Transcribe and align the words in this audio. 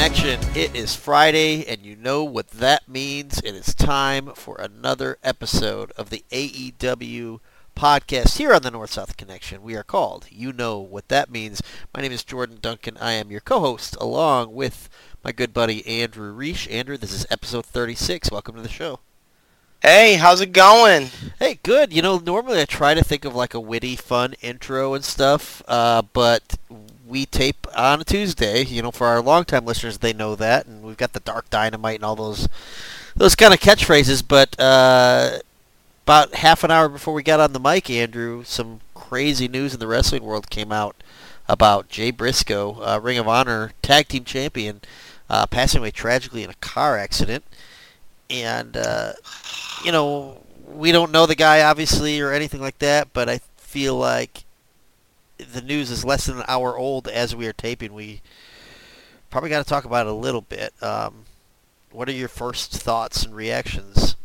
Connection. 0.00 0.40
It 0.56 0.74
is 0.74 0.96
Friday, 0.96 1.66
and 1.66 1.82
you 1.82 1.94
know 1.94 2.24
what 2.24 2.48
that 2.52 2.88
means. 2.88 3.38
It 3.40 3.54
is 3.54 3.74
time 3.74 4.28
for 4.28 4.56
another 4.56 5.18
episode 5.22 5.92
of 5.92 6.08
the 6.08 6.24
AEW 6.30 7.40
podcast 7.76 8.38
here 8.38 8.54
on 8.54 8.62
the 8.62 8.70
North 8.70 8.92
South 8.92 9.18
Connection. 9.18 9.62
We 9.62 9.76
are 9.76 9.82
called 9.82 10.24
You 10.30 10.54
Know 10.54 10.78
What 10.78 11.08
That 11.08 11.30
Means. 11.30 11.60
My 11.94 12.00
name 12.00 12.12
is 12.12 12.24
Jordan 12.24 12.60
Duncan. 12.62 12.96
I 12.96 13.12
am 13.12 13.30
your 13.30 13.42
co 13.42 13.60
host, 13.60 13.94
along 14.00 14.54
with 14.54 14.88
my 15.22 15.32
good 15.32 15.52
buddy 15.52 15.86
Andrew 15.86 16.32
Reich. 16.32 16.72
Andrew, 16.72 16.96
this 16.96 17.12
is 17.12 17.26
episode 17.30 17.66
36. 17.66 18.30
Welcome 18.30 18.54
to 18.54 18.62
the 18.62 18.70
show. 18.70 19.00
Hey, 19.82 20.14
how's 20.14 20.40
it 20.40 20.52
going? 20.52 21.10
Hey, 21.38 21.60
good. 21.62 21.92
You 21.92 22.00
know, 22.00 22.16
normally 22.16 22.62
I 22.62 22.64
try 22.64 22.94
to 22.94 23.04
think 23.04 23.26
of 23.26 23.34
like 23.34 23.52
a 23.52 23.60
witty, 23.60 23.96
fun 23.96 24.32
intro 24.40 24.94
and 24.94 25.04
stuff, 25.04 25.62
uh, 25.68 26.00
but 26.00 26.56
we 27.10 27.26
tape 27.26 27.66
on 27.76 28.00
a 28.00 28.04
Tuesday. 28.04 28.64
You 28.64 28.82
know, 28.82 28.90
for 28.90 29.06
our 29.08 29.20
longtime 29.20 29.66
listeners, 29.66 29.98
they 29.98 30.12
know 30.12 30.36
that, 30.36 30.66
and 30.66 30.82
we've 30.82 30.96
got 30.96 31.12
the 31.12 31.20
Dark 31.20 31.50
Dynamite 31.50 31.96
and 31.96 32.04
all 32.04 32.16
those 32.16 32.48
those 33.16 33.34
kind 33.34 33.52
of 33.52 33.60
catchphrases. 33.60 34.22
But 34.26 34.58
uh, 34.58 35.40
about 36.04 36.36
half 36.36 36.64
an 36.64 36.70
hour 36.70 36.88
before 36.88 37.12
we 37.12 37.22
got 37.22 37.40
on 37.40 37.52
the 37.52 37.60
mic, 37.60 37.90
Andrew, 37.90 38.44
some 38.44 38.80
crazy 38.94 39.48
news 39.48 39.74
in 39.74 39.80
the 39.80 39.86
wrestling 39.86 40.22
world 40.22 40.48
came 40.48 40.72
out 40.72 40.96
about 41.48 41.88
Jay 41.88 42.12
Briscoe, 42.12 42.80
uh, 42.80 43.00
Ring 43.02 43.18
of 43.18 43.26
Honor 43.26 43.72
tag 43.82 44.08
team 44.08 44.24
champion, 44.24 44.80
uh, 45.28 45.46
passing 45.46 45.80
away 45.80 45.90
tragically 45.90 46.44
in 46.44 46.50
a 46.50 46.54
car 46.54 46.96
accident, 46.96 47.44
and 48.30 48.76
uh, 48.76 49.12
you 49.84 49.90
know, 49.90 50.40
we 50.66 50.92
don't 50.92 51.10
know 51.10 51.26
the 51.26 51.34
guy 51.34 51.62
obviously 51.62 52.20
or 52.20 52.32
anything 52.32 52.60
like 52.60 52.78
that, 52.78 53.12
but 53.12 53.28
I 53.28 53.40
feel 53.56 53.96
like 53.96 54.44
the 55.52 55.62
news 55.62 55.90
is 55.90 56.04
less 56.04 56.26
than 56.26 56.38
an 56.38 56.44
hour 56.48 56.76
old 56.76 57.08
as 57.08 57.34
we 57.34 57.46
are 57.46 57.52
taping. 57.52 57.94
We 57.94 58.20
probably 59.30 59.50
got 59.50 59.62
to 59.62 59.68
talk 59.68 59.84
about 59.84 60.06
it 60.06 60.10
a 60.10 60.14
little 60.14 60.40
bit. 60.42 60.72
Um, 60.82 61.24
what 61.92 62.08
are 62.08 62.12
your 62.12 62.28
first 62.28 62.72
thoughts 62.72 63.24
and 63.24 63.34
reactions? 63.34 64.16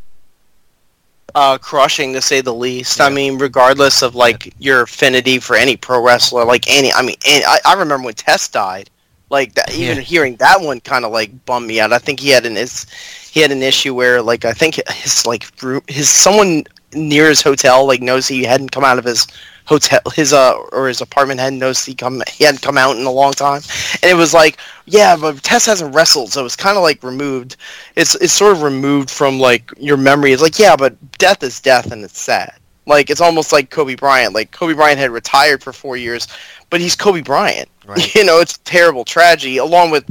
Uh, 1.33 1.57
crushing 1.57 2.13
to 2.13 2.21
say 2.21 2.41
the 2.41 2.53
least. 2.53 2.99
Yeah. 2.99 3.07
I 3.07 3.09
mean, 3.09 3.37
regardless 3.37 4.01
of 4.01 4.15
like 4.15 4.53
your 4.59 4.83
affinity 4.83 5.39
for 5.39 5.55
any 5.55 5.75
pro 5.75 6.01
wrestler, 6.01 6.45
like 6.45 6.69
any, 6.69 6.93
I 6.93 7.01
mean, 7.01 7.17
any, 7.25 7.43
I, 7.43 7.59
I 7.65 7.73
remember 7.73 8.05
when 8.05 8.13
Test 8.13 8.53
died. 8.53 8.89
Like 9.31 9.55
that, 9.55 9.73
even 9.73 9.97
yeah. 9.97 10.03
hearing 10.03 10.35
that 10.35 10.61
one 10.61 10.79
kind 10.79 11.03
of 11.03 11.11
like 11.11 11.45
bummed 11.45 11.65
me 11.65 11.79
out. 11.79 11.91
I 11.91 11.97
think 11.97 12.19
he 12.19 12.29
had 12.29 12.45
an 12.45 12.55
his, 12.55 12.85
he 13.31 13.39
had 13.39 13.51
an 13.51 13.63
issue 13.63 13.95
where 13.95 14.21
like 14.21 14.45
I 14.45 14.53
think 14.53 14.75
his 14.87 15.25
like 15.25 15.47
his 15.89 16.09
someone 16.09 16.63
near 16.93 17.27
his 17.27 17.41
hotel 17.41 17.87
like 17.87 18.03
knows 18.03 18.27
he 18.27 18.43
hadn't 18.43 18.71
come 18.71 18.83
out 18.83 18.99
of 18.99 19.03
his 19.03 19.25
hotel 19.65 19.99
his 20.13 20.31
uh 20.31 20.53
or 20.71 20.87
his 20.87 21.01
apartment 21.01 21.39
hadn't 21.39 21.59
noticed 21.59 21.85
he 21.85 21.95
come 21.95 22.21
he 22.29 22.43
hadn't 22.43 22.61
come 22.61 22.77
out 22.77 22.95
in 22.95 23.05
a 23.05 23.11
long 23.11 23.33
time. 23.33 23.61
And 24.01 24.11
it 24.11 24.15
was 24.15 24.33
like 24.33 24.57
yeah 24.85 25.15
but 25.15 25.41
test 25.43 25.65
hasn't 25.65 25.93
wrestled 25.93 26.31
so 26.31 26.45
it's 26.45 26.55
kind 26.55 26.77
of 26.77 26.83
like 26.83 27.03
removed 27.03 27.57
it's 27.95 28.15
it's 28.15 28.33
sort 28.33 28.53
of 28.53 28.61
removed 28.61 29.09
from 29.09 29.39
like 29.39 29.71
your 29.77 29.97
memory. 29.97 30.31
It's 30.31 30.41
like 30.41 30.59
yeah 30.59 30.75
but 30.75 30.95
death 31.17 31.43
is 31.43 31.59
death 31.59 31.91
and 31.91 32.03
it's 32.03 32.19
sad. 32.19 32.53
Like 32.85 33.09
it's 33.09 33.21
almost 33.21 33.51
like 33.51 33.71
kobe 33.71 33.95
bryant 33.95 34.33
like 34.33 34.51
kobe 34.51 34.73
bryant 34.73 34.99
had 34.99 35.11
retired 35.11 35.63
for 35.63 35.73
four 35.73 35.97
years 35.97 36.27
but 36.69 36.79
he's 36.79 36.95
kobe 36.95 37.21
bryant. 37.21 37.69
Right. 37.85 38.13
you 38.15 38.23
know 38.23 38.39
it's 38.39 38.59
terrible 38.59 39.03
tragedy 39.03 39.57
along 39.57 39.91
with 39.91 40.07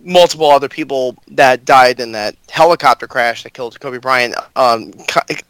multiple 0.00 0.46
other 0.50 0.68
people 0.68 1.16
that 1.28 1.64
died 1.64 1.98
in 2.00 2.12
that 2.12 2.36
helicopter 2.48 3.06
crash 3.06 3.42
that 3.42 3.52
killed 3.52 3.78
kobe 3.80 3.98
bryant 3.98 4.34
um 4.54 4.92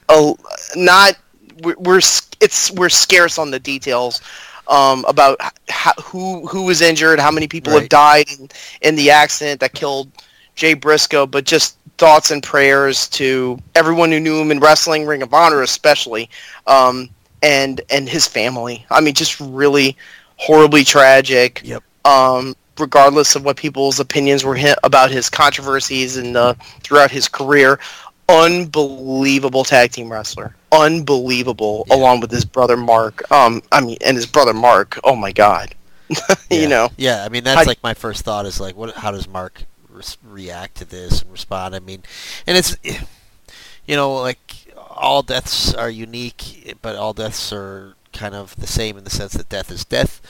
uh, 0.08 0.32
not 0.74 1.16
we're 1.62 1.76
we're 1.78 2.00
it's 2.40 2.70
we're 2.72 2.88
scarce 2.88 3.38
on 3.38 3.50
the 3.50 3.58
details 3.58 4.20
um, 4.68 5.04
about 5.08 5.38
how, 5.68 5.92
who 6.02 6.46
who 6.46 6.64
was 6.64 6.80
injured, 6.80 7.18
how 7.18 7.30
many 7.30 7.48
people 7.48 7.72
right. 7.72 7.82
have 7.82 7.88
died 7.88 8.26
in, 8.38 8.48
in 8.82 8.96
the 8.96 9.10
accident 9.10 9.60
that 9.60 9.72
killed 9.72 10.10
Jay 10.54 10.74
Briscoe, 10.74 11.26
but 11.26 11.44
just 11.44 11.76
thoughts 11.96 12.30
and 12.30 12.42
prayers 12.42 13.08
to 13.08 13.58
everyone 13.74 14.12
who 14.12 14.20
knew 14.20 14.40
him 14.40 14.50
in 14.50 14.60
wrestling, 14.60 15.06
Ring 15.06 15.22
of 15.22 15.34
Honor 15.34 15.62
especially, 15.62 16.30
um, 16.66 17.08
and 17.42 17.80
and 17.90 18.08
his 18.08 18.26
family. 18.26 18.84
I 18.90 19.00
mean, 19.00 19.14
just 19.14 19.40
really 19.40 19.96
horribly 20.36 20.84
tragic. 20.84 21.62
Yep. 21.64 21.82
Um, 22.04 22.54
regardless 22.78 23.34
of 23.34 23.44
what 23.44 23.56
people's 23.56 23.98
opinions 23.98 24.44
were 24.44 24.56
about 24.84 25.10
his 25.10 25.28
controversies 25.28 26.16
and 26.16 26.36
uh, 26.36 26.54
throughout 26.80 27.10
his 27.10 27.28
career, 27.28 27.80
unbelievable 28.28 29.64
tag 29.64 29.90
team 29.90 30.10
wrestler. 30.10 30.54
Unbelievable, 30.70 31.86
yeah. 31.88 31.96
along 31.96 32.20
with 32.20 32.30
his 32.30 32.44
brother 32.44 32.76
Mark. 32.76 33.30
Um, 33.32 33.62
I 33.72 33.80
mean, 33.80 33.96
and 34.04 34.16
his 34.16 34.26
brother 34.26 34.54
Mark. 34.54 34.98
Oh 35.04 35.16
my 35.16 35.32
God. 35.32 35.74
you 36.08 36.16
yeah. 36.50 36.68
know. 36.68 36.90
Yeah, 36.96 37.24
I 37.24 37.28
mean 37.28 37.44
that's 37.44 37.60
I, 37.60 37.64
like 37.64 37.82
my 37.82 37.94
first 37.94 38.24
thought 38.24 38.46
is 38.46 38.60
like, 38.60 38.76
what? 38.76 38.94
How 38.96 39.10
does 39.10 39.28
Mark 39.28 39.64
re- 39.88 40.02
react 40.24 40.76
to 40.76 40.84
this 40.84 41.22
and 41.22 41.30
respond? 41.32 41.74
I 41.74 41.80
mean, 41.80 42.02
and 42.46 42.56
it's, 42.56 42.76
you 42.82 43.96
know, 43.96 44.14
like 44.14 44.74
all 44.90 45.22
deaths 45.22 45.74
are 45.74 45.90
unique, 45.90 46.76
but 46.82 46.96
all 46.96 47.12
deaths 47.12 47.52
are 47.52 47.94
kind 48.12 48.34
of 48.34 48.56
the 48.56 48.66
same 48.66 48.96
in 48.98 49.04
the 49.04 49.10
sense 49.10 49.32
that 49.34 49.48
death 49.48 49.70
is 49.70 49.84
death. 49.84 50.20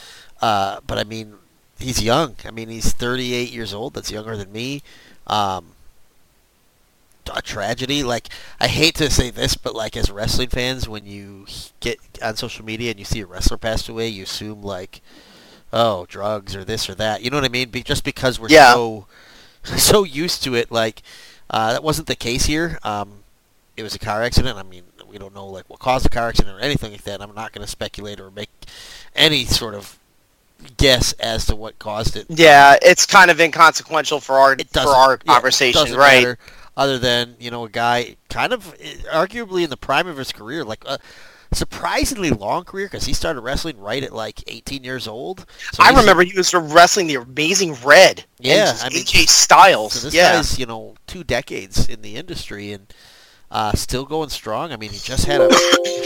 Uh, 0.41 0.81
but 0.87 0.99
I 0.99 1.05
mean, 1.05 1.35
he's 1.79 2.03
young. 2.03 2.37
I 2.45 2.51
mean, 2.51 2.69
he's 2.69 2.93
38 2.93 3.51
years 3.51 3.73
old. 3.73 3.95
That's 3.95 4.11
younger 4.11 4.37
than 4.37 4.53
me. 4.53 4.83
Um, 5.27 5.73
a 7.35 7.43
tragedy. 7.43 8.03
Like 8.03 8.29
I 8.61 8.69
hate 8.69 8.95
to 8.97 9.11
say 9.11 9.31
this, 9.31 9.57
but 9.57 9.75
like 9.75 9.97
as 9.97 10.11
wrestling 10.11 10.49
fans, 10.49 10.89
when 10.89 11.07
you 11.07 11.47
get 11.81 11.99
on 12.23 12.37
social 12.37 12.65
media 12.65 12.91
and 12.91 12.99
you 12.99 13.05
see 13.05 13.21
a 13.21 13.27
wrestler 13.27 13.57
passed 13.57 13.89
away, 13.89 14.09
you 14.09 14.25
assume 14.25 14.63
like, 14.63 15.01
oh, 15.73 16.07
drugs 16.07 16.55
or 16.55 16.65
this 16.65 16.89
or 16.89 16.95
that. 16.97 17.23
You 17.23 17.31
know 17.31 17.37
what 17.37 17.45
I 17.45 17.49
mean? 17.49 17.71
Be- 17.71 17.83
just 17.83 18.05
because 18.05 18.39
we're 18.39 18.49
yeah. 18.49 18.75
so 18.75 19.07
so 19.77 20.05
used 20.05 20.43
to 20.45 20.55
it, 20.55 20.71
like 20.71 21.03
uh, 21.51 21.73
that 21.73 21.83
wasn't 21.83 22.09
the 22.09 22.17
case 22.17 22.47
here. 22.47 22.79
Um, 22.83 23.21
it 23.77 23.83
was 23.83 23.95
a 23.95 23.99
car 23.99 24.23
accident. 24.23 24.59
I 24.59 24.63
mean, 24.63 24.85
we 25.09 25.19
don't 25.19 25.35
know 25.35 25.47
like 25.47 25.69
what 25.69 25.79
caused 25.79 26.05
the 26.05 26.11
car 26.11 26.29
accident 26.29 26.57
or 26.57 26.61
anything 26.61 26.93
like 26.93 27.05
that. 27.05 27.23
I'm 27.23 27.35
not 27.35 27.53
going 27.53 27.65
to 27.65 27.71
speculate 27.71 28.21
or 28.21 28.31
make 28.31 28.51
any 29.15 29.45
sort 29.45 29.75
of 29.75 29.99
guess 30.77 31.13
as 31.15 31.47
to 31.47 31.57
what 31.57 31.79
caused 31.79 32.17
it. 32.17 32.27
Yeah, 32.29 32.77
it's 32.83 33.07
kind 33.07 33.31
of 33.31 33.41
inconsequential 33.41 34.21
for 34.21 34.37
our 34.37 34.57
for 34.73 34.89
our 34.89 35.17
conversation, 35.19 35.87
yeah, 35.89 35.97
right? 35.97 36.23
Matter 36.23 36.39
other 36.79 36.99
than 36.99 37.35
you 37.39 37.51
know 37.51 37.65
a 37.65 37.69
guy 37.69 38.17
kind 38.31 38.55
of 38.55 38.75
arguably 39.13 39.65
in 39.65 39.71
the 39.71 39.77
prime 39.77 40.07
of 40.07 40.17
his 40.17 40.33
career, 40.33 40.65
like 40.65 40.85
a 40.87 40.99
surprisingly 41.53 42.31
long 42.31 42.65
career 42.65 42.87
because 42.87 43.05
he 43.05 43.13
started 43.13 43.41
wrestling 43.41 43.79
right 43.79 44.03
at 44.03 44.13
like 44.13 44.45
18 44.47 44.85
years 44.85 45.09
old. 45.09 45.45
So 45.73 45.83
I 45.83 45.91
remember 45.91 46.23
he 46.23 46.37
was 46.37 46.55
wrestling 46.55 47.09
the 47.09 47.17
Amazing 47.17 47.75
Red. 47.85 48.25
Yeah, 48.39 48.77
I 48.81 48.89
mean 48.91 49.05
AJ 49.05 49.29
Styles. 49.29 49.95
So 49.95 50.07
this 50.07 50.15
yeah. 50.15 50.37
guy's 50.37 50.59
you 50.59 50.67
know 50.67 50.95
two 51.07 51.25
decades 51.25 51.89
in 51.89 52.01
the 52.01 52.17
industry 52.17 52.73
and 52.73 52.87
uh, 53.51 53.73
still 53.73 54.05
going 54.05 54.29
strong. 54.29 54.73
I 54.73 54.77
mean, 54.77 54.91
he 54.91 54.99
just 54.99 55.25
had 55.25 55.41
a 55.41 55.51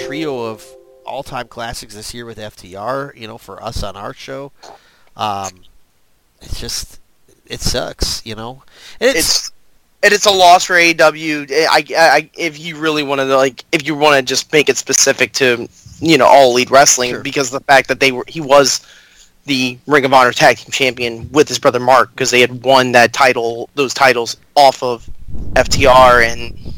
trio 0.07 0.47
of 0.47 0.67
all-time 1.05 1.49
classics 1.49 1.95
this 1.95 2.15
year 2.15 2.25
with 2.25 2.39
FTR. 2.39 3.15
You 3.15 3.27
know, 3.27 3.37
for 3.37 3.63
us 3.63 3.83
on 3.83 3.97
our 3.97 4.15
show, 4.15 4.53
um, 5.17 5.51
it's 6.41 6.59
just 6.59 7.01
it 7.47 7.61
sucks. 7.61 8.25
You 8.25 8.37
know, 8.37 8.63
it's, 9.01 9.19
it's 9.19 9.52
and 10.03 10.13
it's 10.13 10.27
a 10.27 10.31
loss 10.31 10.65
for 10.65 10.75
AEW. 10.75 11.51
I, 11.51 11.85
I, 11.97 12.31
if 12.37 12.59
you 12.59 12.77
really 12.77 13.03
want 13.03 13.21
to 13.21 13.37
like, 13.37 13.65
if 13.73 13.87
you 13.87 13.95
want 13.95 14.17
to 14.17 14.23
just 14.23 14.53
make 14.53 14.69
it 14.69 14.77
specific 14.77 15.33
to, 15.35 15.69
you 16.01 16.19
know, 16.19 16.27
all 16.27 16.51
elite 16.51 16.71
wrestling, 16.71 17.11
sure. 17.11 17.23
because 17.23 17.51
the 17.51 17.61
fact 17.61 17.89
that 17.89 18.01
they 18.01 18.11
were, 18.11 18.25
he 18.27 18.41
was 18.41 18.85
the 19.47 19.79
Ring 19.87 20.05
of 20.05 20.13
Honor 20.13 20.33
Tag 20.33 20.57
Team 20.57 20.71
Champion 20.71 21.31
with 21.31 21.49
his 21.49 21.59
brother 21.59 21.81
Mark, 21.81 22.11
because 22.11 22.31
they 22.31 22.41
had 22.41 22.65
won 22.65 22.93
that 22.93 23.13
title, 23.13 23.71
those 23.75 23.95
titles 23.95 24.37
off 24.57 24.83
of 24.83 25.09
FTR, 25.55 26.25
and 26.25 26.75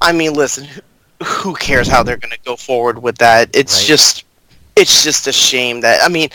I 0.00 0.12
mean, 0.12 0.34
listen, 0.34 0.68
who 1.22 1.54
cares 1.54 1.88
how 1.88 2.02
they're 2.02 2.16
going 2.16 2.32
to 2.32 2.38
go 2.44 2.54
forward 2.54 3.02
with 3.02 3.18
that? 3.18 3.50
It's 3.54 3.80
right. 3.80 3.88
just, 3.88 4.24
it's 4.76 5.02
just 5.02 5.26
a 5.26 5.32
shame 5.32 5.80
that 5.80 6.00
I 6.04 6.08
mean, 6.08 6.28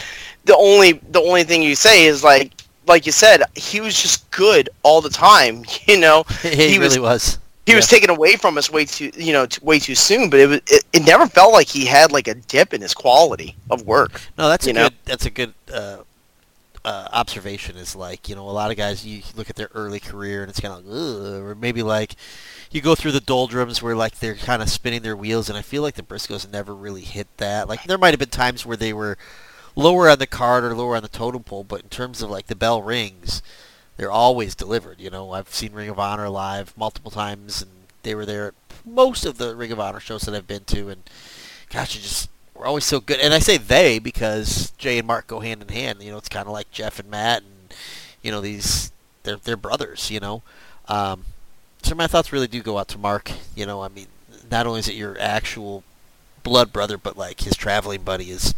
the 0.46 0.58
only 0.58 0.94
the 0.94 1.22
only 1.22 1.44
thing 1.44 1.64
you 1.64 1.76
say 1.76 2.06
is 2.06 2.24
like 2.24 2.52
like 2.88 3.06
you 3.06 3.12
said, 3.12 3.44
he 3.56 3.82
was 3.82 4.00
just 4.02 4.30
good 4.32 4.70
all 4.84 5.02
the 5.02 5.10
time. 5.10 5.64
You 5.86 6.00
know, 6.00 6.24
he, 6.42 6.70
he 6.70 6.80
really 6.80 7.00
was. 7.00 7.40
He 7.66 7.74
yeah. 7.74 7.78
was 7.78 7.88
taken 7.88 8.10
away 8.10 8.38
from 8.38 8.58
us 8.58 8.70
way 8.70 8.86
too, 8.86 9.12
you 9.16 9.34
know, 9.34 9.46
way 9.62 9.80
too 9.80 9.96
soon. 9.96 10.30
But 10.30 10.40
it, 10.40 10.48
was, 10.48 10.58
it, 10.68 10.84
it 10.94 11.06
never 11.06 11.28
felt 11.28 11.52
like 11.52 11.68
he 11.68 11.86
had 11.86 12.12
like 12.12 12.28
a 12.30 12.36
dip 12.36 12.74
in 12.74 12.82
his 12.82 12.94
quality 12.94 13.56
of 13.70 13.86
work. 13.86 14.22
No, 14.38 14.48
that's 14.48 14.66
a 14.66 14.74
know? 14.74 14.84
good. 14.90 14.94
That's 15.04 15.26
a 15.26 15.30
good 15.30 15.54
uh, 15.72 15.98
uh, 16.86 17.08
observation. 17.12 17.76
Is 17.76 17.96
like 17.96 18.30
you 18.30 18.36
know, 18.36 18.50
a 18.50 18.52
lot 18.52 18.72
of 18.72 18.78
guys 18.78 19.06
you 19.06 19.24
look 19.36 19.50
at 19.50 19.58
their 19.58 19.70
early 19.74 20.00
career 20.00 20.42
and 20.42 20.50
it's 20.50 20.62
kind 20.62 20.74
of 20.74 20.86
like, 20.86 21.44
or 21.44 21.56
maybe 21.56 21.84
like 21.84 22.16
you 22.72 22.82
go 22.82 22.96
through 22.96 23.12
the 23.12 23.22
doldrums 23.22 23.82
where 23.82 23.96
like 23.96 24.20
they're 24.20 24.36
kind 24.36 24.62
of 24.62 24.70
spinning 24.70 25.02
their 25.02 25.18
wheels, 25.18 25.50
and 25.50 25.58
I 25.58 25.62
feel 25.62 25.82
like 25.82 25.96
the 25.96 26.04
Briscoes 26.04 26.50
never 26.50 26.74
really 26.74 27.02
hit 27.02 27.28
that. 27.38 27.68
Like 27.68 27.84
there 27.84 27.98
might 27.98 28.12
have 28.12 28.20
been 28.20 28.30
times 28.30 28.66
where 28.66 28.78
they 28.78 28.94
were 28.94 29.18
lower 29.76 30.10
on 30.10 30.20
the 30.20 30.28
card 30.28 30.64
or 30.64 30.76
lower 30.76 30.96
on 30.96 31.02
the 31.02 31.08
totem 31.08 31.44
pole, 31.44 31.64
but 31.64 31.82
in 31.82 31.90
terms 31.90 32.22
of 32.22 32.30
like 32.30 32.48
the 32.48 32.56
bell 32.56 32.82
rings, 32.82 33.42
they're 33.98 34.12
always 34.12 34.56
delivered. 34.56 35.00
You 35.00 35.10
know, 35.10 35.32
I've 35.32 35.54
seen 35.54 35.74
Ring 35.74 35.90
of 35.90 36.00
Honor 36.00 36.30
live 36.30 36.76
multiple 36.78 37.12
times, 37.12 37.62
and 37.62 37.72
they 38.04 38.16
were 38.16 38.26
there 38.26 38.48
at 38.48 38.54
most 38.86 39.26
of 39.26 39.38
the 39.38 39.56
Ring 39.56 39.72
of 39.72 39.80
Honor 39.80 40.00
shows 40.00 40.24
that 40.24 40.36
I've 40.36 40.48
been 40.48 40.66
to, 40.66 40.90
and 40.90 41.04
gosh, 41.70 41.96
you 41.96 42.02
just 42.02 42.30
we're 42.54 42.66
always 42.66 42.86
so 42.86 43.00
good. 43.00 43.20
And 43.20 43.34
I 43.34 43.40
say 43.40 43.58
they 43.58 44.00
because 44.00 44.72
Jay 44.78 44.98
and 44.98 45.08
Mark 45.08 45.28
go 45.28 45.40
hand 45.40 45.62
in 45.62 45.70
hand. 45.70 46.02
You 46.02 46.12
know, 46.12 46.18
it's 46.18 46.30
kind 46.30 46.48
of 46.48 46.54
like 46.54 46.72
Jeff 46.72 47.00
and 47.00 47.10
Matt, 47.10 47.44
and 47.44 47.74
you 48.22 48.32
know 48.32 48.42
these 48.42 48.92
they're 49.24 49.38
they're 49.38 49.58
brothers, 49.58 50.12
you 50.12 50.20
know. 50.20 50.44
Um, 50.88 51.26
so 51.82 51.96
my 51.96 52.08
thoughts 52.08 52.32
really 52.32 52.48
do 52.48 52.62
go 52.62 52.78
out 52.78 52.88
to 52.90 52.98
Mark. 52.98 53.32
You 53.56 53.66
know, 53.66 53.82
I 53.82 53.88
mean, 53.90 54.08
not 54.50 54.68
only 54.68 54.80
is 54.80 54.88
it 54.88 54.96
your 54.96 55.18
actual 55.20 55.84
blood 56.44 56.74
brother, 56.74 56.98
but 56.98 57.18
like 57.18 57.42
his 57.42 57.56
traveling 57.56 58.04
buddy, 58.04 58.26
his 58.26 58.54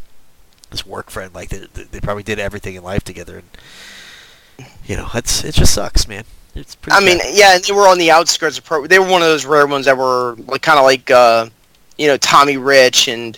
his 0.72 0.86
work 0.86 1.10
friend. 1.10 1.34
Like 1.34 1.50
they, 1.50 1.66
they 1.84 2.00
probably 2.00 2.24
did 2.24 2.40
everything 2.40 2.76
in 2.76 2.84
life 2.84 3.04
together, 3.04 3.38
and 3.38 4.68
you 4.86 4.96
know, 4.96 5.08
it's 5.14 5.44
it 5.44 5.56
just 5.56 5.74
sucks, 5.74 6.08
man. 6.08 6.24
It's 6.54 6.76
pretty. 6.76 6.96
I 6.96 7.06
mean, 7.06 7.20
yeah, 7.34 7.56
and 7.56 7.64
they 7.64 7.74
were 7.74 7.88
on 7.88 7.98
the 7.98 8.12
outskirts 8.12 8.58
of 8.58 8.64
pro. 8.64 8.88
They 8.88 9.00
were 9.00 9.10
one 9.10 9.22
of 9.22 9.28
those 9.28 9.46
rare 9.46 9.68
ones 9.68 9.86
that 9.86 9.98
were 9.98 10.36
like 10.48 10.62
kind 10.62 10.80
of 10.80 10.86
like 10.86 11.12
uh, 11.12 11.50
you 11.98 12.08
know 12.08 12.18
Tommy 12.18 12.58
Rich 12.58 13.08
and 13.08 13.38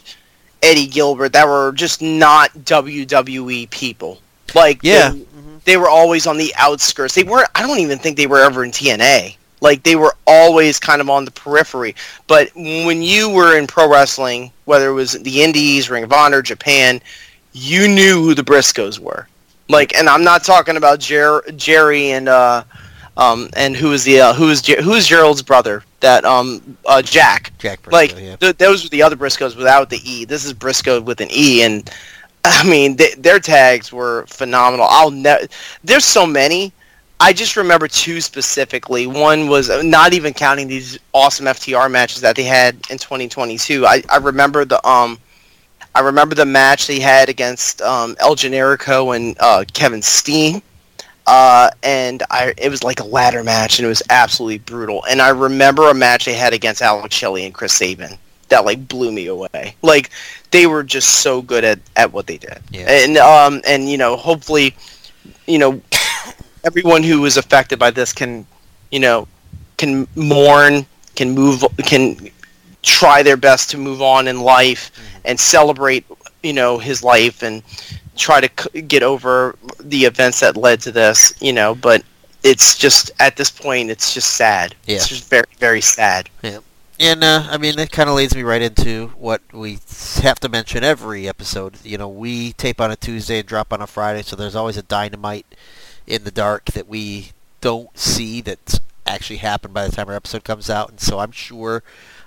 Eddie 0.62 0.88
Gilbert 0.88 1.33
that 1.33 1.47
were 1.47 1.71
just 1.71 2.01
not 2.01 2.51
WWE 2.53 3.69
people. 3.69 4.19
Like 4.53 4.80
yeah, 4.83 5.09
they, 5.09 5.19
mhm. 5.19 5.63
they 5.63 5.77
were 5.77 5.89
always 5.89 6.27
on 6.27 6.38
the 6.38 6.53
outskirts. 6.57 7.15
They 7.15 7.23
weren't. 7.23 7.50
I 7.56 7.65
don't 7.65 7.80
even 7.80 7.97
think 7.97 8.18
they 8.18 8.27
were 8.27 8.41
ever 8.41 8.63
in 8.63 8.71
TNA. 8.71 9.35
Like 9.62 9.83
they 9.83 9.95
were 9.95 10.15
always 10.27 10.80
kind 10.80 11.01
of 11.01 11.09
on 11.09 11.25
the 11.25 11.31
periphery. 11.31 11.95
But 12.27 12.51
when 12.56 13.01
you 13.01 13.30
were 13.30 13.57
in 13.57 13.65
pro 13.65 13.89
wrestling, 13.89 14.51
whether 14.68 14.90
it 14.90 14.94
was 14.94 15.14
the 15.14 15.42
Indies, 15.42 15.90
Ring 15.90 16.04
of 16.04 16.12
Honor, 16.12 16.42
Japan, 16.42 17.00
you 17.54 17.88
knew 17.88 18.22
who 18.22 18.36
the 18.36 18.44
Briscoes 18.44 19.00
were. 19.00 19.28
Like, 19.69 19.96
and 19.96 20.08
I'm 20.10 20.24
not 20.24 20.44
talking 20.44 20.75
about 20.78 21.00
Jer- 21.00 21.42
Jerry 21.56 22.12
and 22.12 22.28
uh, 22.30 22.64
um, 23.16 23.50
and 23.56 23.75
who 23.75 23.94
is 23.94 24.04
the 24.04 24.19
uh, 24.22 24.34
who 24.34 24.50
is 24.50 24.62
Jer- 24.62 24.81
who 24.81 24.94
is 24.94 25.08
Gerald's 25.08 25.42
brother? 25.42 25.84
That 26.02 26.24
um, 26.25 26.78
uh, 26.86 27.02
Jack. 27.02 27.52
Jack 27.58 27.81
Briscoe, 27.81 27.98
Like 27.98 28.22
yeah. 28.24 28.36
th- 28.36 28.58
those 28.58 28.84
were 28.84 28.90
the 28.90 29.02
other 29.02 29.16
Briscoes 29.16 29.56
without 29.56 29.90
the 29.90 30.00
E. 30.10 30.25
This 30.25 30.46
is 30.46 30.54
Briscoe 30.54 31.02
with 31.02 31.22
an 31.22 31.30
E, 31.31 31.64
and 31.64 31.90
I 32.46 32.69
mean 32.69 32.98
th- 32.98 33.16
their 33.16 33.40
tags 33.40 33.92
were 33.92 34.25
phenomenal. 34.28 34.86
I'll 34.90 35.12
ne- 35.12 35.48
There's 35.84 36.06
so 36.06 36.25
many. 36.28 36.72
I 37.19 37.34
just 37.34 37.56
remember 37.58 37.88
two 37.88 38.22
specifically. 38.22 39.08
One 39.08 39.48
was 39.48 39.69
uh, 39.69 39.81
not 39.81 40.14
even 40.14 40.34
counting 40.34 40.68
these 40.68 41.00
awesome 41.14 41.48
FTR 41.48 41.90
matches 41.90 42.22
that 42.22 42.36
they 42.36 42.44
had 42.44 42.75
in 42.90 42.98
2022. 42.98 43.86
I, 43.86 44.04
I 44.10 44.18
remember 44.18 44.66
the 44.66 44.86
um, 44.88 45.18
I 45.96 46.02
remember 46.02 46.36
the 46.36 46.46
match 46.46 46.86
they 46.86 47.00
had 47.00 47.28
against 47.28 47.81
um, 47.81 48.16
El 48.19 48.36
Generico 48.36 49.16
and 49.16 49.36
uh, 49.40 49.66
Kevin 49.74 50.02
Steen. 50.02 50.62
Uh, 51.25 51.69
and 51.84 52.24
I, 52.30 52.54
it 52.58 52.69
was 52.69 52.84
like 52.84 53.02
a 53.02 53.04
ladder 53.04 53.44
match, 53.44 53.80
and 53.80 53.86
it 53.86 53.90
was 53.90 54.04
absolutely 54.10 54.60
brutal. 54.60 55.04
And 55.10 55.22
I 55.22 55.30
remember 55.30 55.90
a 55.90 55.94
match 55.94 56.24
they 56.25 56.36
had 56.36 56.54
against 56.54 56.81
Alex 56.81 57.14
Shelley 57.14 57.46
and 57.46 57.54
Chris 57.54 57.74
Sabin 57.74 58.18
that 58.50 58.64
like 58.66 58.88
blew 58.88 59.12
me 59.12 59.28
away. 59.28 59.75
Like 59.81 60.12
they 60.52 60.68
were 60.68 60.84
just 60.84 61.16
so 61.16 61.42
good 61.42 61.64
at, 61.64 61.80
at 61.96 62.14
what 62.14 62.28
they 62.28 62.38
did. 62.38 62.60
Yeah. 62.72 62.86
And 62.90 63.18
um 63.18 63.62
and 63.68 63.90
you 63.90 63.98
know 63.98 64.16
hopefully, 64.16 64.75
you 65.48 65.60
know, 65.60 65.81
everyone 66.68 67.02
who 67.02 67.22
was 67.22 67.38
affected 67.38 67.80
by 67.80 67.90
this 67.90 68.12
can, 68.12 68.46
you 68.92 69.00
know, 69.00 69.28
can 69.78 70.06
mourn, 70.16 70.86
can 71.16 71.31
move, 71.31 71.64
can 71.86 72.30
try 72.84 73.24
their 73.24 73.38
best 73.38 73.69
to 73.72 73.78
move 73.78 74.02
on 74.02 74.28
in 74.28 74.42
life 74.42 74.92
and 75.24 75.40
celebrate, 75.40 76.06
you 76.44 76.54
know, 76.54 76.78
his 76.78 77.02
life 77.04 77.42
and 77.42 77.64
try 78.18 78.42
to 78.42 78.50
c- 78.62 78.81
get 78.81 79.02
over 79.02 79.56
the 79.80 80.04
events 80.04 80.42
that 80.42 80.58
led 80.58 80.81
to 80.81 80.92
this, 80.92 81.34
you 81.42 81.54
know, 81.54 81.74
but 81.74 82.04
it's 82.44 82.78
just 82.78 83.12
at 83.19 83.38
this 83.38 83.50
point 83.50 83.90
it's 83.90 84.14
just 84.14 84.36
sad. 84.36 84.75
Yeah. 84.86 84.98
It's 84.98 85.08
just 85.08 85.30
very 85.30 85.46
very 85.58 85.81
sad. 85.81 86.30
Yeah. 86.44 86.60
And 87.00 87.24
uh, 87.24 87.48
I 87.50 87.58
mean, 87.58 87.75
that 87.78 87.92
kind 87.92 88.10
of 88.10 88.16
leads 88.16 88.36
me 88.36 88.42
right 88.42 88.62
into 88.62 89.08
what 89.18 89.42
we 89.54 89.78
have 90.24 90.40
to 90.40 90.50
mention 90.50 90.84
every 90.84 91.30
episode. 91.30 91.78
You 91.84 91.98
know, 91.98 92.10
we 92.10 92.54
tape 92.54 92.81
on 92.81 92.90
a 92.90 92.96
Tuesday 92.96 93.40
and 93.40 93.48
drop 93.48 93.72
on 93.72 93.81
a 93.81 93.88
Friday, 93.88 94.24
so 94.24 94.36
there's 94.36 94.56
always 94.56 94.78
a 94.78 94.81
dynamite 94.81 95.46
in 96.07 96.24
the 96.24 96.31
dark 96.31 96.65
that 96.71 96.88
we 96.88 97.31
don't 97.62 97.98
see 97.98 98.42
that's 98.42 98.80
actually 99.06 99.38
happened 99.38 99.74
by 99.74 99.86
the 99.88 99.95
time 99.95 100.07
our 100.09 100.15
episode 100.15 100.44
comes 100.44 100.69
out. 100.69 100.89
And 100.89 101.00
so 101.00 101.19
I'm 101.19 101.31
sure 101.31 101.83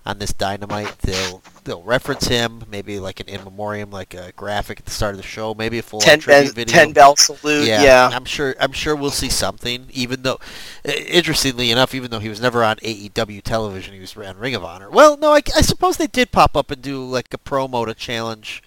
on 0.07 0.19
this 0.19 0.33
dynamite 0.33 0.99
they'll 1.01 1.43
they'll 1.65 1.83
reference 1.83 2.27
him, 2.27 2.65
maybe 2.71 2.99
like 2.99 3.21
an 3.21 3.29
in 3.29 3.45
memoriam, 3.45 3.91
like 3.91 4.15
a 4.15 4.33
graphic 4.33 4.81
at 4.81 4.87
the 4.87 4.91
start 4.91 5.15
of 5.15 5.21
the 5.21 5.27
show, 5.27 5.55
maybe 5.55 5.79
a 5.79 5.83
full 5.83 6.01
ten, 6.01 6.21
ben, 6.21 6.51
video. 6.53 6.75
Ten 6.75 6.93
bell 6.93 7.17
salute. 7.17 7.67
Yeah, 7.67 7.83
Yeah. 7.83 8.11
I'm 8.13 8.25
sure. 8.25 8.55
I'm 8.59 8.73
sure 8.73 8.97
we'll 8.97 9.11
see 9.11 9.29
something. 9.29 9.87
Even 9.93 10.23
though, 10.23 10.41
interestingly 10.85 11.71
enough, 11.71 11.95
even 11.95 12.11
though 12.11 12.19
he 12.19 12.31
was 12.31 12.41
never 12.41 12.65
on 12.65 12.77
AEW 12.77 13.43
television, 13.43 13.93
he 13.95 14.01
was 14.01 14.17
on 14.17 14.39
Ring 14.39 14.55
of 14.55 14.65
Honor. 14.65 14.91
Well, 14.91 15.17
no, 15.19 15.33
I, 15.33 15.43
I 15.55 15.61
suppose 15.61 15.99
they 15.99 16.07
did 16.07 16.33
pop 16.33 16.57
up 16.57 16.71
and 16.71 16.81
do 16.81 17.05
like 17.05 17.33
a 17.35 17.39
promo 17.39 17.85
to 17.87 17.95
challenge. 17.95 18.63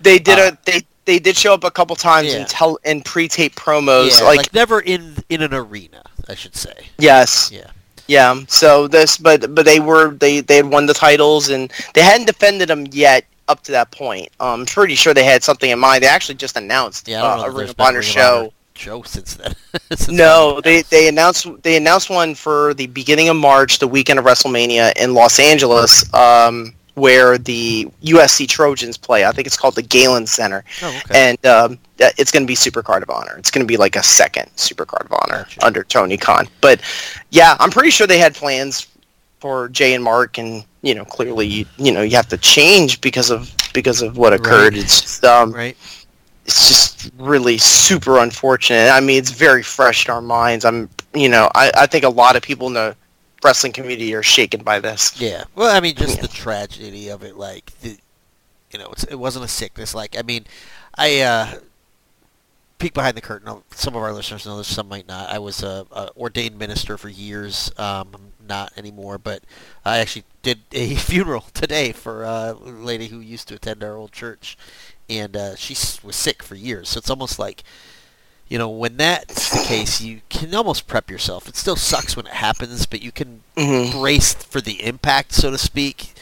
They 0.00 0.18
did 0.18 0.38
Uh, 0.38 0.52
a 0.52 0.58
they 0.64 0.82
they 1.08 1.18
did 1.18 1.36
show 1.36 1.54
up 1.54 1.64
a 1.64 1.70
couple 1.70 1.96
times 1.96 2.32
Yeah. 2.32 2.40
in 2.40 2.46
tel 2.46 2.78
in 2.84 3.00
pre-tape 3.02 3.54
promos. 3.56 4.20
yeah, 4.20 4.26
like, 4.26 4.36
like, 4.36 4.54
never 4.54 4.80
in 4.80 5.16
in 5.30 5.42
an 5.42 5.54
arena, 5.54 6.02
I 6.28 6.34
should 6.34 6.54
say. 6.54 6.74
yes, 6.98 7.50
Yeah, 7.50 7.70
yeah. 8.06 8.40
So 8.46 8.86
this, 8.88 9.16
but 9.16 9.54
but 9.54 9.64
they 9.64 9.80
were 9.80 10.10
they 10.10 10.40
they 10.40 10.56
had 10.56 10.66
won 10.66 10.86
the 10.86 10.94
titles 10.94 11.48
and 11.48 11.72
they 11.94 12.02
hadn't 12.02 12.26
defended 12.26 12.68
them 12.68 12.86
yet 12.92 13.24
up 13.48 13.62
to 13.64 13.72
that 13.72 13.90
point. 13.90 14.28
Um, 14.40 14.60
I'm 14.60 14.66
pretty 14.66 14.94
sure 14.94 15.14
they 15.14 15.24
had 15.24 15.42
something 15.42 15.70
in 15.70 15.78
mind. 15.78 16.02
They 16.02 16.08
actually 16.08 16.34
just 16.34 16.56
announced 16.56 17.08
yeah. 17.08 17.24
Uh, 17.24 17.44
a 17.46 17.50
Ring 17.50 17.70
of 17.70 17.80
Honor 17.80 18.02
show. 18.02 18.52
Show 18.74 19.02
since 19.02 19.34
then. 19.34 19.54
Since 19.90 20.08
No, 20.08 20.60
they 20.62 20.82
they 20.82 21.08
announced 21.08 21.48
they 21.64 21.76
announced 21.76 22.10
one 22.10 22.36
for 22.36 22.74
the 22.74 22.86
beginning 22.86 23.28
of 23.28 23.36
March, 23.36 23.80
the 23.80 23.88
weekend 23.88 24.20
of 24.20 24.24
WrestleMania 24.24 24.96
in 24.96 25.14
Los 25.14 25.40
Angeles, 25.40 26.04
um, 26.14 26.72
where 26.98 27.38
the 27.38 27.88
USC 28.02 28.48
Trojans 28.48 28.96
play. 28.96 29.24
I 29.24 29.32
think 29.32 29.46
it's 29.46 29.56
called 29.56 29.74
the 29.74 29.82
Galen 29.82 30.26
Center, 30.26 30.64
Oh, 30.82 30.88
okay. 31.04 31.28
and 31.28 31.46
um, 31.46 31.78
it's 31.98 32.30
going 32.30 32.42
to 32.42 32.46
be 32.46 32.54
Super 32.54 32.82
Card 32.82 33.02
of 33.02 33.10
Honor. 33.10 33.36
It's 33.38 33.50
going 33.50 33.64
to 33.64 33.68
be 33.68 33.76
like 33.76 33.96
a 33.96 34.02
second 34.02 34.50
Super 34.56 34.84
Card 34.84 35.06
of 35.06 35.12
Honor 35.12 35.44
Gotcha. 35.44 35.64
under 35.66 35.84
Tony 35.84 36.16
Khan. 36.16 36.48
But 36.60 36.80
yeah, 37.30 37.56
I'm 37.60 37.70
pretty 37.70 37.90
sure 37.90 38.06
they 38.06 38.18
had 38.18 38.34
plans 38.34 38.86
for 39.40 39.68
Jay 39.68 39.94
and 39.94 40.02
Mark, 40.02 40.38
and 40.38 40.64
you 40.82 40.94
know, 40.94 41.04
clearly, 41.04 41.46
you, 41.46 41.66
you 41.76 41.92
know, 41.92 42.02
you 42.02 42.16
have 42.16 42.28
to 42.28 42.36
change 42.38 43.00
because 43.00 43.30
of 43.30 43.54
because 43.72 44.02
of 44.02 44.16
what 44.16 44.32
occurred. 44.32 44.74
Right. 44.74 44.82
It's 44.82 45.00
just, 45.00 45.24
um, 45.24 45.52
right. 45.52 45.76
it's 46.44 46.68
just 46.68 47.10
really 47.18 47.58
super 47.58 48.18
unfortunate. 48.18 48.90
I 48.90 49.00
mean, 49.00 49.18
it's 49.18 49.30
very 49.30 49.62
fresh 49.62 50.06
in 50.06 50.12
our 50.12 50.20
minds. 50.22 50.64
I'm, 50.64 50.88
you 51.14 51.28
know, 51.28 51.50
I, 51.54 51.70
I 51.76 51.86
think 51.86 52.04
a 52.04 52.08
lot 52.08 52.36
of 52.36 52.42
people 52.42 52.66
in 52.68 52.74
the 52.74 52.96
wrestling 53.42 53.72
community 53.72 54.14
are 54.14 54.22
shaken 54.22 54.62
by 54.62 54.80
this. 54.80 55.20
Yeah. 55.20 55.44
Well, 55.54 55.74
I 55.74 55.80
mean, 55.80 55.94
just 55.94 56.16
Yeah. 56.16 56.22
the 56.22 56.28
tragedy 56.28 57.08
of 57.08 57.22
it, 57.22 57.36
like, 57.36 57.72
the, 57.80 57.98
you 58.72 58.78
know, 58.78 58.88
it's, 58.92 59.04
it 59.04 59.16
wasn't 59.16 59.44
a 59.44 59.48
sickness. 59.48 59.94
Like, 59.94 60.16
I 60.18 60.22
mean, 60.22 60.44
I 60.96 61.20
uh, 61.20 61.60
peek 62.78 62.94
behind 62.94 63.16
the 63.16 63.20
curtain. 63.20 63.62
Some 63.70 63.94
of 63.96 64.02
our 64.02 64.12
listeners 64.12 64.46
know 64.46 64.58
this, 64.58 64.68
some 64.68 64.88
might 64.88 65.08
not. 65.08 65.30
I 65.30 65.38
was 65.38 65.62
a, 65.62 65.86
a 65.92 66.10
ordained 66.16 66.58
minister 66.58 66.96
for 66.96 67.08
years. 67.08 67.72
Um, 67.78 68.08
I'm 68.14 68.32
not 68.46 68.72
anymore, 68.76 69.18
but 69.18 69.42
I 69.84 69.98
actually 69.98 70.24
did 70.42 70.60
a 70.72 70.94
funeral 70.96 71.44
today 71.54 71.92
for 71.92 72.24
a 72.24 72.52
lady 72.52 73.08
who 73.08 73.20
used 73.20 73.48
to 73.48 73.54
attend 73.54 73.82
our 73.82 73.96
old 73.96 74.12
church, 74.12 74.56
and 75.08 75.36
uh, 75.36 75.56
she 75.56 75.74
was 76.04 76.16
sick 76.16 76.42
for 76.42 76.54
years. 76.54 76.88
So 76.90 76.98
it's 76.98 77.10
almost 77.10 77.38
like. 77.38 77.62
You 78.48 78.58
know, 78.58 78.68
when 78.68 78.96
that's 78.96 79.50
the 79.50 79.60
case, 79.60 80.00
you 80.00 80.20
can 80.30 80.54
almost 80.54 80.86
prep 80.86 81.10
yourself. 81.10 81.48
It 81.48 81.56
still 81.56 81.76
sucks 81.76 82.16
when 82.16 82.26
it 82.26 82.34
happens, 82.34 82.86
but 82.86 83.02
you 83.02 83.12
can 83.12 83.42
hmm 83.56 83.90
brace 83.90 84.34
for 84.34 84.60
the 84.60 84.82
impact, 84.84 85.32
so 85.32 85.50
to 85.50 85.58
speak, 85.58 86.14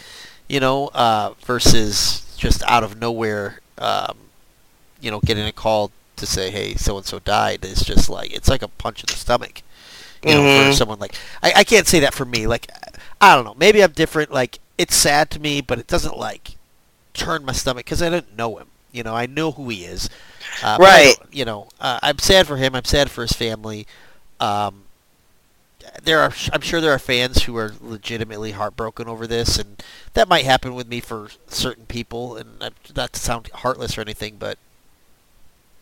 you 0.49 0.61
know, 0.61 0.89
uh, 0.95 1.35
versus 1.45 2.35
just 2.37 2.63
out 2.65 2.85
of 2.85 2.99
nowhere, 2.99 3.61
um, 3.79 4.17
you 5.01 5.11
know, 5.11 5.21
getting 5.21 5.47
a 5.47 5.53
call 5.53 5.91
to 6.17 6.27
say, 6.27 6.51
hey, 6.51 6.75
so 6.75 6.97
and 6.97 7.07
so 7.07 7.19
died 7.19 7.65
is 7.65 7.83
just 7.83 8.09
like 8.09 8.33
it's 8.33 8.49
like 8.49 8.63
a 8.63 8.69
punch 8.69 9.03
in 9.03 9.09
the 9.09 9.17
stomach. 9.17 9.63
You 10.25 10.35
know, 10.35 10.47
for 10.47 10.69
Mhm. 10.69 10.71
someone 10.71 10.99
like 10.99 11.15
I, 11.43 11.53
I 11.59 11.65
can't 11.65 11.87
say 11.87 12.01
that 12.01 12.15
for 12.15 12.25
me. 12.25 12.47
Like 12.47 12.71
I 13.21 13.35
don't 13.35 13.45
know, 13.45 13.55
maybe 13.59 13.83
I'm 13.83 13.93
different. 13.93 14.33
Like 14.33 14.59
it's 14.79 14.97
sad 14.97 15.31
to 15.33 15.41
me, 15.41 15.61
but 15.61 15.79
it 15.79 15.87
doesn't 15.87 16.17
like 16.19 16.57
turn 17.15 17.45
my 17.45 17.53
stomach 17.53 17.85
because 17.87 18.03
I 18.03 18.11
didn't 18.11 18.37
know 18.37 18.57
him. 18.57 18.69
You 18.93 19.03
know, 19.03 19.15
I 19.15 19.27
know 19.27 19.53
who 19.53 19.69
he 19.69 19.85
is. 19.85 20.09
Uh, 20.63 20.77
Right. 20.81 21.15
You 21.31 21.45
know, 21.45 21.69
uh, 21.81 21.99
I'm 22.03 22.19
sad 22.19 22.47
for 22.47 22.57
him. 22.57 22.75
I'm 22.75 22.85
sad 22.85 23.11
for 23.11 23.23
his 23.23 23.33
family. 23.33 23.87
Um, 24.41 24.83
there 26.03 26.21
are, 26.21 26.33
I'm 26.53 26.61
sure 26.61 26.81
there 26.81 26.93
are 26.93 26.99
fans 26.99 27.45
who 27.45 27.57
are 27.57 27.73
legitimately 27.81 28.53
heartbroken 28.53 29.09
over 29.09 29.27
this, 29.27 29.59
and 29.59 29.83
that 30.15 30.29
might 30.29 30.45
happen 30.45 30.75
with 30.75 30.89
me 30.89 31.01
for 31.01 31.29
certain 31.47 31.87
people. 31.87 32.37
And 32.37 32.59
not 32.95 33.13
to 33.13 33.21
sound 33.21 33.49
heartless 33.55 33.97
or 33.97 34.01
anything, 34.03 34.37
but 34.39 34.59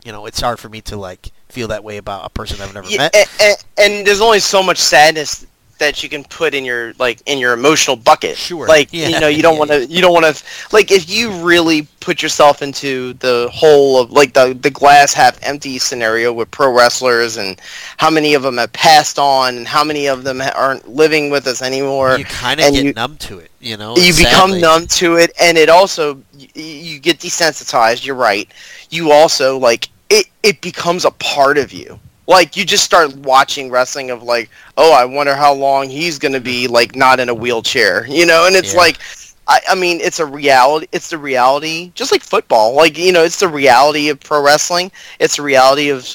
you 0.05 0.13
know, 0.13 0.27
it's 0.27 0.41
hard 0.41 0.59
for 0.59 0.69
me 0.69 0.81
to 0.83 0.97
like 0.97 1.31
feel 1.49 1.69
that 1.69 1.83
way 1.83 1.97
about 1.97 2.27
a 2.27 2.29
person 2.31 2.61
I've 2.61 2.75
never 2.75 2.89
Yeah, 2.89 2.99
met. 3.13 3.29
and, 3.41 3.57
and 3.79 4.07
there's 4.07 4.21
only 4.21 4.41
so 4.41 4.63
much 4.63 4.79
sadness 4.79 5.47
that 5.79 6.03
you 6.03 6.09
can 6.09 6.25
put 6.25 6.55
in 6.55 6.65
your 6.65 6.93
like 6.99 7.21
in 7.27 7.39
your 7.39 7.53
emotional 7.53 7.97
bucket. 7.97 8.37
Sure. 8.37 8.67
Like 8.67 8.89
Yeah. 8.93 9.09
you 9.09 9.21
know, 9.21 9.29
you 9.29 9.43
don't 9.43 9.59
want 9.61 9.71
to. 9.71 9.87
You 9.87 10.01
don't 10.01 10.13
want 10.13 10.25
to. 10.37 10.45
Like 10.73 10.91
if 10.91 11.09
you 11.11 11.31
really 11.43 11.89
put 12.01 12.23
yourself 12.23 12.63
into 12.63 13.15
the 13.15 13.49
whole 13.53 14.01
of 14.01 14.11
like 14.13 14.35
the 14.35 14.57
the 14.61 14.71
glass 14.71 15.13
half 15.15 15.39
empty 15.43 15.79
scenario 15.79 16.33
with 16.33 16.51
pro 16.51 16.73
wrestlers 16.73 17.37
and 17.39 17.59
how 17.97 18.11
many 18.11 18.35
of 18.35 18.43
them 18.43 18.59
have 18.59 18.73
passed 18.73 19.19
on 19.19 19.57
and 19.57 19.67
how 19.67 19.83
many 19.83 20.07
of 20.07 20.23
them 20.25 20.41
aren't 20.55 20.87
living 20.89 21.31
with 21.31 21.47
us 21.47 21.63
anymore. 21.63 22.19
you 22.19 22.25
kind 22.25 22.61
of 22.61 22.73
get 22.73 22.85
you- 22.85 22.93
numb 22.93 23.17
to 23.19 23.39
it, 23.39 23.51
you 23.61 23.77
know. 23.77 23.97
you 23.97 24.13
become 24.15 24.61
numb 24.61 24.87
to 24.87 25.17
it 25.17 25.33
and 25.41 25.57
it 25.57 25.69
also 25.69 26.21
you, 26.37 26.49
you 26.55 26.99
get 27.01 27.19
desensitized 27.19 28.05
you're 28.05 28.15
right 28.17 28.51
you 28.91 29.11
also 29.11 29.59
like 29.59 29.89
it 30.11 30.27
it 30.43 30.61
becomes 30.61 31.05
a 31.07 31.11
part 31.13 31.57
of 31.59 31.73
you 31.73 31.99
like 32.27 32.57
you 32.57 32.65
just 32.65 32.85
start 32.85 33.15
watching 33.17 33.71
wrestling 33.71 34.11
of 34.11 34.23
like, 34.23 34.51
oh, 34.77 34.93
I 34.93 35.05
wonder 35.05 35.35
how 35.35 35.53
long 35.55 35.89
he's 35.89 36.19
gonna 36.19 36.41
be 36.41 36.67
like 36.69 36.95
not 36.95 37.21
in 37.21 37.29
a 37.29 37.35
wheelchair, 37.35 38.07
you 38.09 38.27
know, 38.27 38.47
and 38.47 38.57
it's 38.57 38.75
Yeah. 38.75 38.79
like. 38.79 38.99
I, 39.47 39.61
I 39.71 39.75
mean, 39.75 40.01
it's 40.01 40.21
a 40.21 40.27
reality. 40.27 40.87
It's 40.93 41.11
the 41.11 41.19
reality, 41.19 41.93
just 41.95 42.13
like 42.13 42.23
football. 42.23 42.75
Like 42.75 42.97
you 42.99 43.13
know, 43.13 43.25
it's 43.25 43.41
the 43.41 43.49
reality 43.49 44.09
of 44.09 44.21
pro 44.21 44.43
wrestling. 44.43 44.91
It's 45.19 45.37
the 45.37 45.43
reality 45.43 45.89
of 45.91 46.07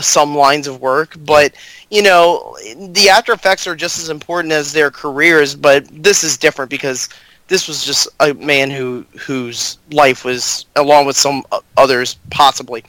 some 0.00 0.36
lines 0.36 0.66
of 0.66 0.80
work. 0.80 1.14
But 1.18 1.54
you 1.90 2.02
know, 2.02 2.56
the 2.76 3.08
after 3.10 3.32
effects 3.32 3.66
are 3.66 3.74
just 3.76 3.98
as 3.98 4.08
important 4.08 4.52
as 4.52 4.72
their 4.72 4.90
careers. 4.90 5.54
But 5.54 5.86
this 5.90 6.22
is 6.22 6.36
different 6.36 6.70
because 6.70 7.08
this 7.48 7.68
was 7.68 7.84
just 7.84 8.08
a 8.20 8.34
man 8.34 8.70
who 8.70 9.04
whose 9.26 9.78
life 9.90 10.24
was, 10.24 10.66
along 10.76 11.06
with 11.06 11.16
some 11.16 11.42
others, 11.76 12.16
possibly, 12.30 12.84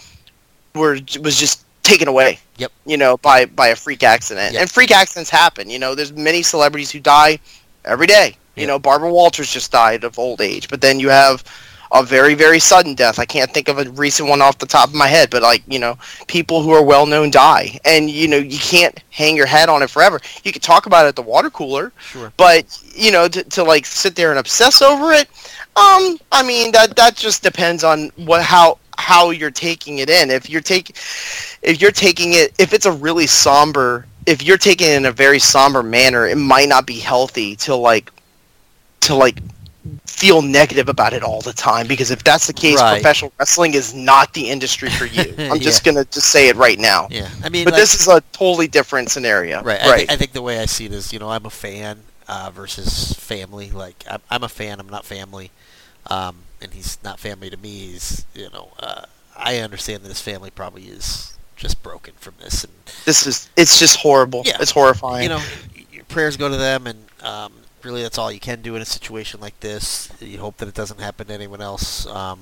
were 0.75 0.97
was 1.21 1.37
just 1.37 1.65
taken 1.83 2.07
away. 2.07 2.39
Yep. 2.57 2.71
You 2.85 2.97
know, 2.97 3.17
by 3.17 3.45
by 3.45 3.67
a 3.69 3.75
freak 3.75 4.03
accident, 4.03 4.53
Yep. 4.53 4.61
and 4.61 4.71
freak 4.71 4.91
accidents 4.91 5.29
happen. 5.29 5.69
You 5.69 5.79
know, 5.79 5.95
there's 5.95 6.13
many 6.13 6.41
celebrities 6.41 6.91
who 6.91 6.99
die 6.99 7.39
every 7.85 8.07
day. 8.07 8.37
You 8.55 8.61
Yep. 8.61 8.67
know, 8.67 8.79
Barbara 8.79 9.11
Walters 9.11 9.51
just 9.51 9.71
died 9.71 10.03
of 10.03 10.19
old 10.19 10.41
age, 10.41 10.67
but 10.69 10.81
then 10.81 10.99
you 10.99 11.09
have 11.09 11.43
a 11.93 12.03
very 12.03 12.35
very 12.35 12.59
sudden 12.59 12.93
death. 12.95 13.19
I 13.19 13.25
can't 13.25 13.51
think 13.53 13.67
of 13.67 13.77
a 13.77 13.89
recent 13.91 14.29
one 14.29 14.41
off 14.41 14.57
the 14.59 14.65
top 14.65 14.89
of 14.89 14.95
my 14.95 15.07
head, 15.07 15.29
but 15.29 15.41
like 15.41 15.63
you 15.67 15.79
know, 15.79 15.97
people 16.27 16.61
who 16.61 16.71
are 16.71 16.83
well 16.83 17.05
known 17.05 17.31
die, 17.31 17.79
and 17.83 18.09
you 18.09 18.27
know 18.27 18.37
you 18.37 18.59
can't 18.59 18.97
hang 19.09 19.35
your 19.35 19.45
head 19.47 19.67
on 19.69 19.81
it 19.81 19.89
forever. 19.89 20.19
You 20.43 20.51
could 20.51 20.61
talk 20.63 20.85
about 20.85 21.05
it 21.05 21.09
at 21.09 21.15
the 21.15 21.21
water 21.21 21.49
cooler, 21.49 21.91
Sure. 22.11 22.31
but 22.37 22.65
you 22.95 23.11
know 23.11 23.27
to, 23.27 23.43
to 23.43 23.63
like 23.63 23.85
sit 23.85 24.15
there 24.15 24.29
and 24.31 24.39
obsess 24.39 24.81
over 24.81 25.11
it. 25.11 25.27
Um, 25.75 26.17
I 26.31 26.43
mean 26.45 26.71
that 26.73 26.95
that 26.97 27.15
just 27.15 27.43
depends 27.43 27.83
on 27.83 28.11
what 28.15 28.41
how 28.43 28.77
how 28.97 29.29
you're 29.31 29.51
taking 29.51 29.99
it 29.99 30.09
in. 30.09 30.29
If 30.29 30.49
you're 30.49 30.61
taking 30.61 30.95
if 31.61 31.81
you're 31.81 31.91
taking 31.91 32.33
it 32.33 32.53
if 32.59 32.73
it's 32.73 32.85
a 32.85 32.91
really 32.91 33.27
somber 33.27 34.05
if 34.27 34.43
you're 34.43 34.57
taking 34.57 34.87
it 34.87 34.97
in 34.97 35.05
a 35.05 35.11
very 35.11 35.39
somber 35.39 35.81
manner, 35.83 36.27
it 36.27 36.37
might 36.37 36.69
not 36.69 36.85
be 36.85 36.99
healthy 36.99 37.55
to 37.57 37.75
like 37.75 38.11
to 39.01 39.15
like 39.15 39.39
feel 40.05 40.43
negative 40.43 40.89
about 40.89 41.11
it 41.11 41.23
all 41.23 41.41
the 41.41 41.53
time 41.53 41.87
because 41.87 42.11
if 42.11 42.23
that's 42.23 42.45
the 42.45 42.53
case 42.53 42.79
Right. 42.79 42.93
professional 43.01 43.33
wrestling 43.39 43.73
is 43.73 43.95
not 43.95 44.31
the 44.33 44.47
industry 44.47 44.91
for 44.91 45.05
you 45.05 45.33
i'm 45.51 45.59
just 45.59 45.83
gonna 45.83 46.05
just 46.05 46.27
say 46.27 46.49
it 46.49 46.55
right 46.55 46.77
now 46.77 47.07
Yeah. 47.09 47.27
I 47.43 47.49
mean, 47.49 47.65
but 47.65 47.73
like- 47.73 47.81
this 47.81 47.99
is 47.99 48.07
a 48.07 48.21
totally 48.31 48.67
different 48.67 49.09
scenario 49.09 49.63
Right. 49.63 49.81
I, 49.81 49.89
right 49.89 50.11
I 50.11 50.17
think 50.17 50.33
the 50.33 50.41
way 50.43 50.59
I 50.59 50.67
see 50.67 50.85
it 50.85 50.91
is, 50.93 51.11
you 51.11 51.17
know, 51.17 51.31
I'm 51.31 51.47
a 51.47 51.49
fan 51.49 52.01
uh, 52.27 52.51
versus 52.53 53.13
family. 53.13 53.71
Like, 53.71 54.03
I'm, 54.09 54.21
I'm 54.29 54.43
a 54.43 54.49
fan. 54.49 54.79
I'm 54.79 54.87
not 54.87 55.03
family. 55.03 55.49
Um, 56.07 56.37
and 56.61 56.73
he's 56.73 56.97
not 57.03 57.19
family 57.19 57.49
to 57.49 57.57
me. 57.57 57.69
He's, 57.91 58.25
you 58.33 58.49
know, 58.51 58.69
uh, 58.79 59.05
I 59.37 59.57
understand 59.57 60.03
that 60.03 60.09
his 60.09 60.21
family 60.21 60.49
probably 60.51 60.83
is 60.83 61.33
just 61.55 61.81
broken 61.83 62.13
from 62.19 62.33
this, 62.41 62.63
and 62.63 62.73
this 63.05 63.25
is 63.27 63.49
it's 63.55 63.79
just 63.79 63.97
horrible 63.97 64.43
Yeah. 64.45 64.57
it's 64.59 64.71
horrifying 64.71 65.23
you 65.23 65.29
know, 65.29 65.41
your 65.91 66.03
prayers 66.05 66.37
go 66.37 66.49
to 66.49 66.57
them, 66.57 66.87
and 66.87 67.05
um, 67.23 67.53
really 67.83 68.01
that's 68.01 68.17
all 68.17 68.31
you 68.31 68.39
can 68.39 68.61
do 68.61 68.75
in 68.75 68.81
a 68.81 68.85
situation 68.85 69.39
like 69.39 69.59
this. 69.59 70.09
You 70.19 70.39
hope 70.39 70.57
that 70.57 70.67
it 70.67 70.75
doesn't 70.75 70.99
happen 70.99 71.27
to 71.27 71.33
anyone 71.33 71.61
else. 71.61 72.05
Um, 72.07 72.39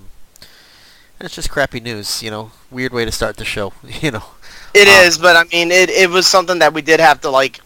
and 1.19 1.25
it's 1.25 1.35
just 1.35 1.49
crappy 1.49 1.81
news, 1.81 2.23
you 2.23 2.31
know. 2.31 2.51
Weird 2.71 2.93
way 2.93 3.03
to 3.03 3.11
start 3.11 3.35
the 3.35 3.43
show, 3.45 3.73
you 4.01 4.11
know. 4.11 4.23
It 4.73 4.87
Um, 4.87 4.93
is, 5.07 5.17
but 5.17 5.35
I 5.35 5.43
mean, 5.45 5.71
it, 5.71 5.89
it 5.89 6.09
was 6.09 6.27
something 6.27 6.59
that 6.59 6.73
we 6.73 6.81
did 6.81 6.99
have 7.01 7.19
to 7.21 7.29
like 7.29 7.59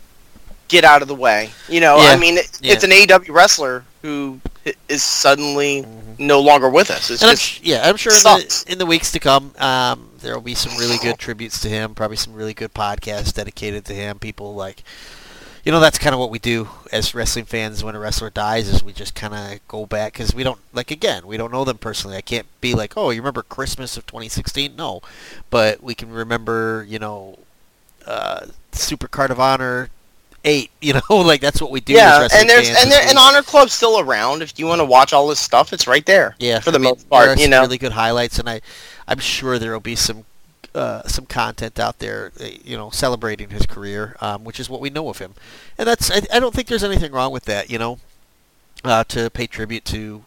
get 0.69 0.83
out 0.83 1.01
of 1.03 1.07
the 1.07 1.13
way. 1.15 1.51
You 1.69 1.81
know, 1.81 1.97
Yeah. 1.97 2.09
I 2.09 2.15
mean, 2.15 2.37
it, 2.37 2.49
Yeah. 2.61 2.73
it's 2.73 2.83
an 2.83 2.89
AEW 2.91 3.29
wrestler 3.29 3.85
who 4.01 4.39
is 4.87 5.03
suddenly 5.03 5.83
Mhm. 5.83 6.19
no 6.19 6.39
longer 6.39 6.69
with 6.69 6.89
us. 6.89 7.09
It's 7.09 7.21
And 7.21 7.31
I'm 7.31 7.37
yeah, 7.61 7.87
I'm 7.87 7.97
sure 7.97 8.13
in 8.13 8.23
the, 8.23 8.63
in 8.67 8.77
the 8.77 8.85
weeks 8.85 9.11
to 9.11 9.19
come, 9.19 9.53
um, 9.57 10.09
there 10.21 10.33
will 10.33 10.41
be 10.41 10.55
some 10.55 10.77
really 10.77 10.97
good 10.97 11.17
tributes 11.17 11.59
to 11.61 11.69
him. 11.69 11.93
Probably 11.95 12.17
some 12.17 12.33
really 12.33 12.53
good 12.53 12.73
podcasts 12.73 13.33
dedicated 13.33 13.83
to 13.85 13.93
him. 13.93 14.19
People 14.19 14.55
like, 14.55 14.83
you 15.65 15.71
know, 15.71 15.79
that's 15.79 15.97
kind 15.97 16.13
of 16.13 16.19
what 16.19 16.29
we 16.29 16.39
do 16.39 16.69
as 16.91 17.13
wrestling 17.13 17.45
fans 17.45 17.83
when 17.83 17.95
a 17.95 17.99
wrestler 17.99 18.29
dies. 18.29 18.67
Is 18.69 18.83
we 18.83 18.93
just 18.93 19.15
kind 19.15 19.33
of 19.33 19.67
go 19.67 19.85
back 19.85 20.13
because 20.13 20.33
we 20.33 20.43
don't 20.43 20.59
like 20.73 20.91
again, 20.91 21.27
we 21.27 21.35
don't 21.37 21.51
know 21.51 21.65
them 21.65 21.77
personally. 21.77 22.15
I 22.15 22.21
can't 22.21 22.47
be 22.61 22.73
like, 22.73 22.93
oh, 22.95 23.09
you 23.09 23.21
remember 23.21 23.43
Christmas 23.43 23.97
of 23.97 24.05
2016? 24.05 24.75
No, 24.77 25.01
but 25.49 25.83
we 25.83 25.93
can 25.95 26.09
remember, 26.09 26.85
you 26.87 26.99
know, 26.99 27.39
uh, 28.05 28.45
Super 28.71 29.07
Card 29.07 29.31
of 29.31 29.39
Honor. 29.39 29.89
Eight, 30.45 30.71
you 30.81 30.93
know, 30.93 31.01
like 31.09 31.41
that's 31.41 31.61
what 31.61 31.71
we 31.71 31.79
do. 31.79 31.93
yeah, 31.93 32.27
and 32.33 32.49
there's 32.49 32.69
and 32.69 32.91
there 32.91 33.07
and 33.07 33.17
Honor 33.17 33.41
Club's 33.41 33.73
still 33.73 33.99
around. 33.99 34.41
If 34.41 34.59
you 34.59 34.65
want 34.65 34.79
to 34.79 34.85
watch 34.85 35.13
all 35.13 35.27
this 35.27 35.39
stuff, 35.39 35.73
it's 35.73 35.87
right 35.87 36.05
there. 36.05 36.35
Yeah, 36.39 36.59
for 36.59 36.71
the 36.71 36.79
I 36.79 36.81
mean, 36.81 36.91
most 36.91 37.09
part, 37.09 37.39
you 37.39 37.47
know. 37.47 37.61
really 37.61 37.77
good 37.77 37.93
highlights, 37.93 38.39
and 38.39 38.49
I, 38.49 38.61
I'm 39.07 39.19
sure 39.19 39.57
there 39.57 39.71
will 39.71 39.79
be 39.79 39.95
some, 39.95 40.25
uh, 40.75 41.03
some 41.07 41.25
content 41.25 41.79
out 41.79 41.99
there, 41.99 42.31
uh, 42.39 42.45
you 42.63 42.75
know, 42.75 42.89
celebrating 42.89 43.51
his 43.51 43.65
career, 43.65 44.17
um, 44.19 44.43
which 44.43 44.59
is 44.59 44.69
what 44.69 44.81
we 44.81 44.89
know 44.89 45.09
of 45.09 45.19
him, 45.19 45.33
and 45.77 45.87
that's 45.87 46.11
I, 46.11 46.21
I 46.33 46.39
don't 46.39 46.53
think 46.53 46.67
there's 46.67 46.83
anything 46.83 47.11
wrong 47.13 47.31
with 47.31 47.45
that, 47.45 47.69
you 47.69 47.77
know, 47.77 47.99
uh, 48.83 49.05
to 49.05 49.29
pay 49.29 49.47
tribute 49.47 49.85
to 49.85 50.25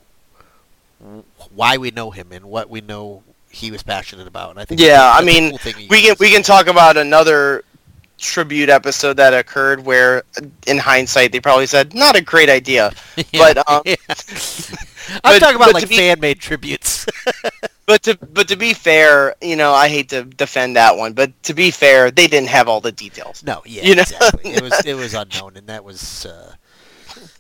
why 1.55 1.77
we 1.77 1.91
know 1.91 2.11
him 2.11 2.33
and 2.33 2.47
what 2.47 2.71
we 2.71 2.81
know 2.81 3.23
he 3.51 3.71
was 3.71 3.83
passionate 3.83 4.27
about, 4.27 4.51
and 4.51 4.59
I 4.59 4.65
think 4.65 4.81
Yeah, 4.81 5.11
I 5.15 5.23
mean, 5.23 5.57
cool 5.59 5.73
We 5.89 6.03
can 6.03 6.17
we 6.21 6.31
can 6.31 6.43
talk 6.43 6.67
about 6.67 6.97
another 6.97 7.65
tribute 8.19 8.69
episode 8.69 9.15
that 9.19 9.35
occurred 9.35 9.85
where, 9.85 10.23
in 10.67 10.79
hindsight, 10.79 11.33
they 11.33 11.41
probably 11.41 11.67
said 11.67 11.95
not 11.95 12.17
a 12.17 12.21
great 12.23 12.49
idea. 12.51 12.93
Yeah, 13.33 13.53
but, 13.55 13.69
um, 13.71 13.83
yeah. 13.87 13.97
I'm 15.25 15.35
but- 15.35 15.39
talking 15.41 15.57
about 15.57 15.73
like 15.75 15.89
be- 15.89 15.97
fan 15.97 16.21
made 16.21 16.41
tributes. 16.41 17.07
But 17.87 18.03
to 18.03 18.19
but 18.33 18.49
to 18.49 18.57
be 18.57 18.75
fair, 18.75 19.37
you 19.41 19.55
know, 19.57 19.73
I 19.73 19.89
hate 19.89 20.09
to 20.09 20.25
defend 20.25 20.75
that 20.77 20.97
one, 20.97 21.13
but 21.13 21.31
to 21.45 21.55
be 21.55 21.71
fair, 21.71 22.11
they 22.11 22.27
didn't 22.27 22.49
have 22.49 22.67
all 22.69 22.81
the 22.81 22.91
details. 22.91 23.45
No, 23.45 23.63
yeah, 23.65 23.83
You 23.85 23.95
know? 23.95 24.03
exactly. 24.03 24.51
It 24.53 24.61
was 24.63 24.85
it 24.85 24.95
was 24.95 25.15
unknown, 25.15 25.57
and 25.57 25.69
that 25.69 25.85
was 25.85 26.27
uh, 26.27 26.55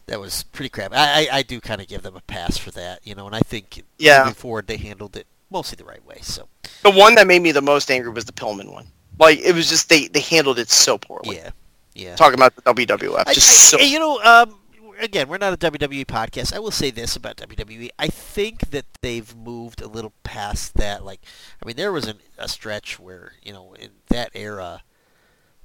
that 0.07 0.21
was 0.21 0.45
pretty 0.45 0.69
crap. 0.69 0.93
I 0.95 1.27
I, 1.27 1.29
I 1.39 1.43
do 1.43 1.61
kind 1.61 1.81
of 1.81 1.89
give 1.89 2.03
them 2.03 2.15
a 2.17 2.21
pass 2.21 2.57
for 2.57 2.71
that, 2.73 3.01
you 3.05 3.15
know, 3.17 3.27
and 3.27 3.35
I 3.35 3.41
think 3.41 3.83
Yeah. 3.99 4.21
moving 4.21 4.35
forward 4.35 4.67
they 4.69 4.77
handled 4.77 5.17
it 5.17 5.27
mostly 5.51 5.75
the 5.77 5.85
right 5.85 6.05
way. 6.07 6.19
So 6.23 6.49
The 6.85 6.93
one 6.93 7.17
that 7.17 7.27
made 7.27 7.43
me 7.43 7.51
the 7.51 7.61
most 7.63 7.91
angry 7.91 8.13
was 8.13 8.25
the 8.25 8.33
Pillman 8.33 8.73
one. 8.73 8.87
Like 9.19 9.39
it 9.41 9.55
was 9.55 9.69
just 9.69 9.89
they 9.89 10.09
they 10.09 10.21
handled 10.21 10.59
it 10.59 10.69
so 10.71 10.99
poorly. 10.99 11.37
yeah, 11.37 11.51
yeah. 11.95 12.17
Talking 12.17 12.39
about 12.39 12.55
the 12.57 12.63
WWF, 12.63 13.25
I, 13.27 13.35
just 13.35 13.75
I- 13.75 13.79
so 13.79 13.85
you 13.85 13.99
know, 13.99 14.21
um, 14.23 14.59
again, 15.01 15.29
we're 15.29 15.39
not 15.39 15.53
a 15.53 15.57
WWE 15.71 16.05
podcast. 16.07 16.53
I 16.55 16.59
will 16.59 16.71
say 16.71 16.91
this 16.91 17.17
about 17.17 17.37
WWE: 17.37 17.89
I 17.99 18.09
think 18.09 18.71
that 18.71 18.87
they've 19.01 19.35
moved 19.35 19.81
a 19.81 19.89
little 19.89 20.13
past 20.23 20.75
that. 20.75 21.05
Like, 21.05 21.21
I 21.63 21.67
mean, 21.67 21.77
there 21.77 21.93
was 21.93 22.07
an, 22.07 22.19
a 22.39 22.49
stretch 22.49 22.99
where 22.99 23.33
you 23.43 23.53
know, 23.53 23.75
in 23.75 23.91
that 24.09 24.31
era, 24.35 24.83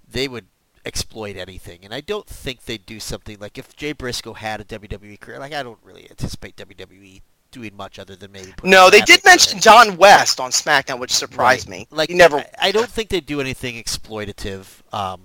they 0.08 0.27
would 0.27 0.46
exploit 0.86 1.36
anything, 1.36 1.79
and 1.84 1.93
I 1.93 2.01
don't 2.01 2.27
think 2.27 2.63
they'd 2.65 2.86
do 2.86 3.00
something 3.00 3.38
like 3.39 3.58
if 3.58 3.75
Jay 3.75 3.91
Briscoe 3.91 4.34
had 4.34 4.62
a 4.62 4.63
WWE 4.63 5.20
career. 5.20 5.39
Like, 5.39 5.53
I 5.53 5.62
don't 5.63 5.79
really 5.84 6.08
anticipate 6.10 6.55
WWE 6.55 7.22
doing 7.51 7.75
much 7.75 8.00
other 8.00 8.15
than 8.15 8.31
maybe. 8.31 8.53
No, 8.63 8.89
they 8.89 9.01
did 9.01 9.24
mention 9.24 9.58
it. 9.58 9.62
John 9.63 9.98
West 9.98 10.39
on 10.39 10.51
SmackDown, 10.51 11.00
which 11.00 11.12
surprised 11.12 11.70
Right. 11.70 11.79
me. 11.79 11.88
Like, 11.91 12.10
he 12.10 12.15
never. 12.15 12.38
I, 12.38 12.46
I 12.60 12.72
don't 12.72 12.89
think 12.89 13.10
they 13.10 13.20
do 13.20 13.39
anything 13.41 13.75
exploitative, 13.75 14.65
um, 14.93 15.22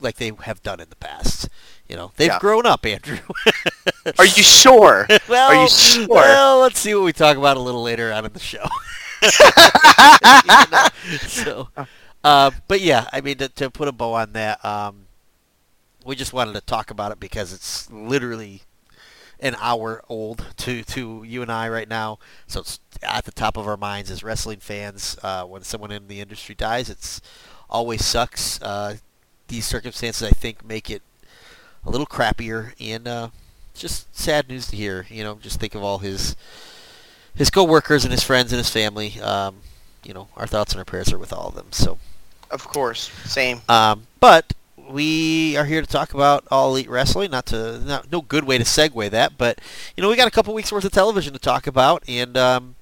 like 0.00 0.16
they 0.16 0.32
have 0.42 0.62
done 0.62 0.80
in 0.80 0.88
the 0.90 0.96
past. 0.96 1.48
You 1.88 1.96
know, 1.96 2.12
they've 2.16 2.28
Yeah. 2.28 2.38
grown 2.38 2.66
up, 2.66 2.86
Andrew. 2.86 3.18
Are 4.18 4.24
you 4.26 4.42
sure? 4.42 5.06
well, 5.28 5.50
Are 5.58 5.62
you 5.62 5.68
sure? 5.68 6.06
well, 6.08 6.60
let's 6.60 6.78
see 6.78 6.94
what 6.94 7.04
we 7.04 7.12
talk 7.12 7.36
about 7.36 7.56
a 7.56 7.60
little 7.60 7.82
later 7.82 8.12
on 8.12 8.24
in 8.24 8.32
the 8.32 8.38
show. 8.38 8.66
You 9.22 9.28
know, 10.70 10.88
so, 11.26 11.68
uh, 12.24 12.50
but 12.68 12.80
yeah, 12.80 13.08
I 13.12 13.20
mean, 13.20 13.38
to, 13.38 13.48
to 13.48 13.70
put 13.70 13.88
a 13.88 13.92
bow 13.92 14.14
on 14.14 14.32
that, 14.32 14.64
um, 14.64 15.06
we 16.04 16.16
just 16.16 16.32
wanted 16.32 16.54
to 16.54 16.60
talk 16.60 16.90
about 16.90 17.12
it 17.12 17.20
because 17.20 17.52
it's 17.52 17.90
literally 17.90 18.62
an 19.42 19.56
hour 19.60 20.02
old 20.08 20.46
to, 20.56 20.82
to 20.84 21.22
you 21.24 21.42
and 21.42 21.52
I 21.52 21.68
right 21.68 21.88
now. 21.88 22.18
So 22.46 22.60
it's 22.60 22.80
at 23.02 23.24
the 23.26 23.32
top 23.32 23.56
of 23.58 23.66
our 23.68 23.76
minds 23.76 24.10
as 24.10 24.22
wrestling 24.22 24.60
fans. 24.60 25.18
Uh, 25.22 25.44
when 25.44 25.62
someone 25.62 25.90
in 25.90 26.08
the 26.08 26.20
industry 26.20 26.54
dies, 26.54 26.88
it's 26.88 27.20
always 27.68 28.04
sucks. 28.04 28.62
Uh, 28.62 28.96
these 29.48 29.66
circumstances, 29.66 30.22
I 30.26 30.30
think, 30.30 30.64
make 30.64 30.88
it 30.88 31.02
a 31.84 31.90
little 31.90 32.06
crappier 32.06 32.72
and 32.80 33.06
uh, 33.08 33.28
just 33.74 34.14
sad 34.16 34.48
news 34.48 34.68
to 34.68 34.76
hear. 34.76 35.06
You 35.10 35.24
know, 35.24 35.34
just 35.42 35.60
think 35.60 35.74
of 35.74 35.82
all 35.82 35.98
his 35.98 36.36
his 37.34 37.50
coworkers 37.50 38.04
and 38.04 38.12
his 38.12 38.22
friends 38.22 38.52
and 38.52 38.58
his 38.58 38.70
family. 38.70 39.20
Um, 39.20 39.56
you 40.04 40.14
know, 40.14 40.28
our 40.36 40.46
thoughts 40.46 40.72
and 40.72 40.78
our 40.78 40.84
prayers 40.84 41.12
are 41.12 41.18
with 41.18 41.32
all 41.32 41.48
of 41.48 41.54
them. 41.54 41.66
So, 41.72 41.98
Of 42.50 42.66
course, 42.68 43.10
same. 43.24 43.60
um, 43.68 44.06
but 44.20 44.52
we 44.90 45.56
are 45.56 45.64
here 45.64 45.80
to 45.80 45.86
talk 45.86 46.14
about 46.14 46.46
all 46.50 46.70
elite 46.70 46.88
wrestling. 46.88 47.30
Not 47.30 47.46
to 47.46 47.78
not 47.80 48.10
no 48.10 48.20
good 48.20 48.44
way 48.44 48.58
to 48.58 48.64
segue 48.64 49.10
that, 49.10 49.38
but 49.38 49.60
you 49.96 50.02
know, 50.02 50.08
we 50.08 50.16
got 50.16 50.28
a 50.28 50.32
couple 50.32 50.54
weeks 50.54 50.72
worth 50.72 50.84
of 50.84 50.92
television 50.92 51.32
to 51.32 51.38
talk 51.38 51.66
about, 51.66 52.02
and 52.08 52.36
um, 52.36 52.76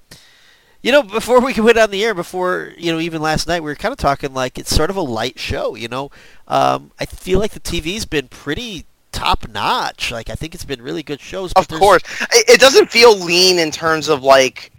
you 0.83 0.92
know, 0.92 1.02
before 1.02 1.40
we 1.45 1.52
went 1.54 1.78
on 1.78 1.90
the 1.90 2.04
air, 2.04 2.14
before 2.14 2.73
you 2.76 2.92
know, 2.92 3.00
even 3.00 3.21
last 3.23 3.47
night, 3.47 3.61
we 3.62 3.71
were 3.71 3.76
kind 3.76 3.92
of 3.92 3.99
talking 3.99 4.35
like 4.35 4.59
it's 4.59 4.75
sort 4.75 4.90
of 4.90 4.97
a 4.97 5.02
light 5.02 5.38
show. 5.38 5.75
You 5.75 5.88
know, 5.88 6.11
um, 6.49 6.92
I 6.99 7.07
feel 7.07 7.38
like 7.38 7.52
the 7.52 7.61
TV's 7.61 8.04
been 8.04 8.28
pretty 8.28 8.87
top 9.12 9.49
notch. 9.49 10.11
Like 10.11 10.30
I 10.30 10.35
think 10.35 10.54
it's 10.54 10.64
been 10.64 10.83
really 10.83 11.02
good 11.02 11.21
shows. 11.21 11.52
Of 11.54 11.69
course, 11.69 12.02
it, 12.33 12.49
it 12.49 12.61
doesn't 12.61 12.90
feel 12.90 13.16
lean 13.16 13.59
in 13.59 13.71
terms 13.71 14.09
of 14.09 14.23
like. 14.23 14.73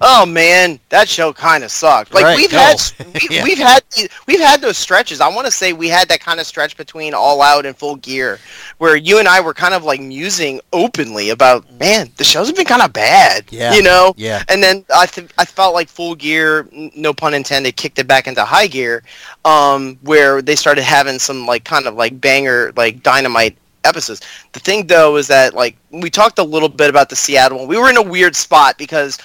Oh 0.00 0.26
man, 0.26 0.78
that 0.90 1.08
show 1.08 1.32
kind 1.32 1.64
of 1.64 1.70
sucked. 1.70 2.12
Like 2.14 2.24
Right, 2.24 2.36
we've 2.36 2.52
no. 2.52 2.58
had 2.58 2.76
we, 3.14 3.36
Yeah. 3.36 3.44
we've 3.44 3.58
had 3.58 3.82
we've 4.26 4.40
had 4.40 4.60
those 4.60 4.76
stretches. 4.76 5.20
I 5.20 5.28
want 5.28 5.46
to 5.46 5.50
say 5.50 5.72
we 5.72 5.88
had 5.88 6.08
that 6.08 6.20
kind 6.20 6.40
of 6.40 6.46
stretch 6.46 6.76
between 6.76 7.14
All 7.14 7.42
Out 7.42 7.66
and 7.66 7.76
Full 7.76 7.96
Gear, 7.96 8.38
where 8.78 8.96
you 8.96 9.18
and 9.18 9.28
I 9.28 9.40
were 9.40 9.54
kind 9.54 9.74
of 9.74 9.84
like 9.84 10.00
musing 10.00 10.60
openly 10.72 11.30
about, 11.30 11.70
man, 11.78 12.10
the 12.16 12.24
shows 12.24 12.46
have 12.48 12.56
been 12.56 12.66
kind 12.66 12.82
of 12.82 12.92
bad. 12.92 13.44
Yeah. 13.50 13.74
you 13.74 13.82
know. 13.82 14.14
Yeah. 14.16 14.42
And 14.48 14.62
then 14.62 14.84
I 14.94 15.06
th- 15.06 15.30
I 15.38 15.44
felt 15.44 15.74
like 15.74 15.88
Full 15.88 16.14
Gear, 16.14 16.68
no 16.72 17.12
pun 17.12 17.34
intended, 17.34 17.76
kicked 17.76 17.98
it 17.98 18.06
back 18.06 18.26
into 18.26 18.44
high 18.44 18.66
gear, 18.66 19.02
um, 19.44 19.98
where 20.02 20.42
they 20.42 20.56
started 20.56 20.84
having 20.84 21.18
some 21.18 21.46
like 21.46 21.64
kind 21.64 21.86
of 21.86 21.94
like 21.94 22.20
banger 22.20 22.72
like 22.76 23.02
dynamite 23.02 23.56
episodes. 23.84 24.20
The 24.52 24.58
thing 24.60 24.86
though 24.88 25.16
is 25.16 25.28
that 25.28 25.54
like 25.54 25.76
we 25.90 26.10
talked 26.10 26.38
a 26.40 26.42
little 26.42 26.68
bit 26.68 26.90
about 26.90 27.08
the 27.08 27.16
Seattle 27.16 27.58
one. 27.60 27.68
We 27.68 27.78
were 27.78 27.88
in 27.88 27.96
a 27.96 28.02
weird 28.02 28.34
spot 28.34 28.76
because 28.78 29.16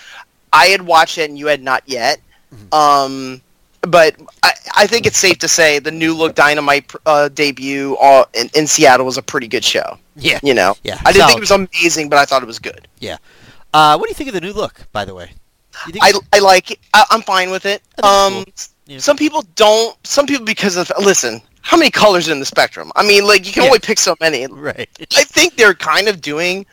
I 0.53 0.67
had 0.67 0.81
watched 0.84 1.17
it 1.17 1.29
and 1.29 1.38
you 1.39 1.48
had 1.48 1.62
not 1.63 1.84
yet. 1.86 2.20
Mm-hmm. 2.53 2.74
Um, 2.74 3.41
but 3.81 4.15
I, 4.43 4.51
I 4.77 4.88
think 4.88 5.05
it's 5.05 5.17
safe 5.17 5.39
to 5.39 5.48
say 5.48 5.79
the 5.79 5.91
new 5.91 6.13
look 6.13 6.36
Dynamite 6.36 6.91
uh, 7.05 7.29
debut 7.29 7.96
uh, 7.98 8.25
in, 8.34 8.50
in 8.55 8.67
Seattle 8.67 9.05
was 9.05 9.17
a 9.17 9.24
pretty 9.24 9.48
good 9.48 9.63
show. 9.63 9.98
Yeah. 10.15 10.39
You 10.43 10.53
know, 10.53 10.75
Yeah. 10.84 11.00
I 11.05 11.12
didn't 11.12 11.22
solid. 11.22 11.27
think 11.29 11.38
it 11.38 11.41
was 11.41 11.51
amazing, 11.81 12.10
but 12.10 12.20
I 12.20 12.25
thought 12.25 12.43
it 12.43 12.48
was 12.48 12.60
good. 12.60 12.88
Yeah. 13.00 13.17
Uh, 13.74 13.98
what 13.98 14.05
do 14.08 14.12
you 14.12 14.15
think 14.15 14.27
of 14.27 14.34
the 14.36 14.41
new 14.41 14.53
look, 14.53 14.81
by 14.91 15.05
the 15.05 15.15
way? 15.15 15.31
I, 16.01 16.12
I 16.34 16.39
like 16.39 16.72
it. 16.72 16.79
I, 16.93 17.05
I'm 17.10 17.22
fine 17.22 17.50
with 17.50 17.65
it. 17.65 17.81
Um, 18.03 18.43
it's 18.46 18.74
Yeah. 18.86 19.00
some 19.00 19.15
people 19.17 19.43
don't. 19.55 19.96
Some 20.05 20.27
people 20.27 20.46
because 20.46 20.75
of 20.75 20.91
listen. 21.00 21.41
How 21.62 21.77
many 21.77 21.89
colors 21.89 22.27
in 22.27 22.39
the 22.39 22.46
spectrum? 22.46 22.91
I 22.96 23.03
mean, 23.08 23.25
like 23.25 23.46
you 23.48 23.53
can 23.53 23.63
Yeah. 23.63 23.70
only 23.70 23.79
pick 23.79 23.98
so 24.00 24.15
many. 24.20 24.46
right. 24.48 24.89
I 25.15 25.24
think 25.24 25.55
they're 25.55 25.74
kind 25.74 26.08
of 26.10 26.20
doing 26.20 26.65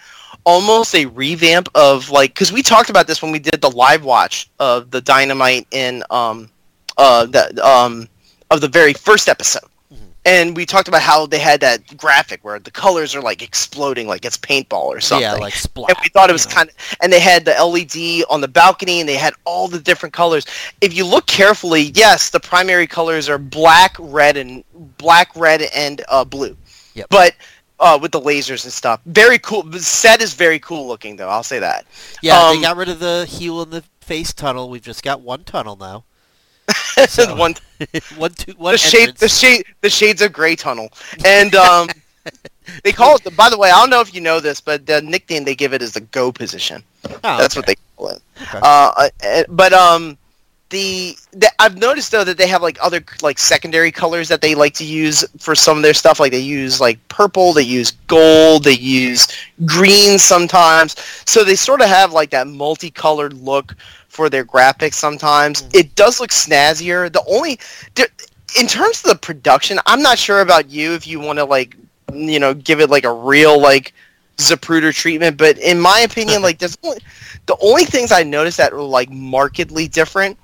almost 0.48 0.94
a 0.94 1.04
revamp 1.06 1.68
of 1.74 2.10
like 2.10 2.30
because 2.34 2.52
we 2.52 2.62
talked 2.62 2.90
about 2.90 3.06
this 3.06 3.20
when 3.22 3.32
we 3.32 3.38
did 3.38 3.60
the 3.60 3.70
live 3.70 4.02
watch 4.04 4.48
of 4.58 4.90
the 4.90 5.00
Dynamite 5.00 5.66
in 5.72 6.02
um 6.10 6.48
uh 6.96 7.26
the 7.26 7.42
um 7.66 8.08
of 8.50 8.60
the 8.60 8.68
very 8.68 8.94
first 8.94 9.28
episode. 9.28 9.68
Mhm. 9.92 9.98
And 10.24 10.56
we 10.56 10.64
talked 10.64 10.88
about 10.88 11.02
how 11.02 11.26
they 11.26 11.38
had 11.38 11.60
that 11.60 11.96
graphic 11.96 12.40
where 12.44 12.58
the 12.58 12.70
colors 12.70 13.14
are 13.14 13.20
like 13.30 13.42
exploding 13.42 14.06
like 14.08 14.24
it's 14.24 14.38
paintball 14.38 14.86
or 14.96 15.00
something 15.00 15.22
Yeah, 15.30 15.34
like 15.48 15.54
splat. 15.54 15.90
and 15.90 15.98
we 16.02 16.08
thought 16.14 16.30
it 16.30 16.32
was 16.40 16.46
kind 16.46 16.68
of 16.70 16.74
and 17.02 17.12
they 17.12 17.20
had 17.20 17.44
the 17.44 17.54
led 17.74 18.24
on 18.30 18.40
the 18.40 18.48
balcony 18.48 19.00
and 19.00 19.08
they 19.08 19.16
had 19.16 19.34
all 19.44 19.68
the 19.68 19.80
different 19.80 20.14
colors 20.14 20.46
if 20.80 20.94
you 20.96 21.04
look 21.04 21.26
carefully 21.26 21.92
yes 21.94 22.30
the 22.30 22.40
primary 22.40 22.86
colors 22.86 23.28
are 23.28 23.38
black 23.38 23.94
red 23.98 24.36
and 24.36 24.64
black 24.96 25.28
red 25.36 25.60
and 25.74 26.02
uh, 26.08 26.24
blue 26.24 26.56
Yep. 26.94 27.06
but 27.10 27.32
uh, 27.80 27.99
with 28.00 28.12
the 28.12 28.20
lasers 28.20 28.64
and 28.64 28.73
stuff 28.73 29.00
very 29.06 29.38
cool 29.38 29.62
the 29.62 29.78
set 29.80 30.20
is 30.20 30.35
very 30.35 30.58
cool 30.58 30.87
looking 30.88 31.16
though 31.16 31.28
i'll 31.28 31.42
say 31.42 31.58
that 31.58 31.87
Yeah, 32.23 32.38
um, 32.40 32.56
they 32.56 32.62
got 32.62 32.76
rid 32.76 32.88
of 32.88 32.99
the 33.00 33.25
heel 33.28 33.62
and 33.62 33.73
the 33.73 33.82
face 34.00 34.32
tunnel. 34.32 34.70
We've 34.70 34.80
just 34.82 35.02
got 35.02 35.20
one 35.20 35.44
tunnel 35.44 35.76
now. 35.76 36.04
So- 37.08 37.35
one 37.37 37.54
one, 38.16 38.32
two, 38.32 38.52
one 38.56 38.73
the 38.75 38.78
shade 38.78 39.16
the 39.16 39.28
shade 39.28 39.64
the 39.82 39.90
shades 39.90 40.20
of 40.23 40.32
gray 40.32 40.56
tunnel 40.56 40.90
and 41.25 41.54
um 41.54 41.88
they 42.85 42.92
call 42.92 43.16
it 43.16 43.25
the, 43.25 43.30
by 43.30 43.49
the 43.49 43.56
way 43.56 43.70
i 43.70 43.78
don't 43.80 43.88
know 43.88 44.00
if 44.00 44.12
you 44.14 44.20
know 44.20 44.40
this 44.40 44.61
but 44.61 44.85
the 44.85 45.00
nickname 45.02 45.44
they 45.44 45.54
give 45.54 45.73
it 45.73 45.80
is 45.80 45.92
the 45.92 46.00
go 46.00 46.30
position 46.32 46.82
Oh, 47.04 47.38
That's 47.38 47.56
okay. 47.56 47.58
what 47.61 47.66
they 47.66 47.76
call 47.97 48.08
it. 48.08 48.23
Okay. 48.42 48.58
Uh, 48.61 49.08
uh, 49.25 49.44
but 49.49 49.73
um, 49.73 50.17
the, 50.70 51.16
the 51.33 51.50
I've 51.59 51.78
noticed 51.78 52.12
though 52.12 52.24
that 52.24 52.37
they 52.37 52.46
have 52.46 52.62
like 52.62 52.78
other 52.83 53.02
like 53.22 53.38
secondary 53.38 53.90
colors 53.90 54.28
that 54.28 54.40
they 54.40 54.54
like 54.54 54.74
to 54.74 54.85
use 54.85 55.24
for 55.38 55.54
some 55.54 55.76
of 55.78 55.83
their 55.83 55.94
stuff. 55.94 56.20
Like 56.20 56.33
they 56.33 56.40
use 56.40 56.81
like 56.81 56.98
purple, 57.09 57.52
they 57.52 57.62
use 57.62 57.92
gold, 58.07 58.64
they 58.64 58.72
use 58.74 59.28
green 59.64 60.18
sometimes. 60.18 60.96
So 61.26 61.42
they 61.44 61.54
sort 61.57 61.81
of 61.81 61.88
have 61.88 62.12
like 62.12 62.31
that 62.31 62.46
multicolored 62.46 63.33
look 63.35 63.74
for 64.09 64.28
their 64.28 64.44
graphics. 64.44 64.94
Sometimes 64.94 65.62
Mhm. 65.62 65.74
it 65.74 65.94
does 65.94 66.20
look 66.20 66.31
snazzier. 66.31 67.11
The 67.12 67.24
only 67.26 67.59
in 68.59 68.66
terms 68.66 69.04
of 69.04 69.11
the 69.11 69.16
production, 69.16 69.78
I'm 69.87 70.02
not 70.02 70.18
sure 70.18 70.40
about 70.40 70.70
you 70.70 70.92
if 70.92 71.07
you 71.07 71.20
want 71.20 71.38
to 71.38 71.44
like 71.44 71.76
you 72.12 72.38
know 72.40 72.54
give 72.54 72.81
it 72.81 72.90
like 72.90 73.04
a 73.04 73.12
real 73.12 73.61
like 73.61 73.92
Zapruder 74.38 74.94
treatment, 74.94 75.37
but 75.37 75.59
in 75.59 75.81
my 75.81 76.00
opinion, 76.00 76.42
like 76.42 76.59
there's 76.59 76.78
only, 76.85 77.00
the 77.46 77.57
only 77.61 77.85
things 77.85 78.12
I 78.12 78.22
noticed 78.22 78.59
that 78.59 78.72
were 78.72 78.83
like 78.83 79.11
markedly 79.11 79.88
different 79.88 80.38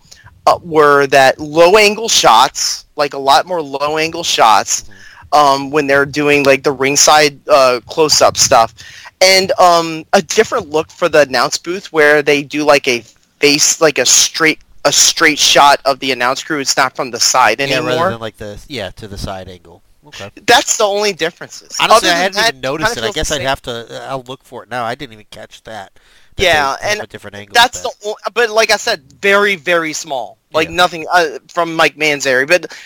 uh, 0.47 0.59
were 0.63 1.07
that 1.09 1.39
low 1.39 1.77
angle 1.77 2.09
shots, 2.09 2.87
like 2.97 3.15
a 3.15 3.19
lot 3.19 3.47
more 3.47 3.63
low 3.63 3.99
angle 3.99 4.25
shots, 4.25 4.91
um, 5.33 5.71
when 5.71 5.87
they're 5.87 6.07
doing 6.07 6.45
like 6.45 6.63
the 6.63 6.73
ringside 6.73 7.39
uh, 7.49 7.81
close 7.87 8.21
up 8.21 8.37
stuff, 8.37 8.75
and 9.21 9.53
um, 9.53 10.05
a 10.13 10.23
different 10.23 10.71
look 10.71 10.91
for 10.91 11.09
the 11.09 11.23
announce 11.23 11.59
booth 11.59 11.93
where 11.93 12.23
they 12.23 12.43
do 12.43 12.65
like 12.65 12.87
a 12.89 13.01
face, 13.41 13.81
like 13.81 13.99
a 13.99 14.07
straight 14.07 14.61
a 14.85 14.93
straight 14.93 15.39
shot 15.39 15.81
of 15.85 15.99
the 16.01 16.13
announce 16.13 16.43
crew. 16.43 16.61
It's 16.61 16.77
not 16.77 16.95
from 16.95 17.11
the 17.11 17.21
side 17.21 17.59
yeah, 17.59 17.67
anymore. 17.67 17.91
rather 17.91 18.11
than 18.11 18.21
like 18.21 18.37
the 18.37 18.63
yeah 18.69 18.91
to 18.91 19.09
the 19.09 19.19
side 19.19 19.49
angle. 19.49 19.83
Okay. 20.07 20.31
That's 20.47 20.77
the 20.77 20.85
only 20.85 21.15
differences. 21.15 21.79
Honestly, 21.81 22.11
Other 22.11 22.17
I 22.17 22.21
hadn't 22.21 22.37
that, 22.37 22.49
even 22.51 22.61
noticed 22.61 22.97
it. 22.99 23.05
I 23.05 23.11
guess 23.11 23.31
I'd 23.31 23.41
have 23.41 23.63
to. 23.63 24.03
uh, 24.03 24.07
I'll 24.11 24.23
look 24.23 24.45
for 24.45 24.63
it 24.63 24.69
now. 24.69 24.85
I 24.85 24.95
didn't 24.95 25.15
even 25.15 25.27
catch 25.31 25.63
that. 25.63 25.99
Yeah, 26.37 26.77
and 26.83 27.01
a 27.01 27.07
different 27.07 27.37
angle. 27.37 27.55
That's 27.55 27.81
the, 27.81 27.93
o- 28.05 28.17
but 28.33 28.51
like 28.51 28.71
I 28.71 28.77
said, 28.77 29.03
very 29.21 29.57
very 29.57 29.93
small, 29.93 30.39
like 30.53 30.69
Yeah. 30.69 30.75
nothing 30.75 31.07
uh, 31.13 31.39
from 31.49 31.75
Mike 31.75 31.97
Mansury. 31.97 32.47
But 32.49 32.77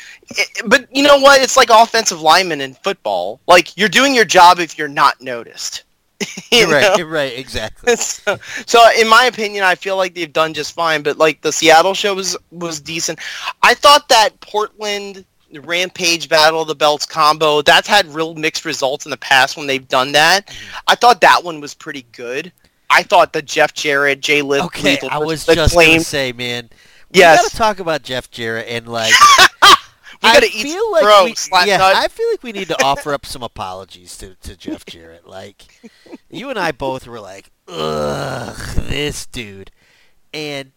but 0.66 0.86
you 0.94 1.02
know 1.02 1.18
what? 1.18 1.40
It's 1.40 1.56
like 1.56 1.70
offensive 1.70 2.20
lineman 2.20 2.60
in 2.60 2.74
football. 2.74 3.40
Like 3.46 3.76
you're 3.76 3.88
doing 3.88 4.14
your 4.14 4.26
job 4.26 4.58
if 4.58 4.76
you're 4.76 4.88
not 4.88 5.20
noticed. 5.22 5.84
you 6.50 6.58
You're 6.58 6.68
right. 6.68 6.98
You're 6.98 7.06
right. 7.06 7.38
Exactly. 7.38 7.94
so, 7.96 8.36
so 8.66 8.80
in 8.98 9.08
my 9.08 9.24
opinion, 9.24 9.64
I 9.64 9.76
feel 9.76 9.96
like 9.96 10.14
they've 10.14 10.32
done 10.32 10.52
just 10.52 10.72
fine. 10.74 11.02
But 11.02 11.16
like 11.16 11.40
the 11.40 11.52
Seattle 11.52 11.94
show 11.94 12.14
was 12.14 12.36
was 12.50 12.80
decent. 12.80 13.18
I 13.62 13.72
thought 13.74 14.08
that 14.08 14.38
Portland 14.40 15.24
Rampage 15.62 16.28
Battle 16.28 16.60
of 16.62 16.68
the 16.68 16.74
Belts 16.74 17.06
combo 17.06 17.62
that's 17.62 17.88
had 17.88 18.06
real 18.08 18.34
mixed 18.34 18.66
results 18.66 19.06
in 19.06 19.10
the 19.10 19.16
past 19.16 19.56
when 19.56 19.66
they've 19.66 19.88
done 19.88 20.12
that. 20.12 20.46
Mm-hmm. 20.46 20.76
I 20.88 20.94
thought 20.96 21.22
that 21.22 21.42
one 21.42 21.60
was 21.60 21.72
pretty 21.72 22.04
good. 22.12 22.52
I 22.90 23.02
thought 23.02 23.32
the 23.32 23.42
Jeff 23.42 23.74
Jarrett, 23.74 24.20
Jay 24.20 24.42
Lith, 24.42 24.62
Okay, 24.64 24.92
Lethal 24.92 25.08
I 25.12 25.18
was 25.18 25.44
just 25.46 25.74
claim. 25.74 25.90
gonna 25.94 26.00
say, 26.00 26.32
man. 26.32 26.70
We 27.12 27.20
Yes. 27.20 27.42
gotta 27.42 27.56
talk 27.56 27.78
about 27.80 28.02
Jeff 28.02 28.30
Jarrett 28.30 28.66
and 28.68 28.88
like. 28.92 29.12
We 30.20 30.28
I 30.30 30.34
gotta 30.34 30.46
eat 30.46 30.62
feel 30.64 30.90
like 30.90 31.04
we, 31.24 31.34
yeah, 31.68 31.76
nut. 31.76 31.94
I 31.94 32.08
feel 32.08 32.28
like 32.30 32.42
we 32.42 32.50
need 32.50 32.66
to 32.68 32.84
offer 32.84 33.14
up 33.14 33.24
some 33.24 33.42
apologies 33.44 34.18
to, 34.18 34.34
to 34.42 34.56
Jeff 34.56 34.84
Jarrett. 34.84 35.28
Like, 35.28 35.66
you 36.28 36.50
and 36.50 36.58
I 36.58 36.72
both 36.72 37.06
were 37.06 37.20
like, 37.20 37.50
ugh, 37.68 38.56
this 38.74 39.26
dude, 39.26 39.70
and 40.34 40.72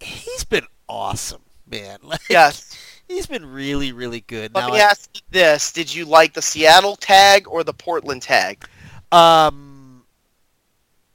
he's 0.00 0.44
been 0.44 0.66
awesome, 0.88 1.42
man. 1.70 1.98
Like, 2.02 2.20
Yes. 2.30 2.74
he's 3.06 3.26
been 3.26 3.44
really, 3.44 3.92
really 3.92 4.20
good. 4.20 4.54
Let 4.54 4.68
Now, 4.68 4.72
me 4.72 4.80
ask 4.80 5.10
you 5.14 5.20
this: 5.30 5.70
Did 5.70 5.94
you 5.94 6.06
like 6.06 6.32
the 6.32 6.40
Seattle 6.42 6.96
tag 6.96 7.46
or 7.48 7.62
the 7.64 7.74
Portland 7.74 8.22
tag? 8.22 8.64
Um, 9.12 9.71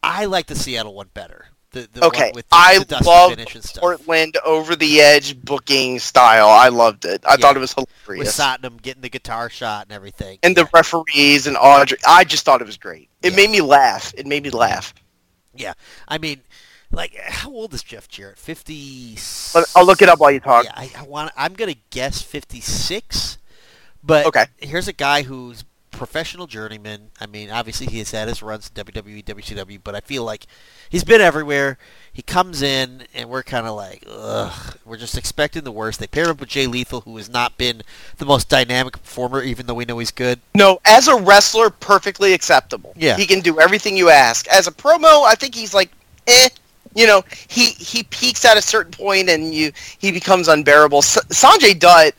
I 0.07 0.25
like 0.25 0.47
the 0.47 0.55
Seattle 0.55 0.93
one 0.93 1.09
better. 1.13 1.45
The, 1.71 1.87
the 1.91 2.05
Okay, 2.05 2.27
one 2.27 2.31
with 2.35 2.49
the, 2.49 2.55
I 2.55 2.79
the 2.85 3.03
love 3.03 3.31
finish 3.31 3.53
and 3.53 3.63
stuff. 3.63 3.81
Portland 3.81 4.37
over 4.45 4.75
the 4.75 5.01
edge 5.01 5.39
booking 5.41 5.99
style. 5.99 6.47
I 6.47 6.69
loved 6.69 7.03
it. 7.03 7.21
I 7.25 7.33
Yeah. 7.33 7.37
thought 7.37 7.57
it 7.57 7.59
was 7.59 7.73
hilarious. 7.73 8.25
with. 8.25 8.27
Satnam 8.29 8.81
getting 8.81 9.01
the 9.01 9.09
guitar 9.09 9.49
shot 9.49 9.83
and 9.87 9.91
everything. 9.91 10.39
and 10.43 10.55
yeah. 10.55 10.63
the 10.63 10.69
referees 10.73 11.45
and 11.45 11.57
Audrey. 11.57 11.97
I 12.07 12.23
just 12.23 12.45
thought 12.45 12.61
it 12.61 12.67
was 12.67 12.77
great. 12.77 13.09
It 13.21 13.31
Yeah. 13.31 13.35
made 13.35 13.49
me 13.49 13.59
laugh. 13.61 14.13
It 14.17 14.25
made 14.25 14.43
me 14.43 14.49
laugh. 14.49 14.93
Yeah, 15.53 15.73
I 16.07 16.19
mean, 16.19 16.41
like, 16.91 17.15
how 17.17 17.51
old 17.51 17.73
is 17.73 17.83
Jeff 17.83 18.07
Jarrett? 18.07 18.37
Fifty. 18.37 19.17
I'll 19.75 19.85
look 19.85 20.01
it 20.01 20.07
up 20.07 20.19
while 20.19 20.31
you 20.31 20.39
talk. 20.39 20.63
Yeah, 20.65 20.71
I, 20.73 20.89
I 20.97 21.03
want. 21.03 21.33
I'm 21.35 21.53
gonna 21.53 21.75
guess 21.89 22.21
fifty-six. 22.21 23.37
But 24.03 24.25
Okay. 24.27 24.45
here's 24.59 24.87
a 24.87 24.93
guy 24.93 25.23
who's 25.23 25.63
professional 25.97 26.47
journeyman. 26.47 27.09
I 27.19 27.25
mean, 27.25 27.49
obviously 27.49 27.87
he 27.87 27.97
has 27.99 28.11
had 28.11 28.27
his 28.27 28.41
runs 28.43 28.69
in 28.73 28.83
WWE, 28.85 29.23
WCW, 29.25 29.79
but 29.83 29.95
I 29.95 29.99
feel 29.99 30.23
like 30.23 30.45
he's 30.89 31.03
been 31.03 31.19
everywhere. 31.21 31.77
He 32.13 32.21
comes 32.21 32.61
in, 32.61 33.03
and 33.13 33.29
we're 33.29 33.43
kind 33.43 33.67
of 33.67 33.75
like, 33.75 34.03
ugh. 34.09 34.77
We're 34.85 34.97
just 34.97 35.17
expecting 35.17 35.63
the 35.63 35.71
worst. 35.71 35.99
They 35.99 36.07
pair 36.07 36.25
him 36.25 36.31
up 36.31 36.39
with 36.39 36.49
Jay 36.49 36.67
Lethal, 36.67 37.01
who 37.01 37.17
has 37.17 37.29
not 37.29 37.57
been 37.57 37.81
the 38.17 38.25
most 38.25 38.47
dynamic 38.47 38.93
performer, 38.93 39.41
even 39.43 39.65
though 39.65 39.73
we 39.73 39.85
know 39.85 39.97
he's 39.99 40.11
good. 40.11 40.39
No, 40.55 40.79
as 40.85 41.07
a 41.07 41.15
wrestler, 41.17 41.69
perfectly 41.69 42.33
acceptable. 42.33 42.93
Yeah. 42.95 43.17
he 43.17 43.25
can 43.25 43.41
do 43.41 43.59
everything 43.59 43.97
you 43.97 44.09
ask. 44.09 44.47
As 44.47 44.67
a 44.67 44.71
promo, 44.71 45.25
I 45.25 45.35
think 45.35 45.53
he's 45.55 45.73
like, 45.73 45.91
eh. 46.27 46.49
You 46.95 47.05
know, 47.05 47.23
he 47.47 47.65
he 47.73 48.03
peaks 48.03 48.43
at 48.43 48.57
a 48.57 48.61
certain 48.61 48.91
point, 48.91 49.29
and 49.29 49.53
you 49.53 49.71
he 49.99 50.11
becomes 50.11 50.47
unbearable. 50.47 50.99
S- 50.99 51.19
Sanjay 51.29 51.77
Dutt. 51.77 52.13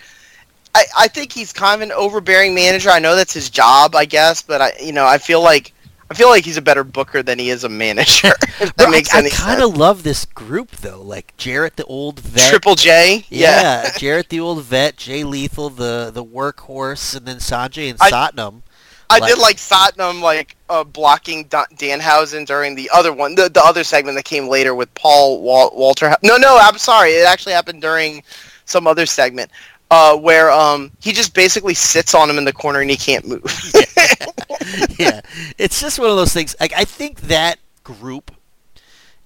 I, 0.74 0.85
I 0.96 1.09
think 1.09 1.33
he's 1.33 1.52
kind 1.52 1.83
of 1.83 1.88
an 1.88 1.92
overbearing 1.92 2.54
manager. 2.54 2.90
I 2.90 2.98
know 2.98 3.16
that's 3.16 3.33
his 3.33 3.50
job, 3.50 3.94
I 3.94 4.04
guess, 4.04 4.42
but 4.42 4.61
I 4.61 4.72
you 4.81 4.92
know 4.92 5.07
I 5.07 5.18
feel 5.18 5.42
like 5.42 5.72
I 6.11 6.14
feel 6.14 6.28
like 6.28 6.44
he's 6.44 6.57
a 6.57 6.62
better 6.62 6.85
booker 6.85 7.22
than 7.22 7.38
he 7.38 7.50
is 7.50 7.64
a 7.64 7.68
manager. 7.68 8.28
if 8.42 8.59
that 8.59 8.76
Bro, 8.76 8.90
makes 8.90 9.14
I, 9.14 9.18
any 9.18 9.28
I 9.28 9.31
kind 9.31 9.62
of 9.62 9.76
love 9.76 10.02
this 10.02 10.24
group 10.24 10.70
though, 10.70 11.02
like 11.02 11.37
Jarrett, 11.37 11.76
the 11.76 11.85
old 11.85 12.20
vet. 12.20 12.48
Triple 12.48 12.74
J, 12.74 13.26
yeah. 13.28 13.85
Yeah, 13.85 13.90
Jarrett 13.98 14.28
the 14.28 14.40
old 14.40 14.62
vet, 14.62 14.96
Jay 14.96 15.24
Lethal 15.24 15.70
the 15.70 16.11
the 16.12 16.24
workhorse, 16.24 17.16
and 17.16 17.26
then 17.26 17.37
Sanjay 17.37 17.90
and 17.90 17.98
I- 18.00 18.11
Satnam. 18.11 18.62
I 19.11 19.20
did 19.20 19.38
like 19.38 19.57
Satnam 19.57 20.20
like 20.20 20.54
uh, 20.68 20.85
blocking 20.85 21.44
Dan- 21.44 21.64
Danhausen 21.76 22.44
during 22.44 22.74
the 22.74 22.90
other 22.92 23.11
one, 23.11 23.35
the, 23.35 23.48
the 23.48 23.62
other 23.64 23.83
segment 23.83 24.16
that 24.18 24.26
came 24.26 24.48
later 24.48 24.74
with 24.74 24.92
Paul 24.92 25.40
Wal- 25.40 25.72
Walter. 25.74 26.14
No, 26.22 26.37
no, 26.37 26.59
I'm 26.61 26.76
sorry. 26.76 27.12
It 27.12 27.26
actually 27.26 27.54
happened 27.54 27.81
during 27.81 28.22
some 28.66 28.87
other 28.87 29.07
segment 29.07 29.50
uh, 29.90 30.16
where 30.16 30.51
um, 30.51 30.90
he 31.01 31.12
just 31.12 31.35
basically 31.35 31.74
sits 31.74 32.14
on 32.14 32.29
him 32.29 32.38
in 32.38 32.44
the 32.44 32.53
corner 32.53 32.81
and 32.81 32.90
he 32.90 32.96
can't 32.96 33.27
move. 33.27 33.42
yeah, 34.98 35.20
it's 35.59 35.81
just 35.81 35.98
one 35.98 36.11
of 36.11 36.16
those 36.16 36.33
things. 36.33 36.55
Like 36.61 36.72
I 36.77 36.85
think 36.85 37.22
that 37.22 37.59
group 37.85 38.33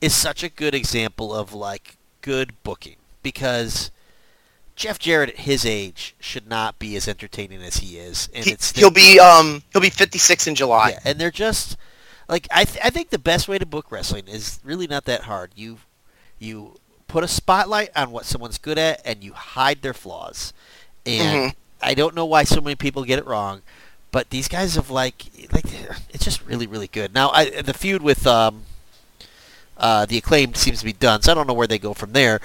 is 0.01 0.15
such 0.15 0.43
a 0.43 0.49
good 0.49 0.75
example 0.75 1.35
of 1.35 1.53
like 1.53 1.97
good 2.21 2.55
booking 2.63 2.97
because 3.23 3.91
Jeff 4.77 4.99
Jarrett 4.99 5.31
at 5.31 5.37
his 5.41 5.67
age 5.67 6.15
should 6.21 6.49
not 6.49 6.79
be 6.79 6.97
as 6.97 7.09
entertaining 7.09 7.63
as 7.63 7.79
he 7.79 7.99
is, 7.99 8.29
and 8.35 8.45
he, 8.45 8.53
it's 8.53 8.73
he'll 8.73 8.91
be 8.91 9.19
um 9.19 9.63
he'll 9.73 9.83
be 9.83 9.91
56 9.91 10.47
in 10.47 10.55
July. 10.55 10.91
yeah, 10.91 10.99
and 11.05 11.19
they're 11.19 11.31
just 11.31 11.77
like 12.29 12.47
I 12.51 12.65
th- 12.65 12.85
I 12.85 12.91
think 12.91 13.11
the 13.11 13.19
best 13.19 13.49
way 13.49 13.59
to 13.59 13.67
book 13.67 13.91
wrestling 13.91 14.29
is 14.29 14.61
really 14.65 14.87
not 14.87 15.05
that 15.07 15.23
hard. 15.23 15.53
You 15.57 15.79
you 16.39 16.77
put 17.13 17.23
a 17.23 17.29
spotlight 17.29 17.91
on 17.95 18.11
what 18.11 18.25
someone's 18.25 18.59
good 18.59 18.79
at 18.79 19.01
and 19.05 19.23
you 19.23 19.35
hide 19.35 19.83
their 19.83 19.93
flaws. 19.95 20.53
And 21.05 21.53
Mhm. 21.53 21.55
I 21.83 21.95
don't 21.95 22.15
know 22.15 22.25
why 22.25 22.45
so 22.45 22.61
many 22.61 22.75
people 22.75 23.05
get 23.05 23.19
it 23.19 23.27
wrong, 23.27 23.61
but 24.11 24.31
these 24.31 24.49
guys 24.49 24.77
have 24.77 24.91
like 24.91 25.27
like 25.53 25.67
it's 26.11 26.25
just 26.25 26.45
really 26.47 26.67
really 26.67 26.89
good. 26.89 27.13
Now 27.15 27.31
I, 27.31 27.61
the 27.63 27.75
feud 27.75 28.03
with 28.03 28.27
um 28.27 28.63
uh, 29.77 30.07
the 30.07 30.17
acclaimed 30.19 30.57
seems 30.57 30.79
to 30.79 30.85
be 30.85 30.93
done, 30.93 31.23
so 31.23 31.33
I 31.33 31.35
don't 31.35 31.47
know 31.47 31.55
where 31.55 31.67
they 31.67 31.79
go 31.79 31.93
from 31.95 32.13
there. 32.13 32.41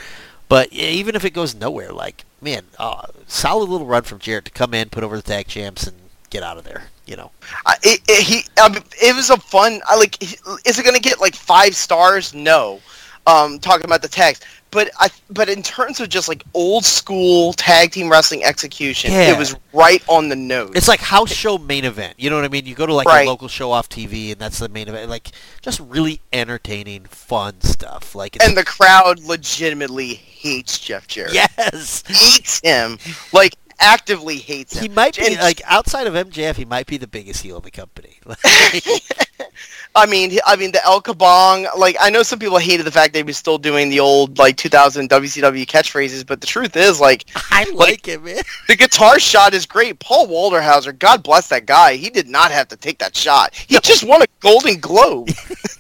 But 0.50 0.72
even 0.72 1.16
if 1.16 1.24
it 1.26 1.32
goes 1.32 1.54
nowhere, 1.56 1.92
like 1.92 2.26
man, 2.42 2.64
uh, 2.80 3.08
solid 3.28 3.70
little 3.70 3.88
run 3.88 4.04
from 4.04 4.20
Jarrett 4.20 4.46
to 4.46 4.52
come 4.52 4.74
in, 4.74 4.90
put 4.90 5.04
over 5.04 5.16
the 5.16 5.22
tag 5.22 5.48
champs, 5.48 5.86
and 5.88 5.96
get 6.30 6.44
out 6.44 6.58
of 6.58 6.64
there. 6.64 6.84
You 7.06 7.16
know, 7.16 7.32
I, 7.66 7.76
it, 7.84 8.02
it, 8.08 8.24
he, 8.24 8.44
I 8.58 8.70
mean, 8.70 8.84
it 9.02 9.16
was 9.16 9.30
a 9.30 9.38
fun. 9.38 9.82
I 9.88 9.96
like. 9.98 10.22
Is 10.22 10.78
it 10.80 10.84
going 10.84 10.96
to 10.96 11.02
get 11.02 11.22
like 11.22 11.36
five 11.36 11.76
stars? 11.76 12.34
No. 12.34 12.82
Um, 13.28 13.60
talking 13.60 13.86
about 13.86 14.02
the 14.02 14.08
tags, 14.08 14.40
but 14.72 14.90
I, 15.00 15.10
but 15.30 15.50
in 15.50 15.64
terms 15.64 16.00
of 16.00 16.10
just 16.10 16.28
like 16.28 16.44
old 16.54 16.84
school 16.86 17.54
tag 17.54 17.92
team 17.92 18.10
wrestling 18.10 18.44
execution, 18.44 19.12
Yeah. 19.12 19.32
it 19.34 19.38
was 19.38 19.56
right 19.74 20.04
on 20.08 20.30
the 20.30 20.36
nose. 20.36 20.72
It's 20.76 20.88
like 20.88 21.00
house 21.00 21.32
show 21.32 21.58
main 21.58 21.86
event. 21.86 22.16
You 22.18 22.30
know 22.30 22.36
what 22.36 22.46
I 22.46 22.50
mean? 22.50 22.66
You 22.66 22.76
go 22.76 22.86
to 22.86 22.94
like 22.94 23.08
Right. 23.08 23.26
a 23.26 23.30
local 23.30 23.48
show 23.48 23.72
off 23.72 23.88
TV, 23.90 24.32
and 24.32 24.40
that's 24.42 24.60
the 24.60 24.70
main 24.70 24.88
event. 24.88 25.10
Like 25.10 25.32
just 25.62 25.80
really 25.80 26.22
entertaining, 26.34 27.06
fun 27.06 27.62
stuff. 27.62 28.14
Like 28.16 28.36
it's, 28.36 28.46
and 28.46 28.58
the 28.58 28.64
crowd 28.66 29.20
legitimately 29.20 30.14
hates 30.16 30.80
Jeff 30.80 31.08
Jarrett. 31.08 31.34
yes, 31.34 32.04
hates 32.08 32.60
him. 32.62 32.98
Like 33.34 33.56
actively 33.80 34.38
hates 34.38 34.76
him. 34.76 34.84
he 34.84 34.90
might 34.90 35.16
be 35.18 35.26
And- 35.28 35.36
like 35.38 35.62
outside 35.66 36.08
of 36.08 36.14
MJF, 36.14 36.56
he 36.56 36.66
might 36.66 36.88
be 36.88 36.98
the 36.98 37.08
biggest 37.08 37.42
heel 37.44 37.58
in 37.58 37.64
the 37.64 37.72
company. 37.72 38.18
I 39.96 40.06
mean, 40.06 40.38
I 40.46 40.56
mean 40.56 40.72
the 40.72 40.84
El 40.86 41.02
Kabong. 41.02 41.68
Like, 41.76 41.96
I 42.00 42.12
know 42.12 42.22
some 42.22 42.38
people 42.38 42.60
hated 42.60 42.86
the 42.86 42.92
fact 42.92 43.14
that 43.14 43.20
he 43.20 43.24
was 43.24 43.38
still 43.38 43.58
doing 43.58 43.90
the 43.90 44.00
old 44.00 44.38
like 44.38 44.56
2000 44.58 45.10
WCW 45.10 45.66
catchphrases, 45.66 46.26
but 46.26 46.40
the 46.40 46.46
truth 46.46 46.76
is, 46.76 47.00
like, 47.00 47.26
I 47.52 47.66
like 47.74 48.08
it, 48.08 48.24
man. 48.24 48.42
the 48.68 48.76
guitar 48.76 49.18
shot 49.20 49.56
is 49.56 49.66
great. 49.66 49.98
Paul 50.00 50.28
Walter 50.28 50.62
Hauser, 50.62 50.92
God 50.92 51.24
bless 51.24 51.48
that 51.50 51.66
guy. 51.66 51.96
He 51.96 52.10
did 52.12 52.28
not 52.28 52.52
have 52.52 52.68
to 52.68 52.76
take 52.76 53.00
that 53.00 53.16
shot. 53.16 53.56
He 53.56 53.80
just 53.80 54.04
won 54.04 54.22
a 54.22 54.26
Golden 54.40 54.80
Globe. 54.80 55.30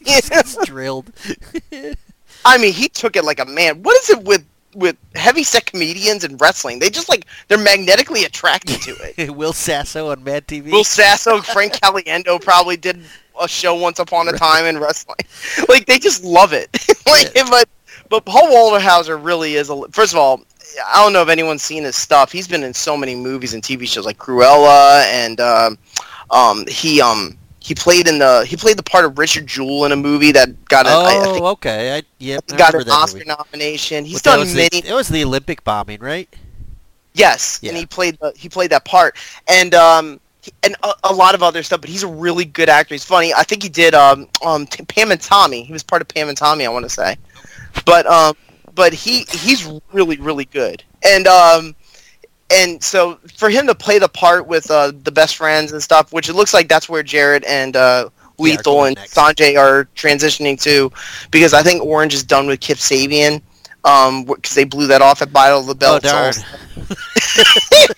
It's 0.10 0.56
drilled. 0.66 1.12
I 2.46 2.58
mean, 2.58 2.74
he 2.74 2.88
took 2.90 3.16
it 3.18 3.24
like 3.26 3.40
a 3.40 3.46
man. 3.46 3.84
What 3.84 4.02
is 4.02 4.10
it 4.10 4.24
with 4.24 4.44
with 4.78 4.96
heavy 5.16 5.44
set 5.44 5.66
comedians 5.66 6.24
and 6.24 6.40
wrestling? 6.40 6.80
They 6.80 6.90
just 6.90 7.10
like 7.10 7.26
they're 7.48 7.58
magnetically 7.58 8.24
attracted 8.24 8.82
to 8.84 8.96
it. 9.02 9.32
Will 9.36 9.54
Sasso 9.54 10.12
on 10.12 10.24
Mad 10.24 10.48
TV. 10.48 10.72
Will 10.72 10.84
Sasso, 10.84 11.42
Frank 11.42 11.74
Caliendo 11.82 12.42
probably 12.42 12.78
did 12.78 13.02
a 13.42 13.48
show 13.48 13.76
once 13.76 14.00
upon 14.00 14.28
a 14.30 14.34
time 14.34 14.66
in 14.66 14.78
wrestling. 14.78 15.18
Like 15.70 15.86
they 15.86 16.00
just 16.00 16.24
love 16.24 16.54
it. 16.54 16.70
like, 17.06 17.34
but 17.50 17.68
but 18.10 18.26
Paul 18.26 18.52
Walter 18.52 18.80
Hauser 18.80 19.18
really 19.18 19.56
is 19.56 19.70
a. 19.70 19.88
First 19.92 20.14
of 20.14 20.20
all, 20.20 20.42
I 20.86 21.04
don't 21.04 21.14
know 21.14 21.22
if 21.22 21.30
anyone's 21.30 21.64
seen 21.64 21.84
his 21.84 21.96
stuff. 21.96 22.32
He's 22.32 22.48
been 22.48 22.64
in 22.64 22.74
so 22.74 22.96
many 22.96 23.16
movies 23.16 23.54
and 23.54 23.64
TV 23.64 23.88
shows 23.88 24.06
like 24.06 24.18
Cruella, 24.18 25.04
and 25.06 25.40
um, 25.40 25.78
um, 26.30 26.66
he 26.68 27.02
um 27.02 27.38
he 27.68 27.76
played 27.76 28.08
in 28.08 28.18
the 28.20 28.46
he 28.48 28.56
played 28.56 28.78
the 28.78 28.84
part 28.84 29.04
of 29.04 29.18
Richard 29.18 29.46
Jewell 29.46 29.84
in 29.86 29.92
a 29.92 29.96
movie 29.98 30.32
that 30.32 30.66
got 30.70 30.86
an, 30.88 30.94
oh, 30.96 31.06
I, 31.06 31.20
I 31.22 31.34
think 31.34 31.46
okay. 31.58 31.98
I, 31.98 32.04
yep, 32.18 32.46
I 32.50 32.56
got 32.56 32.74
an 32.74 32.90
Oscar 32.90 33.18
movie. 33.20 33.28
nomination. 33.28 34.06
He's 34.06 34.22
done 34.22 34.40
many. 34.56 34.70
The, 34.82 34.90
it 34.90 34.94
was 34.94 35.10
the 35.10 35.24
Olympic 35.24 35.64
bombing, 35.66 36.00
right? 36.00 36.30
Yes, 37.14 37.60
Yeah. 37.62 37.70
and 37.70 37.78
he 37.78 37.86
played 37.86 38.18
the, 38.22 38.32
he 38.38 38.48
played 38.48 38.70
that 38.72 38.86
part, 38.86 39.18
and 39.48 39.74
um 39.76 40.20
he- 40.42 40.54
and 40.64 40.78
a, 40.84 40.94
a 41.06 41.14
lot 41.14 41.36
of 41.36 41.44
other 41.44 41.62
stuff. 41.62 41.82
But 41.82 41.90
he's 41.90 42.04
a 42.04 42.08
really 42.08 42.46
good 42.46 42.70
actor. 42.70 42.94
He's 42.96 43.04
funny. 43.04 43.34
I 43.34 43.44
think 43.44 43.64
he 43.64 43.70
did 43.70 43.94
um 43.94 44.30
um 44.46 44.66
T- 44.66 44.86
Pam 44.86 45.12
and 45.12 45.20
Tommy. 45.20 45.64
He 45.64 45.74
was 45.74 45.84
part 45.84 46.02
of 46.02 46.08
Pam 46.08 46.30
and 46.30 46.38
Tommy. 46.38 46.66
I 46.66 46.70
want 46.70 46.86
to 46.86 46.90
say, 46.90 47.18
but 47.86 48.06
um 48.06 48.34
but 48.76 48.94
he 48.94 49.26
he's 49.32 49.68
really 49.92 50.18
really 50.18 50.46
good. 50.46 50.84
And 51.04 51.28
um 51.28 51.76
and 52.50 52.84
so 52.84 53.16
for 53.36 53.50
him 53.50 53.68
to 53.68 53.76
play 53.76 54.00
the 54.00 54.10
part 54.10 54.48
with 54.48 54.70
uh 54.72 54.92
the 55.04 55.12
best 55.12 55.36
friends 55.36 55.72
and 55.72 55.82
stuff, 55.82 56.12
which 56.14 56.30
it 56.30 56.34
looks 56.34 56.54
like 56.54 56.68
that's 56.68 56.90
where 56.90 57.04
Jarrett 57.04 57.44
and 57.46 57.76
uh 57.76 58.10
Lethal 58.40 58.74
going 58.74 58.88
and 58.90 58.98
next. 58.98 59.16
Sanjay 59.16 59.58
are 59.58 59.86
transitioning 59.96 60.62
to, 60.62 60.92
because 61.32 61.54
I 61.54 61.64
think 61.64 61.84
Orange 61.84 62.14
is 62.14 62.24
done 62.24 62.48
with 62.48 62.60
Kip 62.60 62.78
Sabian. 62.78 63.42
Um, 63.84 64.26
because 64.26 64.54
they 64.54 64.66
blew 64.66 64.86
that 64.88 65.02
off 65.02 65.22
at 65.22 65.32
Battle 65.32 65.62
of 65.62 65.68
the 65.68 65.86
Oh 65.86 66.00
Belts. 66.00 66.44
darn! 66.44 66.58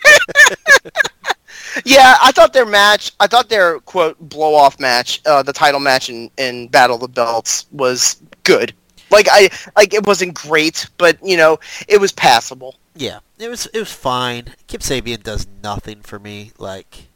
Yeah, 1.86 2.16
I 2.22 2.32
thought 2.32 2.54
their 2.54 2.66
match, 2.66 3.12
I 3.20 3.28
thought 3.28 3.50
their 3.50 3.80
quote 3.82 4.18
blow 4.20 4.56
off 4.56 4.80
match, 4.80 5.22
uh, 5.26 5.44
the 5.44 5.54
title 5.54 5.80
match 5.80 6.10
in, 6.10 6.30
in 6.38 6.68
Battle 6.68 6.96
of 6.96 7.02
the 7.02 7.08
Belts 7.08 7.68
was 7.72 8.22
good. 8.44 8.74
Like 9.12 9.28
I 9.32 9.50
like 9.76 9.94
it 9.94 10.06
wasn't 10.06 10.34
great, 10.34 10.88
but 10.98 11.18
you 11.24 11.38
know 11.38 11.60
it 11.88 12.00
was 12.00 12.12
passable. 12.12 12.76
Yeah, 12.96 13.20
it 13.38 13.50
was 13.50 13.66
it 13.68 13.80
was 13.80 13.92
fine. 13.94 14.54
Kip 14.68 14.82
Sabian 14.82 15.24
does 15.24 15.48
nothing 15.64 16.02
for 16.02 16.20
me. 16.20 16.52
Like, 16.58 17.08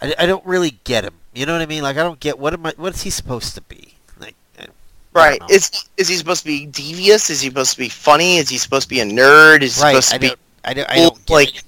I, 0.00 0.14
I 0.18 0.26
don't 0.26 0.44
really 0.44 0.78
get 0.84 1.04
him. 1.04 1.14
You 1.32 1.46
know 1.46 1.52
what 1.52 1.62
I 1.62 1.66
mean? 1.66 1.82
Like, 1.82 1.96
I 1.96 2.02
don't 2.02 2.18
get 2.20 2.38
what 2.38 2.52
am 2.54 2.66
I? 2.66 2.72
What 2.76 2.94
is 2.94 3.02
he 3.02 3.10
supposed 3.10 3.54
to 3.54 3.60
be? 3.62 3.94
Like, 4.18 4.34
I- 4.58 4.64
I 4.64 4.68
Right? 5.12 5.40
know. 5.40 5.46
Is 5.48 5.70
is 5.96 6.08
he 6.08 6.16
supposed 6.16 6.42
to 6.42 6.46
be 6.48 6.66
devious? 6.66 7.30
Is 7.30 7.40
he 7.40 7.48
supposed 7.48 7.72
to 7.72 7.78
be 7.78 7.88
funny? 7.88 8.36
Is 8.38 8.48
he 8.48 8.58
supposed 8.58 8.84
to 8.84 8.88
be 8.88 9.00
a 9.00 9.04
nerd? 9.04 9.62
Is 9.62 9.76
he 9.76 9.82
right? 9.82 9.90
supposed 10.02 10.12
I 10.12 10.16
to 10.16 10.20
be 10.20 10.26
don't. 10.28 10.38
I 10.64 10.74
don't. 10.74 10.90
I 10.90 10.96
don't 10.96 11.30
like 11.30 11.56
it. 11.58 11.62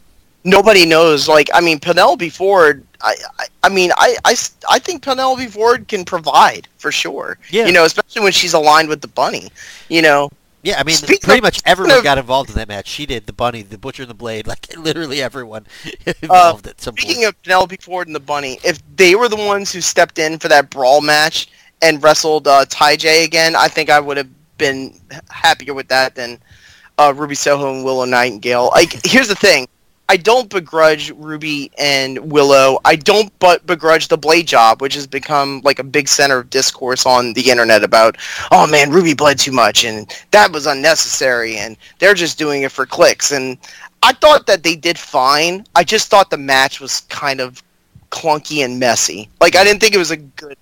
nobody 0.45 0.85
knows? 0.87 1.29
Like 1.29 1.49
I 1.55 1.61
mean, 1.61 1.79
Penelope 1.79 2.29
Ford. 2.31 2.85
I, 3.03 3.15
I, 3.39 3.47
I 3.65 3.69
mean, 3.69 3.91
I, 3.97 4.17
I, 4.25 4.35
I 4.71 4.79
think 4.79 5.03
Penelope 5.03 5.47
Ford 5.49 5.89
can 5.89 6.05
provide 6.05 6.69
for 6.79 6.93
sure. 6.93 7.39
Yeah. 7.51 7.67
You 7.67 7.73
know, 7.73 7.85
especially 7.85 8.23
when 8.23 8.33
she's 8.33 8.55
aligned 8.55 8.89
with 8.89 9.01
the 9.01 9.09
bunny. 9.09 9.49
You 9.89 10.03
know, 10.03 10.31
Yeah, 10.63 10.79
I 10.79 10.85
mean, 10.85 10.95
Speaking 10.97 11.19
pretty 11.23 11.39
of- 11.39 11.43
much 11.45 11.61
everyone 11.65 11.97
of- 11.99 12.05
got 12.05 12.19
involved 12.19 12.51
in 12.51 12.57
that 12.57 12.69
match. 12.69 12.87
She 12.87 13.05
did. 13.07 13.27
The 13.27 13.33
bunny, 13.33 13.63
the 13.63 13.79
butcher, 13.79 14.03
and 14.05 14.11
the 14.11 14.15
blade. 14.15 14.47
Like 14.53 14.77
literally 14.77 15.21
everyone 15.23 15.67
involved 16.23 16.67
at 16.67 16.81
some 16.81 16.95
Uh, 16.95 17.01
Speaking 17.01 17.23
point. 17.25 17.29
of 17.35 17.43
Penelope 17.43 17.77
Ford 17.81 18.07
and 18.07 18.15
the 18.15 18.21
Bunny, 18.21 18.59
if 18.65 18.81
they 18.97 19.15
were 19.15 19.29
the 19.29 19.37
ones 19.37 19.73
who 19.73 19.81
stepped 19.81 20.19
in 20.19 20.39
for 20.39 20.49
that 20.49 20.71
brawl 20.71 21.01
match 21.01 21.49
and 21.83 22.01
wrestled 22.03 22.47
uh, 22.47 22.65
Ty 22.69 22.97
J 22.97 23.25
again, 23.25 23.57
I 23.57 23.67
think 23.69 23.91
I 23.91 23.99
would 23.99 24.17
have 24.17 24.29
been 24.59 24.95
happier 25.31 25.75
with 25.75 25.89
that 25.89 26.15
than 26.15 26.39
uh, 26.99 27.13
Ruby 27.17 27.35
Soho 27.35 27.75
and 27.75 27.85
Willow 27.85 28.05
Nightingale. 28.05 28.71
Like, 28.75 29.05
here's 29.05 29.27
the 29.27 29.35
thing. 29.35 29.67
I 30.13 30.19
don't 30.19 30.51
begrudge 30.51 31.11
Ruby 31.13 31.71
and 31.79 32.31
Willow. 32.31 32.79
I 32.85 32.97
don't 32.97 33.33
but 33.39 33.65
begrudge 33.65 34.09
the 34.09 34.19
blade 34.19 34.47
job, 34.47 34.83
which 34.83 34.93
has 34.93 35.07
become 35.07 35.63
like 35.65 35.79
a 35.79 35.85
big 35.85 36.07
center 36.07 36.37
of 36.37 36.51
discourse 36.51 37.07
on 37.07 37.33
the 37.33 37.51
internet 37.51 37.83
about, 37.83 38.19
oh 38.51 38.67
man, 38.67 38.91
Ruby 38.91 39.15
bled 39.15 39.39
too 39.39 39.53
much 39.53 39.87
and 39.87 40.15
that 40.31 40.53
was 40.53 40.67
unnecessary 40.67 41.57
and 41.57 41.79
they're 41.99 42.13
just 42.13 42.37
doing 42.37 42.61
it 42.61 42.73
for 42.73 42.85
clicks. 42.85 43.33
And 43.33 43.57
I 44.03 44.13
thought 44.13 44.47
that 44.49 44.63
they 44.63 44.77
did 44.77 44.99
fine. 44.99 45.65
I 45.75 45.83
just 45.83 46.11
thought 46.11 46.29
the 46.29 46.37
match 46.37 46.79
was 46.79 47.01
kind 47.09 47.41
of 47.41 47.63
clunky 48.11 48.67
and 48.67 48.79
messy. 48.79 49.31
Like 49.41 49.57
I 49.57 49.65
didn't 49.65 49.81
think 49.81 49.95
it 49.95 49.99
was 49.99 50.11
a 50.11 50.19
good. 50.19 50.59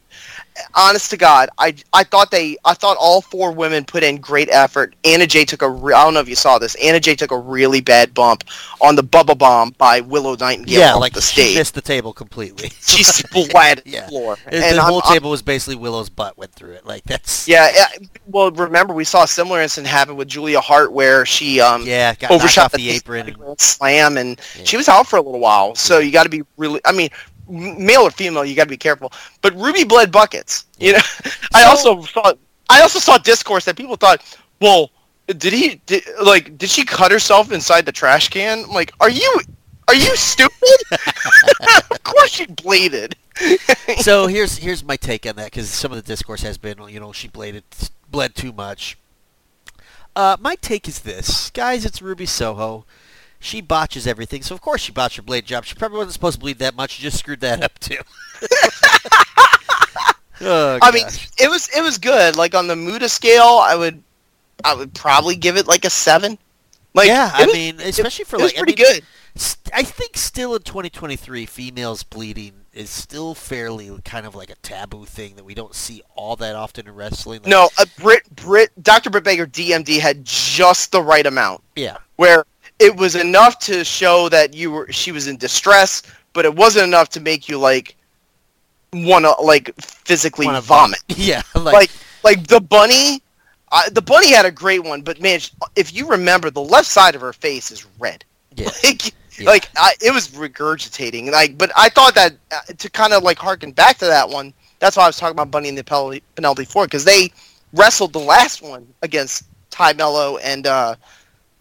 Honest 0.74 1.10
to 1.10 1.16
God, 1.16 1.48
I 1.58 1.74
I 1.92 2.04
thought 2.04 2.30
they 2.30 2.56
I 2.64 2.74
thought 2.74 2.96
all 3.00 3.22
four 3.22 3.50
women 3.52 3.84
put 3.84 4.02
in 4.02 4.18
great 4.18 4.48
effort. 4.50 4.94
Anna 5.04 5.26
Jay 5.26 5.44
took 5.44 5.62
a 5.62 5.68
re- 5.70 5.94
I 5.94 6.04
don't 6.04 6.12
know 6.12 6.20
if 6.20 6.28
you 6.28 6.34
saw 6.34 6.58
this. 6.58 6.74
Anna 6.76 7.00
Jay 7.00 7.14
took 7.14 7.30
a 7.30 7.38
really 7.38 7.80
bad 7.80 8.12
bump 8.12 8.44
on 8.80 8.94
the 8.94 9.02
Bubba 9.02 9.38
Bomb 9.38 9.70
by 9.78 10.00
Willow 10.00 10.36
Nightingale 10.36 10.78
yeah, 10.78 10.94
like 10.94 11.14
the 11.14 11.20
she 11.22 11.40
stage. 11.42 11.56
missed 11.56 11.74
the 11.74 11.80
table 11.80 12.12
completely. 12.12 12.70
She 12.90 13.04
splatted 13.04 13.82
Yeah. 13.86 14.02
the 14.02 14.08
floor, 14.08 14.36
the 14.44 14.54
and 14.56 14.78
I'm- 14.78 14.90
whole 14.90 15.00
I'm- 15.04 15.12
table 15.14 15.30
was 15.30 15.40
basically 15.42 15.76
Willow's 15.76 16.10
butt 16.10 16.36
went 16.36 16.52
through 16.52 16.72
it. 16.72 16.84
Like 16.84 17.04
that's 17.04 17.48
yeah, 17.48 17.70
yeah. 17.74 17.86
Well, 18.26 18.50
remember 18.50 18.92
we 18.92 19.04
saw 19.04 19.22
a 19.22 19.28
similar 19.28 19.62
incident 19.62 19.88
happen 19.90 20.16
with 20.16 20.28
Julia 20.28 20.60
Hart 20.60 20.92
where 20.92 21.24
she 21.24 21.60
um 21.60 21.84
yeah, 21.86 22.14
got 22.16 22.32
overshot 22.32 22.66
off 22.66 22.72
the 22.72 22.90
apron. 22.90 23.34
Slam, 23.58 24.18
and 24.18 24.38
Yeah. 24.58 24.64
she 24.64 24.76
was 24.76 24.88
out 24.88 25.06
for 25.06 25.16
a 25.16 25.22
little 25.22 25.40
while. 25.40 25.74
So 25.74 25.98
you 25.98 26.10
got 26.12 26.24
to 26.24 26.28
be 26.28 26.42
really. 26.56 26.80
I 26.84 26.92
mean, 26.92 27.08
male 27.50 28.02
or 28.02 28.10
female, 28.10 28.44
you 28.44 28.54
got 28.54 28.64
to 28.64 28.70
be 28.70 28.76
careful. 28.76 29.12
But 29.42 29.54
Ruby 29.54 29.84
bled 29.84 30.12
buckets. 30.12 30.66
You 30.78 30.94
know, 30.94 31.00
I 31.54 31.64
also 31.64 32.02
saw 32.02 32.32
I 32.68 32.80
also 32.82 32.98
saw 32.98 33.18
discourse 33.18 33.64
that 33.64 33.76
people 33.76 33.96
thought, 33.96 34.22
well, 34.60 34.90
did 35.26 35.52
he 35.52 35.80
did, 35.86 36.04
like 36.22 36.56
did 36.58 36.70
she 36.70 36.84
cut 36.84 37.12
herself 37.12 37.52
inside 37.52 37.86
the 37.86 37.92
trash 37.92 38.28
can? 38.28 38.64
I'm 38.64 38.70
like, 38.70 38.92
are 39.00 39.10
you 39.10 39.40
Are 39.88 39.94
you 39.94 40.14
stupid? 40.16 40.80
of 41.90 42.02
course 42.04 42.30
she 42.30 42.46
bladed. 42.46 43.16
so 43.98 44.26
here's 44.26 44.58
here's 44.58 44.84
my 44.84 44.96
take 44.96 45.26
on 45.26 45.36
that 45.36 45.46
because 45.46 45.68
some 45.68 45.90
of 45.90 45.96
the 45.96 46.02
discourse 46.02 46.42
has 46.42 46.58
been, 46.58 46.78
you 46.88 47.00
know, 47.00 47.12
she 47.12 47.28
bladed 47.28 47.64
bled 48.08 48.34
too 48.34 48.52
much. 48.52 48.96
Uh, 50.14 50.36
my 50.40 50.56
take 50.56 50.88
is 50.88 51.00
this, 51.00 51.50
guys. 51.50 51.84
It's 51.84 52.02
Ruby 52.02 52.26
Soho. 52.26 52.84
She 53.42 53.62
botches 53.62 54.06
everything, 54.06 54.42
so 54.42 54.54
of 54.54 54.60
course 54.60 54.82
she 54.82 54.92
botched 54.92 55.16
her 55.16 55.22
blade 55.22 55.46
job. 55.46 55.64
She 55.64 55.74
probably 55.74 55.96
wasn't 55.96 56.12
supposed 56.12 56.34
to 56.34 56.40
bleed 56.40 56.58
that 56.58 56.76
much. 56.76 56.92
She 56.92 57.02
just 57.02 57.18
screwed 57.18 57.40
that 57.40 57.62
up 57.62 57.78
too. 57.78 57.96
oh, 60.42 60.78
I 60.82 60.90
mean, 60.92 61.06
it 61.38 61.48
was 61.48 61.68
it 61.74 61.82
was 61.82 61.96
good. 61.96 62.36
Like 62.36 62.54
on 62.54 62.66
the 62.66 62.76
Muta 62.76 63.08
scale, 63.08 63.58
I 63.62 63.74
would 63.74 64.02
I 64.62 64.74
would 64.74 64.92
probably 64.92 65.36
give 65.36 65.56
it 65.56 65.66
like 65.66 65.86
a 65.86 65.90
seven. 65.90 66.38
Like 66.92 67.08
yeah, 67.08 67.30
I 67.32 67.46
was, 67.46 67.54
mean, 67.54 67.80
especially 67.80 68.26
for 68.26 68.36
it 68.36 68.42
like 68.42 68.56
pretty 68.56 68.74
I 68.74 68.84
mean, 68.84 68.94
good. 68.94 69.04
I 69.72 69.84
think 69.84 70.16
still 70.16 70.54
in 70.54 70.62
2023, 70.62 71.46
females 71.46 72.02
bleeding 72.02 72.52
is 72.72 72.90
still 72.90 73.34
fairly 73.34 73.90
kind 74.04 74.26
of 74.26 74.34
like 74.34 74.50
a 74.50 74.54
taboo 74.56 75.04
thing 75.04 75.36
that 75.36 75.44
we 75.44 75.54
don't 75.54 75.74
see 75.74 76.02
all 76.14 76.36
that 76.36 76.56
often 76.56 76.86
in 76.86 76.94
wrestling. 76.94 77.40
Like, 77.42 77.48
No, 77.48 77.70
uh, 77.78 77.84
a 77.84 78.00
Brit 78.00 78.28
Brit 78.34 78.70
Dr. 78.82 79.10
Britt 79.10 79.24
Baker 79.24 79.46
DMD 79.46 79.98
had 79.98 80.24
just 80.24 80.92
the 80.92 81.02
right 81.02 81.26
amount 81.26 81.62
yeah, 81.76 81.98
where 82.16 82.44
it 82.80 82.96
was 82.96 83.14
enough 83.14 83.58
to 83.60 83.84
show 83.84 84.28
that 84.30 84.54
you 84.54 84.70
were 84.72 84.90
she 84.92 85.12
was 85.12 85.26
in 85.28 85.36
distress, 85.36 86.02
but 86.32 86.44
it 86.44 86.54
wasn't 86.54 86.84
enough 86.86 87.08
to 87.10 87.20
make 87.20 87.48
you 87.48 87.58
like 87.58 87.94
want 88.92 89.24
to 89.24 89.32
like 89.42 89.72
physically 89.80 90.46
Wanna 90.46 90.60
vomit. 90.60 91.00
yeah, 91.08 91.42
like, 91.54 91.74
Like 91.74 91.90
like 92.24 92.46
the 92.48 92.60
bunny, 92.60 93.22
uh, 93.70 93.88
the 93.90 94.02
bunny 94.02 94.32
had 94.32 94.44
a 94.46 94.50
great 94.50 94.82
one, 94.82 95.02
but 95.02 95.20
man, 95.20 95.40
if 95.76 95.94
you 95.94 96.08
remember, 96.08 96.50
the 96.50 96.60
left 96.60 96.88
side 96.88 97.14
of 97.14 97.20
her 97.20 97.32
face 97.32 97.70
is 97.70 97.86
red. 97.98 98.24
yeah, 98.56 98.70
Like, 98.84 99.14
Yeah. 99.38 99.48
like 99.50 99.68
I, 99.76 99.94
it 100.02 100.12
was 100.12 100.28
regurgitating. 100.28 101.30
Like, 101.30 101.56
but 101.56 101.70
I 101.76 101.88
thought 101.88 102.14
that 102.14 102.34
uh, 102.50 102.60
to 102.76 102.90
kind 102.90 103.12
of 103.12 103.22
like 103.22 103.38
harken 103.38 103.70
back 103.72 103.98
to 103.98 104.06
that 104.06 104.28
one. 104.28 104.52
That's 104.80 104.96
why 104.96 105.04
I 105.04 105.06
was 105.08 105.18
talking 105.18 105.32
about 105.32 105.50
Bunny 105.50 105.68
and 105.68 105.76
the 105.76 105.84
Penalty, 105.84 106.22
Penelope 106.34 106.64
Ford 106.64 106.88
because 106.88 107.04
they 107.04 107.30
wrestled 107.74 108.14
the 108.14 108.18
last 108.18 108.62
one 108.62 108.86
against 109.02 109.44
Tay 109.70 109.92
Melo 109.92 110.38
and 110.38 110.66
uh, 110.66 110.94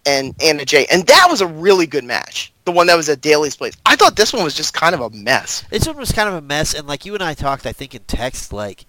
and 0.05 0.33
Anna 0.41 0.65
Jay, 0.65 0.85
and 0.91 1.05
that 1.07 1.27
was 1.29 1.41
a 1.41 1.47
really 1.47 1.85
good 1.85 2.03
match. 2.03 2.51
The 2.65 2.71
one 2.71 2.87
that 2.87 2.95
was 2.95 3.09
at 3.09 3.21
Daily's 3.21 3.55
place. 3.55 3.73
I 3.85 3.95
thought 3.95 4.15
this 4.15 4.31
one 4.33 4.43
was 4.43 4.53
just 4.55 4.73
kind 4.73 4.93
of 4.93 5.01
a 5.01 5.09
mess. 5.09 5.63
this 5.69 5.87
one 5.87 5.97
was 5.97 6.11
kind 6.11 6.29
of 6.29 6.35
a 6.35 6.41
mess. 6.41 6.73
And 6.73 6.87
like 6.87 7.05
you 7.05 7.13
and 7.15 7.23
I 7.23 7.33
talked, 7.33 7.65
I 7.65 7.71
think 7.71 7.95
in 7.95 8.01
text, 8.03 8.53
like 8.53 8.85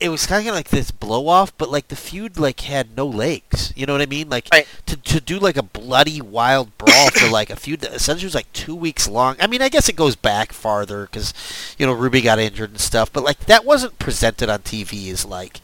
it 0.00 0.10
was 0.10 0.26
kind 0.26 0.46
of 0.46 0.54
like 0.54 0.68
this 0.68 0.92
blow 0.92 1.26
off, 1.26 1.56
but 1.58 1.70
like 1.70 1.88
the 1.88 1.96
feud 1.96 2.38
like 2.38 2.60
had 2.60 2.96
no 2.96 3.06
legs. 3.06 3.72
You 3.74 3.84
know 3.86 3.94
what 3.94 4.02
I 4.02 4.06
mean? 4.06 4.28
Like 4.28 4.48
Right. 4.52 4.66
to 4.86 4.96
to 4.96 5.20
do 5.20 5.38
like 5.38 5.56
a 5.56 5.62
bloody 5.62 6.20
wild 6.20 6.76
brawl 6.78 7.10
for 7.10 7.28
like 7.28 7.50
a 7.50 7.56
feud 7.56 7.80
that 7.80 7.92
essentially 7.94 8.26
was 8.26 8.34
like 8.34 8.52
two 8.52 8.76
weeks 8.76 9.08
long. 9.08 9.36
I 9.40 9.46
mean, 9.46 9.62
I 9.62 9.68
guess 9.68 9.88
it 9.88 9.96
goes 9.96 10.14
back 10.14 10.52
farther 10.52 11.04
because 11.06 11.34
you 11.78 11.86
know 11.86 11.92
Ruby 11.92 12.20
got 12.20 12.38
injured 12.38 12.70
and 12.70 12.80
stuff, 12.80 13.12
but 13.12 13.24
like 13.24 13.46
that 13.46 13.64
wasn't 13.64 13.98
presented 13.98 14.48
on 14.48 14.60
TV 14.60 15.10
as 15.10 15.24
like 15.24 15.60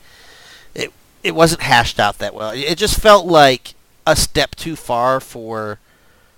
it. 0.74 0.92
It 1.22 1.34
wasn't 1.34 1.62
hashed 1.62 2.00
out 2.00 2.18
that 2.18 2.34
well. 2.34 2.50
It 2.50 2.76
just 2.76 2.98
felt 3.00 3.26
like 3.26 3.73
a 4.06 4.16
step 4.16 4.54
too 4.54 4.76
far 4.76 5.20
for 5.20 5.78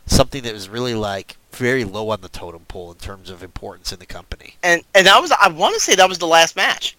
something 0.06 0.42
that 0.42 0.52
was 0.52 0.68
really 0.68 0.94
like 0.94 1.36
very 1.52 1.84
low 1.84 2.10
on 2.10 2.20
the 2.20 2.28
totem 2.28 2.64
pole 2.68 2.92
in 2.92 2.98
terms 2.98 3.30
of 3.30 3.42
importance 3.42 3.92
in 3.92 3.98
the 3.98 4.06
company. 4.06 4.54
And 4.62 4.82
and 4.94 5.06
that 5.06 5.20
was 5.20 5.32
I 5.32 5.48
want 5.48 5.74
to 5.74 5.80
say 5.80 5.94
that 5.96 6.08
was 6.08 6.18
the 6.18 6.26
last 6.26 6.54
match. 6.56 6.96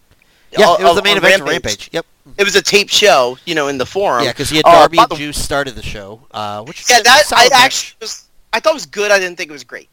Yeah, 0.52 0.70
Uh, 0.70 0.78
it 0.80 0.84
was 0.84 0.96
the 0.96 1.02
uh, 1.02 1.04
main 1.04 1.18
event 1.18 1.42
of 1.42 1.48
Rampage. 1.48 1.90
Yep. 1.92 2.06
It 2.38 2.44
was 2.44 2.56
a 2.56 2.62
taped 2.62 2.92
show, 2.92 3.38
you 3.46 3.54
know, 3.56 3.68
in 3.68 3.78
the 3.78 3.86
forum. 3.86 4.24
Yeah, 4.24 4.32
because 4.32 4.50
he 4.50 4.58
had 4.58 4.66
Uh, 4.66 4.72
Darby 4.72 4.98
by 4.98 5.04
and 5.10 5.16
Juice 5.18 5.42
started 5.42 5.76
the 5.76 5.84
show, 5.84 6.22
uh, 6.32 6.64
which 6.64 6.90
Yeah, 6.90 7.02
that 7.02 7.26
I 7.32 7.44
match. 7.44 7.52
actually 7.54 7.98
was. 8.02 8.24
I 8.54 8.60
thought 8.60 8.72
it 8.72 8.74
was 8.74 8.86
good. 8.86 9.12
I 9.12 9.20
didn't 9.20 9.38
think 9.38 9.50
it 9.50 9.54
was 9.54 9.64
great. 9.66 9.90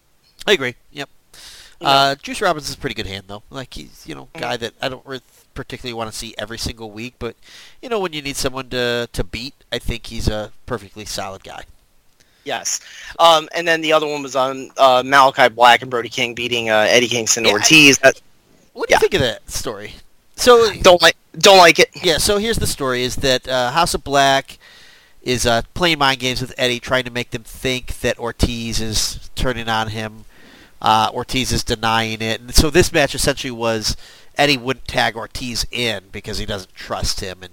I 0.46 0.52
agree. 0.52 0.74
Yep. 0.92 1.08
Yeah. 1.80 1.88
Uh, 1.88 2.14
Juice 2.14 2.40
Robinson 2.40 2.70
is 2.70 2.74
a 2.76 2.78
pretty 2.78 2.94
good 2.94 3.06
hand 3.06 3.24
though. 3.26 3.42
Like 3.50 3.74
he's 3.74 4.04
you 4.06 4.14
know 4.14 4.28
Mm. 4.34 4.40
guy 4.40 4.56
that 4.56 4.74
I 4.80 4.88
don't 4.88 5.04
re- 5.06 5.20
particularly 5.54 5.94
want 5.94 6.10
to 6.10 6.16
see 6.16 6.34
every 6.38 6.58
single 6.58 6.90
week, 6.90 7.14
but 7.18 7.36
you 7.80 7.88
know 7.88 7.98
when 8.00 8.12
you 8.12 8.22
need 8.22 8.36
someone 8.36 8.68
to 8.70 9.08
to 9.12 9.24
beat, 9.24 9.54
I 9.72 9.78
think 9.78 10.06
he's 10.06 10.28
a 10.28 10.52
perfectly 10.66 11.04
solid 11.04 11.44
guy. 11.44 11.64
Yes. 12.44 12.80
Um, 13.18 13.48
and 13.54 13.66
then 13.66 13.80
the 13.80 13.92
other 13.94 14.06
one 14.06 14.22
was 14.22 14.36
on 14.36 14.70
uh, 14.76 15.02
Malakai 15.02 15.54
Black 15.54 15.80
and 15.80 15.90
Brody 15.90 16.10
King 16.10 16.34
beating 16.34 16.68
uh, 16.68 16.86
Eddie 16.90 17.08
Kingston 17.08 17.44
Yeah, 17.44 17.50
I- 17.52 17.54
Ortiz. 17.54 17.98
That, 17.98 18.20
What 18.74 18.88
do 18.88 18.94
you 18.94 19.00
think 19.00 19.14
of 19.14 19.20
that 19.22 19.50
story? 19.50 19.94
So 20.36 20.70
don't 20.82 21.00
like 21.00 21.16
don't 21.38 21.58
like 21.58 21.78
it. 21.78 21.88
yeah, 22.02 22.18
so 22.18 22.38
here's 22.38 22.58
the 22.58 22.66
story: 22.66 23.02
is 23.04 23.16
that 23.16 23.48
uh, 23.48 23.70
House 23.70 23.94
of 23.94 24.04
Black 24.04 24.58
is 25.22 25.46
uh, 25.46 25.62
playing 25.72 25.98
mind 25.98 26.18
games 26.20 26.40
with 26.42 26.52
Eddie, 26.58 26.80
trying 26.80 27.04
to 27.04 27.10
make 27.10 27.30
them 27.30 27.44
think 27.44 28.00
that 28.00 28.18
Ortiz 28.18 28.80
is 28.80 29.30
turning 29.34 29.68
on 29.68 29.88
him. 29.88 30.24
Uh, 30.82 31.08
Ortiz 31.14 31.50
is 31.50 31.64
denying 31.64 32.20
it, 32.20 32.40
and 32.42 32.54
so 32.54 32.68
this 32.68 32.92
match 32.92 33.14
essentially 33.14 33.50
was 33.52 33.96
Eddie 34.36 34.56
wouldn't 34.56 34.86
tag 34.88 35.16
Ortiz 35.16 35.66
in 35.70 36.04
because 36.12 36.38
he 36.38 36.46
doesn't 36.46 36.74
trust 36.74 37.20
him, 37.20 37.42
and 37.42 37.52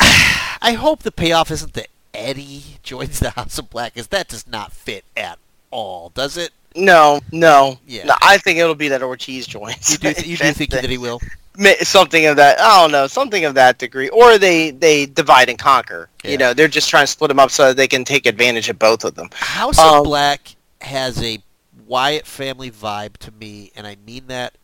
I 0.00 0.72
hope 0.78 1.02
the 1.02 1.12
payoff 1.12 1.50
isn't 1.50 1.74
that 1.74 1.88
Eddie 2.14 2.62
joins 2.82 3.20
the 3.20 3.30
House 3.30 3.58
of 3.58 3.70
Black, 3.70 3.94
because 3.94 4.08
that 4.08 4.28
does 4.28 4.46
not 4.46 4.72
fit 4.72 5.04
at 5.16 5.38
all, 5.70 6.10
does 6.14 6.36
it? 6.36 6.50
No, 6.76 7.20
no. 7.32 7.78
Yeah. 7.86 8.04
No, 8.04 8.14
I 8.22 8.38
think 8.38 8.58
it'll 8.58 8.74
be 8.74 8.88
that 8.88 9.02
Ortiz 9.02 9.46
joins. 9.46 9.90
You 9.92 9.98
do, 9.98 10.12
th- 10.14 10.26
you 10.26 10.36
do 10.36 10.52
think 10.52 10.70
that 10.70 10.88
he 10.88 10.98
will? 10.98 11.20
Something 11.82 12.26
of 12.26 12.36
that? 12.36 12.60
I 12.60 12.80
don't 12.82 12.92
know, 12.92 13.08
something 13.08 13.44
of 13.44 13.54
that 13.54 13.78
degree, 13.78 14.08
or 14.10 14.38
they 14.38 14.70
they 14.70 15.06
divide 15.06 15.48
and 15.48 15.58
conquer. 15.58 16.08
Yeah. 16.22 16.30
You 16.30 16.38
know, 16.38 16.54
they're 16.54 16.68
just 16.68 16.88
trying 16.88 17.02
to 17.02 17.08
split 17.08 17.28
them 17.30 17.40
up 17.40 17.50
so 17.50 17.66
that 17.68 17.76
they 17.76 17.88
can 17.88 18.04
take 18.04 18.26
advantage 18.26 18.68
of 18.68 18.78
both 18.78 19.02
of 19.02 19.16
them. 19.16 19.28
House 19.32 19.76
Um, 19.76 19.98
of 19.98 20.04
Black 20.04 20.54
has 20.82 21.20
a 21.20 21.42
Wyatt 21.88 22.26
family 22.28 22.70
vibe 22.70 23.16
to 23.16 23.32
me, 23.32 23.72
and 23.74 23.88
I 23.88 23.96
mean 24.06 24.28
that 24.28 24.54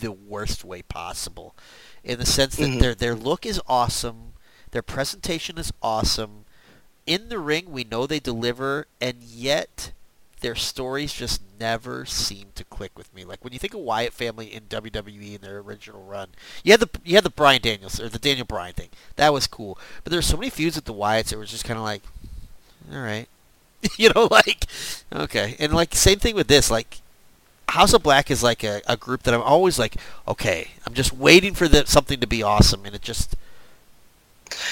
the 0.00 0.12
worst 0.12 0.64
way 0.64 0.82
possible. 0.82 1.54
In 2.02 2.18
the 2.18 2.26
sense 2.26 2.56
that 2.56 2.70
Mhm. 2.70 2.80
their 2.80 2.94
their 2.94 3.14
look 3.14 3.46
is 3.46 3.60
awesome, 3.66 4.34
their 4.72 4.82
presentation 4.82 5.58
is 5.58 5.72
awesome. 5.82 6.44
In 7.06 7.28
the 7.28 7.38
ring, 7.38 7.70
we 7.70 7.84
know 7.84 8.06
they 8.06 8.20
deliver, 8.20 8.86
and 9.00 9.22
yet 9.22 9.92
their 10.40 10.54
stories 10.54 11.12
just 11.12 11.40
never 11.58 12.04
seem 12.04 12.48
to 12.54 12.64
click 12.64 12.92
with 12.98 13.12
me. 13.14 13.24
Like 13.24 13.42
when 13.44 13.52
you 13.52 13.58
think 13.58 13.74
of 13.74 13.80
Wyatt 13.80 14.12
family 14.12 14.52
in 14.54 14.64
WWE 14.68 15.34
in 15.36 15.40
their 15.40 15.58
original 15.58 16.02
run, 16.04 16.28
you 16.62 16.72
had 16.72 16.80
the 16.80 16.90
you 17.04 17.14
had 17.14 17.24
the 17.24 17.30
Brian 17.30 17.62
Daniels 17.62 18.00
or 18.00 18.08
the 18.08 18.18
Daniel 18.18 18.46
Bryan 18.46 18.74
thing. 18.74 18.90
That 19.16 19.32
was 19.32 19.46
cool, 19.46 19.78
but 20.02 20.10
there 20.10 20.18
were 20.18 20.22
so 20.22 20.36
many 20.36 20.50
feuds 20.50 20.76
with 20.76 20.84
the 20.86 20.94
Wyatts 20.94 21.28
that 21.30 21.38
was 21.38 21.50
just 21.50 21.64
kind 21.64 21.78
of 21.78 21.84
like, 21.84 22.02
all 22.92 22.98
right, 23.00 23.28
you 23.98 24.10
know, 24.14 24.28
like 24.30 24.66
okay, 25.12 25.56
and 25.58 25.72
like 25.74 25.94
same 25.94 26.18
thing 26.18 26.34
with 26.34 26.48
this, 26.48 26.70
like. 26.70 27.00
House 27.68 27.92
of 27.92 28.02
Black 28.02 28.30
is 28.30 28.42
like 28.42 28.62
a, 28.62 28.82
a 28.86 28.96
group 28.96 29.22
that 29.24 29.34
I'm 29.34 29.42
always 29.42 29.78
like, 29.78 29.96
okay, 30.28 30.68
I'm 30.86 30.94
just 30.94 31.12
waiting 31.12 31.54
for 31.54 31.68
the, 31.68 31.86
something 31.86 32.20
to 32.20 32.26
be 32.26 32.42
awesome, 32.42 32.84
and 32.84 32.94
it 32.94 33.02
just 33.02 33.36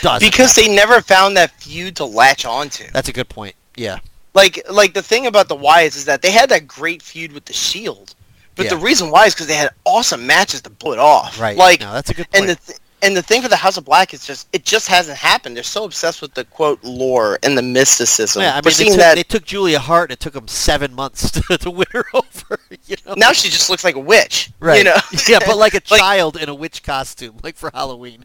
doesn't. 0.02 0.28
Because 0.28 0.54
happen. 0.54 0.70
they 0.70 0.76
never 0.76 1.00
found 1.00 1.36
that 1.36 1.50
feud 1.52 1.96
to 1.96 2.04
latch 2.04 2.44
onto. 2.44 2.84
That's 2.92 3.08
a 3.08 3.12
good 3.12 3.28
point. 3.28 3.54
Yeah. 3.76 3.98
Like 4.34 4.62
like 4.70 4.94
the 4.94 5.02
thing 5.02 5.26
about 5.26 5.48
the 5.48 5.56
Wyatts 5.56 5.96
is 5.96 6.06
that 6.06 6.22
they 6.22 6.30
had 6.30 6.48
that 6.48 6.66
great 6.66 7.02
feud 7.02 7.32
with 7.32 7.44
the 7.44 7.52
Shield, 7.52 8.14
but 8.54 8.70
the 8.70 8.76
reason 8.78 9.10
why 9.10 9.26
is 9.26 9.34
because 9.34 9.46
they 9.46 9.56
had 9.56 9.70
awesome 9.84 10.26
matches 10.26 10.62
to 10.62 10.70
pull 10.70 10.92
it 10.92 10.98
off. 10.98 11.38
Right. 11.38 11.56
Like 11.56 11.80
no, 11.80 11.92
that's 11.92 12.08
a 12.10 12.14
good 12.14 12.30
point. 12.30 12.48
and 12.48 12.50
the 12.50 12.56
th- 12.56 12.78
and 13.02 13.16
the 13.16 13.22
thing 13.22 13.42
for 13.42 13.48
the 13.48 13.56
House 13.56 13.76
of 13.76 13.84
Black 13.84 14.14
is 14.14 14.24
just 14.24 14.48
it 14.52 14.64
just 14.64 14.88
hasn't 14.88 15.18
happened. 15.18 15.56
They're 15.56 15.62
so 15.64 15.84
obsessed 15.84 16.22
with 16.22 16.34
the 16.34 16.44
quote 16.44 16.82
lore 16.84 17.38
and 17.42 17.58
the 17.58 17.62
mysticism. 17.62 18.42
yeah, 18.42 18.52
I 18.52 18.56
mean, 18.56 18.74
they 18.78 18.84
took, 18.84 18.96
that 18.98 19.14
they 19.16 19.22
took 19.22 19.44
Julia 19.44 19.78
Hart, 19.78 20.10
and 20.10 20.12
it 20.16 20.20
took 20.20 20.32
them 20.34 20.48
seven 20.48 20.94
months 20.94 21.30
to, 21.48 21.58
to 21.58 21.70
win 21.70 21.86
her 21.92 22.04
over. 22.14 22.58
You 22.86 22.96
know? 23.06 23.14
now 23.16 23.32
she 23.32 23.48
just 23.48 23.68
looks 23.70 23.84
like 23.84 23.96
a 23.96 24.00
witch. 24.00 24.50
right? 24.60 24.78
You 24.78 24.84
know. 24.84 24.96
yeah, 25.28 25.38
but 25.44 25.56
like 25.58 25.74
a 25.74 25.80
Like- 25.90 26.00
child 26.00 26.36
in 26.36 26.48
a 26.48 26.54
witch 26.54 26.82
costume, 26.82 27.38
like 27.42 27.56
for 27.56 27.70
Halloween. 27.74 28.24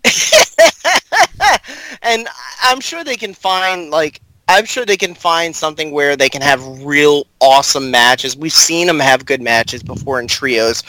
and 2.02 2.28
I'm 2.62 2.80
sure 2.80 3.04
they 3.04 3.18
can 3.18 3.34
find 3.34 3.90
like 3.90 4.22
I'm 4.50 4.66
sure 4.66 4.86
they 4.86 4.98
can 4.98 5.14
find 5.14 5.54
something 5.56 5.92
where 5.92 6.16
they 6.16 6.30
can 6.30 6.42
have 6.42 6.62
real 6.84 7.28
awesome 7.42 7.92
matches. 7.92 8.38
We've 8.38 8.54
seen 8.54 8.88
them 8.88 9.00
have 9.00 9.26
good 9.26 9.42
matches 9.42 9.84
before 9.84 10.20
in 10.22 10.28
trios, 10.28 10.84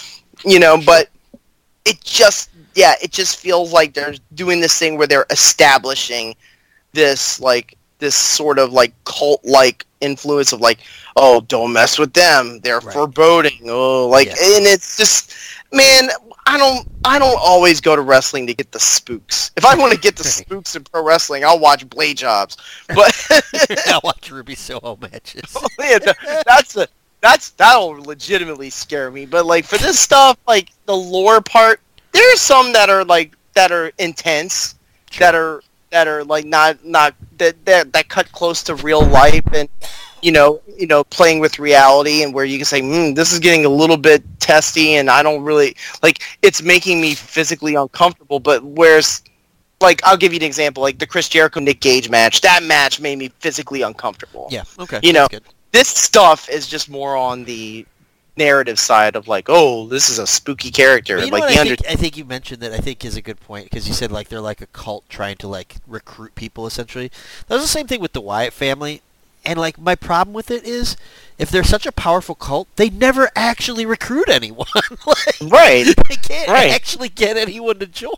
you 0.45 0.61
know, 0.61 0.81
but 0.85 1.09
it 1.85 2.01
just 2.05 2.51
yeah, 2.75 2.95
it 3.03 3.11
just 3.11 3.37
feels 3.39 3.73
like 3.73 3.95
they're 3.95 4.15
doing 4.35 4.61
this 4.61 4.79
thing 4.79 4.97
where 4.99 5.07
they're 5.07 5.27
establishing 5.31 6.35
this 6.93 7.41
like 7.41 7.77
this 7.99 8.15
sort 8.15 8.59
of 8.59 8.73
like 8.73 8.93
cult 9.05 9.45
like 9.45 9.85
influence 10.01 10.53
of 10.53 10.61
like 10.61 10.79
oh 11.17 11.41
don't 11.49 11.73
mess 11.73 11.99
with 11.99 12.13
them 12.13 12.61
they're 12.63 12.79
Right. 12.81 12.95
foreboding 12.95 13.63
oh 13.67 14.07
like 14.07 14.29
and 14.29 14.65
it's 14.65 14.97
just 14.97 15.35
man 15.73 16.09
I 16.47 16.57
don't 16.57 16.89
I 17.05 17.19
don't 17.19 17.37
always 17.39 17.81
go 17.81 17.95
to 17.97 18.01
wrestling 18.03 18.47
to 18.47 18.55
get 18.55 18.73
the 18.73 18.81
spooks. 18.81 19.51
If 19.57 19.67
I 19.67 19.75
want 19.75 19.93
to 19.93 19.99
get 19.99 20.17
the 20.17 20.25
spooks 20.25 20.77
in 20.77 20.85
pro 20.85 21.03
wrestling, 21.05 21.45
I'll 21.45 21.59
watch 21.59 21.87
Blade 21.91 22.17
Jobs. 22.17 22.57
But 22.89 23.13
I 23.87 24.01
watch 24.03 24.31
Ruby 24.31 24.55
Soho 24.55 24.97
matches. 24.97 25.55
Oh, 25.57 25.67
yeah, 25.81 25.99
th- 25.99 26.17
that's 26.47 26.77
a 26.77 26.89
that's 27.21 27.51
that'll 27.51 28.01
legitimately 28.03 28.71
scare 28.71 29.11
me. 29.11 29.27
But 29.27 29.45
like 29.45 29.67
for 29.67 29.77
this 29.77 29.99
stuff, 30.01 30.39
like 30.47 30.71
the 30.87 30.97
lore 30.97 31.43
part, 31.43 31.81
there's 32.19 32.41
some 32.41 32.73
that 32.73 32.91
are 32.91 33.05
like 33.05 33.37
that 33.55 33.71
are 33.71 33.93
intense, 33.99 34.75
that 35.19 35.35
are 35.35 35.63
that 35.91 36.09
are 36.09 36.25
like 36.25 36.45
not 36.45 36.85
not 36.85 37.15
that 37.39 37.65
that 37.65 37.93
that 37.93 38.09
cut 38.09 38.31
close 38.33 38.63
to 38.65 38.75
real 38.75 39.05
life 39.07 39.47
and 39.53 39.69
you 40.21 40.33
know, 40.33 40.61
you 40.77 40.87
know, 40.87 41.05
playing 41.05 41.39
with 41.39 41.61
reality 41.61 42.25
and 42.25 42.35
where 42.35 42.45
you 42.45 42.59
can 42.59 42.65
say, 42.65 42.81
mm, 42.81 43.15
"This 43.15 43.33
is 43.33 43.39
getting 43.39 43.65
a 43.65 43.69
little 43.69 43.97
bit 43.97 44.23
testy," 44.41 44.97
and 44.97 45.09
I 45.09 45.23
don't 45.23 45.43
really 45.43 45.77
like. 46.03 46.23
It's 46.43 46.61
making 46.61 47.01
me 47.01 47.15
physically 47.15 47.77
uncomfortable. 47.77 48.41
But 48.41 48.65
whereas, 48.65 49.23
like, 49.81 50.01
I'll 50.05 50.17
give 50.17 50.33
you 50.33 50.39
an 50.39 50.45
example, 50.45 50.83
like 50.83 50.99
the 50.99 51.07
Chris 51.07 51.29
Jericho 51.29 51.61
Nick 51.61 51.81
Gage 51.81 52.11
match. 52.11 52.41
That 52.41 52.65
match 52.65 53.01
made 53.01 53.19
me 53.19 53.29
physically 53.39 53.83
uncomfortable. 53.83 54.49
Yeah. 54.51 54.65
Okay. 54.79 54.99
You 55.03 55.13
know. 55.13 55.29
This 55.71 55.89
stuff 55.89 56.49
is 56.49 56.67
just 56.67 56.89
more 56.89 57.15
on 57.15 57.45
the 57.45 57.87
narrative 58.39 58.79
side 58.79 59.17
of 59.17 59.29
like, 59.29 59.47
oh, 59.49 59.87
this 59.89 60.09
is 60.09 60.19
a 60.19 60.27
spooky 60.27 60.71
character. 60.71 61.17
Well, 61.17 61.27
you 61.27 61.31
know 61.33 61.39
like 61.39 61.53
the 61.53 61.59
I 61.59 61.61
under. 61.63 61.77
think, 61.77 61.91
I 61.91 61.95
think 61.97 62.17
you 62.17 62.25
mentioned 62.25 62.63
that 62.63 62.73
I 62.73 62.79
think 62.79 63.05
is 63.05 63.17
a 63.17 63.23
good 63.23 63.41
point 63.41 63.65
because 63.65 63.87
you 63.89 63.93
said 63.95 64.11
like 64.11 64.29
they're 64.29 64.41
like 64.41 64.61
a 64.63 64.67
cult 64.69 65.09
trying 65.11 65.37
to 65.39 65.49
like 65.49 65.77
recruit 65.87 66.35
people 66.35 66.67
essentially. 66.67 67.11
That 67.49 67.57
was 67.57 67.65
the 67.65 67.69
same 67.69 67.87
thing 67.87 68.01
with 68.01 68.13
the 68.15 68.21
Wyatt 68.23 68.53
family, 68.55 69.03
and 69.45 69.59
like 69.59 69.79
my 69.79 69.95
problem 69.95 70.33
with 70.35 70.51
it 70.51 70.65
is 70.65 70.97
if 71.39 71.51
they're 71.51 71.65
such 71.65 71.85
a 71.87 71.93
powerful 71.93 72.35
cult, 72.35 72.69
they 72.77 72.89
never 72.91 73.31
actually 73.37 73.85
recruit 73.87 74.29
anyone. 74.29 74.67
like, 75.07 75.41
Right. 75.43 75.85
they 76.09 76.17
can't 76.17 76.49
Right. 76.49 76.71
actually 76.71 77.09
get 77.11 77.37
anyone 77.37 77.79
to 77.81 77.87
join. 77.87 78.15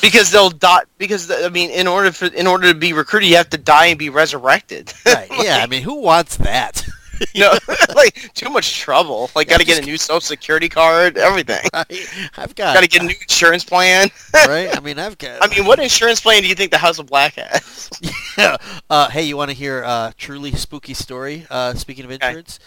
because 0.00 0.30
they'll 0.32 0.50
die. 0.50 0.82
Because 0.98 1.30
I 1.30 1.48
mean, 1.48 1.70
in 1.70 1.86
order 1.86 2.10
for 2.12 2.26
in 2.26 2.46
order 2.46 2.72
to 2.72 2.78
be 2.78 2.92
recruited, 2.92 3.28
you 3.30 3.36
have 3.36 3.50
to 3.50 3.58
die 3.58 3.86
and 3.86 3.98
be 3.98 4.10
resurrected. 4.10 4.92
Right? 5.06 5.28
Yeah. 5.42 5.58
I 5.62 5.66
mean, 5.66 5.82
who 5.82 6.00
wants 6.00 6.36
that? 6.38 6.84
no, 7.34 7.52
like 7.94 8.32
too 8.34 8.50
much 8.50 8.78
trouble. 8.78 9.30
Like, 9.34 9.48
got 9.48 9.60
to 9.60 9.66
get 9.66 9.82
a 9.82 9.86
new 9.86 9.96
social 9.96 10.20
security 10.20 10.68
card, 10.68 11.16
everything. 11.18 11.64
I've 11.72 12.54
got. 12.54 12.74
Got 12.74 12.82
to 12.82 12.88
get 12.88 13.02
a 13.02 13.06
new 13.06 13.14
insurance 13.20 13.64
plan. 13.64 14.08
right. 14.34 14.76
I 14.76 14.80
mean, 14.80 14.98
I've 14.98 15.18
got. 15.18 15.38
I 15.42 15.48
mean, 15.48 15.66
what 15.66 15.78
insurance 15.78 16.20
plan 16.20 16.42
do 16.42 16.48
you 16.48 16.54
think 16.54 16.70
the 16.70 16.78
House 16.78 16.98
of 16.98 17.06
Black 17.06 17.34
has? 17.34 17.90
Yeah. 18.36 18.56
Uh, 18.90 19.10
hey, 19.10 19.22
you 19.22 19.36
want 19.36 19.50
to 19.50 19.56
hear 19.56 19.82
a 19.82 20.12
truly 20.16 20.52
spooky 20.52 20.94
story? 20.94 21.46
Uh, 21.50 21.74
speaking 21.74 22.04
of 22.04 22.10
insurance, 22.10 22.58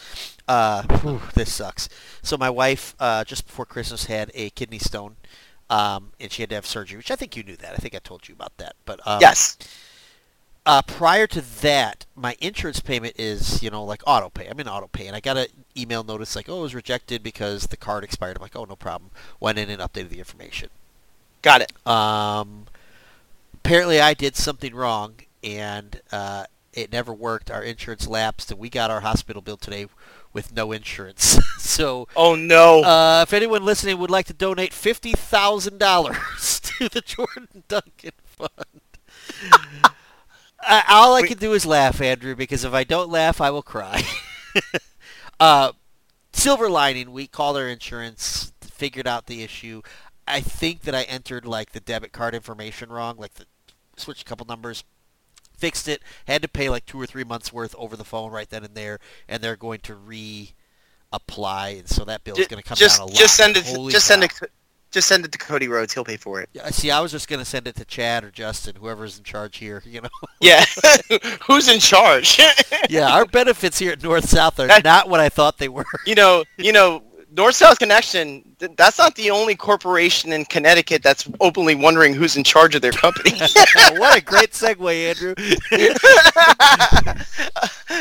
uh, 0.48 0.84
whew, 1.02 1.22
this 1.34 1.54
sucks. 1.54 1.90
So 2.22 2.38
my 2.38 2.50
wife, 2.50 2.96
uh, 3.00 3.24
just 3.24 3.46
before 3.46 3.66
Christmas, 3.66 4.06
had 4.06 4.32
a 4.34 4.50
kidney 4.52 4.80
stone, 4.80 5.18
um, 5.70 6.12
and 6.20 6.32
she 6.32 6.42
had 6.42 6.50
to 6.50 6.56
have 6.56 6.66
surgery. 6.66 6.98
Which 6.98 7.12
I 7.12 7.16
think 7.16 7.36
you 7.36 7.44
knew 7.44 7.58
that. 7.58 7.74
I 7.74 7.78
think 7.78 7.96
I 7.96 8.00
told 8.00 8.28
you 8.28 8.34
about 8.34 8.58
that. 8.58 8.76
But 8.86 9.06
um, 9.06 9.20
yes. 9.22 9.58
Uh, 10.68 10.82
prior 10.82 11.26
to 11.28 11.40
that, 11.62 12.06
my 12.14 12.36
insurance 12.42 12.82
payment 12.82 13.16
is, 13.18 13.64
you 13.64 13.70
know, 13.70 13.84
like 13.84 14.02
auto 14.06 14.30
pay. 14.30 14.48
I'm 14.48 14.60
in 14.60 14.68
auto 14.68 14.88
pay, 14.88 15.08
and 15.08 15.16
I 15.16 15.22
got 15.22 15.38
an 15.38 15.48
email 15.78 16.04
notice 16.04 16.36
like, 16.36 16.50
oh, 16.50 16.60
it 16.60 16.62
was 16.64 16.76
rejected 16.76 17.24
because 17.24 17.68
the 17.68 17.78
card 17.78 18.04
expired. 18.04 18.36
I'm 18.38 18.42
like, 18.42 18.56
oh, 18.56 18.66
no 18.66 18.76
problem. 18.76 19.12
Went 19.40 19.58
in 19.60 19.70
and 19.70 19.82
updated 19.82 20.10
the 20.10 20.20
information. 20.20 20.68
Got 21.42 21.62
it. 21.62 21.72
Um, 21.88 22.66
apparently, 23.54 24.02
I 24.02 24.14
did 24.14 24.36
something 24.36 24.76
wrong, 24.76 25.16
and 25.42 26.02
uh, 26.12 26.46
it 26.74 26.92
never 26.92 27.14
worked. 27.14 27.50
Our 27.50 27.64
insurance 27.64 28.06
lapsed, 28.06 28.52
and 28.52 28.60
we 28.60 28.70
got 28.70 28.92
our 28.92 29.00
hospital 29.00 29.42
bill 29.42 29.58
today 29.58 29.86
with 30.34 30.54
no 30.54 30.74
insurance. 30.74 31.40
so, 31.60 32.10
Oh 32.16 32.36
no. 32.36 32.84
uh, 32.84 33.22
if 33.24 33.32
anyone 33.34 33.64
listening 33.64 33.98
would 34.00 34.12
like 34.12 34.26
to 34.26 34.34
donate 34.34 34.74
fifty 34.74 35.14
thousand 35.14 35.78
dollars 35.80 36.60
to 36.64 36.90
the 36.90 37.00
Jordan 37.02 37.64
Duncan 37.70 38.12
Fund, 38.26 38.82
I, 40.68 40.84
all 40.90 41.16
I 41.16 41.22
We- 41.22 41.28
can 41.30 41.38
do 41.38 41.54
is 41.54 41.66
laugh, 41.66 42.02
Andrew, 42.02 42.36
because 42.36 42.64
if 42.64 42.74
I 42.74 42.84
don't 42.84 43.10
laugh, 43.10 43.42
I 43.42 43.50
will 43.52 43.64
cry. 43.64 44.04
uh, 45.40 45.72
silver 46.34 46.70
lining, 46.70 47.12
we 47.12 47.28
called 47.28 47.58
our 47.58 47.68
insurance, 47.68 48.52
figured 48.62 49.08
out 49.08 49.28
the 49.28 49.44
issue. 49.44 49.82
I 50.28 50.42
think 50.42 50.82
that 50.82 50.94
I 50.94 51.04
entered 51.04 51.46
like 51.46 51.72
the 51.72 51.80
debit 51.80 52.12
card 52.12 52.36
information 52.36 52.90
wrong, 52.90 53.16
like 53.18 53.36
the 53.36 53.46
switched 53.96 54.24
a 54.24 54.26
couple 54.26 54.46
numbers, 54.46 54.84
fixed 55.58 55.88
it, 55.88 56.02
had 56.28 56.42
to 56.42 56.48
pay 56.48 56.70
like 56.70 56.86
two 56.86 57.00
or 57.00 57.06
three 57.06 57.24
months 57.24 57.52
worth 57.52 57.74
over 57.78 57.96
the 57.96 58.04
phone 58.04 58.32
right 58.32 58.50
then 58.50 58.64
and 58.64 58.76
there, 58.76 59.00
and 59.28 59.42
they're 59.42 59.56
going 59.56 59.80
to 59.82 59.96
re-apply, 59.96 61.70
and 61.70 61.88
so 61.88 62.04
that 62.06 62.24
bill 62.24 62.38
is 62.38 62.48
going 62.48 62.62
to 62.62 62.68
come 62.68 62.78
just 62.78 62.98
down 63.00 63.08
a 63.08 63.12
lot. 63.12 63.18
just 63.18 63.36
send 63.36 63.58
it. 63.58 63.66
Holy 63.66 63.92
just 63.92 64.06
send 64.06 64.28
crap. 64.30 64.52
Just 64.92 65.08
send 65.10 65.26
it 65.26 65.32
to 65.34 65.38
Cody 65.38 65.68
Rhodes. 65.68 65.94
He'll 65.94 66.06
pay 66.06 66.18
for 66.18 66.40
it. 66.42 66.50
Yeah, 66.54 66.70
See, 66.70 66.90
I 66.92 67.00
was 67.02 67.12
just 67.12 67.28
going 67.28 67.40
to 67.40 67.46
send 67.46 67.68
it 67.68 67.76
to 67.76 67.86
Chad 67.86 68.24
or 68.24 68.32
Justin, 68.32 68.76
whoever's 68.80 69.18
in 69.18 69.24
charge 69.26 69.58
here. 69.58 69.84
You 69.86 70.02
know. 70.02 70.10
Yeah. 70.40 70.64
Who's 71.48 71.68
in 71.68 71.80
charge? 71.80 72.40
yeah, 72.90 73.12
our 73.12 73.26
benefits 73.26 73.80
here 73.80 73.92
at 73.94 74.04
North 74.04 74.30
South 74.30 74.60
are 74.60 74.68
That- 74.68 74.84
not 74.84 75.10
what 75.10 75.20
I 75.20 75.30
thought 75.30 75.58
they 75.58 75.68
were. 75.68 75.84
you 76.06 76.14
know, 76.16 76.44
you 76.58 76.72
know, 76.72 77.02
North 77.36 77.56
South 77.56 77.80
Connection. 77.80 78.44
That's 78.78 78.98
not 79.00 79.16
the 79.16 79.30
only 79.32 79.56
corporation 79.56 80.32
in 80.32 80.46
Connecticut 80.46 81.02
that's 81.04 81.28
openly 81.40 81.74
wondering 81.76 82.14
who's 82.14 82.38
in 82.38 82.44
charge 82.44 82.74
of 82.76 82.82
their 82.84 82.92
company. 82.92 83.32
what 84.00 84.16
a 84.18 84.22
great 84.24 84.52
segue, 84.52 85.10
Andrew. 85.10 85.34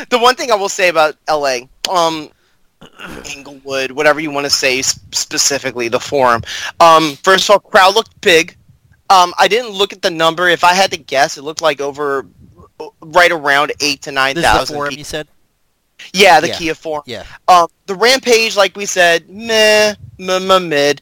the 0.09 0.17
one 0.19 0.35
thing 0.35 0.51
I 0.51 0.55
will 0.55 0.69
say 0.69 0.89
about 0.89 1.15
LA, 1.29 1.59
um, 1.89 2.29
Inglewood, 3.35 3.91
whatever 3.91 4.19
you 4.19 4.31
want 4.31 4.45
to 4.45 4.49
say 4.49 4.81
specifically, 4.81 5.87
the 5.87 5.99
forum. 5.99 6.41
Um, 6.79 7.15
first 7.23 7.49
of 7.49 7.53
all, 7.53 7.59
crowd 7.59 7.95
looked 7.95 8.19
big. 8.21 8.55
Um, 9.09 9.33
I 9.37 9.47
didn't 9.47 9.71
look 9.71 9.93
at 9.93 10.01
the 10.01 10.09
number. 10.09 10.49
If 10.49 10.63
I 10.63 10.73
had 10.73 10.91
to 10.91 10.97
guess, 10.97 11.37
it 11.37 11.43
looked 11.43 11.61
like 11.61 11.81
over, 11.81 12.25
right 13.01 13.31
around 13.31 13.71
eight 13.79 14.01
to 14.03 14.11
nine 14.11 14.35
the 14.35 14.65
forum 14.67 14.93
you 14.93 15.03
said? 15.03 15.27
Yeah, 16.13 16.39
the 16.39 16.49
Yeah. 16.49 16.57
Kia 16.57 16.75
Forum. 16.75 17.03
Yeah. 17.05 17.23
Um, 17.47 17.67
the 17.87 17.95
Rampage, 17.95 18.55
like 18.55 18.75
we 18.75 18.85
said, 18.85 19.29
meh, 19.29 19.95
meh, 20.17 20.39
meh, 20.39 20.59
mid. 20.59 21.01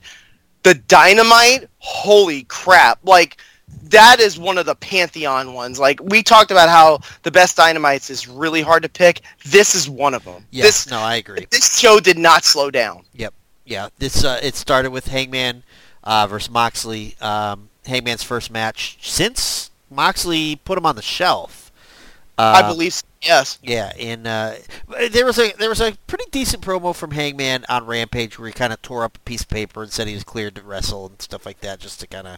The 0.63 0.75
Dynamite, 0.75 1.69
holy 1.77 2.43
crap! 2.43 2.99
Like 3.03 3.37
that 3.67 4.19
is 4.19 4.37
one 4.37 4.57
of 4.57 4.65
the 4.65 4.75
pantheon 4.75 5.53
ones. 5.53 5.79
Like 5.79 5.99
we 6.03 6.23
talked 6.23 6.51
about 6.51 6.69
how 6.69 6.99
the 7.23 7.31
best 7.31 7.57
Dynamites 7.57 8.09
is 8.09 8.27
really 8.27 8.61
hard 8.61 8.83
to 8.83 8.89
pick. 8.89 9.21
This 9.45 9.75
is 9.75 9.89
one 9.89 10.13
of 10.13 10.23
them. 10.23 10.45
Yeah. 10.51 10.63
This 10.63 10.89
no, 10.89 10.99
I 10.99 11.15
agree. 11.15 11.47
this 11.51 11.77
show 11.77 11.99
did 11.99 12.17
not 12.17 12.43
slow 12.43 12.71
down. 12.71 13.03
Yep. 13.13 13.33
Yeah, 13.65 13.89
this 13.97 14.23
uh, 14.23 14.39
it 14.43 14.55
started 14.55 14.91
with 14.91 15.07
Hangman 15.07 15.63
uh, 16.03 16.27
versus 16.27 16.51
Moxley. 16.51 17.15
Um, 17.19 17.69
Hangman's 17.85 18.23
first 18.23 18.51
match 18.51 18.97
since 19.01 19.71
Moxley 19.89 20.57
put 20.57 20.77
him 20.77 20.85
on 20.85 20.95
the 20.95 21.01
shelf. 21.01 21.71
Uh, 22.37 22.61
I 22.63 22.67
believe. 22.67 22.93
so, 22.93 23.05
Yes. 23.25 23.57
Yeah, 23.63 23.91
and 23.99 24.27
uh, 24.27 24.53
there 25.09 25.25
was 25.25 25.39
a 25.39 25.51
there 25.53 25.69
was 25.69 25.81
a 25.81 25.97
pretty 26.05 26.25
decent 26.29 26.61
promo 26.61 26.93
from 26.93 27.11
Hangman 27.11 27.65
on 27.67 27.87
Rampage 27.87 28.37
where 28.37 28.47
he 28.47 28.53
kind 28.53 28.71
of 28.71 28.81
tore 28.83 29.03
up 29.03 29.17
a 29.17 29.21
piece 29.21 29.41
of 29.41 29.49
paper 29.49 29.81
and 29.81 29.91
said 29.91 30.07
he 30.07 30.13
was 30.13 30.23
cleared 30.23 30.55
to 30.55 30.61
wrestle 30.61 31.07
and 31.07 31.19
stuff 31.19 31.45
like 31.45 31.61
that, 31.61 31.79
just 31.79 31.99
to 32.01 32.07
kind 32.07 32.27
of 32.27 32.37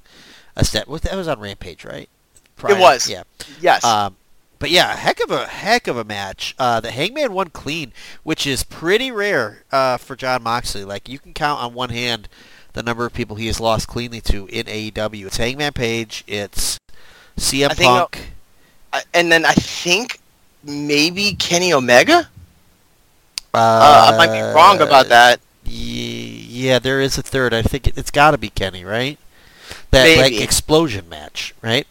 a 0.57 0.65
step. 0.65 0.87
That 0.87 1.15
was 1.15 1.27
on 1.27 1.39
Rampage, 1.39 1.85
right? 1.85 2.09
Prior- 2.57 2.79
was. 2.79 3.09
Yeah. 3.09 3.23
Yes. 3.61 3.83
Um, 3.85 4.17
but 4.59 4.71
yeah, 4.71 4.95
heck 4.95 5.19
of 5.21 5.29
a 5.31 5.45
heck 5.45 5.87
of 5.87 5.95
a 5.97 6.03
match. 6.03 6.55
Uh, 6.57 6.79
the 6.79 6.91
Hangman 6.91 7.31
won 7.31 7.49
clean, 7.49 7.93
which 8.23 8.47
is 8.47 8.63
pretty 8.63 9.11
rare 9.11 9.63
uh, 9.71 9.97
for 9.97 10.15
Jon 10.15 10.43
Moxley. 10.43 10.83
Like 10.83 11.07
you 11.07 11.19
can 11.19 11.33
count 11.33 11.61
on 11.61 11.73
one 11.73 11.89
hand 11.91 12.27
the 12.73 12.81
number 12.83 13.05
of 13.05 13.13
people 13.13 13.35
he 13.35 13.47
has 13.47 13.59
lost 13.59 13.87
cleanly 13.87 14.19
to 14.21 14.47
in 14.47 14.65
AEW. 14.65 15.27
It's 15.27 15.37
Hangman 15.37 15.73
Page. 15.73 16.23
It's 16.27 16.77
CM 17.37 17.69
I 17.69 17.73
think, 17.75 17.89
uh, 17.91 17.99
Punk. 17.99 18.31
And 19.13 19.31
then 19.31 19.45
I 19.45 19.53
think 19.53 20.19
maybe 20.63 21.33
Kenny 21.35 21.71
Omega. 21.71 22.27
Uh, 23.53 23.57
Uh, 23.57 24.11
I 24.13 24.17
might 24.17 24.33
be 24.33 24.41
wrong 24.41 24.81
about 24.81 25.07
that. 25.09 25.39
Yeah, 25.65 26.79
there 26.79 26.99
is 27.01 27.17
a 27.17 27.21
third. 27.21 27.53
I 27.53 27.61
think 27.61 27.87
it's 27.95 28.11
got 28.11 28.31
to 28.31 28.37
be 28.37 28.49
Kenny, 28.49 28.83
right? 28.83 29.19
That 29.91 30.17
like 30.17 30.33
explosion 30.41 31.07
match, 31.09 31.53
right? 31.61 31.87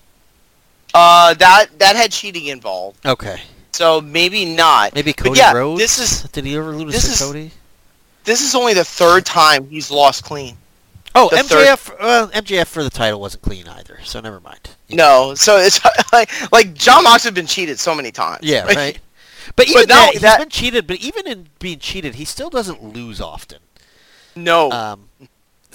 Uh, 0.95 1.35
that 1.35 1.79
that 1.79 1.97
had 1.97 2.11
cheating 2.13 2.47
involved, 2.47 3.05
Okay, 3.05 3.41
so 3.73 4.01
maybe 4.01 4.45
not. 4.45 4.95
maybe 4.95 5.13
But 5.13 5.25
Cody 5.25 5.39
yeah, 5.39 5.53
Rhodes. 5.53 5.81
this 5.81 5.99
is 5.99 6.23
Did 6.31 6.45
he 6.45 6.57
ever 6.57 6.75
lose 6.75 6.93
this 6.93 7.05
to 7.05 7.13
is- 7.13 7.19
Cody? 7.21 7.51
this 8.25 8.41
is 8.41 8.55
only 8.55 8.75
the 8.75 8.85
third 8.85 9.25
time 9.27 9.69
he's 9.69 9.91
lost 9.91 10.25
clean. 10.25 10.57
Oh, 11.15 11.29
the 11.31 11.37
MJF. 11.37 11.99
Well, 11.99 12.29
MJF 12.29 12.67
for 12.67 12.85
the 12.85 12.91
title 12.91 13.21
wasn't 13.21 13.43
clean 13.43 13.67
either, 13.69 13.99
so 14.05 14.21
never 14.21 14.39
mind. 14.41 14.71
No, 14.91 15.35
so 15.35 15.57
it's 15.57 15.81
like 16.13 16.31
like 16.53 16.75
Jon 16.75 17.05
Mox 17.05 17.25
has 17.25 17.33
been 17.33 17.47
cheated 17.47 17.79
so 17.79 17.95
many 17.95 18.11
times. 18.13 18.41
Yeah, 18.43 18.65
Like, 18.65 18.77
right. 18.77 18.99
But 19.55 19.69
even 19.69 19.89
that, 19.89 20.01
only 20.01 20.13
he's 20.13 20.23
that- 20.23 20.39
been 20.39 20.49
cheated. 20.51 20.87
But 20.87 20.97
even 20.99 21.27
in 21.27 21.49
being 21.59 21.79
cheated, 21.79 22.17
he 22.17 22.25
still 22.27 22.51
doesn't 22.51 22.83
lose 22.83 23.21
often. 23.21 23.59
No, 24.35 24.71
Um, 24.71 25.06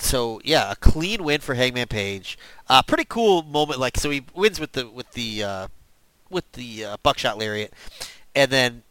so 0.02 0.41
yeah, 0.43 0.72
a 0.72 0.76
clean 0.76 1.24
win 1.24 1.41
for 1.41 1.56
Hangman 1.56 1.88
Page. 1.88 2.38
Uh, 2.68 2.82
pretty 2.82 3.06
cool 3.06 3.43
moment. 3.43 3.80
Like 3.80 3.97
so, 3.97 4.10
he 4.10 4.26
wins 4.34 4.60
with 4.60 4.74
the 4.74 4.88
with 4.89 5.12
the 5.12 5.43
uh, 5.43 5.68
with 6.30 6.52
the 6.54 6.86
uh, 6.86 6.97
buckshot 7.04 7.38
lariat, 7.38 7.74
and 8.36 8.52
then 8.52 8.84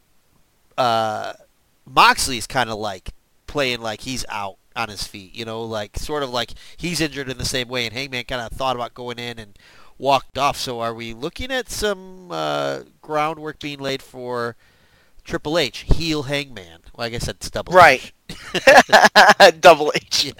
uh, 0.78 1.34
Moxley's 1.86 2.46
kind 2.46 2.70
of 2.70 2.78
like 2.78 3.11
playing 3.46 3.80
like 3.80 4.02
he's 4.02 4.24
out 4.28 4.56
on 4.76 4.88
his 4.88 5.06
feet. 5.06 5.34
You 5.34 5.44
know, 5.44 5.62
like 5.62 5.96
sort 5.96 6.22
of 6.22 6.30
like 6.30 6.52
he's 6.76 7.00
injured 7.00 7.28
in 7.28 7.38
the 7.38 7.44
same 7.44 7.68
way, 7.68 7.86
and 7.86 7.94
Hangman 7.94 8.24
kind 8.24 8.40
of 8.42 8.52
thought 8.56 8.76
about 8.76 8.94
going 8.94 9.18
in 9.18 9.38
and 9.38 9.58
walked 9.98 10.38
off. 10.38 10.56
So 10.56 10.80
are 10.80 10.94
we 10.94 11.12
looking 11.12 11.50
at 11.50 11.70
some 11.70 12.30
uh, 12.30 12.80
groundwork 13.02 13.58
being 13.58 13.78
laid 13.78 14.02
for? 14.02 14.56
Triple 15.22 15.58
H, 15.58 15.80
heel 15.80 16.24
Hangman. 16.24 16.80
Well, 16.96 17.06
I 17.06 17.11
guess 17.11 17.26
that's 17.26 17.50
double 17.50 17.72
Right. 17.72 18.02
H. 18.02 18.14
double 19.61 19.93
H. 19.95 20.33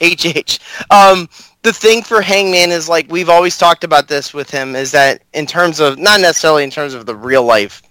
HH. 0.00 0.58
Um, 0.90 1.28
the 1.62 1.72
thing 1.72 2.02
for 2.02 2.20
Hangman 2.20 2.70
is 2.70 2.88
like 2.88 3.10
we've 3.10 3.28
always 3.28 3.56
talked 3.56 3.84
about 3.84 4.08
this 4.08 4.34
with 4.34 4.50
him 4.50 4.76
is 4.76 4.90
that 4.92 5.22
in 5.32 5.46
terms 5.46 5.80
of 5.80 5.98
not 5.98 6.20
necessarily 6.20 6.64
in 6.64 6.70
terms 6.70 6.94
of 6.94 7.06
the 7.06 7.16
real 7.16 7.42
life 7.42 7.82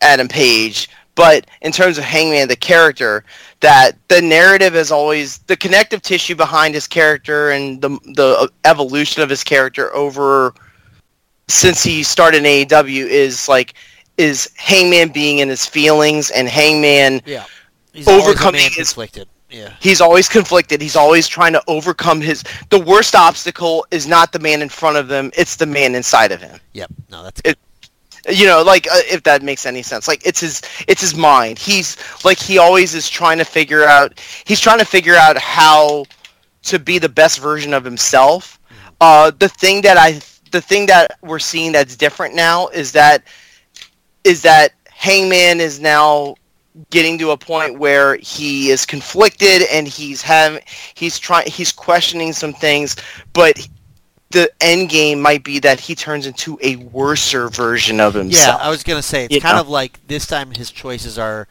Adam 0.00 0.28
Page. 0.28 0.88
But 1.14 1.46
in 1.62 1.72
terms 1.72 1.96
of 1.96 2.04
Hangman, 2.04 2.48
the 2.48 2.56
character, 2.56 3.24
that 3.60 3.92
the 4.08 4.20
narrative 4.20 4.76
is 4.76 4.92
always 4.92 5.38
the 5.38 5.56
connective 5.56 6.02
tissue 6.02 6.34
behind 6.34 6.74
his 6.74 6.86
character 6.86 7.50
and 7.50 7.80
the 7.80 7.88
the 8.14 8.50
evolution 8.64 9.22
of 9.22 9.30
his 9.30 9.42
character 9.42 9.94
over 9.94 10.52
since 11.48 11.82
he 11.82 12.02
started 12.02 12.44
in 12.44 12.44
AEW 12.44 13.06
is 13.06 13.48
like 13.48 13.74
is 14.18 14.50
Hangman 14.56 15.08
being 15.08 15.38
in 15.38 15.48
his 15.48 15.64
feelings 15.64 16.30
and 16.30 16.48
Hangman 16.48 17.22
Yeah. 17.24 17.44
He's 17.96 18.08
Overcoming 18.08 18.60
his- 18.60 18.74
conflicted. 18.74 19.28
Yeah. 19.48 19.70
he's 19.80 20.00
always 20.00 20.28
conflicted. 20.28 20.80
He's 20.82 20.96
always 20.96 21.28
trying 21.28 21.52
to 21.52 21.62
overcome 21.68 22.20
his 22.20 22.42
the 22.70 22.80
worst 22.80 23.14
obstacle 23.14 23.86
is 23.92 24.06
not 24.06 24.32
the 24.32 24.40
man 24.40 24.60
in 24.60 24.68
front 24.68 24.96
of 24.96 25.08
him, 25.10 25.30
it's 25.36 25.54
the 25.56 25.66
man 25.66 25.94
inside 25.94 26.32
of 26.32 26.40
him. 26.42 26.58
Yep. 26.72 26.90
No, 27.10 27.22
that's 27.22 27.40
It- 27.44 27.58
you 28.28 28.44
know 28.44 28.60
like 28.64 28.88
uh, 28.88 28.98
if 29.08 29.22
that 29.22 29.44
makes 29.44 29.64
any 29.66 29.82
sense 29.84 30.08
like 30.08 30.20
it's 30.26 30.40
his 30.40 30.60
it's 30.88 31.00
his 31.00 31.14
mind 31.14 31.60
he's 31.60 31.96
like 32.24 32.40
he 32.40 32.58
always 32.58 32.92
is 32.92 33.08
trying 33.08 33.38
to 33.38 33.44
figure 33.44 33.84
out 33.84 34.18
he's 34.44 34.58
trying 34.58 34.80
to 34.80 34.84
figure 34.84 35.14
out 35.14 35.38
how 35.38 36.04
to 36.64 36.80
be 36.80 36.98
the 36.98 37.08
best 37.08 37.38
version 37.38 37.72
of 37.72 37.84
himself 37.84 38.58
uh 39.00 39.30
the 39.38 39.48
thing 39.48 39.80
that 39.80 39.96
i 39.96 40.20
the 40.50 40.60
thing 40.60 40.86
that 40.86 41.18
we're 41.22 41.38
seeing 41.38 41.70
that's 41.70 41.94
different 41.94 42.34
now 42.34 42.66
is 42.68 42.90
that 42.90 43.22
is 44.24 44.42
that 44.42 44.72
hangman 44.90 45.60
is 45.60 45.78
now 45.78 46.34
getting 46.90 47.18
to 47.18 47.30
a 47.30 47.36
point 47.36 47.78
where 47.78 48.16
he 48.16 48.70
is 48.70 48.84
conflicted 48.84 49.62
and 49.72 49.88
he's 49.88 50.22
having 50.22 50.62
he's 50.94 51.18
trying 51.18 51.46
he's 51.46 51.72
questioning 51.72 52.32
some 52.32 52.52
things 52.52 52.96
but 53.32 53.66
the 54.30 54.50
end 54.60 54.88
game 54.88 55.20
might 55.20 55.44
be 55.44 55.58
that 55.60 55.78
he 55.80 55.94
turns 55.94 56.26
into 56.26 56.58
a 56.62 56.76
worser 56.76 57.48
version 57.48 58.00
of 58.00 58.12
himself. 58.14 58.60
Yeah. 58.60 58.66
I 58.66 58.70
was 58.70 58.82
gonna 58.82 59.02
say 59.02 59.24
it's 59.24 59.34
You 59.34 59.40
kind 59.40 59.56
know? 59.56 59.60
of 59.62 59.68
like 59.68 60.04
this 60.08 60.26
time 60.26 60.50
his 60.50 60.70
choices 60.70 61.18
are 61.18 61.46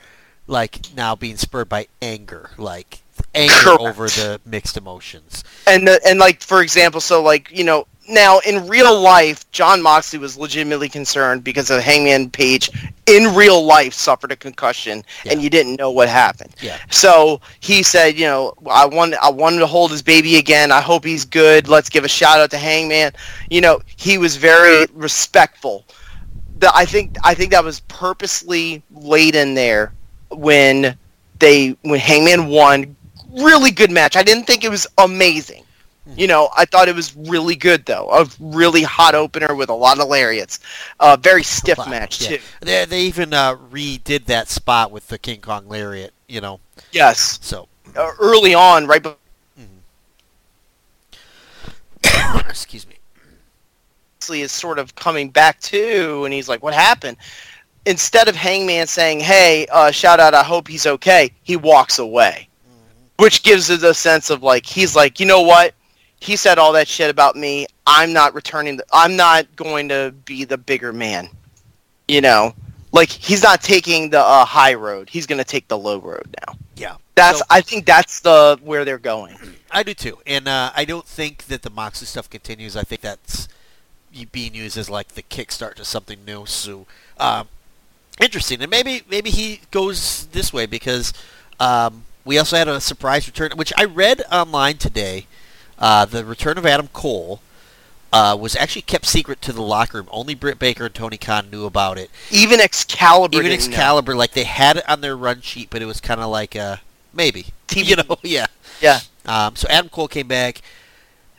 like 0.47 0.79
now 0.95 1.15
being 1.15 1.37
spurred 1.37 1.69
by 1.69 1.87
anger, 2.01 2.51
like 2.57 2.99
anger 3.33 3.53
Correct. 3.55 3.81
over 3.81 4.07
the 4.07 4.41
mixed 4.45 4.77
emotions. 4.77 5.43
and 5.65 5.87
the, 5.87 5.99
and 6.05 6.19
like 6.19 6.41
for 6.41 6.61
example, 6.61 6.99
so 7.01 7.23
like 7.23 7.49
you 7.51 7.63
know 7.63 7.87
now 8.09 8.39
in 8.39 8.67
real 8.67 8.99
life, 8.99 9.49
Jon 9.51 9.81
Moxley 9.81 10.19
was 10.19 10.37
legitimately 10.37 10.89
concerned 10.89 11.43
because 11.43 11.71
of 11.71 11.81
Hangman 11.81 12.29
Page 12.29 12.69
in 13.07 13.35
real 13.35 13.63
life 13.63 13.93
suffered 13.93 14.31
a 14.31 14.35
concussion 14.35 15.03
and 15.29 15.41
you 15.41 15.49
didn't 15.49 15.75
know 15.75 15.91
what 15.91 16.09
happened. 16.09 16.55
Yeah. 16.61 16.77
So 16.89 17.39
he 17.59 17.83
said, 17.83 18.17
you 18.17 18.25
know, 18.25 18.53
I 18.69 18.85
want 18.85 19.13
I 19.15 19.29
wanted 19.29 19.59
to 19.59 19.67
hold 19.67 19.91
his 19.91 20.01
baby 20.01 20.37
again. 20.37 20.71
I 20.71 20.81
hope 20.81 21.05
he's 21.05 21.25
good. 21.25 21.67
Let's 21.67 21.89
give 21.89 22.03
a 22.03 22.07
shout 22.07 22.39
out 22.39 22.51
to 22.51 22.57
Hangman. 22.57 23.11
You 23.49 23.61
know, 23.61 23.81
he 23.95 24.17
was 24.17 24.37
very 24.37 24.85
respectful. 24.93 25.85
The, 26.59 26.71
I 26.73 26.85
think 26.85 27.15
I 27.23 27.33
think 27.33 27.51
that 27.51 27.63
was 27.63 27.81
purposely 27.81 28.81
laid 28.91 29.35
in 29.35 29.53
there 29.53 29.93
when 30.29 30.97
they 31.39 31.77
when 31.81 31.99
Hangman 31.99 32.47
won. 32.47 32.95
Really 33.31 33.71
good 33.71 33.91
match. 33.91 34.15
I 34.15 34.23
didn't 34.23 34.45
think 34.45 34.63
it 34.63 34.69
was 34.69 34.87
amazing. 34.97 35.64
You 36.15 36.27
know, 36.27 36.49
I 36.55 36.65
thought 36.65 36.87
it 36.87 36.95
was 36.95 37.15
really 37.15 37.55
good 37.55 37.85
though. 37.85 38.09
A 38.11 38.27
really 38.39 38.83
hot 38.83 39.15
opener 39.15 39.55
with 39.55 39.69
a 39.69 39.73
lot 39.73 39.99
of 39.99 40.07
lariats. 40.07 40.59
Uh, 40.99 41.17
very 41.19 41.41
stiff 41.41 41.79
match 41.87 42.21
yeah. 42.21 42.37
too. 42.37 42.43
They 42.61 42.85
they 42.85 43.01
even 43.03 43.33
uh, 43.33 43.55
redid 43.55 44.25
that 44.25 44.47
spot 44.49 44.91
with 44.91 45.07
the 45.07 45.17
King 45.17 45.41
Kong 45.41 45.67
lariat. 45.67 46.13
You 46.27 46.41
know, 46.41 46.59
Yes, 46.91 47.39
so 47.41 47.67
uh, 47.95 48.11
early 48.19 48.53
on, 48.53 48.87
right. 48.87 49.01
Before 49.01 49.17
excuse 52.49 52.87
me. 52.87 52.95
Is 54.27 54.51
sort 54.51 54.79
of 54.79 54.95
coming 54.95 55.29
back 55.29 55.59
too, 55.59 56.23
and 56.25 56.33
he's 56.33 56.49
like, 56.49 56.63
"What 56.63 56.73
happened?" 56.73 57.17
Instead 57.85 58.27
of 58.27 58.35
Hangman 58.35 58.87
saying, 58.87 59.19
"Hey, 59.19 59.67
uh, 59.71 59.91
shout 59.91 60.19
out, 60.19 60.33
I 60.33 60.41
hope 60.41 60.67
he's 60.67 60.87
okay," 60.87 61.31
he 61.43 61.55
walks 61.55 61.99
away, 61.99 62.47
which 63.17 63.43
gives 63.43 63.69
us 63.69 63.83
a 63.83 63.93
sense 63.93 64.31
of 64.31 64.41
like 64.41 64.65
he's 64.65 64.95
like, 64.95 65.19
you 65.19 65.27
know 65.27 65.41
what? 65.41 65.75
He 66.19 66.35
said 66.35 66.57
all 66.57 66.73
that 66.73 66.87
shit 66.87 67.09
about 67.09 67.35
me. 67.35 67.67
I'm 67.85 68.13
not 68.13 68.33
returning. 68.33 68.77
The, 68.77 68.85
I'm 68.91 69.15
not 69.15 69.53
going 69.55 69.89
to 69.89 70.13
be 70.25 70.43
the 70.43 70.57
bigger 70.57 70.91
man. 70.93 71.29
You 72.07 72.21
know, 72.21 72.53
like 72.91 73.09
he's 73.09 73.43
not 73.43 73.61
taking 73.61 74.09
the 74.09 74.19
uh, 74.19 74.45
high 74.45 74.73
road. 74.75 75.09
He's 75.09 75.25
going 75.25 75.39
to 75.39 75.43
take 75.43 75.67
the 75.67 75.77
low 75.77 75.99
road 75.99 76.35
now. 76.47 76.55
Yeah. 76.75 76.95
That's. 77.15 77.39
So- 77.39 77.45
I 77.49 77.61
think 77.61 77.85
that's 77.85 78.19
the 78.19 78.59
where 78.63 78.85
they're 78.85 78.97
going. 78.97 79.37
I 79.71 79.83
do 79.83 79.93
too, 79.93 80.19
and 80.25 80.47
uh, 80.47 80.71
I 80.75 80.85
don't 80.85 81.05
think 81.05 81.45
that 81.45 81.61
the 81.63 81.69
Moxley 81.69 82.07
stuff 82.07 82.29
continues. 82.29 82.75
I 82.77 82.83
think 82.83 83.01
that's 83.01 83.47
being 84.31 84.55
used 84.55 84.77
as 84.77 84.89
like 84.89 85.09
the 85.09 85.23
kickstart 85.23 85.73
to 85.75 85.85
something 85.85 86.23
new. 86.25 86.45
So 86.45 86.85
um, 87.19 87.49
interesting, 88.21 88.61
and 88.61 88.71
maybe 88.71 89.01
maybe 89.09 89.29
he 89.31 89.61
goes 89.71 90.27
this 90.27 90.53
way 90.53 90.65
because 90.65 91.11
um, 91.59 92.03
we 92.23 92.37
also 92.37 92.55
had 92.55 92.67
a 92.67 92.79
surprise 92.79 93.27
return, 93.27 93.51
which 93.55 93.73
I 93.77 93.83
read 93.85 94.23
online 94.31 94.77
today. 94.77 95.27
Uh, 95.77 96.05
the 96.05 96.23
return 96.25 96.57
of 96.57 96.65
Adam 96.65 96.87
Cole 96.93 97.41
uh, 98.13 98.37
was 98.39 98.55
actually 98.55 98.81
kept 98.83 99.05
secret 99.05 99.41
to 99.41 99.51
the 99.51 99.61
locker 99.61 99.97
room. 99.97 100.07
Only 100.11 100.35
Britt 100.35 100.57
Baker 100.59 100.85
and 100.85 100.95
Tony 100.95 101.17
Khan 101.17 101.49
knew 101.49 101.65
about 101.65 101.97
it. 101.97 102.09
Even 102.31 102.59
Excalibur. 102.59 103.37
Even 103.37 103.51
didn't 103.51 103.65
know. 103.69 103.75
Excalibur, 103.75 104.15
like 104.15 104.31
they 104.31 104.45
had 104.45 104.77
it 104.77 104.89
on 104.89 105.01
their 105.01 105.17
run 105.17 105.41
sheet, 105.41 105.69
but 105.69 105.81
it 105.81 105.85
was 105.85 105.99
kind 105.99 106.21
of 106.21 106.29
like 106.29 106.55
uh, 106.55 106.77
maybe, 107.13 107.47
TBD. 107.67 107.85
you 107.85 107.95
know, 107.97 108.17
yeah. 108.23 108.47
Yeah. 108.81 108.99
Um, 109.25 109.55
so 109.55 109.67
Adam 109.69 109.89
Cole 109.89 110.07
came 110.07 110.27
back. 110.27 110.61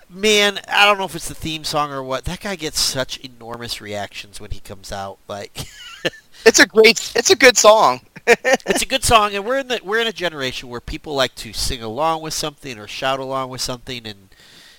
Man, 0.08 0.60
I 0.68 0.84
don't 0.84 0.98
know 0.98 1.04
if 1.04 1.16
it's 1.16 1.28
the 1.28 1.34
theme 1.34 1.64
song 1.64 1.90
or 1.90 2.02
what. 2.02 2.24
That 2.26 2.40
guy 2.40 2.54
gets 2.56 2.78
such 2.78 3.18
enormous 3.18 3.80
reactions 3.80 4.40
when 4.40 4.52
he 4.52 4.60
comes 4.60 4.92
out. 4.92 5.18
Like, 5.28 5.66
It's 6.46 6.60
a 6.60 6.66
great. 6.66 7.12
It's 7.16 7.30
a 7.30 7.36
good 7.36 7.56
song. 7.56 8.00
It's 8.26 8.82
a 8.82 8.86
good 8.86 9.04
song, 9.04 9.34
and 9.34 9.44
we're 9.44 9.58
in 9.58 9.68
the 9.68 9.80
we're 9.84 10.00
in 10.00 10.06
a 10.06 10.12
generation 10.12 10.68
where 10.68 10.80
people 10.80 11.14
like 11.14 11.34
to 11.36 11.52
sing 11.52 11.82
along 11.82 12.22
with 12.22 12.34
something 12.34 12.78
or 12.78 12.88
shout 12.88 13.20
along 13.20 13.50
with 13.50 13.60
something, 13.60 14.06
and 14.06 14.28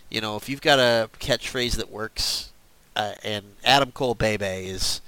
you 0.10 0.22
know, 0.22 0.36
if 0.36 0.50
you've 0.50 0.62
got 0.62 0.80
a 0.80 1.10
catchphrase 1.20 1.76
that 1.78 1.90
works, 1.90 2.52
uh, 2.96 3.14
and 3.24 3.46
Adam 3.64 3.92
Cole 3.92 4.16
Bebe 4.16 4.46
is 4.46 5.02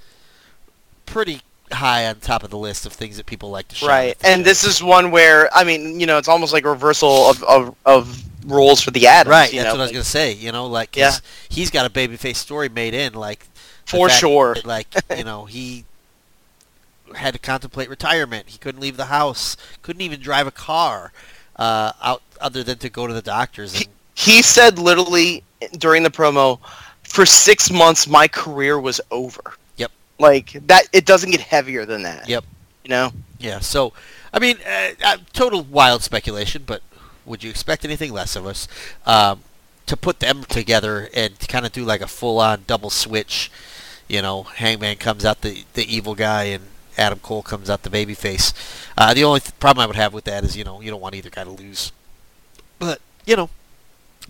pretty 1.06 1.42
high 1.72 2.06
on 2.06 2.16
top 2.16 2.42
of 2.42 2.50
the 2.50 2.58
list 2.58 2.86
of 2.86 2.92
things 2.92 3.16
that 3.16 3.26
people 3.26 3.50
like 3.50 3.68
to 3.68 3.74
shout. 3.74 3.88
Right, 3.88 4.16
and 4.24 4.44
this 4.44 4.64
is 4.64 4.82
one 4.82 5.10
where 5.10 5.48
I 5.54 5.64
mean, 5.64 6.00
you 6.00 6.06
know, 6.06 6.18
it's 6.18 6.28
almost 6.28 6.52
like 6.52 6.64
a 6.64 6.70
reversal 6.70 7.30
of 7.30 7.42
of, 7.44 7.74
of 7.84 8.22
roles 8.46 8.80
for 8.80 8.90
the 8.90 9.06
Adams. 9.06 9.30
Right, 9.30 9.52
you 9.52 9.60
that's 9.60 9.66
know? 9.66 9.72
what 9.74 9.80
I 9.80 9.84
was 9.84 9.92
gonna 9.92 10.04
say. 10.04 10.32
You 10.32 10.52
know, 10.52 10.66
like 10.66 10.96
Yeah. 10.96 11.12
he's 11.48 11.70
got 11.70 11.84
a 11.86 11.90
babyface 11.90 12.36
story 12.36 12.68
made 12.68 12.94
in, 12.94 13.12
like 13.12 13.46
For 13.84 14.08
sure. 14.08 14.54
that, 14.54 14.64
like 14.64 14.86
you 15.16 15.24
know, 15.24 15.44
he 15.44 15.84
had 17.16 17.34
to 17.34 17.38
contemplate 17.38 17.88
retirement. 17.88 18.48
He 18.48 18.58
couldn't 18.58 18.80
leave 18.80 18.96
the 18.96 19.06
house. 19.06 19.56
Couldn't 19.82 20.02
even 20.02 20.20
drive 20.20 20.46
a 20.46 20.52
car 20.52 21.12
uh, 21.56 21.92
out 22.02 22.22
other 22.40 22.62
than 22.62 22.78
to 22.78 22.88
go 22.88 23.06
to 23.06 23.12
the 23.12 23.22
doctors. 23.22 23.74
And 23.74 23.86
He 24.14 24.42
said 24.42 24.78
literally 24.78 25.44
during 25.78 26.02
the 26.02 26.10
promo, 26.10 26.58
for 27.02 27.26
six 27.26 27.70
months 27.70 28.06
my 28.06 28.28
career 28.28 28.80
was 28.80 29.00
over. 29.10 29.40
Yep. 29.76 29.90
Like 30.18 30.52
that, 30.66 30.84
it 30.92 31.06
doesn't 31.06 31.30
get 31.30 31.40
heavier 31.40 31.84
than 31.84 32.02
that. 32.02 32.28
Yep. 32.28 32.44
You 32.84 32.90
know. 32.90 33.12
yeah, 33.38 33.60
so 33.60 33.92
I 34.32 34.38
mean, 34.38 34.56
uh, 34.66 34.90
uh, 35.04 35.16
total 35.32 35.62
wild 35.62 36.02
speculation, 36.02 36.62
but 36.66 36.82
would 37.26 37.44
you 37.44 37.50
expect 37.50 37.84
anything 37.84 38.12
less 38.12 38.36
of 38.36 38.46
us? 38.46 38.68
Um, 39.06 39.42
to 39.86 39.96
put 39.96 40.20
them 40.20 40.44
together 40.44 41.08
and 41.14 41.38
to 41.40 41.46
kind 41.46 41.66
of 41.66 41.72
do 41.72 41.84
like 41.84 42.00
a 42.00 42.06
full-on 42.06 42.62
double 42.66 42.90
switch, 42.90 43.50
you 44.08 44.22
know, 44.22 44.44
Hangman 44.44 44.96
comes 44.96 45.24
out 45.24 45.40
the 45.42 45.64
the 45.74 45.84
evil 45.84 46.14
guy 46.14 46.44
and 46.44 46.64
Adam 46.98 47.18
Cole 47.20 47.42
comes 47.42 47.70
out 47.70 47.82
the 47.82 47.90
babyface. 47.90 48.52
Uh, 48.96 49.14
the 49.14 49.24
only 49.24 49.40
th- 49.40 49.58
problem 49.58 49.82
I 49.82 49.86
would 49.86 49.96
have 49.96 50.12
with 50.12 50.24
that 50.24 50.44
is 50.44 50.56
you 50.56 50.64
know 50.64 50.80
you 50.80 50.90
don't 50.90 51.00
want 51.00 51.14
either 51.14 51.30
guy 51.30 51.44
to 51.44 51.50
lose, 51.50 51.92
but 52.78 53.00
you 53.26 53.36
know, 53.36 53.50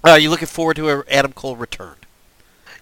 uh, 0.04 0.14
you 0.14 0.30
looking 0.30 0.46
forward 0.46 0.76
to 0.76 0.90
a 0.90 1.04
Adam 1.10 1.32
Cole 1.32 1.56
return? 1.56 1.96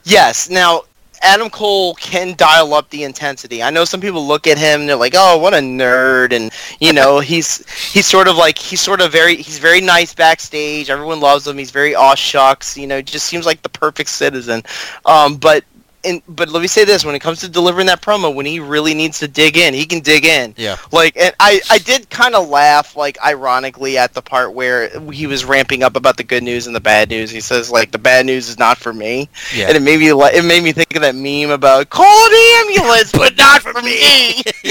Yes. 0.04 0.48
Now, 0.48 0.82
Adam 1.22 1.50
Cole 1.50 1.94
can 1.94 2.34
dial 2.36 2.74
up 2.74 2.90
the 2.90 3.04
intensity. 3.04 3.62
I 3.62 3.70
know 3.70 3.84
some 3.84 4.00
people 4.00 4.26
look 4.26 4.46
at 4.46 4.58
him 4.58 4.80
and 4.80 4.88
they're 4.88 4.96
like, 4.96 5.14
"Oh, 5.16 5.38
what 5.38 5.54
a 5.54 5.58
nerd!" 5.58 6.32
And 6.32 6.52
you 6.80 6.92
know, 6.92 7.20
he's 7.32 7.68
he's 7.92 8.06
sort 8.06 8.28
of 8.28 8.36
like 8.36 8.58
he's 8.58 8.80
sort 8.80 9.00
of 9.00 9.12
very 9.12 9.36
he's 9.36 9.58
very 9.58 9.80
nice 9.80 10.14
backstage. 10.14 10.90
Everyone 10.90 11.20
loves 11.20 11.46
him. 11.46 11.58
He's 11.58 11.70
very 11.70 11.94
aw 11.94 12.14
shucks. 12.14 12.76
You 12.76 12.86
know, 12.86 13.02
just 13.02 13.26
seems 13.26 13.46
like 13.46 13.62
the 13.62 13.68
perfect 13.68 14.10
citizen. 14.10 14.62
Um, 15.04 15.36
but. 15.36 15.64
And, 16.08 16.22
but 16.28 16.48
let 16.48 16.60
me 16.62 16.66
say 16.68 16.84
this: 16.84 17.04
when 17.04 17.14
it 17.14 17.20
comes 17.20 17.40
to 17.40 17.48
delivering 17.48 17.86
that 17.86 18.00
promo, 18.00 18.34
when 18.34 18.46
he 18.46 18.60
really 18.60 18.94
needs 18.94 19.18
to 19.20 19.28
dig 19.28 19.56
in, 19.56 19.74
he 19.74 19.84
can 19.86 20.00
dig 20.00 20.24
in. 20.24 20.54
Yeah. 20.56 20.76
Like, 20.92 21.16
and 21.16 21.34
I, 21.38 21.60
I 21.70 21.78
did 21.78 22.08
kind 22.10 22.34
of 22.34 22.48
laugh, 22.48 22.96
like, 22.96 23.18
ironically, 23.24 23.98
at 23.98 24.14
the 24.14 24.22
part 24.22 24.54
where 24.54 24.88
he 25.10 25.26
was 25.26 25.44
ramping 25.44 25.82
up 25.82 25.96
about 25.96 26.16
the 26.16 26.24
good 26.24 26.42
news 26.42 26.66
and 26.66 26.74
the 26.74 26.80
bad 26.80 27.10
news. 27.10 27.30
He 27.30 27.40
says, 27.40 27.70
like, 27.70 27.90
the 27.90 27.98
bad 27.98 28.26
news 28.26 28.48
is 28.48 28.58
not 28.58 28.78
for 28.78 28.92
me, 28.92 29.28
Yeah. 29.54 29.68
and 29.68 29.76
it 29.76 29.80
made 29.80 30.00
me, 30.00 30.08
it 30.10 30.44
made 30.44 30.62
me 30.64 30.72
think 30.72 30.94
of 30.96 31.02
that 31.02 31.14
meme 31.14 31.50
about 31.50 31.90
call 31.90 32.28
the 32.30 32.64
ambulance, 32.66 33.12
but 33.12 33.36
not 33.36 33.62
for 33.62 33.74
me. 33.82 34.42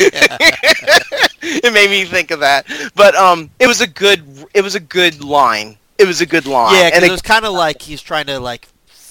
it 1.41 1.73
made 1.73 1.89
me 1.89 2.05
think 2.05 2.31
of 2.31 2.39
that. 2.41 2.65
But 2.95 3.15
um, 3.15 3.49
it 3.59 3.67
was 3.67 3.81
a 3.81 3.87
good, 3.87 4.23
it 4.53 4.61
was 4.61 4.75
a 4.75 4.79
good 4.79 5.23
line. 5.23 5.77
It 5.97 6.05
was 6.05 6.21
a 6.21 6.25
good 6.25 6.45
line. 6.45 6.75
Yeah, 6.75 6.91
and 6.93 7.03
it 7.03 7.07
it- 7.07 7.11
was 7.11 7.21
kind 7.21 7.45
of 7.45 7.53
like 7.53 7.81
he's 7.81 8.01
trying 8.01 8.27
to 8.27 8.39
like 8.39 8.67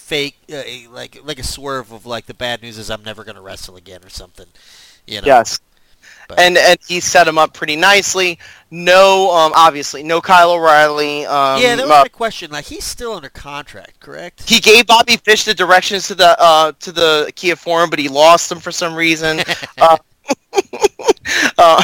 fake, 0.07 0.37
uh, 0.53 0.63
like 0.91 1.19
like 1.25 1.39
a 1.39 1.43
swerve 1.43 1.91
of 1.91 2.07
like 2.07 2.27
the 2.27 2.35
bad 2.35 2.63
news 2.63 2.79
is 2.79 2.91
I'm 2.91 3.03
never 3.03 3.25
gonna 3.25 3.43
wrestle 3.43 3.77
again 3.77 4.05
or 4.05 4.09
something. 4.09 4.47
You 5.07 5.21
know. 5.21 5.27
yes. 5.27 5.59
But- 6.29 6.41
and 6.41 6.57
and 6.57 6.79
he 6.87 7.01
set 7.01 7.27
him 7.27 7.39
up 7.39 7.55
pretty 7.55 7.77
nicely. 7.77 8.39
No, 8.71 9.31
um, 9.33 9.53
obviously 9.55 10.03
no 10.03 10.21
Kyle 10.21 10.53
O'Reilly. 10.53 11.27
Um, 11.27 11.61
yeah, 11.61 11.77
that 11.77 11.83
was 11.83 11.91
uh, 11.91 12.03
my 12.03 12.09
question. 12.09 12.51
Like 12.51 12.65
he's 12.65 12.85
still 12.85 13.13
under 13.13 13.29
contract, 13.29 14.01
correct? 14.01 14.49
he 14.49 14.61
gave 14.61 14.87
Bobby 14.87 15.17
Fish 15.17 15.45
the 15.45 15.55
directions 15.55 16.09
to 16.09 16.15
the 16.15 16.41
uh, 16.41 16.73
to 16.81 16.93
the 16.93 17.33
Kia 17.35 17.57
Forum, 17.57 17.91
but 17.91 17.99
he 17.99 18.09
lost 18.09 18.49
them 18.49 18.59
for 18.59 18.73
some 18.73 18.95
reason. 18.95 19.41
uh, 19.79 19.97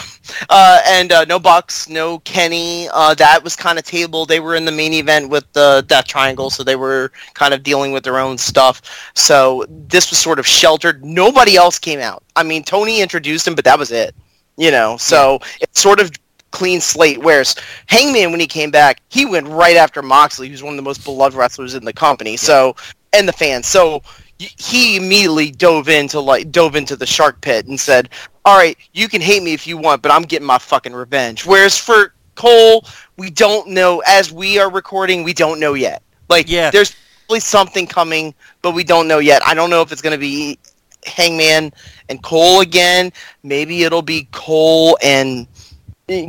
uh, 0.55 0.83
and 0.87 1.13
uh, 1.13 1.25
no 1.25 1.39
Bucks, 1.39 1.89
no 1.89 2.19
Kenny. 2.21 2.87
Uh, 2.93 3.15
that 3.15 3.43
was 3.43 3.57
kind 3.57 3.79
of 3.79 3.87
table. 3.87 4.27
They 4.27 4.39
were 4.39 4.55
in 4.55 4.67
the 4.67 4.73
main 4.73 4.93
event 4.93 5.31
with 5.31 5.51
the 5.55 5.83
Death 5.87 6.07
Triangle, 6.07 6.51
so 6.51 6.63
they 6.63 6.77
were 6.77 7.11
kind 7.33 7.55
of 7.55 7.63
dealing 7.63 7.91
with 7.91 8.05
their 8.05 8.19
own 8.19 8.37
stuff. 8.37 8.83
So 9.15 9.65
this 9.89 10.11
was 10.11 10.19
sort 10.19 10.39
of 10.39 10.47
sheltered. 10.47 11.03
Nobody 11.03 11.57
else 11.57 11.79
came 11.79 12.01
out. 12.01 12.23
I 12.37 12.43
mean, 12.43 12.65
Tony 12.65 13.01
introduced 13.01 13.49
him, 13.49 13.55
but 13.55 13.65
that 13.65 13.79
was 13.79 13.91
it. 13.91 14.15
You 14.59 14.71
know, 14.71 14.99
so 14.99 15.39
it's 15.63 15.81
sort 15.81 15.99
of 15.99 16.13
clean 16.51 16.83
slate. 16.83 17.23
Whereas 17.23 17.57
Hangman, 17.87 18.31
when 18.31 18.41
he 18.41 18.47
came 18.47 18.71
back, 18.71 19.01
he 19.09 19.25
went 19.25 19.49
right 19.49 19.77
after 19.77 20.03
Moxley, 20.03 20.51
who's 20.51 20.63
one 20.63 20.75
of 20.75 20.77
the 20.77 20.83
most 20.83 21.03
beloved 21.03 21.35
wrestlers 21.35 21.75
in 21.75 21.87
the 21.87 21.95
company. 21.95 22.37
So 22.37 22.77
and 23.15 23.27
the 23.27 23.33
fans. 23.33 23.67
So 23.67 24.03
he 24.39 24.97
immediately 24.97 25.51
dove 25.51 25.89
into 25.89 26.21
like 26.21 26.51
dove 26.51 26.77
into 26.77 26.97
the 26.97 27.07
shark 27.07 27.41
pit 27.41 27.67
and 27.67 27.79
said, 27.79 28.09
"All 28.45 28.57
right, 28.57 28.77
you 28.93 29.09
can 29.09 29.21
hate 29.21 29.43
me 29.43 29.53
if 29.53 29.67
you 29.67 29.77
want, 29.77 30.03
but 30.03 30.11
I'm 30.11 30.23
getting 30.23 30.47
my 30.47 30.59
fucking 30.59 30.93
revenge." 30.93 31.47
Whereas 31.47 31.77
for 31.79 32.15
Cole, 32.35 32.85
we 33.17 33.31
don't 33.31 33.69
know. 33.69 34.03
As 34.07 34.33
we 34.33 34.59
are 34.59 34.71
recording, 34.71 35.23
we 35.23 35.35
don't 35.35 35.61
know 35.61 35.75
yet. 35.75 36.03
Like, 36.29 36.49
Yeah. 36.49 36.71
there's 36.71 36.95
probably 37.27 37.41
something 37.41 37.87
coming, 37.87 38.35
but 38.63 38.73
we 38.73 38.85
don't 38.85 39.07
know 39.07 39.19
yet. 39.19 39.43
I 39.47 39.55
don't 39.55 39.71
know 39.71 39.83
if 39.83 39.93
it's 39.93 40.01
going 40.03 40.13
to 40.13 40.19
be 40.19 40.59
Hangman 41.05 41.73
and 42.09 42.23
Cole 42.23 42.61
again. 42.61 43.13
Maybe 43.43 43.85
it'll 43.85 44.03
be 44.03 44.29
Cole 44.33 44.97
and 45.03 45.47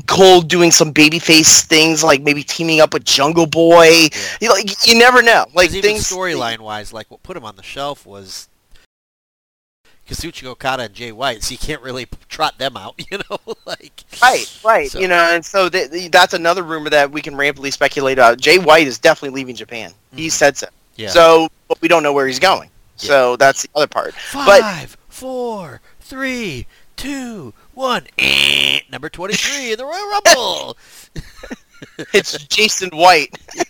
Cole 0.08 0.42
doing 0.42 0.72
some 0.72 0.94
babyface 0.94 1.62
things, 1.62 2.04
like 2.04 2.22
maybe 2.22 2.44
teaming 2.44 2.80
up 2.80 2.94
with 2.94 3.06
Jungle 3.06 3.46
Boy. 3.48 4.10
You, 4.40 4.50
like, 4.50 4.88
you 4.88 4.98
never 4.98 5.22
know. 5.22 5.46
Like 5.54 5.72
things 5.72 6.10
storyline 6.10 6.60
wise, 6.60 6.94
like 6.94 7.10
what 7.12 7.24
put 7.24 7.36
him 7.36 7.46
on 7.46 7.56
the 7.56 7.64
shelf 7.64 8.06
was 8.06 8.48
Kazuchika 10.10 10.48
Okada 10.48 10.84
and 10.84 10.94
Jay 10.94 11.12
White, 11.12 11.44
so 11.44 11.52
you 11.54 11.58
can't 11.58 11.82
really 11.82 12.08
trot 12.30 12.58
them 12.58 12.76
out, 12.76 12.96
you 13.12 13.20
know, 13.30 13.40
like 13.66 14.04
Right, 14.22 14.46
right. 14.64 14.92
So- 14.92 15.00
You 15.00 15.08
know, 15.08 15.30
and 15.34 15.44
so 15.46 15.70
th- 15.70 15.92
th- 15.92 16.12
that's 16.12 16.34
another 16.34 16.64
rumor 16.64 16.90
that 16.90 17.12
we 17.12 17.22
can 17.22 17.36
rampantly 17.36 17.72
speculate 17.72 18.18
about. 18.18 18.40
Jay 18.40 18.58
White 18.60 18.88
is 18.88 19.00
definitely 19.00 19.36
leaving 19.40 19.56
Japan. 19.56 19.92
He 20.16 20.28
Mhm. 20.28 20.32
said 20.32 20.58
so. 20.58 20.68
Yeah. 20.96 21.10
So, 21.10 21.48
but 21.68 21.82
we 21.82 21.88
don't 21.88 22.04
know 22.04 22.14
where 22.14 22.28
he's 22.28 22.40
going. 22.40 22.70
Yeah. 23.00 23.08
So 23.08 23.36
that's 23.38 23.64
the 23.64 23.70
other 23.76 23.88
part. 23.88 24.14
but- 24.34 24.62
Five, 24.62 24.98
four, 25.10 25.82
three, 26.02 26.68
two, 26.96 27.54
one. 27.74 28.06
Eh, 28.20 28.82
number 28.92 29.10
twenty-three 29.10 29.72
in 29.72 29.78
the 29.78 29.86
Royal 29.86 30.10
Rumble. 30.10 30.78
It's 32.14 32.38
Jason 32.48 32.90
White. 32.90 33.38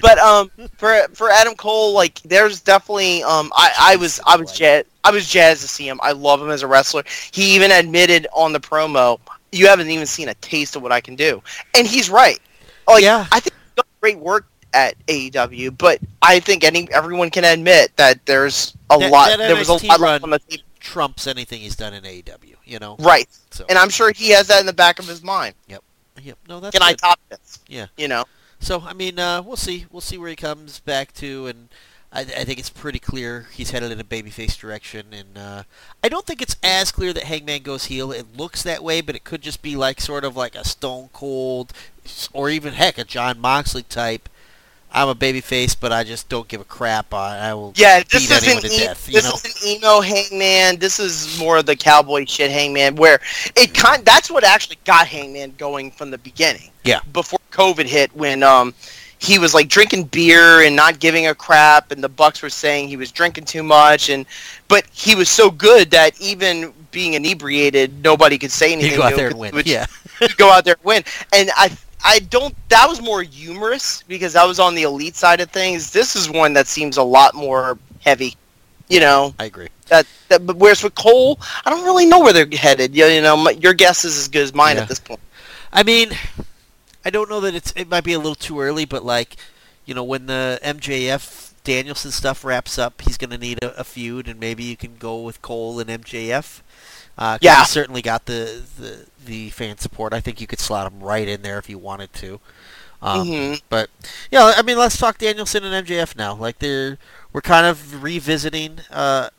but 0.00 0.18
um, 0.18 0.50
for 0.76 1.06
for 1.12 1.30
Adam 1.30 1.54
Cole, 1.54 1.92
like 1.94 2.20
there's 2.22 2.60
definitely 2.60 3.22
um, 3.22 3.50
I, 3.54 3.72
I 3.78 3.96
was 3.96 4.20
I 4.26 4.36
was 4.36 4.52
jazz 4.52 4.84
I 5.04 5.10
was 5.10 5.28
jazzed 5.28 5.62
to 5.62 5.68
see 5.68 5.86
him. 5.88 5.98
I 6.02 6.12
love 6.12 6.40
him 6.40 6.50
as 6.50 6.62
a 6.62 6.66
wrestler. 6.66 7.02
He 7.32 7.54
even 7.54 7.70
admitted 7.70 8.26
on 8.32 8.52
the 8.52 8.60
promo, 8.60 9.18
"You 9.52 9.66
haven't 9.68 9.90
even 9.90 10.06
seen 10.06 10.28
a 10.28 10.34
taste 10.34 10.76
of 10.76 10.82
what 10.82 10.92
I 10.92 11.00
can 11.00 11.16
do," 11.16 11.42
and 11.74 11.86
he's 11.86 12.10
right. 12.10 12.38
Like 12.86 13.02
Yeah. 13.02 13.26
I 13.32 13.40
think 13.40 13.54
he's 13.54 13.74
done 13.76 13.84
great 14.00 14.18
work 14.18 14.46
at 14.74 14.94
AEW, 15.06 15.76
but 15.76 15.98
I 16.22 16.40
think 16.40 16.64
any 16.64 16.88
everyone 16.92 17.30
can 17.30 17.44
admit 17.44 17.94
that 17.96 18.24
there's 18.26 18.74
a 18.90 18.98
That- 18.98 19.10
lot. 19.10 19.28
that 19.28 19.38
there 19.38 19.56
was 19.56 19.68
a 19.68 19.86
lot 19.86 20.00
run- 20.00 20.22
on 20.24 20.30
the 20.30 20.38
table. 20.38 20.62
Trumps 20.80 21.26
anything 21.28 21.60
he's 21.60 21.76
done 21.76 21.94
in 21.94 22.02
AEW, 22.02 22.51
you 22.64 22.78
know. 22.78 22.96
Right, 22.98 23.28
So 23.50 23.64
and 23.68 23.78
I'm 23.78 23.90
sure 23.90 24.12
he 24.12 24.30
has 24.30 24.46
that 24.48 24.60
in 24.60 24.66
the 24.66 24.72
back 24.72 24.98
of 24.98 25.06
his 25.06 25.22
mind. 25.22 25.54
yep, 25.68 25.82
Yep. 26.22 26.38
no, 26.48 26.60
that's 26.60 26.72
Can 26.76 26.82
I 26.82 26.92
good. 26.92 26.98
top 26.98 27.20
this? 27.28 27.58
Yeah. 27.68 27.86
you 27.96 28.08
know. 28.08 28.24
So 28.60 28.80
I 28.82 28.92
mean, 28.92 29.18
uh, 29.18 29.42
we'll 29.42 29.56
see. 29.56 29.86
We'll 29.90 30.00
see 30.00 30.18
where 30.18 30.28
he 30.28 30.36
comes 30.36 30.78
back 30.80 31.12
to, 31.14 31.46
and 31.48 31.68
I, 32.12 32.20
I 32.20 32.44
think 32.44 32.58
it's 32.60 32.70
pretty 32.70 32.98
clear 33.00 33.48
he's 33.52 33.70
headed 33.70 33.90
in 33.90 33.98
a 33.98 34.04
babyface 34.04 34.56
direction. 34.56 35.06
And 35.12 35.36
uh, 35.36 35.62
I 36.04 36.08
don't 36.08 36.24
think 36.26 36.40
it's 36.40 36.54
as 36.62 36.92
clear 36.92 37.12
that 37.12 37.24
Hangman 37.24 37.62
goes 37.62 37.86
heel. 37.86 38.12
It 38.12 38.36
looks 38.36 38.62
that 38.62 38.84
way, 38.84 39.00
but 39.00 39.16
it 39.16 39.24
could 39.24 39.42
just 39.42 39.62
be 39.62 39.74
like 39.74 40.00
sort 40.00 40.24
of 40.24 40.36
like 40.36 40.54
a 40.54 40.64
Stone 40.64 41.08
Cold, 41.12 41.72
or 42.32 42.50
even 42.50 42.74
heck, 42.74 42.98
a 42.98 43.04
Jon 43.04 43.40
Moxley 43.40 43.82
type. 43.82 44.28
I'm 44.92 45.08
a 45.08 45.14
babyface, 45.14 45.74
but 45.78 45.90
I 45.92 46.04
just 46.04 46.28
don't 46.28 46.46
give 46.46 46.60
a 46.60 46.64
crap. 46.64 47.14
I, 47.14 47.38
I 47.50 47.54
will 47.54 47.72
Yeah, 47.76 48.02
this 48.10 48.28
beat 48.28 48.42
anyone 48.42 48.62
to 48.62 48.72
e- 48.72 48.78
death. 48.78 49.08
You 49.08 49.14
this 49.14 49.24
know? 49.24 49.32
isn't 49.44 49.66
emo 49.66 50.00
Hangman. 50.00 50.78
This 50.78 51.00
is 51.00 51.38
more 51.38 51.58
of 51.58 51.66
the 51.66 51.74
cowboy 51.76 52.26
shit 52.26 52.50
Hangman, 52.50 52.96
where 52.96 53.18
it 53.56 53.74
kind. 53.74 54.04
That's 54.04 54.30
what 54.30 54.44
actually 54.44 54.78
got 54.84 55.06
Hangman 55.06 55.54
going 55.56 55.90
from 55.90 56.10
the 56.10 56.18
beginning. 56.18 56.70
Yeah. 56.84 57.00
Before 57.12 57.38
COVID 57.50 57.86
hit, 57.86 58.14
when 58.14 58.42
um 58.42 58.74
he 59.18 59.38
was 59.38 59.54
like 59.54 59.68
drinking 59.68 60.04
beer 60.04 60.62
and 60.62 60.74
not 60.74 60.98
giving 60.98 61.28
a 61.28 61.34
crap, 61.34 61.92
and 61.92 62.02
the 62.02 62.08
Bucks 62.08 62.42
were 62.42 62.50
saying 62.50 62.88
he 62.88 62.96
was 62.96 63.12
drinking 63.12 63.44
too 63.44 63.62
much, 63.62 64.10
and 64.10 64.26
but 64.68 64.84
he 64.92 65.14
was 65.14 65.28
so 65.28 65.50
good 65.50 65.90
that 65.92 66.20
even 66.20 66.74
being 66.90 67.14
inebriated, 67.14 68.02
nobody 68.02 68.36
could 68.36 68.50
say 68.50 68.72
anything. 68.72 68.90
You 68.92 68.96
go 68.98 69.04
out 69.04 69.16
there 69.16 69.28
and 69.28 69.38
win. 69.38 69.62
Yeah. 69.64 69.86
go 70.36 70.50
out 70.50 70.64
there 70.64 70.74
and 70.74 70.84
win. 70.84 71.04
And 71.32 71.50
I 71.56 71.70
I 72.04 72.18
don't. 72.20 72.54
That 72.68 72.88
was 72.88 73.00
more 73.00 73.22
humorous 73.22 74.02
because 74.08 74.32
that 74.32 74.44
was 74.46 74.58
on 74.58 74.74
the 74.74 74.82
elite 74.82 75.14
side 75.16 75.40
of 75.40 75.50
things. 75.50 75.92
This 75.92 76.16
is 76.16 76.28
one 76.30 76.52
that 76.54 76.66
seems 76.66 76.96
a 76.96 77.02
lot 77.02 77.34
more 77.34 77.78
heavy. 78.00 78.34
You 78.88 79.00
know 79.00 79.34
I 79.38 79.44
agree. 79.46 79.68
that. 79.88 80.06
that 80.28 80.44
but 80.46 80.56
whereas 80.56 80.82
with 80.82 80.94
Cole, 80.94 81.38
I 81.64 81.70
don't 81.70 81.84
really 81.84 82.04
know 82.04 82.20
where 82.20 82.32
they're 82.32 82.46
headed. 82.52 82.94
You, 82.94 83.06
you 83.06 83.22
know, 83.22 83.36
my, 83.36 83.52
your 83.52 83.72
guess 83.72 84.04
is 84.04 84.18
as 84.18 84.28
good 84.28 84.42
as 84.42 84.52
mine 84.54 84.76
Yeah. 84.76 84.82
at 84.82 84.88
this 84.88 84.98
point. 85.00 85.20
I 85.72 85.82
mean, 85.82 86.10
I 87.04 87.10
don't 87.10 87.30
know 87.30 87.40
that 87.40 87.54
it's. 87.54 87.72
It 87.76 87.88
might 87.88 88.04
be 88.04 88.12
a 88.12 88.18
little 88.18 88.34
too 88.34 88.60
early, 88.60 88.84
but 88.84 89.04
like, 89.04 89.36
you 89.86 89.94
know, 89.94 90.04
when 90.04 90.26
the 90.26 90.58
MJF 90.62 91.52
Danielson 91.64 92.10
stuff 92.10 92.44
wraps 92.44 92.76
up, 92.78 93.00
he's 93.02 93.16
going 93.16 93.30
to 93.30 93.38
need 93.38 93.62
a, 93.62 93.72
a 93.80 93.84
feud, 93.84 94.28
and 94.28 94.38
maybe 94.38 94.64
you 94.64 94.76
can 94.76 94.96
go 94.96 95.20
with 95.22 95.40
Cole 95.40 95.78
and 95.80 95.88
MJF. 95.88 96.60
Uh, 97.16 97.38
Yeah. 97.40 97.60
he's 97.60 97.68
certainly 97.70 98.02
got 98.02 98.26
the, 98.26 98.62
the 98.78 99.06
the 99.26 99.50
fan 99.50 99.78
support. 99.78 100.12
I 100.12 100.20
think 100.20 100.40
you 100.40 100.46
could 100.46 100.60
slot 100.60 100.90
him 100.90 101.00
right 101.00 101.26
in 101.28 101.42
there 101.42 101.58
if 101.58 101.68
you 101.68 101.78
wanted 101.78 102.12
to. 102.14 102.40
Um, 103.00 103.26
Mhm. 103.26 103.62
But 103.68 103.90
yeah, 104.30 104.52
I 104.56 104.62
mean, 104.62 104.78
let's 104.78 104.96
talk 104.96 105.18
Danielson 105.18 105.64
and 105.64 105.74
MJF 105.86 106.16
now. 106.16 106.34
Like 106.34 106.58
they're 106.60 106.98
we're 107.32 107.40
kind 107.40 107.66
of 107.66 108.02
revisiting 108.02 108.80
uh, 108.90 109.30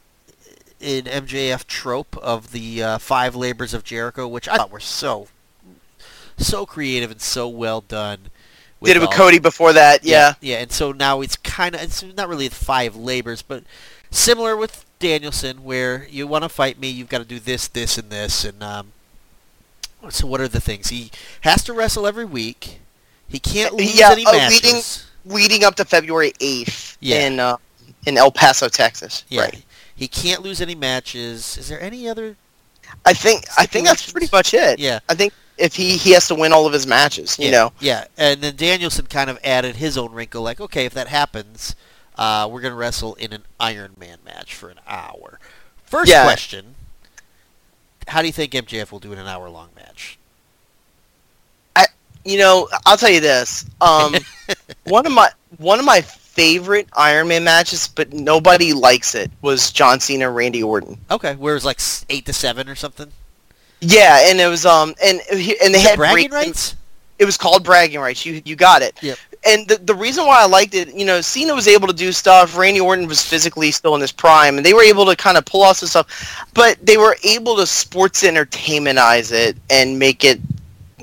an 0.82 1.04
MJF 1.04 1.66
trope 1.66 2.18
of 2.18 2.52
the 2.52 2.84
uh, 2.84 2.98
five 2.98 3.36
labors 3.36 3.74
of 3.74 3.84
Jericho, 3.84 4.28
which 4.28 4.48
I 4.50 4.58
thought 4.58 4.72
were 4.72 4.80
so 4.82 5.28
so 6.38 6.66
creative 6.66 7.12
and 7.12 7.22
so 7.22 7.48
well 7.48 7.82
done. 7.82 8.30
Did 8.84 8.98
it 8.98 9.00
with 9.00 9.12
Cody 9.12 9.40
before 9.40 9.72
that? 9.74 10.04
Yeah. 10.04 10.34
yeah, 10.42 10.58
and 10.58 10.70
so 10.72 10.92
now 10.92 11.22
it's 11.22 11.38
kind 11.38 11.74
of 11.74 11.82
it's 11.82 12.04
not 12.04 12.28
really 12.28 12.50
five 12.50 12.98
labors, 12.98 13.42
but 13.42 13.64
similar 14.12 14.58
with 14.58 14.84
Danielson, 15.00 15.64
where 15.64 16.06
you 16.10 16.28
want 16.28 16.44
to 16.44 16.50
fight 16.50 16.78
me, 16.78 16.90
you've 16.90 17.08
got 17.08 17.20
to 17.20 17.24
do 17.26 17.40
this, 17.40 17.70
this, 17.70 17.98
and 17.98 18.10
this, 18.10 18.44
and 18.44 18.62
um, 18.62 18.92
so 20.10 20.28
what 20.28 20.42
are 20.42 20.48
the 20.48 20.62
things 20.62 20.90
he 20.90 21.12
has 21.42 21.64
to 21.66 21.74
wrestle 21.74 22.06
every 22.08 22.26
week? 22.26 22.80
He 23.28 23.40
can't 23.40 23.74
lose 23.74 23.98
Yeah, 23.98 24.12
any 24.12 24.26
uh, 24.26 24.34
matches. 24.34 24.64
leading- 24.64 24.84
Leading 25.26 25.64
up 25.64 25.76
to 25.76 25.86
February 25.86 26.34
eighth 26.42 26.98
Yeah. 27.00 27.26
in 27.26 27.40
uh, 27.40 27.56
in 28.06 28.18
El 28.18 28.30
Paso, 28.30 28.68
Texas. 28.68 29.24
yeah, 29.30 29.44
Right. 29.44 29.64
he 29.96 30.10
can't 30.10 30.42
lose 30.42 30.60
any 30.60 30.76
matches. 30.76 31.58
Is 31.58 31.70
there 31.70 31.80
any 31.82 32.10
other? 32.10 32.36
I 33.06 33.14
think 33.14 33.46
I 33.58 33.66
think 33.66 33.86
that's 33.88 34.12
pretty 34.12 34.28
much 34.34 34.54
it. 34.54 34.80
Yeah, 34.80 35.00
I 35.08 35.16
think 35.16 35.32
if 35.58 35.76
he 35.76 35.96
he 35.96 36.12
has 36.12 36.28
to 36.28 36.36
win 36.36 36.52
all 36.52 36.68
of 36.68 36.74
his 36.74 36.86
matches, 36.86 37.40
you 37.40 37.46
yeah, 37.46 37.52
know. 37.52 37.74
yeah. 37.80 38.06
And 38.18 38.42
then 38.42 38.58
Danielson 38.58 39.06
kind 39.06 39.30
of 39.30 39.40
added 39.46 39.78
his 39.78 39.98
own 39.98 40.12
wrinkle, 40.12 40.42
like, 40.42 40.60
okay, 40.60 40.86
if 40.86 40.94
that 40.94 41.08
happens, 41.08 41.74
uh, 42.18 42.50
we're 42.52 42.60
gonna 42.60 42.76
wrestle 42.76 43.14
in 43.16 43.32
an 43.32 43.44
Iron 43.62 43.94
Man 43.98 44.18
match 44.26 44.54
for 44.54 44.68
an 44.70 44.82
hour. 44.86 45.40
First 45.86 46.12
Yeah. 46.12 46.24
question: 46.24 46.76
How 48.10 48.20
do 48.20 48.28
you 48.28 48.34
think 48.34 48.52
MJF 48.54 48.92
will 48.92 49.00
do 49.00 49.14
in 49.14 49.20
an 49.20 49.28
hour-long 49.28 49.70
match? 49.73 49.73
You 52.26 52.38
know, 52.38 52.70
I'll 52.86 52.98
tell 52.98 53.10
you 53.10 53.20
this. 53.20 53.66
Um, 53.82 54.16
one 54.86 55.06
of 55.06 55.12
my 55.12 55.30
one 55.58 55.80
of 55.80 55.86
my 55.86 56.02
favorite 56.02 56.88
Iron 56.94 57.28
Man 57.28 57.44
matches, 57.44 57.88
but 57.88 58.12
nobody 58.12 58.74
likes 58.74 59.14
it, 59.14 59.30
was 59.42 59.72
John 59.72 60.00
Cena 60.00 60.28
and 60.28 60.36
Randy 60.36 60.64
Orton. 60.64 60.98
Okay, 61.12 61.36
where 61.36 61.54
it 61.54 61.58
was 61.58 61.66
like 61.66 61.80
eight 62.10 62.26
to 62.26 62.34
seven 62.34 62.68
or 62.68 62.76
something. 62.76 63.12
Yeah, 63.82 64.30
and 64.30 64.40
it 64.40 64.48
was 64.48 64.66
um 64.66 64.96
and 65.04 65.22
and 65.30 65.74
they 65.74 65.82
had 65.82 65.98
bragging 65.98 66.32
rights. 66.32 66.76
It 67.20 67.26
was 67.26 67.38
called 67.38 67.64
bragging 67.64 68.00
rights. 68.00 68.26
You 68.26 68.42
you 68.46 68.56
got 68.56 68.82
it. 68.82 68.98
Yep. 69.02 69.18
And 69.46 69.68
the 69.68 69.76
the 69.76 69.94
reason 69.94 70.26
why 70.26 70.42
I 70.42 70.48
liked 70.48 70.74
it, 70.74 70.94
you 70.94 71.06
know, 71.06 71.20
Cena 71.20 71.54
was 71.54 71.68
able 71.68 71.88
to 71.88 71.94
do 71.94 72.12
stuff. 72.12 72.58
Randy 72.58 72.80
Orton 72.80 73.08
was 73.08 73.22
physically 73.22 73.72
still 73.72 73.94
in 73.94 74.02
his 74.02 74.12
prime, 74.12 74.58
and 74.58 74.66
they 74.66 74.74
were 74.74 74.84
able 74.84 75.06
to 75.06 75.16
kind 75.16 75.38
of 75.38 75.46
pull 75.46 75.62
off 75.64 75.78
some 75.78 75.90
stuff. 75.90 76.48
But 76.54 76.78
they 76.84 76.98
were 76.98 77.18
able 77.24 77.58
to 77.58 77.68
sports 77.68 78.24
entertainmentize 78.24 79.34
it 79.34 79.58
and 79.70 80.00
make 80.00 80.24
it, 80.24 80.40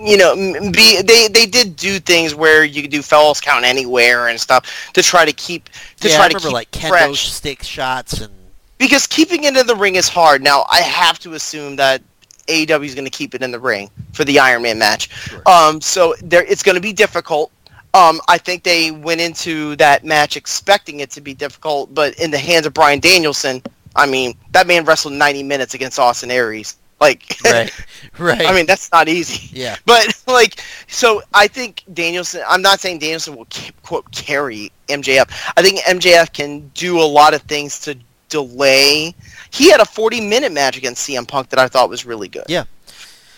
you 0.00 0.16
know, 0.16 0.34
be 0.72 1.02
they 1.02 1.28
they 1.28 1.46
did 1.46 1.76
do 1.76 1.98
things 1.98 2.34
where 2.34 2.64
you 2.64 2.82
could 2.82 2.90
do 2.90 3.02
falls 3.02 3.40
count 3.40 3.64
anywhere 3.64 4.28
and 4.28 4.40
stuff 4.40 4.92
to 4.94 5.02
try 5.02 5.24
to 5.24 5.32
keep 5.32 5.68
to 6.00 6.08
yeah, 6.08 6.16
try 6.16 6.26
I 6.26 6.28
to 6.30 6.38
keep 6.38 6.52
like 6.52 6.70
kendo 6.70 6.88
fresh. 6.88 7.30
stick 7.30 7.62
shots 7.62 8.20
and 8.20 8.32
because 8.78 9.06
keeping 9.06 9.44
it 9.44 9.56
in 9.56 9.66
the 9.66 9.76
ring 9.76 9.96
is 9.96 10.08
hard. 10.08 10.42
Now 10.42 10.64
I 10.70 10.80
have 10.80 11.18
to 11.20 11.34
assume 11.34 11.76
that 11.76 12.02
AEW 12.46 12.84
is 12.84 12.94
going 12.94 13.04
to 13.04 13.10
keep 13.10 13.34
it 13.34 13.42
in 13.42 13.50
the 13.50 13.60
ring 13.60 13.90
for 14.12 14.24
the 14.24 14.38
Iron 14.38 14.62
Man 14.62 14.78
match. 14.78 15.10
Sure. 15.10 15.42
Um, 15.46 15.80
so 15.80 16.14
there, 16.22 16.44
it's 16.44 16.62
going 16.62 16.76
to 16.76 16.80
be 16.80 16.92
difficult. 16.92 17.52
Um, 17.92 18.20
I 18.28 18.38
think 18.38 18.62
they 18.62 18.90
went 18.90 19.20
into 19.20 19.76
that 19.76 20.04
match 20.04 20.36
expecting 20.36 21.00
it 21.00 21.10
to 21.10 21.20
be 21.20 21.34
difficult, 21.34 21.92
but 21.92 22.14
in 22.20 22.30
the 22.30 22.38
hands 22.38 22.64
of 22.66 22.72
Bryan 22.72 23.00
Danielson, 23.00 23.62
I 23.96 24.06
mean, 24.06 24.34
that 24.52 24.66
man 24.66 24.84
wrestled 24.84 25.14
90 25.14 25.42
minutes 25.42 25.74
against 25.74 25.98
Austin 25.98 26.30
Aries. 26.30 26.76
Like, 27.00 27.36
Right. 27.44 27.72
Right. 28.18 28.46
I 28.46 28.52
mean, 28.54 28.66
that's 28.66 28.90
not 28.92 29.08
easy. 29.08 29.48
yeah. 29.58 29.76
But 29.86 30.22
like, 30.26 30.60
so 30.88 31.22
I 31.32 31.46
think 31.48 31.84
Danielson. 31.94 32.42
I'm 32.48 32.62
not 32.62 32.80
saying 32.80 32.98
Danielson 32.98 33.36
will 33.36 33.46
quote 33.82 34.10
carry 34.12 34.70
MJF. 34.88 35.30
I 35.56 35.62
think 35.62 35.80
MJF 35.80 36.32
can 36.32 36.70
do 36.74 37.00
a 37.00 37.04
lot 37.04 37.32
of 37.34 37.42
things 37.42 37.80
to 37.80 37.96
delay. 38.28 39.14
He 39.50 39.70
had 39.70 39.80
a 39.80 39.84
40 39.84 40.20
minute 40.20 40.52
match 40.52 40.76
against 40.76 41.08
CM 41.08 41.26
Punk 41.26 41.48
that 41.50 41.58
I 41.58 41.68
thought 41.68 41.88
was 41.88 42.04
really 42.04 42.28
good. 42.28 42.44
Yeah. 42.48 42.64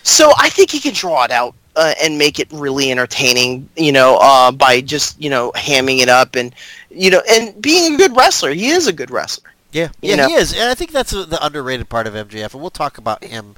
So 0.03 0.33
I 0.37 0.49
think 0.49 0.69
he 0.69 0.79
can 0.79 0.93
draw 0.93 1.23
it 1.23 1.31
out 1.31 1.55
uh, 1.77 1.93
and 2.03 2.17
make 2.17 2.39
it 2.39 2.47
really 2.51 2.91
entertaining. 2.91 3.69
You 3.77 3.93
know, 3.93 4.17
uh, 4.21 4.51
by 4.51 4.81
just 4.81 5.21
you 5.21 5.29
know 5.29 5.51
hamming 5.55 5.99
it 5.99 6.09
up 6.09 6.35
and 6.35 6.53
you 6.89 7.09
know 7.09 7.21
and 7.29 7.59
being 7.61 7.95
a 7.95 7.97
good 7.97 8.15
wrestler. 8.15 8.51
He 8.51 8.67
is 8.67 8.87
a 8.87 8.93
good 8.93 9.11
wrestler. 9.11 9.52
Yeah, 9.73 9.89
yeah, 10.01 10.15
know? 10.15 10.27
he 10.27 10.33
is, 10.35 10.53
and 10.53 10.69
I 10.69 10.75
think 10.75 10.91
that's 10.91 11.11
the 11.11 11.39
underrated 11.41 11.89
part 11.89 12.07
of 12.07 12.13
MJF, 12.13 12.53
and 12.53 12.61
we'll 12.61 12.69
talk 12.69 12.97
about 12.97 13.23
him 13.23 13.55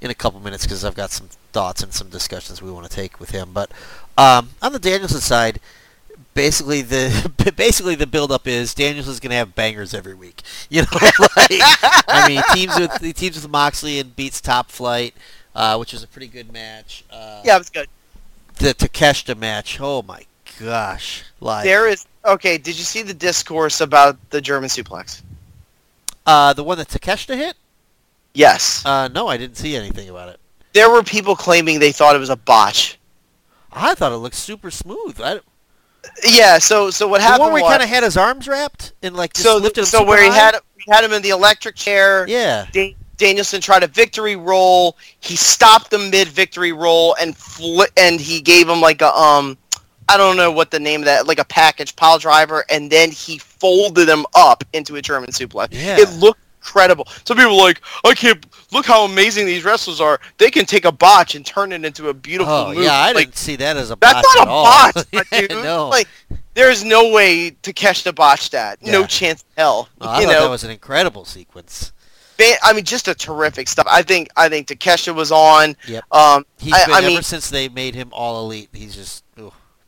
in 0.00 0.10
a 0.10 0.14
couple 0.14 0.38
minutes 0.38 0.64
because 0.64 0.84
I've 0.84 0.94
got 0.94 1.10
some 1.10 1.28
thoughts 1.52 1.82
and 1.82 1.92
some 1.92 2.10
discussions 2.10 2.60
we 2.60 2.70
want 2.70 2.88
to 2.88 2.94
take 2.94 3.18
with 3.18 3.30
him. 3.30 3.50
But 3.54 3.70
um, 4.18 4.50
on 4.60 4.72
the 4.72 4.78
Danielson 4.78 5.20
side, 5.20 5.60
basically 6.34 6.82
the 6.82 7.32
basically 7.56 7.94
the 7.94 8.06
build-up 8.06 8.46
is 8.46 8.74
Danielson's 8.74 9.20
going 9.20 9.30
to 9.30 9.36
have 9.36 9.54
bangers 9.54 9.94
every 9.94 10.14
week. 10.14 10.42
You 10.70 10.82
know, 10.82 10.88
like 11.20 11.50
I 12.08 12.24
mean, 12.28 12.42
teams 12.52 12.78
with 12.78 13.00
he 13.00 13.12
teams 13.12 13.40
with 13.40 13.48
Moxley 13.50 14.00
and 14.00 14.14
beats 14.16 14.40
Top 14.40 14.70
Flight, 14.70 15.14
uh, 15.54 15.76
which 15.76 15.94
is 15.94 16.02
a 16.02 16.08
pretty 16.08 16.26
good 16.26 16.52
match. 16.52 17.04
Uh, 17.10 17.42
Yeah, 17.44 17.56
it 17.56 17.58
was 17.58 17.70
good. 17.70 17.88
the 18.56 18.74
Takeshita 18.74 19.38
match. 19.38 19.78
Oh 19.80 20.02
my 20.02 20.24
gosh, 20.58 21.22
like 21.40 21.64
There 21.64 21.86
is 21.86 22.06
okay. 22.24 22.58
Did 22.58 22.76
you 22.76 22.84
see 22.84 23.02
the 23.02 23.14
discourse 23.14 23.80
about 23.80 24.18
the 24.30 24.40
German 24.40 24.68
suplex? 24.68 25.22
Uh, 26.26 26.52
the 26.52 26.64
one 26.64 26.78
that 26.78 26.88
Takeshita 26.88 27.36
hit. 27.36 27.56
Yes. 28.32 28.84
Uh, 28.84 29.08
no, 29.08 29.28
I 29.28 29.36
didn't 29.36 29.56
see 29.56 29.76
anything 29.76 30.08
about 30.08 30.28
it. 30.28 30.40
there 30.72 30.90
were 30.90 31.02
people 31.02 31.36
claiming 31.36 31.78
they 31.78 31.92
thought 31.92 32.16
it 32.16 32.20
was 32.20 32.30
a 32.30 32.36
botch. 32.36 32.98
I 33.72 33.94
thought 33.94 34.12
it 34.12 34.16
looked 34.16 34.34
super 34.36 34.70
smooth. 34.70 35.20
I, 35.20 35.40
Yeah, 36.24 36.58
so 36.58 36.90
so 36.90 37.08
what 37.08 37.18
the 37.18 37.24
happened 37.24 37.40
one 37.44 37.52
where 37.54 37.62
he 37.62 37.68
kind 37.68 37.82
of 37.82 37.88
had 37.88 38.02
his 38.02 38.16
arms 38.16 38.46
wrapped 38.48 38.92
and 39.02 39.16
like 39.16 39.32
just 39.34 39.44
so 39.44 39.56
lifted 39.58 39.80
him 39.82 39.86
so 39.86 40.04
where 40.04 40.22
he 40.22 40.28
had 40.30 40.56
he 40.76 40.90
had 40.92 41.02
him 41.04 41.12
in 41.12 41.22
the 41.22 41.30
electric 41.30 41.74
chair. 41.76 42.26
yeah, 42.28 42.66
Da- 42.72 42.94
Danielson 43.16 43.60
tried 43.60 43.82
a 43.84 43.86
victory 43.86 44.34
roll. 44.36 44.96
He 45.20 45.34
stopped 45.36 45.90
the 45.90 45.98
mid 45.98 46.28
victory 46.28 46.72
roll 46.72 47.16
and 47.20 47.34
fli- 47.36 47.90
and 47.96 48.20
he 48.20 48.40
gave 48.40 48.68
him 48.68 48.80
like 48.80 49.00
a 49.02 49.12
um 49.16 49.56
I 50.08 50.16
don't 50.16 50.36
know 50.36 50.50
what 50.50 50.70
the 50.70 50.80
name 50.80 51.00
of 51.00 51.06
that 51.06 51.26
like 51.26 51.38
a 51.38 51.44
package 51.44 51.96
pile 51.96 52.18
driver 52.18 52.64
and 52.70 52.90
then 52.90 53.10
he 53.10 53.38
folded 53.38 54.08
him 54.08 54.26
up 54.34 54.62
into 54.72 54.96
a 54.96 55.02
German 55.02 55.30
suplex. 55.30 55.68
Yeah. 55.72 55.98
It 55.98 56.10
looked 56.18 56.40
incredible. 56.58 57.06
Some 57.26 57.36
people 57.36 57.56
were 57.56 57.62
like, 57.62 57.80
I 58.04 58.14
can't 58.14 58.44
look 58.72 58.86
how 58.86 59.04
amazing 59.04 59.46
these 59.46 59.64
wrestlers 59.64 60.00
are. 60.00 60.20
They 60.38 60.50
can 60.50 60.64
take 60.66 60.84
a 60.84 60.92
botch 60.92 61.34
and 61.34 61.44
turn 61.44 61.72
it 61.72 61.84
into 61.84 62.08
a 62.08 62.14
beautiful 62.14 62.52
oh 62.52 62.74
move. 62.74 62.82
yeah, 62.84 62.92
I 62.92 63.12
Like, 63.12 63.26
didn't 63.26 63.36
see 63.36 63.56
that 63.56 63.76
as 63.76 63.90
a 63.90 63.96
botch. 63.96 64.14
That's 64.14 64.36
not 64.36 64.48
a 64.48 64.50
all. 64.50 64.64
botch, 64.64 65.30
dude. 65.32 65.50
no, 65.50 65.88
Like, 65.88 66.08
there's 66.54 66.84
no 66.84 67.10
way 67.12 67.50
to 67.62 67.72
catch 67.72 68.02
the 68.04 68.12
botch 68.12 68.50
that. 68.50 68.82
No 68.82 69.04
chance 69.06 69.42
in 69.42 69.62
hell. 69.62 69.88
Oh, 70.00 70.08
I 70.08 70.20
you 70.20 70.26
thought 70.26 70.32
know, 70.32 70.42
that 70.44 70.50
was 70.50 70.64
an 70.64 70.70
incredible 70.70 71.24
sequence. 71.24 71.92
I 72.62 72.72
mean, 72.72 72.84
just 72.84 73.08
a 73.08 73.14
terrific 73.14 73.68
stuff. 73.68 73.86
I 73.88 74.02
think 74.02 74.28
I 74.36 74.48
think 74.48 74.68
Takesha 74.68 75.14
was 75.14 75.30
on. 75.30 75.76
Yep. 75.86 76.04
Um, 76.12 76.44
He's 76.58 76.72
I, 76.74 76.84
been 76.86 76.94
I 76.94 76.98
ever 76.98 77.06
mean, 77.06 77.22
since 77.22 77.48
they 77.48 77.68
made 77.68 77.94
him 77.94 78.10
all 78.12 78.44
elite. 78.44 78.70
He's 78.72 78.94
just 78.94 79.23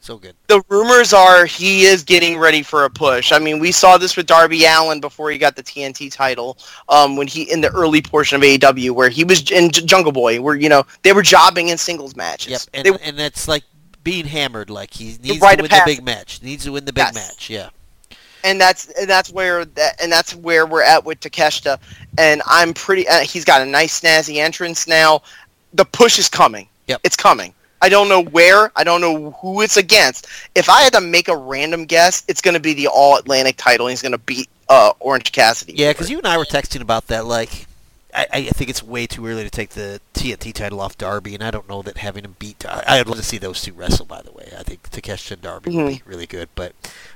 so 0.06 0.16
good. 0.18 0.34
the 0.46 0.62
rumors 0.68 1.12
are 1.12 1.44
he 1.46 1.82
is 1.84 2.02
getting 2.02 2.38
ready 2.38 2.62
for 2.62 2.84
a 2.84 2.90
push. 2.90 3.32
I 3.32 3.38
mean, 3.38 3.58
we 3.58 3.72
saw 3.72 3.98
this 3.98 4.16
with 4.16 4.26
Darby 4.26 4.64
Allin 4.64 5.00
before 5.00 5.30
he 5.30 5.38
got 5.38 5.56
the 5.56 5.62
TNT 5.62 6.12
title. 6.12 6.56
Um, 6.88 7.16
when 7.16 7.26
he 7.26 7.42
in 7.50 7.60
the 7.60 7.70
early 7.72 8.00
portion 8.00 8.36
of 8.36 8.42
AEW, 8.42 8.92
where 8.92 9.08
he 9.08 9.24
was 9.24 9.50
in 9.50 9.70
J- 9.70 9.84
Jungle 9.84 10.12
Boy, 10.12 10.40
where 10.40 10.54
you 10.54 10.68
know 10.68 10.84
they 11.02 11.12
were 11.12 11.22
jobbing 11.22 11.68
in 11.68 11.78
singles 11.78 12.14
matches. 12.16 12.52
Yep, 12.52 12.60
and 12.86 12.86
They- 12.98 13.04
and 13.08 13.18
that's 13.18 13.48
like 13.48 13.64
being 14.04 14.24
hammered. 14.26 14.70
Like 14.70 14.94
he 14.94 15.16
needs 15.22 15.40
rite 15.40 15.56
to 15.58 15.62
win 15.62 15.70
the 15.70 15.82
big 15.84 16.04
match. 16.04 16.40
Needs 16.42 16.64
to 16.64 16.72
win 16.72 16.84
the 16.84 16.92
big 16.92 17.04
Yes. 17.06 17.14
match. 17.14 17.50
Yeah. 17.50 17.68
and 18.44 18.60
that's 18.60 18.88
and 18.90 19.10
that's 19.10 19.32
where 19.32 19.64
that 19.64 20.00
and 20.00 20.12
that's 20.12 20.32
where 20.36 20.66
we're 20.66 20.82
at 20.84 21.04
with 21.04 21.18
Takeshita. 21.20 21.78
And 22.16 22.42
I'm 22.46 22.72
pretty. 22.72 23.08
Uh, 23.08 23.20
he's 23.20 23.44
got 23.44 23.60
a 23.60 23.66
nice 23.66 24.00
snazzy 24.00 24.36
entrance 24.36 24.86
now. 24.86 25.22
The 25.74 25.84
push 25.84 26.18
is 26.20 26.28
coming. 26.28 26.68
Yep. 26.86 27.00
it's 27.02 27.16
coming. 27.16 27.52
I 27.82 27.88
don't 27.88 28.08
know 28.08 28.22
where. 28.22 28.72
I 28.76 28.84
don't 28.84 29.00
know 29.00 29.32
who 29.32 29.60
it's 29.60 29.76
against. 29.76 30.26
If 30.54 30.68
I 30.68 30.82
had 30.82 30.92
to 30.94 31.00
make 31.00 31.28
a 31.28 31.36
random 31.36 31.84
guess, 31.84 32.24
it's 32.28 32.40
going 32.40 32.54
to 32.54 32.60
be 32.60 32.74
the 32.74 32.88
All 32.88 33.16
Atlantic 33.16 33.56
title. 33.56 33.86
and 33.86 33.92
He's 33.92 34.02
going 34.02 34.12
to 34.12 34.18
beat 34.18 34.48
uh, 34.68 34.92
Orange 35.00 35.32
Cassidy. 35.32 35.74
Yeah, 35.74 35.92
because 35.92 36.10
you 36.10 36.18
and 36.18 36.26
I 36.26 36.38
were 36.38 36.44
texting 36.44 36.80
about 36.80 37.08
that. 37.08 37.26
Like, 37.26 37.66
I, 38.14 38.26
I 38.32 38.42
think 38.44 38.70
it's 38.70 38.82
way 38.82 39.06
too 39.06 39.26
early 39.26 39.44
to 39.44 39.50
take 39.50 39.70
the 39.70 40.00
TNT 40.14 40.54
title 40.54 40.80
off 40.80 40.96
Darby, 40.96 41.34
and 41.34 41.44
I 41.44 41.50
don't 41.50 41.68
know 41.68 41.82
that 41.82 41.98
having 41.98 42.24
him 42.24 42.36
beat. 42.38 42.64
I, 42.66 42.82
I'd 42.86 43.06
love 43.06 43.18
to 43.18 43.22
see 43.22 43.38
those 43.38 43.60
two 43.60 43.74
wrestle. 43.74 44.06
By 44.06 44.22
the 44.22 44.32
way, 44.32 44.52
I 44.58 44.62
think 44.62 44.90
Takeshita 44.90 45.32
and 45.32 45.42
Darby 45.42 45.76
would 45.76 45.88
be 45.88 46.02
really 46.06 46.26
good. 46.26 46.48
But 46.54 46.72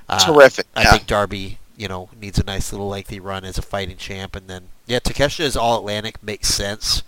uh, 0.07 0.19
terrific. 0.19 0.67
I 0.75 0.83
yeah. 0.83 0.91
think 0.91 1.07
Darby, 1.07 1.57
you 1.75 1.87
know, 1.87 2.09
needs 2.19 2.37
a 2.37 2.43
nice 2.43 2.71
little 2.71 2.87
lengthy 2.89 3.19
run 3.19 3.45
as 3.45 3.57
a 3.57 3.63
fighting 3.63 3.97
champ, 3.97 4.35
and 4.35 4.47
then 4.47 4.69
yeah, 4.85 4.99
Takeshita 4.99 5.41
is 5.41 5.57
all 5.57 5.79
Atlantic 5.79 6.21
makes 6.21 6.49
sense 6.49 7.01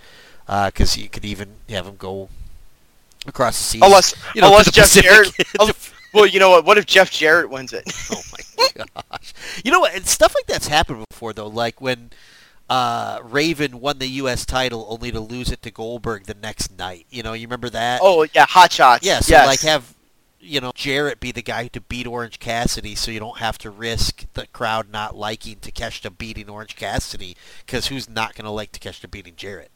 because 0.47 0.97
you 0.97 1.07
could 1.07 1.23
even 1.23 1.55
have 1.69 1.87
him 1.87 1.95
go 1.97 2.29
across 3.25 3.57
the 3.57 3.63
seas. 3.63 3.81
unless 3.83 4.15
you 4.35 4.41
know, 4.41 4.47
unless 4.47 4.65
the 4.65 4.71
Jeff 4.71 4.85
Pacific. 4.85 5.45
Jarrett. 5.57 5.91
well, 6.13 6.25
you 6.25 6.39
know 6.39 6.49
what? 6.49 6.65
What 6.65 6.77
if 6.77 6.85
Jeff 6.85 7.11
Jarrett 7.11 7.49
wins 7.49 7.73
it? 7.73 7.83
Oh 8.11 8.21
my 8.31 8.85
gosh! 9.11 9.33
You 9.63 9.71
know 9.71 9.79
what? 9.81 9.93
and 9.93 10.07
Stuff 10.07 10.33
like 10.35 10.47
that's 10.47 10.67
happened 10.67 11.05
before, 11.09 11.33
though. 11.33 11.47
Like 11.47 11.79
when 11.81 12.11
uh, 12.69 13.19
Raven 13.23 13.79
won 13.79 13.99
the 13.99 14.07
U.S. 14.07 14.45
title, 14.45 14.85
only 14.89 15.11
to 15.11 15.19
lose 15.19 15.51
it 15.51 15.61
to 15.63 15.71
Goldberg 15.71 16.25
the 16.25 16.33
next 16.33 16.77
night. 16.77 17.05
You 17.09 17.23
know, 17.23 17.33
you 17.33 17.45
remember 17.45 17.69
that? 17.69 18.01
oh 18.03 18.25
yeah, 18.33 18.45
Hot 18.47 18.71
Shots. 18.71 19.05
yeah. 19.05 19.19
So 19.19 19.33
yes. 19.35 19.47
like 19.47 19.61
have 19.61 19.93
you 20.39 20.59
know 20.59 20.71
Jarrett 20.75 21.19
be 21.19 21.31
the 21.31 21.41
guy 21.41 21.67
to 21.67 21.81
beat 21.81 22.07
Orange 22.07 22.39
Cassidy, 22.39 22.95
so 22.95 23.11
you 23.11 23.19
don't 23.19 23.37
have 23.37 23.57
to 23.59 23.69
risk 23.69 24.25
the 24.33 24.47
crowd 24.47 24.89
not 24.89 25.15
liking 25.15 25.57
Takeshita 25.57 26.17
beating 26.17 26.49
Orange 26.49 26.75
Cassidy, 26.75 27.35
because 27.65 27.87
who's 27.87 28.09
not 28.09 28.35
going 28.35 28.45
to 28.45 28.51
like 28.51 28.71
Takeshita 28.71 29.09
beating 29.09 29.35
Jarrett? 29.35 29.71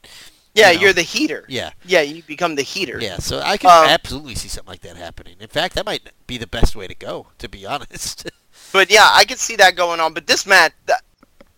Yeah, 0.57 0.71
you 0.71 0.77
know. 0.77 0.81
you're 0.83 0.93
the 0.93 1.01
heater. 1.03 1.45
Yeah. 1.47 1.71
Yeah, 1.85 2.01
you 2.01 2.23
become 2.23 2.55
the 2.55 2.61
heater. 2.63 2.99
Yeah, 3.01 3.17
so 3.17 3.39
I 3.39 3.57
can 3.57 3.69
Um, 3.69 3.89
absolutely 3.89 4.35
see 4.35 4.47
something 4.47 4.71
like 4.71 4.81
that 4.81 4.97
happening. 4.97 5.35
In 5.39 5.47
fact, 5.47 5.75
that 5.75 5.85
might 5.85 6.01
be 6.25 6.37
the 6.37 6.47
best 6.47 6.75
way 6.75 6.87
to 6.87 6.95
go, 6.95 7.27
to 7.37 7.47
be 7.49 7.65
honest. 7.73 8.29
But 8.73 8.89
yeah, 8.91 9.09
I 9.13 9.23
could 9.25 9.39
see 9.39 9.55
that 9.57 9.75
going 9.75 9.99
on. 9.99 10.13
But 10.13 10.27
this 10.27 10.45
match, 10.45 10.73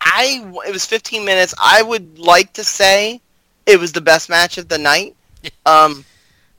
I 0.02 0.44
it 0.68 0.72
was 0.74 0.86
15 0.86 1.26
minutes. 1.26 1.54
I 1.62 1.82
would 1.82 2.20
like 2.20 2.54
to 2.54 2.64
say 2.64 3.22
it 3.66 3.80
was 3.80 3.92
the 3.92 4.02
best 4.02 4.30
match 4.30 4.58
of 4.58 4.68
the 4.68 4.78
night. 4.78 5.16
Um, 5.66 6.04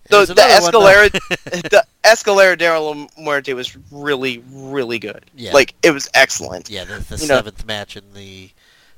the 0.08 0.24
the 0.24 0.32
another 0.32 0.62
one, 0.62 0.72
though. 0.72 0.80
Escalera, 0.80 1.10
the 1.70 1.84
Escalera 2.02 2.56
de 2.58 2.80
la 2.80 3.06
Muerte 3.18 3.52
was 3.52 3.76
really 3.92 4.42
really 4.50 4.98
good. 4.98 5.24
Yeah. 5.36 5.52
Like 5.52 5.74
it 5.82 5.90
was 5.90 6.08
excellent. 6.14 6.68
Yeah, 6.70 6.84
the, 6.84 6.98
the 7.00 7.16
You 7.16 7.28
know- 7.28 7.36
seventh 7.36 7.64
match 7.66 7.96
in 7.96 8.04
the 8.14 8.50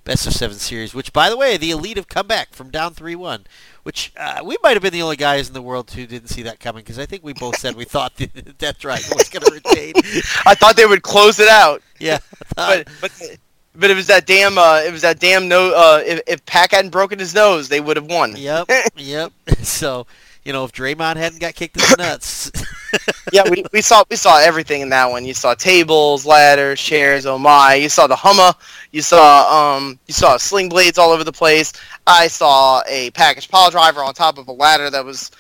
best 0.04 0.26
of 0.26 0.32
seven 0.32 0.58
series. 0.58 0.94
Which, 0.94 1.12
by 1.12 1.28
the 1.30 1.36
way, 1.36 1.56
the 1.56 1.70
Elite 1.70 1.96
have 1.96 2.08
come 2.08 2.26
back 2.26 2.52
from 2.52 2.70
down 2.70 2.94
three 2.94 3.14
one. 3.14 3.44
Which 3.82 4.12
uh, 4.16 4.42
we 4.44 4.56
might 4.62 4.74
have 4.74 4.82
been 4.82 4.92
the 4.92 5.02
only 5.02 5.16
guys 5.16 5.48
in 5.48 5.54
the 5.54 5.62
world 5.62 5.90
who 5.90 6.06
didn't 6.06 6.28
see 6.28 6.42
that 6.42 6.60
coming 6.60 6.82
because 6.82 6.98
I 6.98 7.06
think 7.06 7.24
we 7.24 7.32
both 7.32 7.58
said 7.58 7.74
we 7.74 7.84
thought 7.86 8.16
the 8.16 8.26
Death 8.58 8.78
Dragon 8.78 9.10
was 9.16 9.28
going 9.28 9.44
to 9.44 9.52
retain. 9.52 9.94
I 10.46 10.54
thought 10.54 10.76
they 10.76 10.86
would 10.86 11.02
close 11.02 11.38
it 11.40 11.48
out, 11.48 11.82
yeah, 11.98 12.18
but 12.54 12.88
but 13.00 13.38
but 13.74 13.90
it 13.90 13.94
was 13.94 14.06
that 14.06 14.26
damn 14.26 14.58
uh, 14.58 14.82
it 14.84 14.92
was 14.92 15.02
that 15.02 15.18
damn 15.18 15.48
no. 15.48 15.74
Uh, 15.74 16.02
if 16.04 16.20
if 16.26 16.44
Pac 16.46 16.72
hadn't 16.72 16.90
broken 16.90 17.18
his 17.18 17.34
nose, 17.34 17.68
they 17.68 17.80
would 17.80 17.96
have 17.96 18.06
won. 18.06 18.36
yep, 18.36 18.70
yep. 18.96 19.32
So 19.62 20.06
you 20.44 20.52
know, 20.52 20.64
if 20.64 20.72
Draymond 20.72 21.16
hadn't 21.16 21.40
got 21.40 21.54
kicked 21.54 21.76
in 21.76 21.82
the 21.82 21.96
nuts, 21.98 22.50
yeah, 23.32 23.42
we, 23.48 23.64
we 23.72 23.80
saw 23.80 24.02
we 24.10 24.16
saw 24.16 24.38
everything 24.40 24.80
in 24.80 24.88
that 24.90 25.08
one. 25.10 25.24
You 25.24 25.34
saw 25.34 25.54
tables, 25.54 26.26
ladders, 26.26 26.80
chairs. 26.80 27.26
Oh 27.26 27.38
my! 27.38 27.74
You 27.74 27.88
saw 27.88 28.06
the 28.06 28.16
Hummer. 28.16 28.52
You 28.90 29.02
saw 29.02 29.76
um 29.76 29.98
you 30.06 30.14
saw 30.14 30.36
sling 30.36 30.68
blades 30.68 30.98
all 30.98 31.10
over 31.10 31.24
the 31.24 31.32
place. 31.32 31.72
I 32.06 32.26
saw 32.26 32.82
a 32.88 33.10
package 33.12 33.48
pile 33.48 33.70
driver 33.70 34.02
on 34.02 34.14
top 34.14 34.36
of 34.38 34.48
a 34.48 34.52
ladder 34.52 34.90
that 34.90 35.04
was 35.04 35.30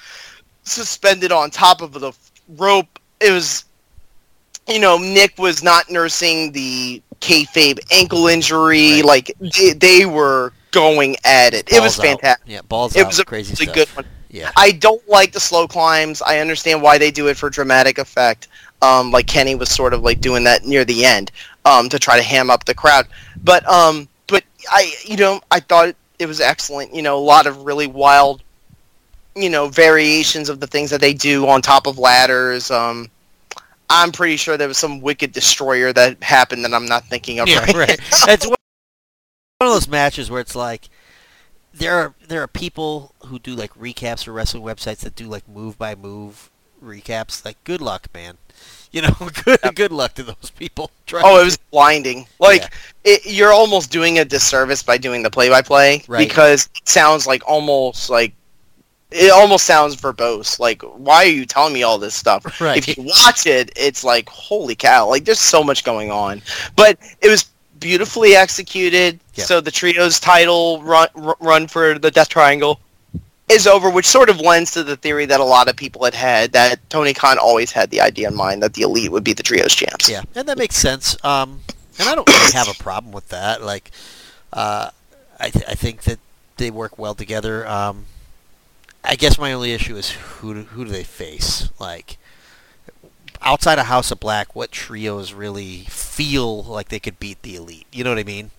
suspended 0.64 1.32
on 1.32 1.50
top 1.50 1.80
of 1.82 1.92
the 1.92 2.12
rope. 2.56 2.98
It 3.20 3.32
was, 3.32 3.64
you 4.68 4.78
know, 4.78 4.98
Nick 4.98 5.36
was 5.38 5.62
not 5.62 5.90
nursing 5.90 6.52
the 6.52 7.02
kayfabe 7.20 7.78
ankle 7.92 8.28
injury. 8.28 8.96
Right. 8.96 9.04
Like 9.04 9.32
they, 9.40 9.72
they 9.72 10.06
were 10.06 10.52
going 10.70 11.16
at 11.24 11.54
it. 11.54 11.70
It 11.72 11.80
was 11.80 11.96
balls 11.96 11.98
out. 11.98 12.02
fantastic. 12.20 12.48
Yeah, 12.48 12.60
balls 12.62 12.96
It 12.96 13.00
out. 13.02 13.06
was 13.08 13.18
a 13.18 13.24
crazy 13.24 13.54
really 13.60 13.74
good 13.74 13.88
one. 13.88 14.06
Yeah, 14.32 14.50
I 14.56 14.72
don't 14.72 15.06
like 15.08 15.32
the 15.32 15.40
slow 15.40 15.68
climbs. 15.68 16.22
I 16.22 16.38
understand 16.38 16.82
why 16.82 16.98
they 16.98 17.10
do 17.10 17.28
it 17.28 17.36
for 17.36 17.50
dramatic 17.50 17.98
effect. 17.98 18.48
Um, 18.80 19.12
like 19.12 19.26
Kenny 19.28 19.54
was 19.54 19.70
sort 19.70 19.94
of 19.94 20.02
like 20.02 20.20
doing 20.20 20.42
that 20.44 20.64
near 20.64 20.84
the 20.84 21.04
end 21.04 21.30
um, 21.64 21.88
to 21.90 21.98
try 21.98 22.16
to 22.16 22.22
ham 22.22 22.50
up 22.50 22.64
the 22.64 22.74
crowd. 22.74 23.06
But 23.44 23.68
um, 23.68 24.08
but 24.26 24.42
I 24.70 24.92
you 25.04 25.16
know 25.16 25.40
I 25.50 25.60
thought 25.60 25.94
it 26.18 26.26
was 26.26 26.40
excellent. 26.40 26.94
You 26.94 27.02
know, 27.02 27.16
a 27.16 27.20
lot 27.20 27.46
of 27.46 27.64
really 27.64 27.86
wild, 27.86 28.42
you 29.36 29.50
know, 29.50 29.68
variations 29.68 30.48
of 30.48 30.60
the 30.60 30.66
things 30.66 30.90
that 30.90 31.00
they 31.00 31.12
do 31.12 31.46
on 31.46 31.60
top 31.60 31.86
of 31.86 31.98
ladders. 31.98 32.70
Um, 32.70 33.10
I'm 33.90 34.12
pretty 34.12 34.36
sure 34.36 34.56
there 34.56 34.68
was 34.68 34.78
some 34.78 35.02
wicked 35.02 35.32
destroyer 35.32 35.92
that 35.92 36.22
happened 36.22 36.64
that 36.64 36.72
I'm 36.72 36.86
not 36.86 37.04
thinking 37.04 37.38
of. 37.38 37.48
Yeah, 37.48 37.64
right. 37.64 37.74
right. 37.74 38.00
it's 38.28 38.46
one 38.46 38.56
one 39.58 39.68
of 39.68 39.74
those 39.74 39.88
matches 39.88 40.30
where 40.30 40.40
it's 40.40 40.56
like 40.56 40.88
there 41.74 41.94
are 41.96 42.14
there 42.26 42.42
are 42.42 42.46
people 42.48 43.14
who 43.26 43.38
do 43.38 43.54
like 43.54 43.72
recaps 43.74 44.24
for 44.24 44.32
wrestling 44.32 44.62
websites 44.62 44.98
that 44.98 45.16
do 45.16 45.26
like 45.26 45.48
move 45.48 45.78
by 45.78 45.94
move 45.94 46.50
recaps. 46.82 47.44
Like, 47.44 47.62
good 47.64 47.80
luck, 47.80 48.08
man. 48.14 48.38
You 48.90 49.02
know, 49.02 49.14
good 49.44 49.58
Yep. 49.64 49.74
good 49.74 49.92
luck 49.92 50.14
to 50.14 50.22
those 50.22 50.50
people. 50.56 50.90
Oh, 51.14 51.42
it 51.42 51.44
was 51.44 51.58
blinding. 51.70 52.26
Like 52.40 52.62
Yeah. 52.62 52.68
it, 53.04 53.26
you're 53.26 53.52
almost 53.52 53.90
doing 53.92 54.18
a 54.18 54.24
disservice 54.24 54.82
by 54.82 54.96
doing 54.96 55.22
the 55.22 55.28
play-by-play 55.30 56.04
because 56.08 56.70
it 56.74 56.88
sounds 56.88 57.26
like 57.26 57.42
almost 57.46 58.08
like 58.08 58.32
it 59.10 59.30
almost 59.30 59.66
sounds 59.66 59.94
verbose. 59.94 60.58
Like, 60.58 60.80
why 60.80 61.16
are 61.16 61.26
you 61.26 61.44
telling 61.44 61.74
me 61.74 61.82
all 61.82 61.98
this 61.98 62.14
stuff? 62.14 62.58
Right. 62.62 62.78
If 62.78 62.96
you 62.96 63.04
watch 63.04 63.46
it, 63.46 63.70
it's 63.76 64.02
like 64.04 64.26
holy 64.30 64.74
cow! 64.74 65.06
Like, 65.06 65.26
there's 65.26 65.38
so 65.38 65.62
much 65.62 65.84
going 65.84 66.10
on. 66.10 66.40
But 66.76 66.96
it 67.20 67.28
was 67.28 67.50
beautifully 67.82 68.34
executed. 68.34 69.20
So 69.34 69.60
the 69.60 69.70
trio's 69.70 70.20
title 70.20 70.82
run 70.82 71.08
run 71.40 71.66
for 71.66 71.98
the 71.98 72.10
Death 72.10 72.28
Triangle 72.28 72.80
is 73.50 73.66
over, 73.66 73.90
which 73.90 74.06
sort 74.06 74.30
of 74.30 74.40
lends 74.40 74.70
to 74.72 74.82
the 74.82 74.96
theory 74.96 75.26
that 75.26 75.40
a 75.40 75.44
lot 75.44 75.68
of 75.68 75.76
people 75.76 76.04
had 76.04 76.14
had 76.14 76.52
that 76.52 76.78
Tony 76.90 77.12
Khan 77.12 77.38
always 77.38 77.72
had 77.72 77.90
the 77.90 78.00
idea 78.00 78.28
in 78.28 78.34
mind 78.34 78.62
that 78.62 78.74
the 78.74 78.82
Elite 78.82 79.10
would 79.12 79.24
be 79.24 79.32
the 79.32 79.42
trios 79.42 79.74
champs. 79.74 80.08
Yeah, 80.08 80.22
and 80.34 80.48
that 80.48 80.58
makes 80.58 80.76
sense. 80.76 81.22
Um, 81.24 81.60
and 81.98 82.08
I 82.08 82.14
don't 82.14 82.28
really 82.28 82.52
have 82.52 82.68
a 82.68 82.82
problem 82.82 83.12
with 83.12 83.28
that. 83.28 83.62
Like, 83.62 83.90
uh, 84.52 84.90
I 85.38 85.50
th- 85.50 85.64
I 85.68 85.74
think 85.74 86.02
that 86.02 86.18
they 86.56 86.70
work 86.70 86.98
well 86.98 87.14
together. 87.14 87.66
Um, 87.66 88.06
I 89.04 89.16
guess 89.16 89.38
my 89.38 89.52
only 89.52 89.72
issue 89.72 89.96
is 89.96 90.10
who 90.10 90.54
do, 90.54 90.62
who 90.62 90.84
do 90.84 90.90
they 90.90 91.04
face? 91.04 91.70
Like, 91.78 92.16
outside 93.42 93.78
of 93.78 93.86
House 93.86 94.10
of 94.10 94.20
Black, 94.20 94.54
what 94.54 94.70
trios 94.72 95.32
really 95.32 95.84
feel 95.88 96.62
like 96.62 96.88
they 96.88 97.00
could 97.00 97.18
beat 97.18 97.42
the 97.42 97.56
Elite? 97.56 97.86
You 97.92 98.04
know 98.04 98.10
what 98.10 98.18
I 98.18 98.24
mean? 98.24 98.50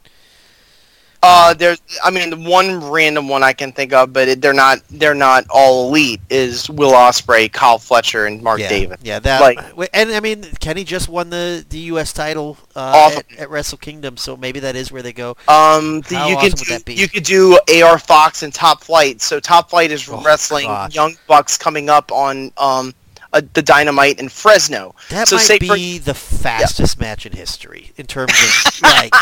Uh, 1.26 1.54
there's, 1.54 1.82
I 2.04 2.10
mean, 2.10 2.32
the 2.32 2.50
one 2.50 2.92
random 2.92 3.30
one 3.30 3.44
I 3.44 3.54
can 3.54 3.72
think 3.72 3.94
of, 3.94 4.12
but 4.12 4.28
it, 4.28 4.42
they're 4.42 4.52
not, 4.54 4.80
they're 4.90 5.16
not 5.16 5.46
all 5.50 5.88
elite. 5.88 6.20
Is 6.30 6.70
Will 6.70 6.92
Ospreay, 6.92 7.50
Kyle 7.50 7.78
Fletcher, 7.78 8.26
and 8.26 8.44
Mark 8.44 8.60
yeah, 8.60 8.68
Davis. 8.68 8.98
Yeah, 9.02 9.20
that. 9.20 9.40
Like- 9.78 9.90
and 9.94 10.12
I 10.12 10.20
mean, 10.20 10.44
Kenny 10.60 10.84
just 10.84 11.08
won 11.08 11.30
the 11.30 11.66
the 11.70 11.78
U.S. 11.80 12.12
title 12.12 12.58
uh, 12.76 13.14
at, 13.16 13.40
at 13.40 13.50
Wrestle 13.50 13.78
Kingdom, 13.78 14.18
so 14.18 14.36
maybe 14.36 14.60
that 14.60 14.76
is 14.76 14.92
where 14.92 15.02
they 15.02 15.14
go. 15.14 15.38
Um, 15.48 16.02
the, 16.02 16.16
you 16.28 16.36
awesome 16.36 16.66
could 16.66 16.84
do, 16.84 16.94
you 16.94 17.08
could 17.08 17.24
do 17.24 17.58
AR 17.82 18.00
Fox 18.00 18.44
and 18.44 18.54
Top 18.54 18.84
Flight. 18.84 19.22
So 19.22 19.40
Top 19.40 19.70
Flight 19.70 19.92
is 19.92 20.10
Oh, 20.10 20.22
wrestling 20.24 20.66
gosh. 20.66 20.94
Young 20.94 21.16
Bucks 21.28 21.58
coming 21.58 21.90
up 21.90 22.12
on 22.12 22.52
um 22.58 22.94
uh, 23.34 23.42
the 23.54 23.62
Dynamite 23.62 24.20
in 24.20 24.30
Fresno. 24.30 24.96
That 25.10 25.28
So 25.28 25.36
might 25.36 25.42
say 25.44 25.60
for- 25.60 25.76
be 25.76 25.98
the 25.98 26.14
fastest 26.14 27.00
match 27.00 27.26
in 27.26 27.34
history 27.34 27.92
in 27.98 28.06
terms 28.06 28.32
of 28.32 28.82
like, 28.84 29.14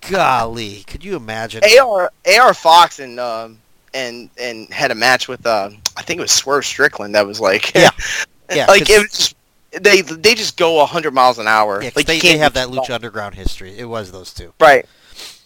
golly, 0.10 0.84
could 0.86 1.04
you 1.04 1.16
imagine? 1.16 1.62
AR 1.80 2.10
AR 2.38 2.54
Fox 2.54 2.98
and 2.98 3.18
um 3.18 3.58
and 3.92 4.30
and 4.38 4.68
had 4.72 4.90
a 4.90 4.94
match 4.94 5.28
with 5.28 5.44
uh 5.46 5.70
I 5.96 6.02
think 6.02 6.18
it 6.18 6.22
was 6.22 6.32
Swerve 6.32 6.64
Strickland. 6.66 7.14
That 7.14 7.26
was 7.26 7.40
like 7.40 7.74
Yeah. 7.74 7.90
Yeah, 8.54 8.66
like 8.66 8.90
it 8.90 8.98
was 9.00 9.10
just, 9.10 9.36
they 9.80 10.02
they 10.02 10.34
just 10.34 10.58
go 10.58 10.84
hundred 10.84 11.14
miles 11.14 11.38
an 11.38 11.46
hour. 11.48 11.82
Yeah, 11.82 11.90
like 11.96 12.04
they, 12.06 12.16
they 12.16 12.20
can't 12.20 12.40
have 12.40 12.52
that. 12.52 12.68
Lucha 12.68 12.90
Underground 12.90 13.34
history. 13.34 13.76
It 13.78 13.86
was 13.86 14.12
those 14.12 14.34
two. 14.34 14.52
Right, 14.60 14.84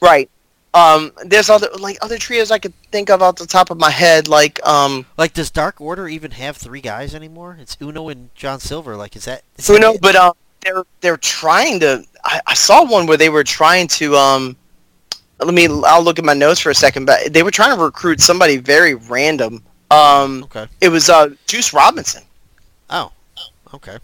right. 0.03 0.29
Um, 0.75 1.13
there's 1.25 1.49
other 1.51 1.69
like 1.79 1.97
other 2.03 2.19
trios 2.19 2.51
I 2.51 2.59
could 2.59 2.75
think 2.93 3.09
of 3.11 3.23
off 3.23 3.37
the 3.37 3.47
top 3.47 3.71
of 3.71 3.79
my 3.79 3.91
head. 3.91 4.29
Like 4.29 4.65
um, 4.67 5.07
Like, 5.17 5.33
does 5.33 5.51
Dark 5.51 5.81
Order 5.81 6.09
even 6.09 6.31
have 6.33 6.57
three 6.57 6.81
guys 6.83 7.15
anymore? 7.15 7.57
It's 7.61 7.77
Uno 7.81 8.09
and 8.11 8.29
John 8.35 8.61
Silver. 8.61 8.95
Like, 8.97 9.17
is 9.17 9.25
that? 9.25 9.43
Is 9.57 9.67
who 9.67 9.79
that? 9.79 10.01
But 10.01 10.15
um, 10.17 10.35
they're 10.65 10.85
they're 11.01 11.17
trying 11.17 11.81
to. 11.81 12.05
I, 12.25 12.41
I 12.47 12.55
saw 12.55 12.85
one 12.85 13.07
where 13.07 13.17
they 13.17 13.31
were 13.31 13.45
trying 13.45 13.89
to 13.89 14.15
um. 14.17 14.57
Let 15.41 15.55
me. 15.55 15.69
I'll 15.87 16.03
look 16.03 16.19
at 16.19 16.25
my 16.25 16.35
notes 16.35 16.61
for 16.61 16.71
a 16.71 16.75
second. 16.75 17.07
But 17.07 17.33
they 17.33 17.43
were 17.43 17.51
trying 17.51 17.77
to 17.77 17.83
recruit 17.83 18.21
somebody 18.21 18.57
very 18.59 18.95
random. 18.95 19.63
Um, 19.91 20.45
Okay. 20.45 20.67
it 20.83 20.91
was 20.91 21.09
uh 21.09 21.31
Juice 21.47 21.73
Robinson. 21.73 22.23
Oh. 22.91 23.11
Okay. 23.73 23.97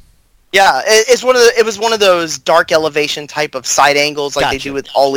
Yeah, 0.52 0.80
it, 0.86 1.06
it's 1.08 1.24
one 1.24 1.34
of 1.36 1.42
the. 1.42 1.52
It 1.58 1.64
was 1.64 1.78
one 1.78 1.92
of 1.92 2.00
those 2.00 2.38
dark 2.38 2.70
elevation 2.72 3.26
type 3.26 3.54
of 3.54 3.66
side 3.66 3.96
angles 3.96 4.36
like 4.36 4.46
they 4.46 4.56
Gotcha. 4.56 4.68
do 4.68 4.72
with 4.74 4.88
All 4.94 5.10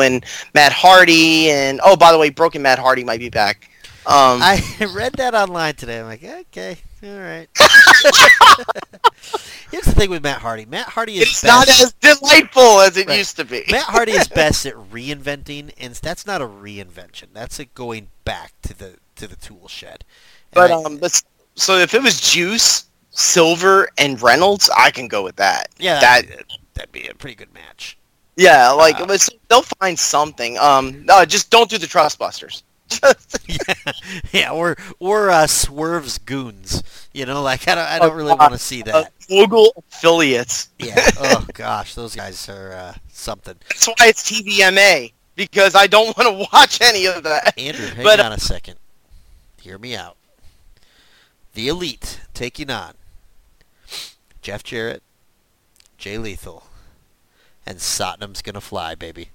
And 0.00 0.24
Matt 0.54 0.72
Hardy 0.72 1.50
and 1.50 1.80
oh 1.84 1.96
by 1.96 2.12
the 2.12 2.18
way, 2.18 2.30
Broken 2.30 2.62
Matt 2.62 2.78
Hardy 2.78 3.04
might 3.04 3.20
be 3.20 3.30
back. 3.30 3.70
Um, 4.06 4.40
I 4.42 4.60
read 4.94 5.14
that 5.14 5.34
online 5.34 5.74
today. 5.76 6.00
I'm 6.00 6.06
like, 6.06 6.22
okay, 6.22 6.76
all 7.02 7.18
right. 7.18 7.48
Here's 9.70 9.84
the 9.86 9.92
thing 9.92 10.10
with 10.10 10.22
Matt 10.22 10.40
Hardy. 10.40 10.66
Matt 10.66 10.88
Hardy 10.88 11.16
is 11.16 11.22
it's 11.30 11.42
best. 11.42 11.68
not 11.68 11.68
as 11.68 11.92
delightful 12.18 12.80
as 12.80 12.96
it 12.96 13.08
Right. 13.08 13.18
used 13.18 13.36
to 13.36 13.44
be. 13.44 13.64
Matt 13.70 13.84
Hardy 13.84 14.12
is 14.12 14.28
best 14.42 14.66
at 14.66 14.74
reinventing, 14.74 15.72
and 15.78 15.94
that's 15.94 16.26
not 16.26 16.40
a 16.42 16.46
reinvention. 16.46 17.28
That's 17.32 17.58
a 17.58 17.64
going 17.64 18.08
back 18.24 18.52
to 18.62 18.76
the 18.78 18.96
to 19.16 19.26
the 19.26 19.36
tool 19.36 19.68
shed. 19.68 20.04
And 20.52 20.54
But 20.54 20.70
I- 20.70 20.74
um, 20.82 20.98
but 20.98 21.22
so 21.56 21.76
if 21.78 21.94
it 21.94 22.02
was 22.02 22.20
Juice, 22.20 22.84
Silver, 23.10 23.88
and 23.98 24.20
Reynolds, 24.20 24.68
I 24.76 24.90
can 24.90 25.08
go 25.08 25.22
with 25.24 25.36
that. 25.36 25.68
yeah, 25.78 25.98
that- 26.00 26.28
that'd, 26.28 26.46
that'd 26.74 26.92
be 26.92 27.06
a 27.08 27.14
pretty 27.14 27.36
good 27.36 27.52
match. 27.54 27.96
Yeah, 28.36 28.70
like 28.72 29.00
Uh, 29.00 29.16
they'll 29.48 29.62
find 29.62 29.98
something. 29.98 30.58
Um, 30.58 31.04
no, 31.04 31.24
just 31.24 31.50
don't 31.50 31.70
do 31.70 31.78
the 31.78 31.86
Trustbusters. 31.86 32.62
yeah, 33.48 33.92
yeah, 34.32 34.50
or 34.52 34.76
or 34.98 35.30
uh, 35.30 35.46
Swerve's 35.46 36.18
goons. 36.18 36.82
You 37.12 37.26
know, 37.26 37.42
like 37.42 37.66
I 37.68 37.74
don't, 37.74 37.84
I 37.88 37.98
don't 37.98 38.14
really 38.14 38.34
want 38.34 38.52
to 38.52 38.58
see 38.58 38.82
Uh, 38.82 38.86
that. 39.02 39.12
Mogul 39.30 39.72
affiliates. 39.92 40.68
Yeah. 40.78 40.94
Oh 41.18 41.46
gosh, 41.54 41.94
those 41.94 42.14
guys 42.14 42.48
are 42.48 42.72
uh, 42.72 42.94
something. 43.12 43.54
That's 43.68 43.86
why 43.86 43.94
it's 44.02 44.30
TVMA 44.30 45.12
because 45.34 45.74
I 45.74 45.86
don't 45.86 46.16
want 46.16 46.28
to 46.28 46.48
watch 46.52 46.80
any 46.82 47.06
of 47.06 47.22
that. 47.22 47.56
Andrew, 47.58 47.86
hang 47.86 48.04
But- 48.04 48.20
on 48.20 48.32
a 48.32 48.38
second. 48.38 48.76
Hear 49.60 49.78
me 49.78 49.96
out. 49.96 50.16
The 51.54 51.68
Elite 51.68 52.20
taking 52.34 52.68
on 52.68 52.94
Jeff 54.42 54.62
Jarrett, 54.62 55.02
Jay 55.96 56.18
Lethal, 56.18 56.63
and 57.66 57.78
Satnam's 57.78 58.42
gonna 58.42 58.60
fly, 58.60 58.94
baby. 58.94 59.30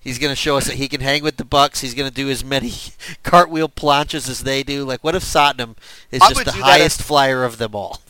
He's 0.00 0.18
gonna 0.18 0.34
show 0.36 0.56
us 0.56 0.66
that 0.66 0.76
he 0.76 0.88
can 0.88 1.00
hang 1.00 1.22
with 1.22 1.36
the 1.36 1.44
Bucks. 1.44 1.80
He's 1.80 1.94
gonna 1.94 2.10
do 2.10 2.28
as 2.30 2.44
many 2.44 2.72
cartwheel 3.22 3.68
planches 3.68 4.28
as 4.28 4.42
they 4.44 4.62
do. 4.62 4.84
Like, 4.84 5.02
what 5.02 5.14
if 5.14 5.22
Satnam 5.22 5.76
is 6.10 6.20
I 6.22 6.28
just 6.32 6.44
the 6.44 6.52
highest 6.52 7.02
flyer 7.02 7.44
of 7.44 7.58
them 7.58 7.74
all? 7.74 8.00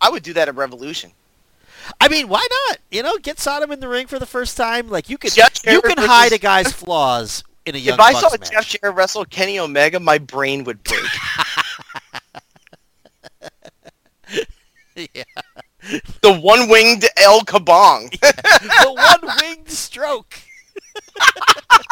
I 0.00 0.10
would 0.10 0.22
do 0.22 0.32
that 0.34 0.48
at 0.48 0.54
Revolution. 0.56 1.12
I 2.00 2.08
mean, 2.08 2.28
why 2.28 2.46
not? 2.68 2.78
You 2.90 3.02
know, 3.02 3.18
get 3.18 3.36
Satnam 3.38 3.72
in 3.72 3.80
the 3.80 3.88
ring 3.88 4.06
for 4.06 4.18
the 4.18 4.26
first 4.26 4.56
time. 4.56 4.88
Like, 4.88 5.08
you 5.08 5.18
could 5.18 5.32
Jeff 5.32 5.64
you 5.66 5.80
can 5.80 5.96
versus- 5.96 6.06
hide 6.10 6.32
a 6.32 6.38
guy's 6.38 6.72
flaws 6.72 7.42
in 7.66 7.74
a 7.74 7.78
young 7.78 7.94
if 7.94 8.00
I 8.00 8.12
Bucks 8.12 8.24
saw 8.24 8.30
match. 8.38 8.50
Jeff 8.50 8.66
Jarrett 8.80 8.96
wrestle 8.96 9.24
Kenny 9.24 9.58
Omega, 9.58 9.98
my 10.00 10.18
brain 10.18 10.64
would 10.64 10.82
break. 10.84 11.00
yeah. 15.14 15.24
the 16.22 16.38
one-winged 16.40 17.04
El 17.16 17.40
Kabong. 17.42 18.10
the 18.20 18.92
one 18.92 19.36
winged 19.40 19.70
stroke. 19.70 20.38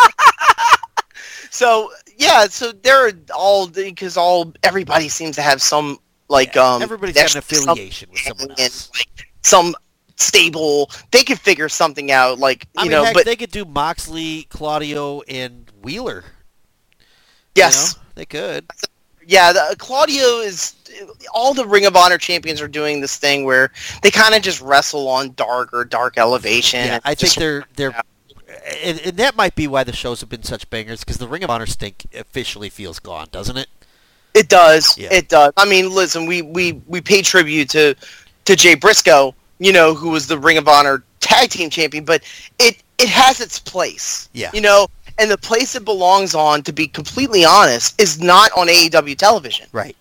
so 1.51 1.91
yeah, 2.17 2.47
so 2.47 2.73
they're 2.73 3.13
all 3.35 3.69
because 3.69 4.17
all 4.17 4.53
everybody 4.63 5.09
seems 5.09 5.37
to 5.37 5.43
have 5.43 5.61
some 5.61 5.99
like 6.29 6.55
Yeah, 6.55 6.75
um 6.75 6.83
everybody's 6.83 7.15
got 7.15 7.33
an 7.35 7.39
affiliation 7.39 8.11
with 8.11 8.21
someone 8.21 8.51
and, 8.59 8.89
like 8.95 9.29
some 9.43 9.75
stable. 10.17 10.91
They 11.11 11.23
could 11.23 11.39
figure 11.39 11.69
something 11.69 12.11
out. 12.11 12.39
Like 12.39 12.65
you 12.75 12.81
I 12.81 12.83
mean, 12.83 12.91
know, 12.93 13.05
heck, 13.05 13.15
but 13.15 13.25
they 13.25 13.37
could 13.37 13.51
do 13.51 13.65
Moxley, 13.65 14.47
Claudio, 14.51 15.23
and 15.23 15.71
Wheeler. 15.83 16.25
you 16.99 17.07
yes, 17.55 17.97
know? 17.97 18.03
they 18.17 18.27
could. 18.27 18.67
yeah. 19.27 19.53
The, 19.53 19.77
Claudio 19.79 20.41
is 20.41 20.75
all 21.32 21.55
the 21.55 21.66
Ring 21.66 21.87
of 21.87 21.97
Honor 21.97 22.18
champions 22.18 22.61
are 22.61 22.68
doing 22.68 23.01
this 23.01 23.16
thing 23.16 23.45
where 23.45 23.72
they 24.03 24.11
kind 24.11 24.34
of 24.34 24.43
just 24.43 24.61
wrestle 24.61 25.09
on 25.09 25.32
dark 25.34 25.72
or 25.72 25.84
dark 25.84 26.18
elevation. 26.18 26.84
Yeah, 26.87 27.01
I 27.05 27.14
think 27.14 27.34
they're 27.34 27.64
they're, 27.76 27.95
and, 28.82 29.01
and 29.01 29.16
that 29.16 29.37
might 29.37 29.55
be 29.55 29.66
why 29.66 29.84
the 29.84 29.93
shows 29.93 30.20
have 30.20 30.28
been 30.28 30.43
such 30.43 30.68
bangers 30.70 31.01
because 31.01 31.18
the 31.18 31.28
Ring 31.28 31.45
of 31.45 31.51
Honor 31.51 31.66
stink 31.66 32.07
officially 32.14 32.68
feels 32.68 32.99
gone, 32.99 33.28
doesn't 33.30 33.57
it? 33.57 33.68
It 34.34 34.49
does. 34.49 34.97
Yeah. 34.99 35.09
It 35.12 35.28
does. 35.28 35.53
I 35.57 35.64
mean, 35.64 35.91
listen, 35.91 36.26
we 36.26 36.43
we 36.43 36.72
we 36.87 37.01
pay 37.01 37.22
tribute 37.22 37.70
to 37.70 37.95
to 38.45 38.57
Jay 38.57 38.74
Briscoe, 38.74 39.34
you 39.59 39.72
know, 39.72 39.95
who 39.95 40.11
was 40.11 40.26
the 40.26 40.39
Ring 40.39 40.59
of 40.59 40.68
Honor 40.68 41.03
tag 41.20 41.51
team 41.51 41.70
champion, 41.70 42.05
but 42.05 42.22
it 42.59 42.82
it 42.99 43.09
has 43.09 43.41
its 43.41 43.59
place. 43.59 44.28
Yeah. 44.32 44.51
You 44.53 44.61
know, 44.61 44.89
and 45.18 45.30
the 45.30 45.39
place 45.39 45.74
it 45.74 45.84
belongs 45.84 46.34
on, 46.34 46.62
to 46.62 46.72
be 46.72 46.87
completely 46.87 47.45
honest, 47.45 48.01
is 48.01 48.20
not 48.20 48.51
on 48.53 48.68
AEW 48.68 49.16
television. 49.16 49.66
Right. 49.72 49.97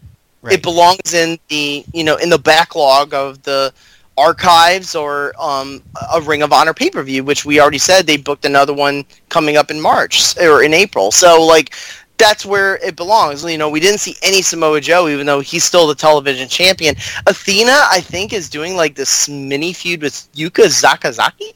Right. 0.46 0.54
It 0.56 0.64
belongs 0.64 1.14
in 1.14 1.40
the 1.50 1.86
you 1.94 2.04
know 2.04 2.18
in 2.18 2.30
the 2.30 2.38
backlog 2.40 3.14
of 3.14 3.42
the 3.44 3.74
archives 4.18 4.96
or 4.96 5.34
um, 5.40 5.84
a 6.14 6.22
Ring 6.22 6.42
of 6.44 6.54
Honor 6.54 6.74
pay 6.74 6.90
per 6.90 7.04
view, 7.04 7.24
which 7.24 7.46
we 7.46 7.60
already 7.60 7.80
said 7.80 8.06
they 8.06 8.18
booked 8.18 8.46
another 8.46 8.74
one 8.74 9.06
coming 9.30 9.58
up 9.58 9.72
in 9.72 9.82
March 9.82 10.38
or 10.38 10.64
in 10.64 10.74
April. 10.74 11.12
So 11.12 11.44
like 11.46 11.74
that's 12.18 12.46
where 12.46 12.78
it 12.78 12.96
belongs. 12.96 13.44
You 13.44 13.58
know, 13.58 13.70
we 13.70 13.80
didn't 13.80 14.00
see 14.00 14.16
any 14.24 14.42
Samoa 14.42 14.82
Joe, 14.82 15.08
even 15.10 15.26
though 15.26 15.42
he's 15.42 15.64
still 15.64 15.88
the 15.88 15.96
television 15.96 16.48
champion. 16.48 16.96
Athena, 17.28 17.74
I 17.92 18.02
think, 18.02 18.34
is 18.34 18.50
doing 18.50 18.76
like 18.76 18.96
this 18.96 19.28
mini 19.28 19.74
feud 19.74 20.02
with 20.02 20.28
Yuka 20.34 20.66
Sakazaki. 20.68 21.54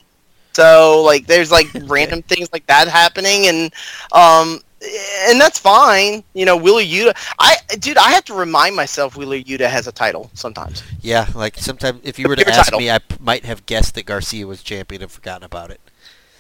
So 0.54 1.02
like, 1.06 1.28
there's 1.28 1.52
like 1.52 1.68
random 1.86 2.24
things 2.24 2.50
like 2.52 2.66
that 2.68 2.88
happening, 2.88 3.48
and 3.48 3.74
um, 4.12 4.60
and 4.82 5.40
that's 5.42 5.60
fine. 5.60 6.24
You 6.34 6.46
know, 6.46 6.56
Wheeler 6.58 6.82
Yuta. 6.82 7.14
I 7.40 7.56
dude, 7.80 7.98
I 7.98 8.12
have 8.12 8.26
to 8.26 8.34
remind 8.34 8.76
myself 8.76 9.16
Wheeler 9.18 9.38
Yuta 9.38 9.68
has 9.70 9.88
a 9.88 9.92
title 9.92 10.30
sometimes. 10.34 10.84
Yeah, 11.02 11.28
like 11.36 11.58
sometimes 11.58 12.02
if 12.04 12.18
you 12.20 12.28
were 12.28 12.36
to 12.36 12.42
Your 12.44 12.52
ask 12.52 12.66
title. 12.66 12.80
me, 12.80 12.90
I 12.92 13.00
p- 13.00 13.18
might 13.20 13.46
have 13.46 13.66
guessed 13.66 13.96
that 13.96 14.06
Garcia 14.06 14.48
was 14.48 14.64
champion 14.64 15.02
and 15.02 15.12
forgotten 15.12 15.44
about 15.44 15.72
it. 15.72 15.82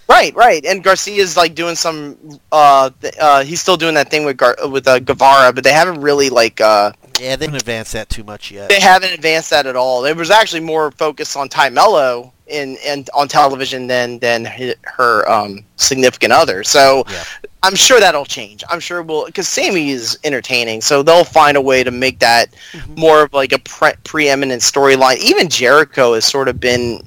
Right, 0.07 0.33
right. 0.35 0.65
And 0.65 0.83
Garcia's 0.83 1.37
like 1.37 1.53
doing 1.53 1.75
some. 1.75 2.39
Uh, 2.51 2.89
th- 2.99 3.13
uh, 3.21 3.43
he's 3.43 3.61
still 3.61 3.77
doing 3.77 3.93
that 3.93 4.09
thing 4.09 4.25
with 4.25 4.37
Gar- 4.37 4.57
with 4.67 4.87
uh, 4.87 4.97
Guevara, 4.99 5.53
but 5.53 5.63
they 5.63 5.71
haven't 5.73 6.01
really 6.01 6.29
like. 6.31 6.59
Uh, 6.59 6.93
Yeah, 7.19 7.35
they 7.35 7.45
haven't 7.45 7.61
advanced 7.61 7.93
that 7.93 8.09
too 8.09 8.23
much 8.23 8.49
yet. 8.49 8.69
they 8.69 8.79
haven't 8.79 9.13
advanced 9.13 9.51
that 9.51 9.67
at 9.67 9.75
all. 9.75 10.05
It 10.05 10.15
was 10.17 10.31
actually 10.31 10.61
more 10.61 10.89
focused 10.91 11.37
on 11.37 11.47
Tay 11.47 11.69
Melo 11.69 12.33
in 12.49 12.77
in 12.85 13.05
on 13.13 13.27
television 13.27 13.87
than 13.87 14.19
than 14.19 14.45
her 14.83 15.29
um, 15.29 15.63
significant 15.77 16.33
other. 16.33 16.63
So 16.63 17.03
Yeah. 17.09 17.23
I'm 17.63 17.75
sure 17.75 17.99
that'll 17.99 18.25
change. 18.25 18.63
I'm 18.69 18.79
sure 18.79 19.01
we'll 19.03 19.25
because 19.25 19.47
Sammy 19.47 19.89
is 19.91 20.17
entertaining, 20.23 20.81
so 20.81 21.03
they'll 21.03 21.23
find 21.25 21.57
a 21.57 21.61
way 21.61 21.83
to 21.83 21.91
make 21.91 22.19
that 22.19 22.49
Mhm. 22.73 22.97
more 22.97 23.23
of 23.23 23.33
like 23.33 23.51
a 23.51 23.59
pre- 23.59 23.93
preeminent 24.03 24.61
storyline. 24.61 25.17
Even 25.17 25.49
Jericho 25.49 26.13
has 26.13 26.25
sort 26.25 26.47
of 26.47 26.59
been 26.59 27.01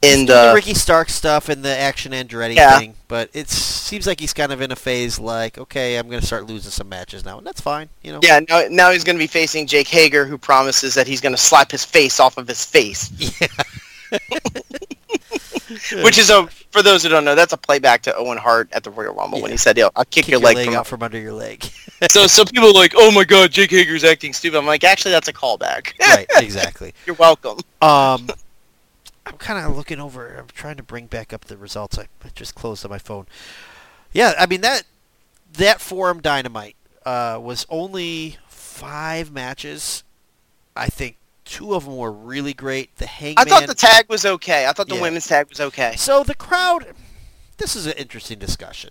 in 0.00 0.26
doing 0.26 0.26
the 0.26 0.52
Ricky 0.54 0.74
Stark 0.74 1.08
stuff 1.10 1.48
and 1.48 1.62
the 1.64 1.76
Action 1.76 2.12
Andretti 2.12 2.54
Yeah. 2.54 2.78
thing, 2.78 2.94
but 3.08 3.28
it 3.34 3.50
seems 3.50 4.06
like 4.06 4.20
he's 4.20 4.32
kind 4.32 4.52
of 4.52 4.60
in 4.62 4.70
a 4.70 4.76
phase 4.76 5.18
like, 5.18 5.58
okay, 5.58 5.96
I'm 5.96 6.08
going 6.08 6.20
to 6.20 6.26
start 6.26 6.46
losing 6.46 6.70
some 6.70 6.88
matches 6.88 7.24
now, 7.24 7.36
and 7.38 7.44
that's 7.46 7.60
fine, 7.60 7.88
you 8.02 8.12
know. 8.12 8.20
yeah. 8.22 8.38
Now, 8.48 8.62
now 8.70 8.90
he's 8.92 9.02
going 9.02 9.16
to 9.16 9.22
be 9.22 9.26
facing 9.26 9.66
Jake 9.66 9.88
Hager, 9.88 10.24
who 10.24 10.38
promises 10.38 10.94
that 10.94 11.08
he's 11.08 11.20
going 11.20 11.34
to 11.34 11.40
slap 11.40 11.72
his 11.72 11.84
face 11.84 12.20
off 12.20 12.38
of 12.38 12.46
his 12.48 12.64
face. 12.64 13.10
Yeah. 14.10 14.18
Which 16.02 16.18
is 16.18 16.30
a 16.30 16.46
for 16.70 16.82
those 16.82 17.02
who 17.02 17.08
don't 17.08 17.24
know, 17.24 17.34
that's 17.34 17.52
a 17.52 17.56
playback 17.56 18.02
to 18.02 18.16
Owen 18.16 18.38
Hart 18.38 18.68
at 18.72 18.84
the 18.84 18.90
Royal 18.90 19.14
Rumble 19.14 19.42
when 19.42 19.50
he 19.50 19.56
said, 19.56 19.76
"Yo, 19.76 19.90
I'll 19.96 20.04
kick, 20.04 20.24
kick 20.24 20.28
your, 20.28 20.40
leg, 20.40 20.64
from 20.64 20.74
out 20.74 20.86
from 20.86 21.02
under 21.02 21.18
your 21.18 21.32
leg. 21.32 21.62
so 22.10 22.26
so 22.26 22.44
people 22.44 22.68
are 22.68 22.72
like, 22.72 22.92
"Oh 22.96 23.10
my 23.10 23.24
god, 23.24 23.50
Jake 23.50 23.70
Hager's 23.70 24.04
acting 24.04 24.32
stupid." 24.32 24.58
I'm 24.58 24.66
like, 24.66 24.84
"Actually, 24.84 25.12
that's 25.12 25.28
a 25.28 25.32
callback." 25.32 25.98
right, 26.00 26.26
exactly. 26.36 26.94
You're 27.06 27.16
welcome. 27.16 27.58
Um, 27.82 28.28
I'm 29.26 29.36
kind 29.38 29.64
of 29.64 29.76
looking 29.76 30.00
over. 30.00 30.36
I'm 30.38 30.48
trying 30.54 30.76
to 30.76 30.82
bring 30.82 31.06
back 31.06 31.32
up 31.32 31.46
the 31.46 31.56
results. 31.56 31.98
I, 31.98 32.06
I 32.24 32.28
just 32.34 32.54
closed 32.54 32.84
on 32.84 32.90
my 32.90 32.98
phone. 32.98 33.26
Yeah, 34.12 34.32
I 34.38 34.46
mean 34.46 34.62
that 34.62 34.84
that 35.52 35.80
forum 35.80 36.20
dynamite 36.20 36.76
uh, 37.04 37.38
was 37.40 37.66
only 37.68 38.38
five 38.48 39.30
matches. 39.30 40.04
I 40.74 40.86
think 40.86 41.16
two 41.48 41.74
of 41.74 41.84
them 41.86 41.96
were 41.96 42.12
really 42.12 42.52
great. 42.54 42.94
The 42.96 43.06
Hangman. 43.06 43.46
I 43.46 43.50
thought 43.50 43.66
the 43.66 43.74
tag 43.74 44.06
was 44.08 44.24
okay. 44.26 44.66
I 44.66 44.72
thought 44.72 44.88
the 44.88 44.94
Yeah. 44.96 45.02
women's 45.02 45.26
tag 45.26 45.48
was 45.48 45.60
okay. 45.60 45.94
So 45.96 46.22
the 46.22 46.34
crowd, 46.34 46.94
this 47.56 47.74
is 47.74 47.86
an 47.86 47.94
interesting 47.94 48.38
discussion 48.38 48.90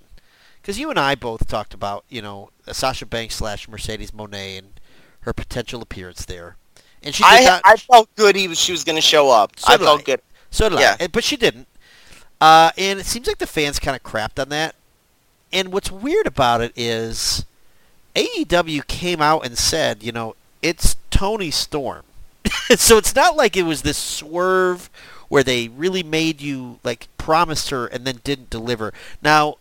because 0.62 0.80
you 0.80 0.89
and 0.89 0.99
I 0.99 1.16
both 1.16 1.47
talked 1.47 1.74
about 1.74 2.03
you 2.10 2.22
know 2.22 2.49
Sasha 2.72 3.05
Banks 3.05 3.36
slash 3.36 3.68
Mercedes 3.68 4.12
Moné 4.12 4.58
and 4.58 4.80
her 5.22 5.34
potential 5.34 5.82
appearance 5.82 6.26
there, 6.26 6.58
and 7.03 7.14
she 7.14 7.24
I 7.26 7.43
not. 7.43 7.62
I 7.64 7.76
felt 7.78 8.14
good. 8.16 8.36
He 8.36 8.47
was 8.47 8.60
she 8.60 8.72
was 8.72 8.84
going 8.84 8.95
to 8.97 9.01
show 9.01 9.30
up. 9.30 9.60
So 9.60 9.74
I 9.74 9.78
felt 9.78 10.01
I. 10.01 10.03
good. 10.03 10.22
So 10.49 10.70
did 10.70 10.80
Yeah. 10.80 10.97
I, 10.99 11.08
but 11.08 11.24
she 11.24 11.38
didn't. 11.38 11.68
Uh, 12.41 12.72
and 12.78 12.99
it 12.99 13.05
seems 13.05 13.28
like 13.28 13.38
the 13.39 13.47
fans 13.47 13.80
kind 13.80 13.95
of 13.95 14.03
crapped 14.03 14.39
on 14.41 14.49
that. 14.49 14.76
And 15.51 15.72
what's 15.74 15.89
weird 15.91 16.28
about 16.28 16.62
it 16.62 16.72
is 16.76 17.45
AEW 18.16 18.86
came 18.88 19.22
out 19.22 19.45
and 19.45 19.58
said, 19.58 20.03
you 20.03 20.12
know, 20.12 20.36
it's 20.62 20.95
Toni 21.10 21.51
Storm. 21.51 22.03
so 22.77 22.97
it's 22.97 23.15
not 23.15 23.35
like 23.35 23.55
it 23.57 23.63
was 23.63 23.81
this 23.81 23.97
swerve 23.97 24.89
where 25.29 25.43
they 25.43 25.67
really 25.67 26.03
made 26.03 26.41
you 26.41 26.79
like 26.83 27.07
promised 27.17 27.69
her 27.69 27.85
and 27.87 28.05
then 28.05 28.21
didn't 28.23 28.49
deliver. 28.49 28.93
Now, 29.21 29.55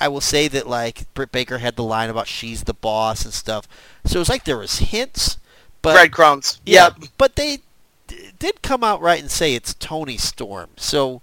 I 0.00 0.08
will 0.08 0.20
say 0.20 0.48
that 0.48 0.66
like 0.68 1.12
Britt 1.14 1.32
Baker 1.32 1.58
had 1.58 1.76
the 1.76 1.82
line 1.84 2.10
about 2.10 2.26
she's 2.28 2.64
the 2.64 2.74
boss 2.74 3.24
and 3.24 3.34
stuff. 3.34 3.66
So 4.04 4.16
it 4.18 4.20
was 4.20 4.28
like 4.28 4.44
there 4.44 4.58
was 4.58 4.78
hints, 4.78 5.38
but 5.82 5.94
Breadcrumbs. 5.94 6.60
yeah, 6.66 6.90
Yep. 6.98 7.10
but 7.18 7.36
they 7.36 7.58
d- 8.06 8.30
did 8.38 8.62
come 8.62 8.82
out 8.84 9.00
right 9.00 9.20
and 9.20 9.30
say 9.30 9.54
it's 9.54 9.74
Toni 9.74 10.16
Storm. 10.16 10.70
So 10.76 11.20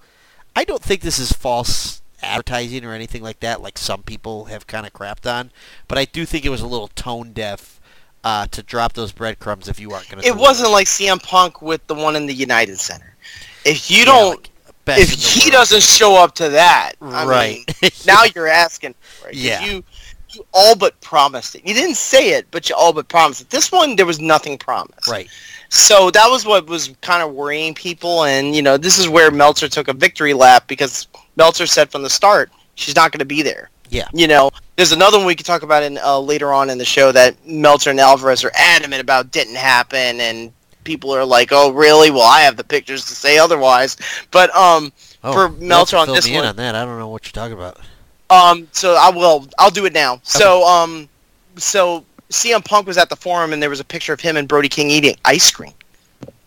I 0.56 0.64
don't 0.64 0.82
think 0.84 1.02
this 1.02 1.20
is 1.20 1.32
false 1.32 2.02
advertising 2.22 2.84
or 2.86 2.94
anything 2.94 3.22
like 3.22 3.40
that, 3.42 3.62
like 3.62 3.78
some 3.78 4.04
people 4.04 4.46
have 4.46 4.68
kind 4.68 4.86
of 4.88 4.94
crapped 4.94 5.30
on. 5.30 5.52
But 5.88 5.98
I 5.98 6.06
do 6.06 6.26
think 6.26 6.46
it 6.46 6.50
was 6.50 6.62
a 6.62 6.68
little 6.68 6.88
tone 6.90 7.34
deaf 7.34 7.75
uh, 8.26 8.48
to 8.48 8.62
drop 8.64 8.92
those 8.94 9.12
breadcrumbs 9.14 9.70
if 9.70 9.80
you 9.80 9.92
aren't 9.92 10.10
going 10.10 10.22
to. 10.22 10.28
It 10.28 10.36
wasn't 10.36 10.72
like 10.72 10.88
CM 10.88 11.22
Punk 11.24 11.62
with 11.62 11.86
the 11.88 11.94
one 11.96 12.16
in 12.18 12.26
the 12.26 12.34
United 12.34 12.80
Center. 12.80 13.16
If 13.64 13.90
you 13.90 14.04
don't, 14.04 14.50
if 14.88 15.12
he 15.12 15.50
doesn't 15.52 15.84
show 15.84 16.16
up 16.22 16.36
to 16.36 16.50
that, 16.50 16.94
I 17.02 17.26
right 17.26 17.64
mean, 17.82 17.92
now 18.08 18.24
you're 18.36 18.48
asking 18.48 18.96
for 19.00 19.30
it. 19.30 19.34
'cause 19.34 19.42
Yeah. 19.42 19.64
You, 19.66 19.84
you 20.32 20.46
all 20.54 20.76
but 20.76 21.00
promised 21.02 21.56
it. 21.56 21.66
You 21.66 21.74
didn't 21.74 21.96
say 21.96 22.32
it, 22.32 22.48
but 22.52 22.68
you 22.68 22.76
all 22.76 22.92
but 22.92 23.08
promised 23.08 23.42
it. 23.42 23.50
This 23.52 23.72
one, 23.72 23.96
there 23.96 24.06
was 24.06 24.20
nothing 24.20 24.58
promised. 24.58 25.08
right. 25.08 25.30
So 25.70 26.12
that 26.12 26.28
was 26.28 26.46
what 26.46 26.68
was 26.68 26.94
kind 27.02 27.24
of 27.24 27.34
worrying 27.34 27.74
people, 27.74 28.24
and 28.26 28.56
you 28.56 28.62
know, 28.62 28.78
this 28.78 28.98
is 29.00 29.08
where 29.10 29.32
Meltzer 29.32 29.68
took 29.68 29.88
a 29.88 29.94
victory 29.94 30.34
lap 30.34 30.68
because 30.68 31.08
Meltzer 31.38 31.66
said 31.66 31.90
from 31.92 32.02
the 32.04 32.10
start 32.10 32.52
she's 32.76 32.96
not 32.96 33.12
going 33.12 33.20
to 33.20 33.26
be 33.26 33.42
there. 33.42 33.70
Yeah. 33.90 34.08
You 34.14 34.28
know, 34.28 34.52
there's 34.76 34.92
another 34.92 35.18
one 35.18 35.28
we 35.28 35.36
could 35.36 35.46
talk 35.46 35.62
about 35.64 35.84
in 35.84 35.98
uh, 36.00 36.20
later 36.20 36.52
on 36.54 36.70
in 36.70 36.78
the 36.78 36.86
show 36.86 37.12
that 37.12 37.36
Meltzer 37.46 37.90
and 37.92 38.00
Alvarez 38.00 38.44
are 38.44 38.52
adamant 38.56 39.02
about 39.02 39.32
didn't 39.32 39.56
happen, 39.56 40.20
and 40.20 40.52
people 40.84 41.12
are 41.14 41.24
like, 41.26 41.50
"Oh, 41.52 41.72
really? 41.72 42.12
Well, 42.12 42.24
I 42.24 42.42
have 42.42 42.58
the 42.58 42.64
pictures 42.64 43.06
to 43.06 43.16
say 43.16 43.38
otherwise." 43.38 43.98
But 44.32 44.54
um, 44.56 44.92
Oh, 45.24 45.34
For 45.34 45.50
Meltzer 45.50 45.98
on 45.98 46.08
this 46.08 46.26
me 46.26 46.34
in 46.34 46.38
one- 46.40 46.46
on 46.50 46.56
that. 46.58 46.76
I 46.76 46.86
don't 46.86 47.00
know 47.00 47.08
what 47.10 47.26
you're 47.26 47.32
talking 47.32 47.54
about. 47.58 47.80
Um, 48.30 48.68
so 48.72 48.96
I 48.96 49.10
will. 49.10 49.48
I'll 49.58 49.72
do 49.72 49.86
it 49.86 49.94
now. 49.94 50.20
So 50.24 50.64
um, 50.68 51.08
so 51.58 52.04
CM 52.30 52.64
Punk 52.66 52.86
was 52.88 52.98
at 52.98 53.10
the 53.10 53.16
forum, 53.16 53.54
and 53.54 53.62
there 53.62 53.70
was 53.70 53.80
a 53.80 53.84
picture 53.86 54.14
of 54.14 54.20
him 54.20 54.36
and 54.38 54.48
Brody 54.48 54.68
King 54.70 54.90
eating 54.90 55.16
ice 55.26 55.50
cream. 55.52 55.74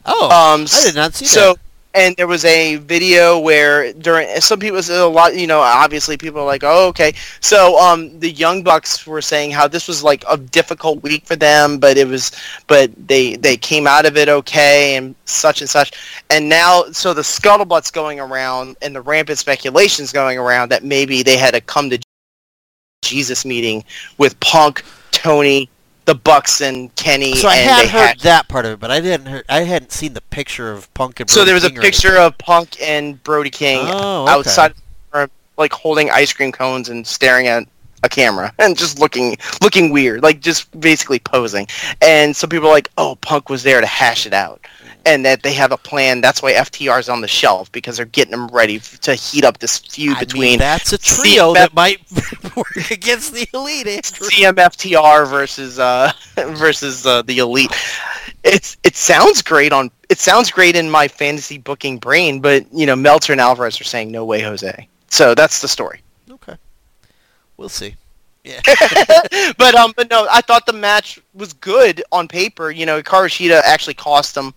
Oh, 0.07 0.24
Um, 0.26 0.62
I 0.72 0.84
did 0.84 0.95
not 0.95 1.14
see 1.14 1.26
so, 1.26 1.55
that. 1.55 1.61
And 1.99 2.16
there 2.16 2.26
was 2.26 2.44
a 2.44 2.76
video 2.76 3.38
where 3.38 3.92
during 3.92 4.28
some 4.40 4.61
people 4.61 4.78
a 4.78 5.09
lot, 5.09 5.36
you 5.36 5.46
know, 5.46 5.61
obviously 5.61 6.16
people 6.16 6.40
are 6.40 6.46
like, 6.46 6.62
oh, 6.64 6.88
okay. 6.88 7.12
So 7.40 7.78
um, 7.78 8.18
the 8.20 8.30
Young 8.30 8.62
Bucks 8.62 9.07
were 9.07 9.20
saying 9.20 9.51
how 9.51 9.66
this 9.66 9.88
was 9.88 10.03
like 10.03 10.24
a 10.28 10.36
difficult 10.36 11.03
week 11.03 11.26
for 11.26 11.36
them, 11.36 11.78
but 11.78 11.96
it 11.96 12.07
was, 12.07 12.32
but 12.66 12.90
they 13.09 13.36
they 13.36 13.57
came 13.57 13.86
out 13.86 14.07
of 14.07 14.16
it 14.16 14.28
okay 14.28 14.96
and 14.96 15.14
such 15.24 15.61
and 15.61 15.68
such. 15.68 15.92
And 16.30 16.49
now, 16.49 16.84
so 16.92 17.12
the 17.12 17.22
scuttlebutt's 17.22 17.90
going 17.90 18.20
around 18.20 18.76
and 18.80 18.94
the 18.94 19.03
rampant 19.03 19.38
speculations 19.38 20.12
going 20.12 20.38
around 20.38 20.70
that 20.70 20.84
maybe 20.84 21.22
they 21.22 21.36
had 21.36 21.55
a 21.55 21.61
come 21.61 21.90
to 21.90 21.99
Jesus 23.03 23.44
meeting 23.44 23.84
with 24.18 24.38
Punk, 24.40 24.84
Tony, 25.11 25.68
the 26.09 26.15
Bucks, 26.15 26.63
and 26.63 26.93
Kenny. 26.97 27.35
So 27.35 27.49
I 27.49 27.57
had 27.57 27.83
they 27.85 27.89
heard 27.89 28.07
had- 28.09 28.21
that 28.21 28.49
part 28.49 28.65
of 28.65 28.73
it, 28.73 28.81
but 28.81 28.91
I 28.91 28.99
didn't 29.01 29.27
heard. 29.27 29.45
I 29.49 29.61
hadn't 29.61 29.93
seen 29.93 30.15
the 30.15 30.23
picture 30.23 30.73
of 30.73 30.93
Punk 30.95 31.21
and. 31.21 31.29
Brody 31.29 31.35
King. 31.35 31.43
so 31.43 31.45
there 31.45 31.55
was 31.55 31.65
a 31.65 31.69
King 31.69 31.79
or 31.79 31.83
picture 31.83 32.17
of 32.17 32.39
Punk 32.39 32.81
and 32.81 33.23
Brody 33.23 33.51
King. 33.51 33.81
Oh, 33.85 34.23
okay. 34.23 34.33
outside, 34.33 34.75
like 35.59 35.73
holding 35.73 36.09
ice 36.11 36.33
cream 36.33 36.51
cones 36.51 36.89
and 36.89 37.07
staring 37.07 37.47
at 37.47 37.65
a 38.05 38.09
camera 38.09 38.53
and 38.59 38.79
just 38.79 38.99
looking 38.99 39.37
looking 39.63 39.91
weird, 39.93 40.23
like 40.23 40.41
just 40.41 40.81
basically 40.81 41.19
posing. 41.19 41.67
And 42.01 42.35
some 42.35 42.49
people 42.49 42.69
are 42.69 42.73
like, 42.73 42.89
"Oh, 42.97 43.17
Punk 43.21 43.51
was 43.51 43.63
there 43.63 43.81
to 43.83 43.87
hash 43.87 44.25
it 44.25 44.33
out." 44.33 44.61
And 45.09 45.25
that 45.25 45.43
they 45.43 45.55
have 45.55 45.73
a 45.73 45.79
plan. 45.79 46.21
That's 46.21 46.43
why 46.43 46.53
FTR 46.53 47.01
is 47.01 47.09
on 47.09 47.23
the 47.23 47.29
shelf 47.29 47.73
because 47.73 47.97
they're 47.97 48.05
getting 48.05 48.33
them 48.33 48.47
ready 48.49 48.77
f- 48.77 49.01
to 49.01 49.15
heat 49.15 49.43
up 49.43 49.59
this 49.59 49.79
feud 49.79 50.11
I 50.11 50.21
mean, 50.21 50.21
between 50.21 50.59
that's 50.59 50.93
a 50.93 50.99
trio 50.99 51.53
CMF 51.53 51.55
that 51.55 51.75
might 51.75 52.01
work 52.57 52.91
against 52.91 53.33
the 53.33 53.49
elite. 53.55 53.87
Andrew. 53.87 54.29
CMFTR 54.29 55.29
versus 55.29 55.79
uh, 55.79 56.13
versus 56.37 57.07
uh, 57.07 57.23
the 57.23 57.39
elite. 57.39 57.73
It's 58.45 58.77
it 58.85 58.97
sounds 58.97 59.41
great 59.41 59.73
on 59.73 59.91
it 60.11 60.19
sounds 60.19 60.51
great 60.51 60.77
in 60.77 60.91
my 60.91 61.09
fantasy 61.09 61.57
booking 61.57 61.99
brain, 61.99 62.41
but 62.41 62.67
you 62.73 62.85
know 62.85 62.97
Meltzer 62.97 63.33
and 63.33 63.41
Alvarez 63.41 63.81
are 63.81 63.85
saying 63.85 64.11
no 64.11 64.25
way, 64.27 64.43
Jose. 64.43 64.89
So 65.09 65.35
that's 65.35 65.63
the 65.63 65.69
story. 65.69 66.03
Okay, 66.31 66.57
we'll 67.57 67.71
see. 67.71 67.97
Yeah, 68.45 68.61
but 69.59 69.75
um, 69.75 69.93
but 69.97 70.09
no, 70.11 70.27
I 70.31 70.41
thought 70.41 70.65
the 70.65 70.73
match 70.73 71.21
was 71.35 71.53
good 71.53 72.03
on 72.13 72.29
paper. 72.29 72.71
You 72.71 72.87
know, 72.87 73.03
Hikaru 73.03 73.61
actually 73.63 73.95
cost 73.95 74.35
them. 74.35 74.55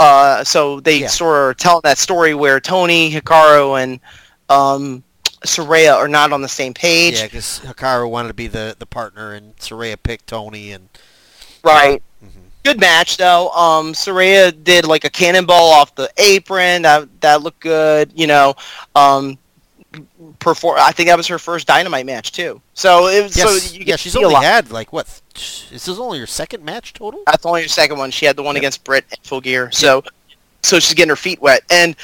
Uh, 0.00 0.42
so 0.42 0.80
they 0.80 1.00
Yeah. 1.00 1.08
sort 1.08 1.50
of 1.50 1.56
telling 1.58 1.82
that 1.84 1.98
story 1.98 2.32
where 2.34 2.58
Toni, 2.58 3.12
Hikaru, 3.12 3.80
and 3.82 4.00
um, 4.48 5.02
Saraya 5.44 5.94
are 5.94 6.08
not 6.08 6.32
on 6.32 6.40
the 6.40 6.48
same 6.48 6.72
page. 6.74 7.18
yeah, 7.18 7.26
because 7.26 7.60
Hikaru 7.64 8.08
wanted 8.10 8.28
to 8.28 8.34
be 8.34 8.46
the, 8.46 8.74
the 8.78 8.86
partner, 8.86 9.32
and 9.34 9.54
Saraya 9.58 9.96
picked 10.02 10.26
Toni, 10.26 10.72
and 10.72 10.88
Right. 11.62 12.02
mhm. 12.24 12.30
Good 12.64 12.80
match 12.80 13.18
though. 13.18 13.50
Um, 13.50 13.92
Saraya 13.92 14.52
did 14.64 14.86
like 14.86 15.04
a 15.04 15.10
cannonball 15.10 15.70
off 15.70 15.94
the 15.94 16.10
apron. 16.16 16.82
That 16.82 17.08
that 17.20 17.42
looked 17.42 17.60
good. 17.60 18.10
You 18.14 18.26
know, 18.26 18.54
um, 18.94 19.38
perform. 20.38 20.78
I 20.80 20.92
think 20.92 21.08
that 21.08 21.16
was 21.16 21.26
her 21.26 21.38
first 21.38 21.66
Dynamite 21.66 22.06
match 22.06 22.32
too. 22.32 22.60
So 22.74 23.08
it 23.08 23.22
was, 23.22 23.36
Yes, 23.36 23.62
so 23.70 23.74
you 23.76 23.84
yeah, 23.86 23.96
she's 23.96 24.12
to 24.12 24.18
see 24.18 24.24
a 24.24 24.26
only 24.28 24.44
had 24.46 24.70
like 24.70 24.92
what? 24.92 25.20
This 25.34 25.88
is 25.88 25.98
only 25.98 26.18
her 26.20 26.26
second 26.26 26.64
match 26.64 26.92
total. 26.92 27.22
That's 27.26 27.44
only 27.46 27.62
her 27.62 27.68
second 27.68 27.98
one. 27.98 28.10
She 28.10 28.26
had 28.26 28.36
the 28.36 28.42
one 28.42 28.54
Yep. 28.54 28.60
against 28.60 28.84
Britt 28.84 29.04
at 29.12 29.24
Full 29.24 29.40
Gear. 29.40 29.70
So 29.72 30.02
so 30.62 30.78
she's 30.78 30.94
getting 30.94 31.08
her 31.10 31.16
feet 31.16 31.40
wet, 31.40 31.62
and 31.70 31.96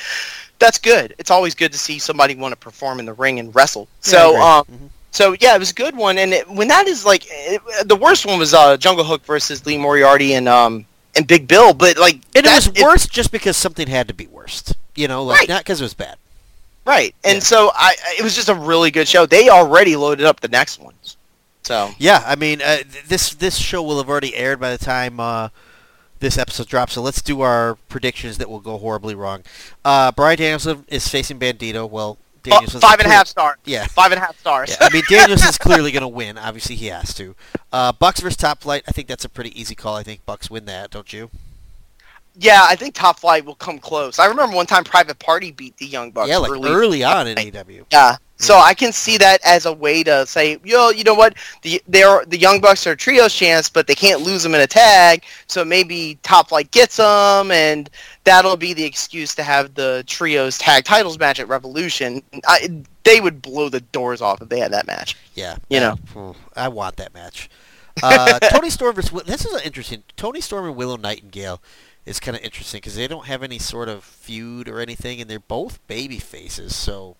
that's 0.58 0.78
good. 0.78 1.14
It's 1.18 1.30
always 1.30 1.54
good 1.54 1.72
to 1.72 1.78
see 1.78 1.98
somebody 1.98 2.34
want 2.34 2.52
to 2.52 2.56
perform 2.56 2.98
in 3.00 3.06
the 3.06 3.12
ring 3.12 3.38
and 3.38 3.54
wrestle. 3.54 3.88
Yeah, 4.04 4.10
So 4.10 4.36
um, 4.40 4.64
Mhm. 4.64 4.88
so 5.12 5.36
yeah, 5.40 5.54
it 5.54 5.58
was 5.58 5.70
a 5.70 5.74
good 5.74 5.94
one. 5.96 6.18
And 6.18 6.32
it, 6.32 6.48
when 6.48 6.68
that 6.68 6.86
is 6.88 7.04
like 7.04 7.24
it, 7.28 7.60
the 7.88 7.96
worst 7.96 8.26
one 8.26 8.38
was 8.38 8.54
uh, 8.54 8.76
Jungle 8.78 9.04
Hook 9.04 9.24
versus 9.24 9.64
Lee 9.66 9.76
Moriarty 9.78 10.34
and 10.34 10.48
um 10.48 10.86
and 11.14 11.26
Big 11.26 11.46
Bill, 11.48 11.72
but 11.72 11.96
like 11.98 12.14
and 12.14 12.22
it 12.34 12.44
that- 12.44 12.66
was 12.74 12.82
worse 12.82 13.06
just 13.06 13.30
because 13.32 13.56
something 13.56 13.86
had 13.86 14.08
to 14.08 14.14
be 14.14 14.26
worst. 14.26 14.74
You 14.94 15.08
know, 15.08 15.22
like 15.24 15.40
Right. 15.40 15.48
not 15.50 15.60
because 15.60 15.80
it 15.80 15.84
was 15.84 15.94
bad. 15.94 16.16
Right, 16.86 17.14
and 17.24 17.34
Yeah. 17.36 17.40
so 17.40 17.70
I, 17.74 17.96
it 18.18 18.22
was 18.22 18.34
just 18.34 18.48
a 18.48 18.54
really 18.54 18.90
good 18.90 19.08
show. 19.08 19.26
They 19.26 19.48
already 19.50 19.96
loaded 19.96 20.24
up 20.24 20.40
the 20.40 20.48
next 20.48 20.78
ones, 20.80 21.16
so 21.64 21.90
Yeah, 21.98 22.22
I 22.24 22.36
mean, 22.36 22.62
uh, 22.62 22.78
this 23.08 23.34
this 23.34 23.56
show 23.56 23.82
will 23.82 23.98
have 23.98 24.08
already 24.08 24.34
aired 24.36 24.60
by 24.60 24.70
the 24.74 24.82
time 24.82 25.18
uh, 25.18 25.48
this 26.20 26.38
episode 26.38 26.68
drops. 26.68 26.92
So 26.94 27.02
let's 27.02 27.20
do 27.22 27.40
our 27.40 27.74
predictions 27.88 28.38
that 28.38 28.48
will 28.48 28.60
go 28.60 28.78
horribly 28.78 29.14
wrong. 29.16 29.42
Uh, 29.84 30.12
Bryan 30.12 30.38
Danielson 30.38 30.84
is 30.88 31.06
facing 31.08 31.38
Bandito. 31.38 31.88
Well, 31.90 32.18
Oh, 32.48 32.50
Danielson's 32.50 32.80
five 32.84 33.00
and 33.00 33.08
a 33.08 33.10
half 33.10 33.26
stars. 33.26 33.56
Yeah. 33.64 33.88
Five 33.88 34.12
and 34.12 34.22
a 34.22 34.24
half 34.24 34.38
stars. 34.38 34.70
Yeah, 34.70 34.86
I 34.86 34.92
mean 34.92 35.02
Danielson's 35.10 35.58
clearly 35.66 35.90
going 35.90 36.02
to 36.02 36.08
win. 36.08 36.38
Obviously, 36.38 36.76
he 36.76 36.86
has 36.86 37.12
to. 37.14 37.34
Uh, 37.72 37.90
Bucks 37.90 38.20
versus 38.20 38.36
Top 38.36 38.60
Flight. 38.60 38.84
I 38.86 38.92
think 38.92 39.08
that's 39.08 39.24
a 39.24 39.28
pretty 39.28 39.60
easy 39.60 39.74
call. 39.74 39.96
I 39.96 40.04
think 40.04 40.24
Bucks 40.24 40.48
win 40.48 40.64
that, 40.66 40.92
don't 40.92 41.12
you? 41.12 41.28
Yeah, 42.38 42.62
I 42.64 42.76
think 42.76 42.94
Top 42.94 43.18
Flight 43.18 43.44
will 43.44 43.54
come 43.54 43.78
close. 43.78 44.18
I 44.18 44.26
remember 44.26 44.54
one 44.54 44.66
time 44.66 44.84
Private 44.84 45.18
Party 45.18 45.52
beat 45.52 45.76
the 45.78 45.86
Young 45.86 46.10
Bucks. 46.10 46.28
yeah, 46.28 46.36
like 46.36 46.50
early. 46.50 46.70
early, 46.70 47.04
on 47.04 47.26
in 47.26 47.36
AEW. 47.36 47.86
Yeah. 47.90 48.16
So 48.38 48.58
I 48.58 48.74
can 48.74 48.92
see 48.92 49.16
that 49.16 49.40
as 49.46 49.64
a 49.64 49.72
way 49.72 50.02
to 50.02 50.26
say, 50.26 50.58
yo, 50.62 50.90
you 50.90 51.04
know 51.04 51.14
what? 51.14 51.36
The 51.62 51.82
they're 51.88 52.22
the 52.26 52.36
Young 52.36 52.60
Bucks 52.60 52.86
are 52.86 52.92
a 52.92 52.96
trios 52.96 53.32
chance, 53.32 53.70
but 53.70 53.86
they 53.86 53.94
can't 53.94 54.20
lose 54.20 54.42
them 54.42 54.54
in 54.54 54.60
a 54.60 54.66
tag. 54.66 55.24
So 55.46 55.64
maybe 55.64 56.18
Top 56.22 56.50
Flight 56.50 56.70
gets 56.70 56.98
them, 56.98 57.50
and 57.50 57.88
that'll 58.24 58.58
be 58.58 58.74
the 58.74 58.84
excuse 58.84 59.34
to 59.36 59.42
have 59.42 59.74
the 59.74 60.04
trios 60.06 60.58
tag 60.58 60.84
titles 60.84 61.18
match 61.18 61.40
at 61.40 61.48
Revolution. 61.48 62.22
I, 62.46 62.84
they 63.04 63.20
would 63.20 63.40
blow 63.40 63.70
the 63.70 63.80
doors 63.80 64.20
off 64.20 64.42
if 64.42 64.50
they 64.50 64.58
had 64.58 64.72
that 64.72 64.86
match. 64.86 65.16
Yeah, 65.34 65.56
You 65.70 65.80
know, 65.80 66.34
I 66.54 66.68
want 66.68 66.96
that 66.96 67.14
match. 67.14 67.48
Uh, 68.02 68.38
Toni 68.50 68.68
Storm 68.68 68.94
versus 68.94 69.22
this 69.22 69.46
is 69.46 69.54
an 69.54 69.60
interesting. 69.64 70.02
Toni 70.16 70.42
Storm 70.42 70.66
and 70.66 70.76
Willow 70.76 70.96
Nightingale 70.96 71.62
is 72.06 72.20
kind 72.20 72.36
of 72.36 72.42
interesting 72.42 72.78
because 72.78 72.94
they 72.96 73.06
don't 73.08 73.26
have 73.26 73.42
any 73.42 73.58
sort 73.58 73.88
of 73.88 74.02
feud 74.04 74.68
or 74.68 74.80
anything, 74.80 75.20
and 75.20 75.28
they're 75.28 75.38
both 75.40 75.84
baby 75.88 76.18
faces. 76.18 76.74
So 76.74 77.16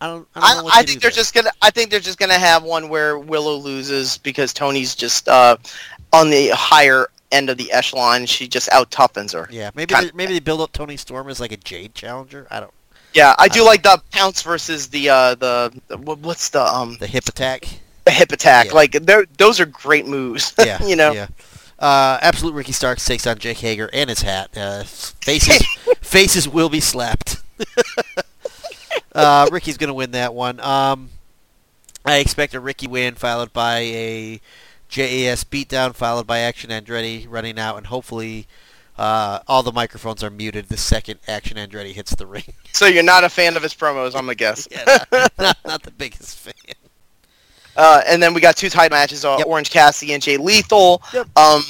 I 0.00 0.06
don't. 0.06 0.26
I, 0.34 0.40
don't 0.54 0.56
know 0.56 0.60
I, 0.60 0.62
what 0.64 0.74
I 0.74 0.76
think 0.78 0.86
do 0.86 0.92
they're 1.00 1.10
there. 1.10 1.16
just 1.16 1.34
gonna. 1.34 1.50
I 1.62 1.70
think 1.70 1.90
they're 1.90 2.00
just 2.00 2.18
gonna 2.18 2.38
have 2.38 2.62
one 2.62 2.88
where 2.88 3.18
Willow 3.18 3.54
loses 3.56 4.18
because 4.18 4.52
Toni's 4.54 4.94
just 4.94 5.28
uh, 5.28 5.56
on 6.12 6.30
the 6.30 6.48
higher 6.54 7.08
end 7.32 7.50
of 7.50 7.58
the 7.58 7.70
echelon. 7.70 8.26
She 8.26 8.48
just 8.48 8.68
out 8.70 8.90
toughens 8.90 9.32
her. 9.34 9.46
Yeah, 9.52 9.70
maybe 9.74 9.94
they- 9.94 10.10
maybe 10.14 10.32
they 10.32 10.40
build 10.40 10.60
up 10.62 10.72
Toni 10.72 10.96
Storm 10.96 11.28
as 11.28 11.38
like 11.38 11.52
a 11.52 11.56
Jade 11.58 11.94
challenger. 11.94 12.46
I 12.50 12.60
don't. 12.60 12.72
Yeah, 13.12 13.34
I 13.38 13.48
do 13.48 13.62
Uh, 13.62 13.66
like 13.66 13.82
the 13.82 14.00
pounce 14.12 14.40
versus 14.42 14.86
the 14.88 15.10
uh, 15.10 15.34
the, 15.34 15.72
the 15.88 15.98
what- 15.98 16.18
what's 16.20 16.48
the 16.48 16.62
um 16.62 16.96
The 16.98 17.06
hip 17.06 17.28
attack. 17.28 17.68
the 18.04 18.10
hip 18.10 18.32
attack. 18.32 18.66
Yeah. 18.68 18.72
Like 18.72 18.92
those 19.36 19.60
are 19.60 19.66
great 19.66 20.06
moves. 20.06 20.54
Yeah, 20.64 20.82
you 20.84 20.96
know. 20.96 21.12
Yeah. 21.12 21.26
Uh, 21.80 22.18
Absolute 22.20 22.52
Ricky 22.52 22.72
Starks 22.72 23.06
takes 23.06 23.26
on 23.26 23.38
Jake 23.38 23.58
Hager 23.58 23.88
and 23.92 24.10
his 24.10 24.20
hat. 24.20 24.50
Uh, 24.56 24.84
faces 24.84 25.66
faces 26.02 26.46
will 26.46 26.68
be 26.68 26.80
slapped. 26.80 27.42
uh, 29.14 29.48
Ricky's 29.50 29.78
gonna 29.78 29.94
win 29.94 30.10
that 30.10 30.34
one. 30.34 30.60
Um, 30.60 31.08
I 32.04 32.18
expect 32.18 32.54
a 32.54 32.60
Ricky 32.60 32.86
win 32.86 33.14
followed 33.14 33.52
by 33.52 33.78
a 33.78 34.40
JAS 34.88 35.44
beatdown 35.44 35.94
followed 35.94 36.26
by 36.26 36.40
Action 36.40 36.70
Andretti 36.70 37.26
running 37.28 37.58
out 37.58 37.76
and 37.76 37.86
hopefully 37.86 38.46
uh, 38.98 39.40
all 39.48 39.62
the 39.62 39.72
microphones 39.72 40.22
are 40.22 40.30
muted 40.30 40.68
the 40.68 40.76
second 40.76 41.20
Action 41.26 41.56
Andretti 41.56 41.92
hits 41.92 42.14
the 42.14 42.26
ring. 42.26 42.52
So 42.72 42.86
you're 42.86 43.02
not 43.02 43.24
a 43.24 43.30
fan 43.30 43.56
of 43.56 43.62
his 43.62 43.74
promos, 43.74 44.08
I'm 44.08 44.22
gonna 44.22 44.34
guess. 44.34 44.68
yeah, 44.70 45.04
not, 45.10 45.32
not, 45.38 45.56
not 45.64 45.82
the 45.82 45.90
biggest 45.90 46.38
fan. 46.38 46.52
Uh, 47.80 48.02
and 48.06 48.22
then 48.22 48.34
we 48.34 48.40
got 48.40 48.56
two 48.56 48.68
tight 48.68 48.90
matches: 48.90 49.24
uh, 49.24 49.36
Yep. 49.38 49.46
Orange 49.46 49.70
Cassidy 49.70 50.12
and 50.12 50.22
Jay 50.22 50.36
Lethal. 50.36 51.02
Yep. 51.14 51.28
Um, 51.38 51.62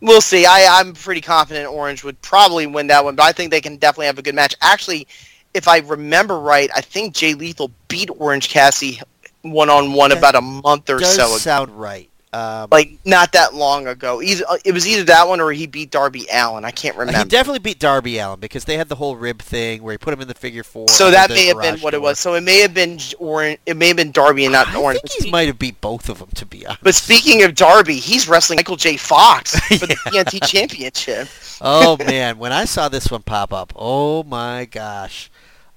we'll 0.00 0.20
see. 0.20 0.46
I, 0.46 0.66
I'm 0.80 0.94
pretty 0.94 1.20
confident 1.20 1.68
Orange 1.68 2.02
would 2.04 2.20
probably 2.22 2.66
win 2.66 2.86
that 2.86 3.04
one, 3.04 3.14
but 3.14 3.24
I 3.24 3.32
think 3.32 3.50
they 3.50 3.60
can 3.60 3.76
definitely 3.76 4.06
have 4.06 4.18
a 4.18 4.22
good 4.22 4.34
match. 4.34 4.54
Actually, 4.62 5.06
if 5.54 5.68
I 5.68 5.78
remember 5.78 6.38
right, 6.40 6.70
I 6.74 6.80
think 6.80 7.14
Jay 7.14 7.34
Lethal 7.34 7.70
beat 7.88 8.08
Orange 8.18 8.48
Cassidy 8.48 9.00
one 9.42 9.70
on 9.70 9.92
one 9.92 10.12
about 10.12 10.34
a 10.34 10.40
month 10.40 10.88
or 10.90 10.98
Does 10.98 11.14
so 11.14 11.26
ago. 11.26 11.36
sound 11.36 11.70
right. 11.78 12.08
Um, 12.32 12.68
Like 12.70 12.92
not 13.06 13.32
that 13.32 13.54
long 13.54 13.86
ago. 13.86 14.20
Either 14.20 14.44
uh, 14.48 14.58
it 14.64 14.72
was 14.72 14.86
either 14.86 15.02
that 15.04 15.26
one 15.28 15.40
or 15.40 15.50
he 15.52 15.66
beat 15.66 15.90
Darby 15.90 16.26
Allin. 16.30 16.64
I 16.64 16.70
can't 16.70 16.94
remember. 16.96 17.18
He 17.18 17.24
definitely 17.24 17.60
beat 17.60 17.78
Darby 17.78 18.18
Allin 18.18 18.38
because 18.38 18.64
they 18.66 18.76
had 18.76 18.88
the 18.90 18.96
whole 18.96 19.16
rib 19.16 19.40
thing 19.40 19.82
where 19.82 19.92
he 19.94 19.98
put 19.98 20.12
him 20.12 20.20
in 20.20 20.28
the 20.28 20.34
figure 20.34 20.62
four. 20.62 20.88
So 20.88 21.10
that 21.10 21.30
may 21.30 21.46
have 21.46 21.60
been 21.60 21.78
what 21.80 21.94
it 21.94 22.02
was. 22.02 22.18
So 22.18 22.34
it 22.34 22.42
may 22.42 22.60
have 22.60 22.74
been 22.74 22.98
Orange. 23.18 23.58
It 23.64 23.76
may 23.78 23.88
have 23.88 23.96
been 23.96 24.10
Darby 24.12 24.44
and 24.44 24.52
not 24.52 24.68
I 24.68 24.76
Orange. 24.76 25.00
think 25.00 25.24
he 25.24 25.30
might 25.30 25.46
have 25.46 25.58
beat 25.58 25.80
both 25.80 26.08
of 26.10 26.18
them, 26.18 26.28
to 26.34 26.44
be 26.44 26.66
honest. 26.66 26.82
But 26.84 26.94
speaking 26.94 27.42
of 27.44 27.54
Darby, 27.54 27.94
he's 27.96 28.28
wrestling 28.28 28.58
Michael 28.58 28.76
J. 28.76 28.98
Fox 28.98 29.58
for 29.78 29.86
the 29.86 29.94
TNT 29.94 30.46
Championship. 30.46 31.28
oh 31.62 31.96
man, 32.06 32.38
when 32.38 32.52
I 32.52 32.66
saw 32.66 32.88
this 32.90 33.10
one 33.10 33.22
pop 33.22 33.52
up, 33.54 33.72
oh 33.74 34.22
my 34.24 34.66
gosh. 34.66 35.30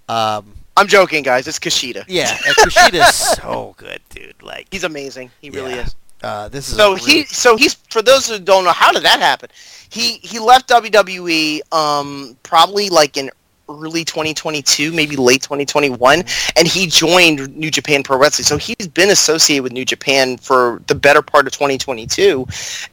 Um, 0.09 0.53
I'm 0.75 0.87
joking, 0.87 1.23
guys. 1.23 1.47
It's 1.47 1.59
Kushida. 1.59 2.03
yeah, 2.07 2.37
and 2.45 2.93
is 2.95 3.15
so 3.37 3.73
good, 3.77 4.01
dude. 4.09 4.41
Like, 4.41 4.67
He's 4.71 4.83
amazing. 4.83 5.31
He 5.41 5.49
really 5.49 5.75
Yeah. 5.75 5.83
is. 5.85 5.95
Uh, 6.23 6.49
this 6.49 6.69
is 6.69 6.77
So 6.77 6.95
he, 6.95 7.23
so 7.25 7.57
he's 7.57 7.73
for 7.73 8.01
those 8.01 8.27
who 8.27 8.39
don't 8.39 8.63
know, 8.63 8.71
how 8.71 8.91
did 8.91 9.03
that 9.03 9.19
happen? 9.19 9.49
He 9.89 10.17
he 10.17 10.39
left 10.39 10.69
WWE 10.69 11.73
um 11.73 12.37
probably 12.43 12.89
like 12.89 13.17
in 13.17 13.29
early 13.69 14.03
2022, 14.03 14.91
maybe 14.91 15.15
late 15.15 15.41
2021, 15.41 16.23
and 16.57 16.67
he 16.67 16.87
joined 16.87 17.55
New 17.55 17.71
Japan 17.71 18.03
Pro 18.03 18.17
Wrestling. 18.17 18.45
So 18.45 18.57
he's 18.57 18.87
been 18.87 19.09
associated 19.09 19.63
with 19.63 19.71
New 19.71 19.85
Japan 19.85 20.37
for 20.37 20.81
the 20.87 20.95
better 20.95 21.21
part 21.21 21.47
of 21.47 21.53
2022, 21.53 22.45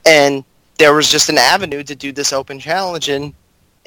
and 0.07 0.45
there 0.79 0.95
was 0.95 1.11
just 1.11 1.29
an 1.29 1.39
avenue 1.39 1.83
to 1.83 1.95
do 1.95 2.12
this 2.12 2.33
open 2.33 2.59
challenge, 2.59 3.09
and 3.09 3.35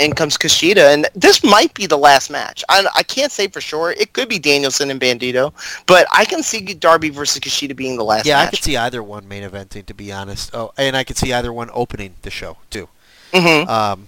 in 0.01 0.13
comes 0.13 0.37
Kushida, 0.37 0.93
and 0.93 1.07
this 1.13 1.43
might 1.43 1.73
be 1.73 1.85
the 1.85 1.97
last 1.97 2.29
match. 2.29 2.63
I, 2.69 2.85
I 2.95 3.03
can't 3.03 3.31
say 3.31 3.47
for 3.47 3.61
sure. 3.61 3.91
It 3.91 4.13
could 4.13 4.27
be 4.27 4.39
Danielson 4.39 4.91
and 4.91 4.99
Bandito, 4.99 5.53
but 5.85 6.07
I 6.11 6.25
can 6.25 6.43
see 6.43 6.61
Darby 6.73 7.09
versus 7.09 7.39
Kushida 7.39 7.75
being 7.75 7.97
the 7.97 8.03
last 8.03 8.25
yeah, 8.25 8.39
I 8.39 8.47
could 8.47 8.63
see 8.63 8.77
either 8.77 9.03
one 9.03 9.27
main 9.27 9.43
eventing, 9.43 9.85
to 9.85 9.93
be 9.93 10.11
honest. 10.11 10.53
Oh, 10.53 10.71
and 10.77 10.97
I 10.97 11.03
could 11.03 11.17
see 11.17 11.31
either 11.31 11.53
one 11.53 11.69
opening 11.73 12.15
the 12.23 12.31
show 12.31 12.57
too. 12.69 12.89
hmm 13.33 13.69
Um, 13.69 14.07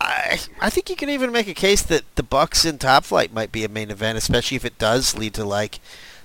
I 0.00 0.40
I 0.60 0.70
think 0.70 0.90
you 0.90 0.96
can 0.96 1.08
even 1.10 1.32
make 1.32 1.48
a 1.48 1.54
case 1.54 1.82
that 1.82 2.02
the 2.16 2.22
Bucks 2.22 2.64
in 2.64 2.78
Top 2.78 3.04
Flight 3.04 3.32
might 3.32 3.52
be 3.52 3.64
a 3.64 3.68
main 3.68 3.90
event, 3.90 4.18
especially 4.18 4.56
if 4.56 4.64
it 4.64 4.78
does 4.78 5.16
lead 5.16 5.34
to 5.34 5.44
like 5.44 5.78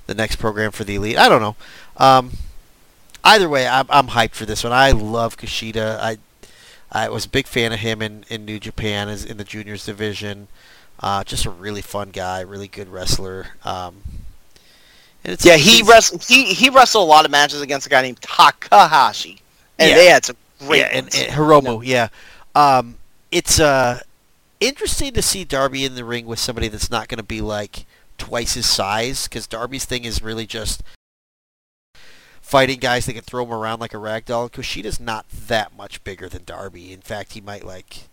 the 0.08 0.16
next 0.16 0.38
program 0.38 0.72
for 0.72 0.84
the 0.84 0.96
Elite. 0.96 1.18
I 1.18 1.30
don't 1.30 1.42
know. 1.42 1.56
Um, 1.98 2.32
either 3.24 3.48
way, 3.48 3.68
I'm 3.68 3.86
I'm 3.90 4.08
hyped 4.10 4.34
for 4.34 4.46
this 4.46 4.64
one. 4.64 4.74
I 4.74 4.92
love 4.92 5.38
Kushida. 5.38 6.00
I 6.00 6.18
I 6.92 7.10
was 7.10 7.26
a 7.26 7.30
big 7.30 7.48
fan 7.48 7.74
of 7.74 7.80
him 7.80 8.02
in, 8.02 8.24
in 8.30 8.46
New 8.46 8.60
Japan 8.60 9.10
as 9.10 9.26
in 9.26 9.38
the 9.38 9.44
juniors 9.44 9.86
division. 9.86 10.48
Uh, 11.00 11.24
just 11.24 11.46
a 11.46 11.50
really 11.50 11.82
fun 11.82 12.10
guy, 12.10 12.42
really 12.42 12.68
good 12.68 12.88
wrestler. 12.90 13.48
Um, 13.66 13.98
and 15.24 15.34
it's 15.34 15.46
Yeah, 15.46 15.58
he 15.58 15.84
wrestled. 15.84 16.24
He 16.24 16.46
he 16.54 16.70
wrestled 16.70 17.04
a 17.04 17.10
lot 17.10 17.26
of 17.26 17.32
matches 17.32 17.62
against 17.62 17.86
a 17.88 17.90
guy 17.90 18.02
named 18.02 18.22
Takahashi, 18.22 19.42
and 19.78 19.90
Yeah. 19.90 19.96
they 19.96 20.06
had 20.08 20.26
some 20.26 20.38
great. 20.60 20.80
yeah, 20.80 20.90
and, 20.92 21.06
and 21.14 21.32
Hiromu, 21.34 21.82
yeah. 21.86 22.08
Um, 22.56 22.96
it's 23.32 23.60
uh, 23.60 24.00
interesting 24.60 25.14
to 25.14 25.22
see 25.22 25.44
Darby 25.44 25.86
in 25.86 25.96
the 25.96 26.04
ring 26.06 26.26
with 26.26 26.40
somebody 26.40 26.68
that's 26.68 26.90
not 26.90 27.08
going 27.10 27.18
to 27.20 27.24
be 27.24 27.42
like 27.42 27.86
twice 28.18 28.54
his 28.56 28.66
size, 28.66 29.28
because 29.28 29.46
Darby's 29.46 29.86
thing 29.86 30.04
is 30.06 30.24
really 30.24 30.48
just 30.48 30.82
fighting 32.48 32.80
guys 32.80 33.06
that 33.06 33.14
can 33.14 33.24
throw 33.24 33.44
him 33.44 33.52
around 33.52 33.82
like 33.82 33.94
a 33.94 33.98
rag 33.98 34.24
doll. 34.24 34.48
Kushida's 34.48 35.02
not 35.02 35.28
that 35.30 35.76
much 35.76 36.02
bigger 36.06 36.30
than 36.30 36.46
Darby. 36.46 36.94
In 36.94 37.02
fact, 37.02 37.34
he 37.34 37.42
might 37.42 37.66
like. 37.66 38.08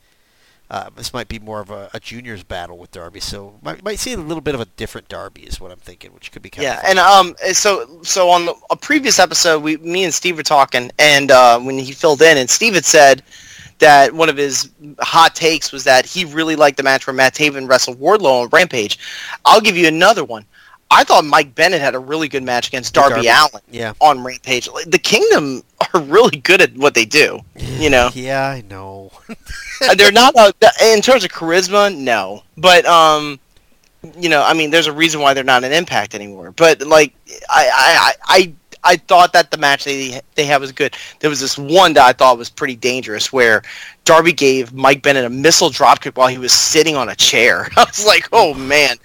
Uh, 0.70 0.88
this 0.96 1.12
might 1.12 1.28
be 1.28 1.38
more 1.38 1.60
of 1.60 1.70
a, 1.70 1.90
a 1.92 2.00
juniors 2.00 2.42
battle 2.42 2.78
with 2.78 2.90
Darby, 2.90 3.20
so 3.20 3.60
might 3.62 3.84
might 3.84 3.98
see 3.98 4.12
a 4.14 4.16
little 4.16 4.40
bit 4.40 4.54
of 4.54 4.60
a 4.62 4.64
different 4.64 5.08
Darby 5.08 5.42
is 5.42 5.60
what 5.60 5.70
I'm 5.70 5.78
thinking, 5.78 6.12
which 6.12 6.32
could 6.32 6.40
be 6.42 6.48
kind 6.48 6.64
yeah, 6.64 6.76
of 6.76 6.80
fun. 6.80 6.90
and 6.90 6.98
um, 6.98 7.52
so 7.52 8.00
so 8.02 8.30
on 8.30 8.46
the, 8.46 8.54
a 8.70 8.76
previous 8.76 9.18
episode, 9.18 9.62
we 9.62 9.76
me 9.76 10.04
and 10.04 10.12
Steve 10.12 10.36
were 10.38 10.42
talking, 10.42 10.90
and 10.98 11.30
uh, 11.30 11.60
when 11.60 11.78
he 11.78 11.92
filled 11.92 12.22
in, 12.22 12.38
and 12.38 12.48
Steve 12.48 12.74
had 12.74 12.86
said 12.86 13.22
that 13.78 14.14
one 14.14 14.30
of 14.30 14.36
his 14.36 14.70
hot 15.00 15.34
takes 15.34 15.70
was 15.70 15.84
that 15.84 16.06
he 16.06 16.24
really 16.24 16.56
liked 16.56 16.78
the 16.78 16.82
match 16.82 17.06
where 17.06 17.14
Matt 17.14 17.34
Taven 17.34 17.68
wrestled 17.68 18.00
Wardlow 18.00 18.44
on 18.44 18.48
Rampage. 18.48 18.98
I'll 19.44 19.60
give 19.60 19.76
you 19.76 19.86
another 19.86 20.24
one. 20.24 20.46
I 20.94 21.04
thought 21.04 21.24
Mike 21.24 21.54
Bennett 21.54 21.80
had 21.80 21.94
a 21.94 21.98
really 21.98 22.28
good 22.28 22.42
match 22.42 22.68
against 22.68 22.94
Darby, 22.94 23.22
Darby. 23.26 23.28
Allin 23.28 23.62
Yeah. 23.70 23.92
on 24.00 24.22
Rampage. 24.22 24.68
Like, 24.70 24.90
the 24.90 24.98
Kingdom 24.98 25.62
are 25.92 26.00
really 26.00 26.38
good 26.38 26.60
at 26.62 26.74
what 26.76 26.94
they 26.94 27.04
do. 27.04 27.40
You 27.56 27.90
know, 27.90 28.10
Yeah, 28.14 28.46
I 28.48 28.62
know. 28.62 29.10
Uh, 29.82 29.94
they're 29.94 30.12
not 30.12 30.34
uh, 30.36 30.52
in 30.84 31.00
terms 31.02 31.24
of 31.24 31.30
charisma, 31.30 31.94
no. 31.94 32.42
But 32.56 32.86
um, 32.86 33.38
you 34.18 34.28
know, 34.28 34.42
I 34.42 34.54
mean, 34.54 34.70
there's 34.70 34.86
a 34.86 34.92
reason 34.92 35.20
why 35.20 35.34
they're 35.34 35.44
not 35.44 35.64
an 35.64 35.72
Impact 35.72 36.14
anymore. 36.14 36.52
But 36.52 36.82
like, 36.86 37.14
I 37.50 37.68
I 37.72 38.12
I. 38.28 38.36
I 38.38 38.52
I 38.86 38.96
thought 38.98 39.32
that 39.32 39.50
the 39.50 39.56
match 39.56 39.84
they 39.84 40.20
they 40.34 40.44
had 40.44 40.60
was 40.60 40.70
good. 40.70 40.94
There 41.20 41.30
was 41.30 41.40
this 41.40 41.56
one 41.56 41.94
that 41.94 42.04
I 42.04 42.12
thought 42.12 42.36
was 42.36 42.50
pretty 42.50 42.76
dangerous, 42.76 43.32
where 43.32 43.62
Darby 44.04 44.34
gave 44.34 44.74
Mike 44.74 45.00
Bennett 45.00 45.24
a 45.24 45.30
missile 45.30 45.70
dropkick 45.70 46.18
while 46.18 46.28
he 46.28 46.36
was 46.36 46.52
sitting 46.52 46.94
on 46.94 47.08
a 47.08 47.14
chair. 47.16 47.66
I 47.78 47.84
was 47.84 48.04
like, 48.04 48.28
oh 48.30 48.52
man. 48.52 48.96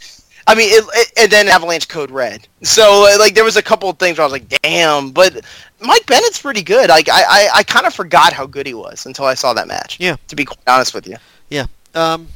I 0.49 0.55
mean, 0.55 0.69
it, 0.71 0.83
it, 0.93 1.11
and 1.17 1.31
then 1.31 1.47
Avalanche 1.47 1.87
Code 1.87 2.11
Red. 2.11 2.47
So 2.63 3.07
like, 3.19 3.35
there 3.35 3.43
was 3.43 3.55
a 3.55 3.61
couple 3.61 3.89
of 3.89 3.99
things 3.99 4.17
where 4.17 4.23
I 4.23 4.25
was 4.25 4.33
like, 4.33 4.49
damn. 4.61 5.11
But 5.11 5.45
Mike 5.79 6.05
Bennett's 6.07 6.41
pretty 6.41 6.63
good. 6.63 6.89
Like, 6.89 7.07
I 7.09 7.21
I, 7.21 7.49
I 7.57 7.63
kind 7.63 7.85
of 7.85 7.93
forgot 7.93 8.33
how 8.33 8.45
good 8.45 8.65
he 8.65 8.73
was 8.73 9.05
until 9.05 9.25
I 9.25 9.35
saw 9.35 9.53
that 9.53 9.67
match. 9.67 9.99
Yeah. 9.99 10.15
To 10.27 10.35
be 10.35 10.45
quite 10.45 10.59
honest 10.67 10.93
with 10.93 11.07
you. 11.07 11.17
Yeah. 11.49 11.65
Um, 11.93 12.27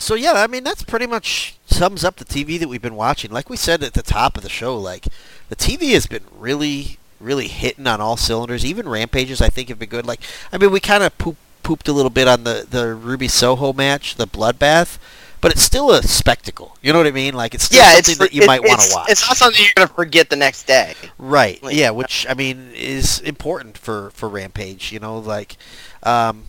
so 0.00 0.14
yeah, 0.14 0.32
I 0.32 0.46
mean 0.46 0.64
that's 0.64 0.82
pretty 0.82 1.06
much 1.06 1.56
sums 1.66 2.04
up 2.04 2.16
the 2.16 2.24
TV 2.24 2.58
that 2.58 2.68
we've 2.68 2.82
been 2.82 2.96
watching. 2.96 3.30
Like 3.30 3.50
we 3.50 3.56
said 3.56 3.82
at 3.82 3.92
the 3.92 4.02
top 4.02 4.36
of 4.36 4.42
the 4.42 4.48
show, 4.48 4.76
like 4.76 5.06
the 5.50 5.56
TV 5.56 5.92
has 5.92 6.06
been 6.06 6.24
really, 6.36 6.98
really 7.20 7.48
hitting 7.48 7.86
on 7.86 8.00
all 8.00 8.16
cylinders. 8.16 8.64
Even 8.64 8.88
Rampages, 8.88 9.42
I 9.42 9.48
think, 9.48 9.68
have 9.68 9.78
been 9.78 9.90
good. 9.90 10.06
Like 10.06 10.20
I 10.52 10.58
mean, 10.58 10.72
we 10.72 10.80
kind 10.80 11.04
of 11.04 11.16
poop, 11.18 11.36
pooped 11.62 11.86
a 11.86 11.92
little 11.92 12.10
bit 12.10 12.26
on 12.26 12.44
the 12.44 12.66
the 12.68 12.94
Ruby 12.94 13.28
Soho 13.28 13.74
match, 13.74 14.14
the 14.16 14.26
Bloodbath, 14.26 14.98
but 15.40 15.52
it's 15.52 15.62
still 15.62 15.90
a 15.92 16.02
spectacle. 16.02 16.76
You 16.82 16.92
know 16.92 16.98
what 16.98 17.06
I 17.06 17.12
mean? 17.12 17.34
Like 17.34 17.54
it's 17.54 17.64
still 17.64 17.78
yeah, 17.78 17.92
something 17.94 18.12
it's 18.12 18.18
that 18.18 18.32
you 18.34 18.42
it- 18.42 18.46
might 18.46 18.62
want 18.62 18.80
to 18.80 18.88
watch. 18.94 19.10
It's 19.10 19.26
not 19.26 19.36
something 19.36 19.62
you're 19.62 19.72
gonna 19.74 19.88
forget 19.88 20.28
the 20.30 20.36
next 20.36 20.64
day. 20.66 20.94
Right. 21.18 21.62
Like- 21.62 21.74
yeah, 21.74 21.90
which 21.90 22.26
I 22.28 22.34
mean 22.34 22.72
is 22.74 23.20
important 23.20 23.78
for 23.78 24.10
for 24.10 24.28
Rampage. 24.28 24.92
You 24.92 24.98
know, 25.00 25.18
like, 25.18 25.56
um, 26.02 26.44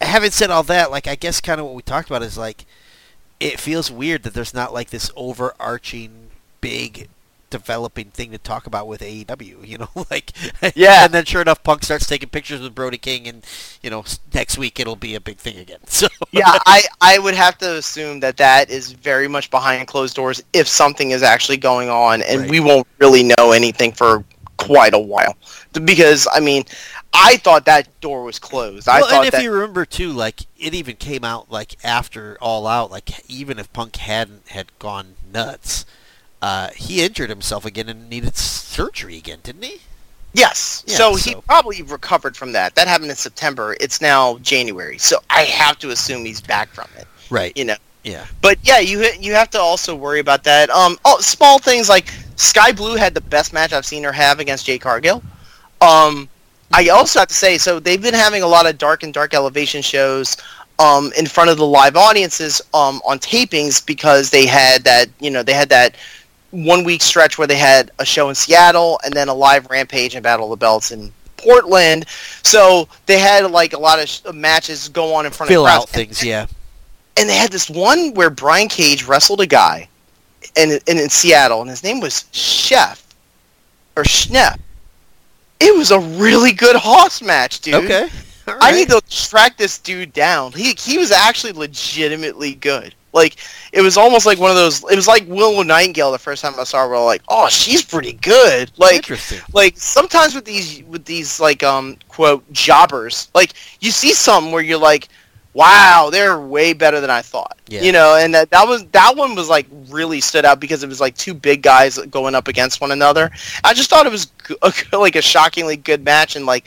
having 0.00 0.30
said 0.30 0.50
all 0.50 0.62
that, 0.64 0.90
like 0.90 1.06
I 1.06 1.14
guess 1.14 1.40
kind 1.40 1.60
of 1.60 1.66
what 1.66 1.74
we 1.74 1.82
talked 1.82 2.08
about 2.10 2.22
is 2.22 2.36
like, 2.38 2.64
it 3.38 3.58
feels 3.60 3.90
weird 3.90 4.22
that 4.24 4.34
there's 4.34 4.54
not 4.54 4.72
like 4.72 4.90
this 4.90 5.10
overarching 5.16 6.28
big 6.60 7.08
developing 7.50 8.10
thing 8.10 8.30
to 8.30 8.38
talk 8.38 8.66
about 8.66 8.86
with 8.86 9.00
AEW. 9.00 9.66
You 9.66 9.78
know, 9.78 9.88
like, 10.10 10.32
Yeah. 10.74 11.04
and 11.04 11.12
then 11.12 11.24
sure 11.24 11.42
enough, 11.42 11.62
Punk 11.62 11.84
starts 11.84 12.06
taking 12.06 12.28
pictures 12.28 12.60
with 12.60 12.74
Brody 12.74 12.98
King, 12.98 13.26
and 13.28 13.44
you 13.82 13.90
know, 13.90 14.04
next 14.32 14.56
week 14.56 14.80
it'll 14.80 14.96
be 14.96 15.14
a 15.14 15.20
big 15.20 15.38
thing 15.38 15.58
again. 15.58 15.80
So 15.86 16.06
yeah, 16.30 16.56
I, 16.66 16.82
I 17.00 17.18
would 17.18 17.34
have 17.34 17.58
to 17.58 17.76
assume 17.76 18.20
that 18.20 18.36
that 18.38 18.70
is 18.70 18.92
very 18.92 19.28
much 19.28 19.50
behind 19.50 19.86
closed 19.88 20.14
doors 20.16 20.42
if 20.52 20.66
something 20.68 21.10
is 21.10 21.22
actually 21.22 21.58
going 21.58 21.90
on, 21.90 22.22
and 22.22 22.42
Right. 22.42 22.50
we 22.50 22.60
won't 22.60 22.86
really 22.98 23.22
know 23.22 23.52
anything 23.52 23.92
for 23.92 24.24
quite 24.56 24.94
a 24.94 24.98
while. 24.98 25.36
Because 25.84 26.26
I 26.32 26.40
mean, 26.40 26.64
I 27.12 27.36
thought 27.38 27.64
that 27.66 27.88
door 28.00 28.22
was 28.24 28.38
closed. 28.38 28.88
I 28.88 29.00
well, 29.00 29.08
thought 29.10 29.16
and 29.18 29.26
if 29.26 29.32
that 29.32 29.42
you 29.42 29.52
remember 29.52 29.84
too, 29.84 30.12
like 30.12 30.42
it 30.58 30.74
even 30.74 30.96
came 30.96 31.24
out 31.24 31.50
like 31.50 31.76
after 31.84 32.36
All 32.40 32.66
Out, 32.66 32.90
like 32.90 33.28
even 33.28 33.58
if 33.58 33.72
Punk 33.72 33.96
hadn't 33.96 34.48
had 34.48 34.66
gone 34.78 35.14
nuts, 35.32 35.84
uh, 36.42 36.68
he 36.74 37.04
injured 37.04 37.30
himself 37.30 37.64
again 37.64 37.88
and 37.88 38.08
needed 38.08 38.36
surgery 38.36 39.16
again, 39.16 39.40
didn't 39.42 39.64
he? 39.64 39.80
yes, 40.32 40.84
Yeah, 40.86 40.96
so 40.96 41.16
he 41.16 41.34
probably 41.46 41.82
recovered 41.82 42.36
from 42.36 42.52
that. 42.52 42.74
That 42.74 42.88
happened 42.88 43.10
in 43.10 43.16
September. 43.16 43.76
It's 43.80 44.00
now 44.00 44.38
January, 44.38 44.98
so 44.98 45.18
I 45.28 45.42
have 45.42 45.78
to 45.80 45.90
assume 45.90 46.24
he's 46.24 46.40
back 46.40 46.68
from 46.68 46.88
it. 46.96 47.06
Right. 47.30 47.56
You 47.56 47.64
know. 47.64 47.76
Yeah. 48.04 48.24
But 48.40 48.58
yeah, 48.62 48.78
you 48.78 49.04
you 49.20 49.34
have 49.34 49.50
to 49.50 49.58
also 49.60 49.94
worry 49.94 50.20
about 50.20 50.44
that. 50.44 50.70
Um, 50.70 50.98
oh, 51.04 51.20
small 51.20 51.58
things 51.58 51.88
like 51.88 52.10
Skye 52.36 52.72
Blue 52.72 52.96
had 52.96 53.12
the 53.12 53.20
best 53.20 53.52
match 53.52 53.72
I've 53.72 53.84
seen 53.84 54.02
her 54.04 54.12
have 54.12 54.40
against 54.40 54.66
Jade 54.66 54.80
Cargill. 54.80 55.22
Um, 55.82 56.28
I 56.72 56.88
also 56.88 57.18
have 57.18 57.28
to 57.28 57.34
say, 57.34 57.58
so 57.58 57.80
they've 57.80 58.00
been 58.00 58.14
having 58.14 58.42
a 58.42 58.46
lot 58.46 58.66
of 58.66 58.78
dark 58.78 59.02
and 59.02 59.12
dark 59.12 59.34
elevation 59.34 59.82
shows 59.82 60.36
um, 60.78 61.12
in 61.16 61.26
front 61.26 61.50
of 61.50 61.58
the 61.58 61.66
live 61.66 61.96
audiences 61.96 62.62
um, 62.72 63.02
on 63.04 63.18
tapings 63.18 63.84
because 63.84 64.30
they 64.30 64.46
had 64.46 64.82
that 64.84 65.08
you 65.20 65.30
know 65.30 65.42
they 65.42 65.52
had 65.52 65.68
that 65.68 65.94
one 66.50 66.84
week 66.84 67.02
stretch 67.02 67.38
where 67.38 67.46
they 67.46 67.56
had 67.56 67.90
a 67.98 68.04
show 68.04 68.28
in 68.28 68.34
Seattle 68.34 69.00
and 69.04 69.12
then 69.14 69.28
a 69.28 69.34
live 69.34 69.68
Rampage 69.70 70.14
and 70.14 70.22
Battle 70.22 70.46
of 70.46 70.58
the 70.58 70.62
Belts 70.62 70.90
in 70.90 71.12
Portland. 71.36 72.06
So 72.42 72.88
they 73.06 73.18
had 73.18 73.48
like 73.50 73.72
a 73.72 73.78
lot 73.78 74.00
of 74.00 74.08
sh- 74.08 74.20
uh, 74.26 74.32
matches 74.32 74.88
go 74.88 75.14
on 75.14 75.26
in 75.26 75.32
front 75.32 75.48
Fill 75.48 75.66
of 75.66 75.70
crowds 75.70 75.84
out 75.84 75.88
things, 75.88 76.24
yeah. 76.24 76.46
and 77.16 77.28
they 77.28 77.36
had 77.36 77.50
this 77.50 77.70
one 77.70 78.14
where 78.14 78.30
Brian 78.30 78.68
Cage 78.68 79.04
wrestled 79.04 79.40
a 79.40 79.46
guy 79.46 79.88
in, 80.56 80.78
in, 80.86 80.98
in 80.98 81.08
Seattle, 81.08 81.60
and 81.60 81.70
his 81.70 81.82
name 81.82 82.00
was 82.00 82.24
Chef 82.32 83.06
or 83.96 84.02
Schnepp. 84.02 84.58
It 85.60 85.76
was 85.76 85.90
a 85.90 86.00
really 86.00 86.52
good 86.52 86.76
Hoss 86.76 87.20
match, 87.20 87.60
dude. 87.60 87.74
Okay. 87.74 88.08
All 88.48 88.56
I 88.60 88.72
need 88.72 88.88
to 88.88 89.00
track 89.08 89.56
this 89.56 89.78
dude 89.78 90.12
down. 90.12 90.52
He 90.52 90.72
he 90.72 90.98
was 90.98 91.12
actually 91.12 91.52
legitimately 91.52 92.54
good. 92.54 92.94
Like 93.12 93.36
it 93.72 93.80
was 93.82 93.96
almost 93.96 94.26
like 94.26 94.38
one 94.38 94.50
of 94.50 94.56
those. 94.56 94.82
It 94.90 94.96
was 94.96 95.08
like 95.08 95.24
Willow 95.26 95.62
Nightingale 95.62 96.12
the 96.12 96.18
first 96.18 96.42
time 96.42 96.54
I 96.58 96.64
saw 96.64 96.82
her. 96.84 96.88
We're 96.90 97.04
like, 97.04 97.22
oh, 97.28 97.48
she's 97.48 97.84
pretty 97.84 98.12
good. 98.14 98.70
Like 98.76 98.96
Interesting. 98.96 99.40
like 99.52 99.76
sometimes 99.76 100.34
with 100.34 100.44
these 100.44 100.82
with 100.84 101.04
these 101.04 101.40
like 101.40 101.62
um 101.62 101.96
quote 102.08 102.50
jobbers 102.52 103.28
like 103.34 103.52
you 103.80 103.90
see 103.90 104.12
something 104.12 104.52
where 104.52 104.62
you're 104.62 104.78
like 104.78 105.08
wow 105.52 106.08
they're 106.12 106.38
way 106.40 106.72
better 106.72 107.00
than 107.00 107.10
i 107.10 107.20
thought 107.20 107.58
Yeah. 107.68 107.80
you 107.82 107.90
know 107.90 108.16
and 108.16 108.32
that, 108.34 108.50
that 108.50 108.68
was 108.68 108.84
that 108.92 109.16
one 109.16 109.34
was 109.34 109.48
like 109.48 109.66
really 109.88 110.20
stood 110.20 110.44
out 110.44 110.60
because 110.60 110.84
it 110.84 110.88
was 110.88 111.00
like 111.00 111.16
two 111.16 111.34
big 111.34 111.60
guys 111.62 111.98
going 111.98 112.36
up 112.36 112.46
against 112.46 112.80
one 112.80 112.92
another 112.92 113.30
i 113.64 113.74
just 113.74 113.90
thought 113.90 114.06
it 114.06 114.12
was 114.12 114.30
a, 114.62 114.72
like 114.98 115.16
a 115.16 115.22
shockingly 115.22 115.76
good 115.76 116.04
match 116.04 116.36
and 116.36 116.46
like 116.46 116.66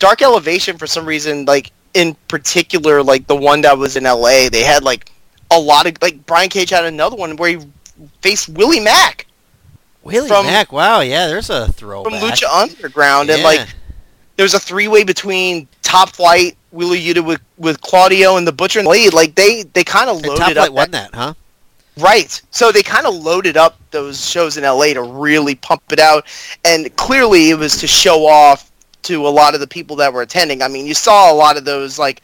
dark 0.00 0.20
elevation 0.20 0.76
for 0.76 0.86
some 0.86 1.06
reason 1.06 1.44
like 1.44 1.70
in 1.94 2.16
particular 2.26 3.02
like 3.04 3.24
the 3.28 3.36
one 3.36 3.60
that 3.60 3.78
was 3.78 3.96
in 3.96 4.02
la 4.02 4.48
they 4.48 4.62
had 4.64 4.82
like 4.82 5.10
a 5.56 5.60
lot 5.60 5.86
of 5.86 5.96
like 6.02 6.24
brian 6.26 6.48
cage 6.48 6.70
had 6.70 6.84
another 6.84 7.16
one 7.16 7.36
where 7.36 7.50
he 7.58 7.66
faced 8.22 8.48
willie 8.50 8.80
mack 8.80 9.26
Willie 10.02 10.28
from- 10.28 10.44
Mack. 10.44 10.70
Wow. 10.70 11.00
Yeah. 11.00 11.28
There's 11.28 11.48
a 11.48 11.72
throwback. 11.72 12.12
from 12.12 12.20
lucha 12.20 12.44
underground 12.62 13.30
and 13.30 13.42
like 13.42 13.60
Yeah. 13.60 13.66
there 14.36 14.44
was 14.44 14.52
a 14.52 14.60
three 14.60 14.86
way 14.86 15.02
between 15.02 15.66
Top 15.80 16.10
Flight, 16.10 16.58
Wheeler 16.72 16.96
Yuta 16.96 17.24
with, 17.24 17.40
with 17.56 17.80
Claudio 17.80 18.36
and 18.36 18.46
the 18.46 18.52
Butcher 18.52 18.80
and 18.80 18.86
Blade. 18.86 19.14
Like 19.14 19.34
they 19.34 19.62
they 19.62 19.82
kind 19.82 20.10
of 20.10 20.16
loaded 20.16 20.40
Top 20.40 20.48
up 20.50 20.56
Flight 20.56 20.72
won 20.74 20.90
that- 20.90 21.10
that, 21.12 21.18
huh? 21.18 21.34
right. 21.96 22.38
So 22.50 22.70
they 22.70 22.82
kind 22.82 23.06
of 23.06 23.14
loaded 23.14 23.56
up 23.56 23.78
those 23.92 24.28
shows 24.28 24.58
in 24.58 24.64
LA 24.64 24.92
to 24.92 25.02
really 25.02 25.54
pump 25.54 25.82
it 25.90 25.98
out, 26.00 26.26
and 26.66 26.94
clearly 26.96 27.48
it 27.48 27.54
was 27.58 27.78
to 27.78 27.86
show 27.86 28.26
off 28.26 28.70
to 29.04 29.26
a 29.26 29.30
lot 29.30 29.54
of 29.54 29.60
the 29.60 29.66
people 29.66 29.96
that 29.96 30.12
were 30.12 30.20
attending. 30.20 30.60
I 30.62 30.68
mean, 30.68 30.84
you 30.84 30.92
saw 30.94 31.32
a 31.32 31.34
lot 31.34 31.56
of 31.56 31.64
those 31.64 31.98
like. 31.98 32.20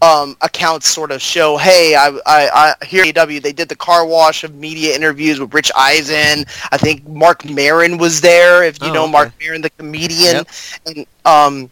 Um, 0.00 0.36
accounts 0.42 0.86
sort 0.88 1.10
of 1.10 1.20
show, 1.20 1.56
hey, 1.56 1.96
I, 1.96 2.10
I, 2.24 2.74
I 2.80 2.84
here 2.84 3.02
at 3.04 3.18
AW 3.18 3.26
they 3.40 3.52
did 3.52 3.68
the 3.68 3.74
car 3.74 4.06
wash 4.06 4.44
of 4.44 4.54
media 4.54 4.94
interviews 4.94 5.40
with 5.40 5.52
Rich 5.52 5.72
Eisen. 5.76 6.44
I 6.70 6.76
think 6.78 7.04
Marc 7.08 7.44
Maron 7.44 7.98
was 7.98 8.20
there. 8.20 8.62
If 8.62 8.80
you 8.80 8.90
Oh, 8.90 8.92
know 8.92 9.02
okay. 9.02 9.10
Marc 9.12 9.32
Maron, 9.40 9.60
the 9.60 9.70
comedian, 9.70 10.36
Yep. 10.36 10.48
and 10.86 11.06
um, 11.24 11.70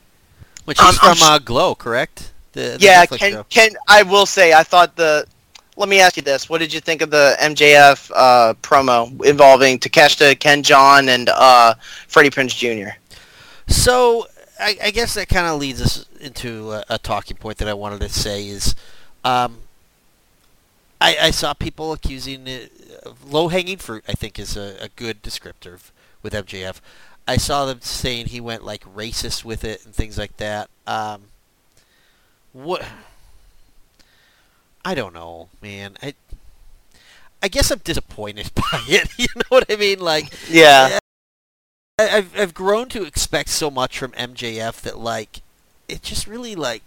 Which 0.64 0.80
I'm- 0.80 0.94
I'm 1.02 1.14
from 1.16 1.22
uh, 1.28 1.38
Glow, 1.38 1.76
correct? 1.76 2.32
The, 2.50 2.76
the 2.76 2.78
yeah, 2.80 3.06
Netflix 3.06 3.18
Ken, 3.18 3.32
show. 3.32 3.46
Ken, 3.48 3.70
I 3.86 4.02
will 4.02 4.26
say, 4.26 4.52
I 4.54 4.64
thought 4.64 4.96
the. 4.96 5.24
Let 5.76 5.88
me 5.88 6.00
ask 6.00 6.16
you 6.16 6.22
this: 6.24 6.48
What 6.48 6.58
did 6.58 6.72
you 6.72 6.80
think 6.80 7.02
of 7.02 7.10
the 7.10 7.36
MJF 7.40 8.10
uh, 8.12 8.54
promo 8.62 9.24
involving 9.24 9.78
Takeshita, 9.78 10.40
Ken 10.40 10.64
Jeong, 10.64 11.06
and 11.08 11.28
uh, 11.28 11.74
Freddie 12.08 12.30
Prinze 12.30 12.56
Jr.? 12.56 12.90
So 13.68 14.26
I, 14.58 14.76
I 14.84 14.90
guess 14.90 15.14
that 15.14 15.28
kind 15.28 15.46
of 15.46 15.58
leads 15.58 15.80
us 15.82 16.06
into 16.20 16.72
a, 16.72 16.84
a 16.90 16.98
talking 16.98 17.36
point 17.36 17.58
that 17.58 17.68
I 17.68 17.74
wanted 17.74 18.00
to 18.00 18.08
say 18.08 18.48
is, 18.48 18.74
um, 19.24 19.58
I, 21.00 21.16
I 21.20 21.30
saw 21.30 21.52
people 21.52 21.92
accusing 21.92 22.46
it 22.46 22.72
of 23.04 23.30
low 23.30 23.48
hanging 23.48 23.78
fruit. 23.78 24.04
I 24.08 24.12
think 24.12 24.38
is 24.38 24.56
a, 24.56 24.76
a 24.80 24.88
good 24.88 25.22
descriptor 25.22 25.78
with 26.22 26.32
MJF. 26.32 26.80
I 27.28 27.36
saw 27.36 27.66
them 27.66 27.80
saying 27.80 28.26
he 28.26 28.40
went 28.40 28.64
like 28.64 28.82
racist 28.84 29.44
with 29.44 29.64
it 29.64 29.84
and 29.84 29.94
things 29.94 30.16
like 30.16 30.36
that. 30.38 30.70
Um, 30.86 31.24
what? 32.52 32.84
I 34.84 34.94
don't 34.94 35.12
know, 35.12 35.48
man. 35.60 35.96
I 36.02 36.14
I 37.42 37.48
guess 37.48 37.70
I'm 37.70 37.80
disappointed 37.80 38.52
by 38.54 38.82
it. 38.88 39.08
You 39.18 39.26
know 39.36 39.42
what 39.48 39.70
I 39.70 39.76
mean? 39.76 39.98
Like 39.98 40.32
Yeah, 40.48 40.98
I- 41.98 42.10
I've 42.18 42.38
I've 42.38 42.54
grown 42.54 42.88
to 42.90 43.04
expect 43.04 43.48
so 43.48 43.70
much 43.70 43.98
from 43.98 44.12
MJF 44.12 44.82
that 44.82 44.98
like 44.98 45.40
it 45.88 46.02
just 46.02 46.26
really 46.26 46.54
like 46.54 46.82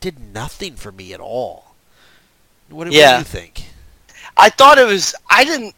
did 0.00 0.32
nothing 0.32 0.76
for 0.76 0.92
me 0.92 1.12
at 1.12 1.18
all. 1.20 1.74
What, 2.68 2.84
do- 2.84 2.90
what 2.90 3.14
do 3.14 3.18
you 3.18 3.24
think? 3.24 3.64
I 4.36 4.48
thought 4.48 4.78
it 4.78 4.86
was. 4.86 5.14
I 5.28 5.44
didn't. 5.44 5.74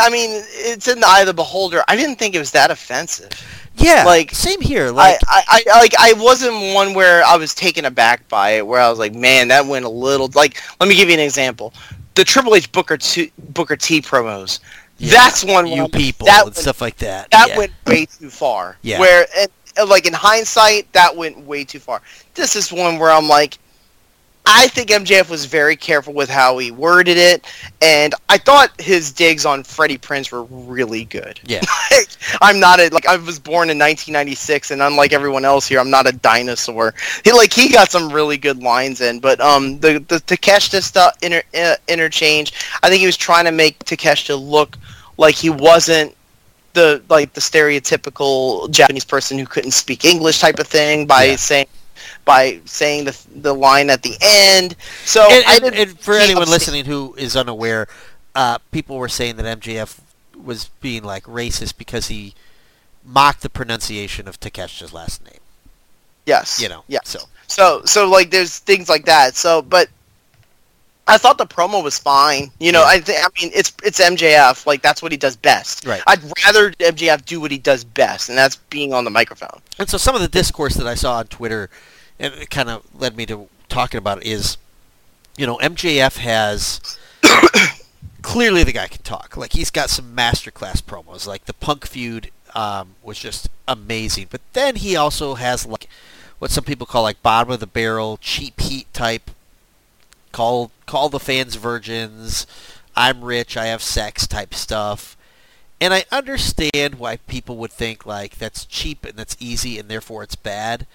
I 0.00 0.08
mean, 0.10 0.30
it's 0.46 0.88
in 0.88 1.00
the 1.00 1.06
eye 1.06 1.20
of 1.20 1.26
the 1.26 1.34
beholder. 1.34 1.82
I 1.88 1.96
didn't 1.96 2.16
think 2.16 2.34
it 2.34 2.38
was 2.38 2.50
that 2.52 2.70
offensive. 2.70 3.30
Yeah, 3.76 4.04
Like, 4.04 4.30
same 4.32 4.60
here. 4.60 4.90
Like 4.90 5.18
I, 5.26 5.42
I, 5.48 5.62
I, 5.74 5.78
like, 5.80 5.94
I 5.98 6.12
wasn't 6.14 6.74
one 6.74 6.94
where 6.94 7.24
I 7.24 7.36
was 7.36 7.54
taken 7.54 7.84
aback 7.86 8.26
by 8.28 8.50
it. 8.50 8.66
Where 8.66 8.80
I 8.80 8.88
was 8.88 8.98
like, 8.98 9.14
man, 9.14 9.48
that 9.48 9.66
went 9.66 9.84
a 9.84 9.88
little. 9.90 10.30
Like, 10.34 10.62
let 10.80 10.88
me 10.88 10.94
give 10.94 11.08
you 11.08 11.14
an 11.14 11.20
example. 11.20 11.74
the 12.14 12.24
Triple 12.24 12.54
H 12.54 12.70
Booker 12.72 12.96
T, 12.96 13.30
Booker 13.50 13.76
T 13.76 14.00
promos. 14.00 14.60
Yeah. 14.98 15.12
That's 15.12 15.44
one 15.44 15.66
you 15.66 15.88
people 15.88 16.26
that 16.26 16.40
and 16.40 16.46
went- 16.46 16.56
stuff 16.56 16.80
like 16.80 16.98
that. 16.98 17.30
that 17.30 17.48
yeah. 17.48 17.58
went 17.58 17.72
way 17.86 18.06
too 18.06 18.30
far. 18.30 18.76
Yeah. 18.82 19.00
Where, 19.00 19.26
and, 19.36 19.50
like 19.88 20.06
in 20.06 20.12
hindsight, 20.12 20.92
that 20.92 21.16
went 21.16 21.38
way 21.38 21.64
too 21.64 21.80
far. 21.80 22.00
This 22.34 22.54
is 22.54 22.72
one 22.72 22.98
where 22.98 23.10
I'm 23.10 23.28
like, 23.28 23.58
I 24.46 24.68
think 24.68 24.90
MJF 24.90 25.30
was 25.30 25.46
very 25.46 25.74
careful 25.74 26.12
with 26.12 26.28
how 26.28 26.58
he 26.58 26.70
worded 26.70 27.16
it, 27.16 27.46
and 27.80 28.14
I 28.28 28.36
thought 28.36 28.78
his 28.78 29.10
digs 29.10 29.46
on 29.46 29.64
Freddie 29.64 29.96
Prinze 29.96 30.30
were 30.30 30.44
really 30.44 31.04
good. 31.04 31.40
Yeah. 31.44 31.60
Like, 31.90 32.08
I'm 32.40 32.58
not 32.58 32.80
a 32.80 32.88
like 32.88 33.06
I 33.06 33.16
was 33.16 33.38
born 33.38 33.70
in 33.70 33.78
1996, 33.78 34.72
and 34.72 34.82
unlike 34.82 35.12
everyone 35.12 35.44
else 35.44 35.68
here, 35.68 35.78
I'm 35.78 35.90
not 35.90 36.08
a 36.08 36.12
dinosaur. 36.12 36.92
He 37.22 37.30
like 37.32 37.52
he 37.52 37.68
got 37.68 37.90
some 37.92 38.10
really 38.12 38.36
good 38.36 38.62
lines 38.62 39.00
in, 39.00 39.20
but 39.20 39.40
um 39.40 39.78
the 39.78 40.00
the 40.08 40.16
Takeshita 40.16 40.82
stuff 40.82 41.14
inter, 41.22 41.42
uh, 41.54 41.76
interchange, 41.86 42.52
I 42.82 42.88
think 42.88 42.98
he 43.00 43.06
was 43.06 43.16
trying 43.16 43.44
to 43.44 43.52
make 43.52 43.78
Takeshita 43.84 44.36
look 44.40 44.76
like 45.18 45.36
he 45.36 45.50
wasn't 45.50 46.16
the 46.72 47.00
like 47.08 47.32
the 47.34 47.40
stereotypical 47.40 48.68
Japanese 48.70 49.04
person 49.04 49.38
who 49.38 49.46
couldn't 49.46 49.70
speak 49.72 50.04
English 50.04 50.40
type 50.40 50.58
of 50.58 50.66
thing 50.66 51.06
by 51.06 51.24
Yeah. 51.24 51.36
saying 51.36 51.66
by 52.24 52.60
saying 52.64 53.04
the 53.04 53.26
the 53.34 53.54
line 53.54 53.90
at 53.90 54.02
the 54.02 54.16
end. 54.20 54.76
So 55.04 55.26
and, 55.30 55.64
and- 55.64 55.74
and 55.74 55.98
for 56.00 56.14
anyone 56.14 56.48
listening 56.48 56.84
who 56.84 57.14
is 57.18 57.36
unaware, 57.36 57.86
uh, 58.34 58.58
people 58.70 58.96
were 58.96 59.08
saying 59.08 59.36
that 59.36 59.60
MJF 59.60 59.98
was 60.42 60.70
being 60.80 61.04
like 61.04 61.24
racist 61.24 61.76
because 61.78 62.08
he 62.08 62.34
mocked 63.04 63.42
the 63.42 63.50
pronunciation 63.50 64.26
of 64.28 64.40
Takeshita's 64.40 64.92
last 64.92 65.24
name. 65.24 65.40
yes, 66.26 66.60
You 66.60 66.68
know, 66.68 66.84
yes. 66.88 67.08
so 67.08 67.20
So 67.46 67.82
so 67.84 68.08
like 68.08 68.30
there's 68.30 68.58
things 68.58 68.88
like 68.88 69.04
that. 69.06 69.36
So 69.36 69.62
but 69.62 69.88
I 71.06 71.18
thought 71.18 71.36
the 71.36 71.46
promo 71.46 71.84
was 71.84 71.98
fine. 71.98 72.50
You 72.58 72.72
know, 72.72 72.80
Yeah. 72.80 72.86
I 72.88 73.00
think 73.00 73.18
I 73.22 73.28
mean 73.40 73.52
it's 73.54 73.72
it's 73.84 74.00
MJF. 74.00 74.64
Like 74.66 74.80
that's 74.80 75.02
what 75.02 75.12
he 75.12 75.18
does 75.18 75.36
best. 75.36 75.84
Right. 75.86 76.02
I'd 76.06 76.22
rather 76.46 76.70
MJF 76.72 77.24
do 77.26 77.40
what 77.40 77.50
he 77.50 77.58
does 77.58 77.84
best, 77.84 78.30
and 78.30 78.38
that's 78.38 78.56
being 78.56 78.94
on 78.94 79.04
the 79.04 79.10
microphone. 79.10 79.60
And 79.78 79.88
so 79.88 79.98
some 79.98 80.14
of 80.14 80.22
the 80.22 80.28
discourse 80.28 80.74
that 80.76 80.86
I 80.86 80.94
saw 80.94 81.16
on 81.18 81.26
Twitter, 81.26 81.68
and 82.18 82.34
it 82.34 82.50
kind 82.50 82.68
of 82.68 82.84
led 82.94 83.16
me 83.16 83.26
to 83.26 83.48
talking 83.68 83.98
about 83.98 84.18
it, 84.18 84.26
is, 84.26 84.56
you 85.36 85.46
know, 85.46 85.58
MJF 85.58 86.18
has 86.18 86.98
clearly 88.22 88.64
the 88.64 88.72
guy 88.72 88.88
can 88.88 89.02
talk. 89.02 89.36
Like 89.36 89.52
he's 89.52 89.70
got 89.70 89.90
some 89.90 90.16
masterclass 90.16 90.82
promos. 90.82 91.26
Like 91.26 91.44
the 91.44 91.52
Punk 91.52 91.86
feud 91.86 92.30
um, 92.54 92.94
was 93.02 93.18
just 93.18 93.48
amazing. 93.68 94.28
But 94.30 94.40
then 94.52 94.76
he 94.76 94.96
also 94.96 95.34
has 95.34 95.66
like 95.66 95.88
what 96.38 96.50
some 96.50 96.64
people 96.64 96.86
call 96.86 97.02
like 97.02 97.22
bottom 97.22 97.52
of 97.52 97.60
the 97.60 97.66
barrel, 97.66 98.18
cheap 98.20 98.60
heat 98.60 98.92
type. 98.92 99.30
Call 100.32 100.70
call 100.86 101.08
the 101.08 101.20
fans 101.20 101.54
virgins. 101.56 102.46
I'm 102.96 103.22
rich. 103.22 103.56
I 103.56 103.66
have 103.66 103.82
sex 103.82 104.26
type 104.26 104.54
stuff. 104.54 105.16
And 105.80 105.92
I 105.92 106.04
understand 106.10 106.94
why 106.96 107.16
people 107.16 107.56
would 107.58 107.72
think 107.72 108.06
like 108.06 108.38
that's 108.38 108.64
cheap 108.64 109.04
and 109.04 109.16
that's 109.16 109.36
easy 109.40 109.78
and 109.78 109.88
therefore 109.88 110.22
it's 110.22 110.36
bad. 110.36 110.86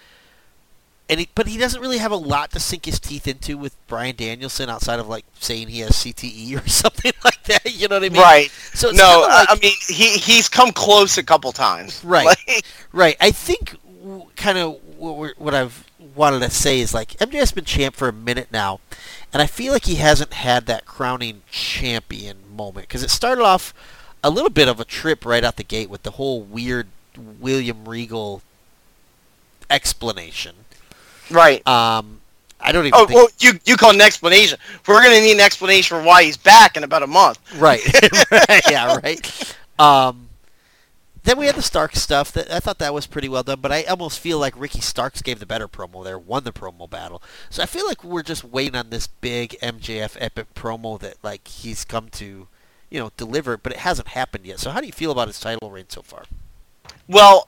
And 1.09 1.21
he, 1.21 1.29
but 1.33 1.47
he 1.47 1.57
doesn't 1.57 1.81
really 1.81 1.97
have 1.97 2.11
a 2.11 2.17
lot 2.17 2.51
to 2.51 2.59
sink 2.59 2.85
his 2.85 2.99
teeth 2.99 3.27
into 3.27 3.57
with 3.57 3.75
Bryan 3.87 4.15
Danielson 4.15 4.69
outside 4.69 4.99
of 4.99 5.09
like 5.09 5.25
saying 5.39 5.69
he 5.69 5.79
has 5.79 5.91
CTE 5.91 6.63
or 6.63 6.69
something 6.69 7.11
like 7.23 7.43
that. 7.45 7.75
You 7.75 7.87
know 7.87 7.95
what 7.95 8.03
I 8.03 8.09
mean? 8.09 8.21
right. 8.21 8.51
So 8.73 8.89
it's 8.89 8.97
no, 8.97 9.25
like, 9.27 9.49
I 9.49 9.53
I 9.53 9.59
mean 9.59 9.73
he 9.87 10.17
he's 10.17 10.47
come 10.47 10.71
close 10.71 11.17
a 11.17 11.23
couple 11.23 11.51
times. 11.51 12.03
Right. 12.09 12.25
Like, 12.25 12.65
right. 12.91 13.17
I 13.19 13.31
think 13.31 13.75
kind 14.35 14.57
of 14.57 14.79
what, 14.97 15.37
what 15.39 15.53
I've 15.53 15.85
wanted 16.15 16.39
to 16.39 16.49
say 16.49 16.79
is 16.79 16.93
like 16.93 17.09
MJF's 17.17 17.51
been 17.51 17.65
champ 17.65 17.95
for 17.95 18.07
a 18.07 18.13
minute 18.13 18.47
now, 18.51 18.79
and 19.33 19.41
I 19.41 19.47
feel 19.47 19.73
like 19.73 19.85
he 19.85 19.95
hasn't 19.95 20.33
had 20.33 20.65
that 20.67 20.85
crowning 20.85 21.41
champion 21.51 22.37
moment 22.55 22.87
because 22.87 23.03
it 23.03 23.09
started 23.09 23.43
off 23.43 23.73
a 24.23 24.29
little 24.29 24.49
bit 24.49 24.67
of 24.67 24.79
a 24.79 24.85
trip 24.85 25.25
right 25.25 25.43
out 25.43 25.57
the 25.57 25.63
gate 25.63 25.89
with 25.89 26.03
the 26.03 26.11
whole 26.11 26.41
weird 26.41 26.87
William 27.39 27.87
Regal 27.87 28.41
explanation. 29.69 30.55
Right. 31.31 31.65
Um, 31.67 32.19
I 32.59 32.71
don't 32.71 32.85
even 32.85 32.99
Oh 32.99 33.05
think 33.05 33.17
well, 33.17 33.27
you 33.39 33.59
you 33.65 33.77
call 33.77 33.91
an 33.91 34.01
explanation. 34.01 34.59
We're 34.87 35.01
gonna 35.01 35.21
need 35.21 35.33
an 35.33 35.39
explanation 35.39 35.97
for 35.97 36.03
why 36.03 36.23
he's 36.23 36.37
back 36.37 36.75
in 36.75 36.83
about 36.83 37.03
a 37.03 37.07
month. 37.07 37.39
Right. 37.57 37.81
right. 38.31 38.61
Yeah. 38.69 38.97
Right. 38.97 39.55
Um, 39.77 40.29
then 41.23 41.37
we 41.37 41.45
had 41.45 41.55
the 41.55 41.61
Stark 41.61 41.95
stuff. 41.95 42.31
That 42.31 42.51
I 42.51 42.59
thought 42.59 42.79
that 42.79 42.93
was 42.93 43.07
pretty 43.07 43.29
well 43.29 43.43
done, 43.43 43.59
but 43.61 43.71
I 43.71 43.83
almost 43.83 44.19
feel 44.19 44.39
like 44.39 44.59
Ricky 44.59 44.81
Starks 44.81 45.21
gave 45.21 45.39
the 45.39 45.45
better 45.45 45.67
promo 45.67 46.03
there, 46.03 46.17
won 46.19 46.43
the 46.43 46.51
promo 46.51 46.89
battle. 46.89 47.21
So 47.49 47.63
I 47.63 47.65
feel 47.65 47.85
like 47.85 48.03
we're 48.03 48.23
just 48.23 48.43
waiting 48.43 48.75
on 48.75 48.89
this 48.89 49.07
big 49.07 49.55
MJF 49.61 50.17
epic 50.19 50.53
promo 50.53 50.99
that 50.99 51.15
like 51.23 51.47
he's 51.47 51.85
come 51.85 52.09
to, 52.11 52.47
you 52.89 52.99
know, 52.99 53.11
deliver, 53.15 53.57
but 53.57 53.71
it 53.71 53.79
hasn't 53.79 54.09
happened 54.09 54.45
yet. 54.45 54.59
So 54.59 54.71
how 54.71 54.81
do 54.81 54.87
you 54.87 54.93
feel 54.93 55.11
about 55.11 55.27
his 55.27 55.39
title 55.39 55.71
reign 55.71 55.85
so 55.89 56.01
far? 56.01 56.23
Well, 57.07 57.47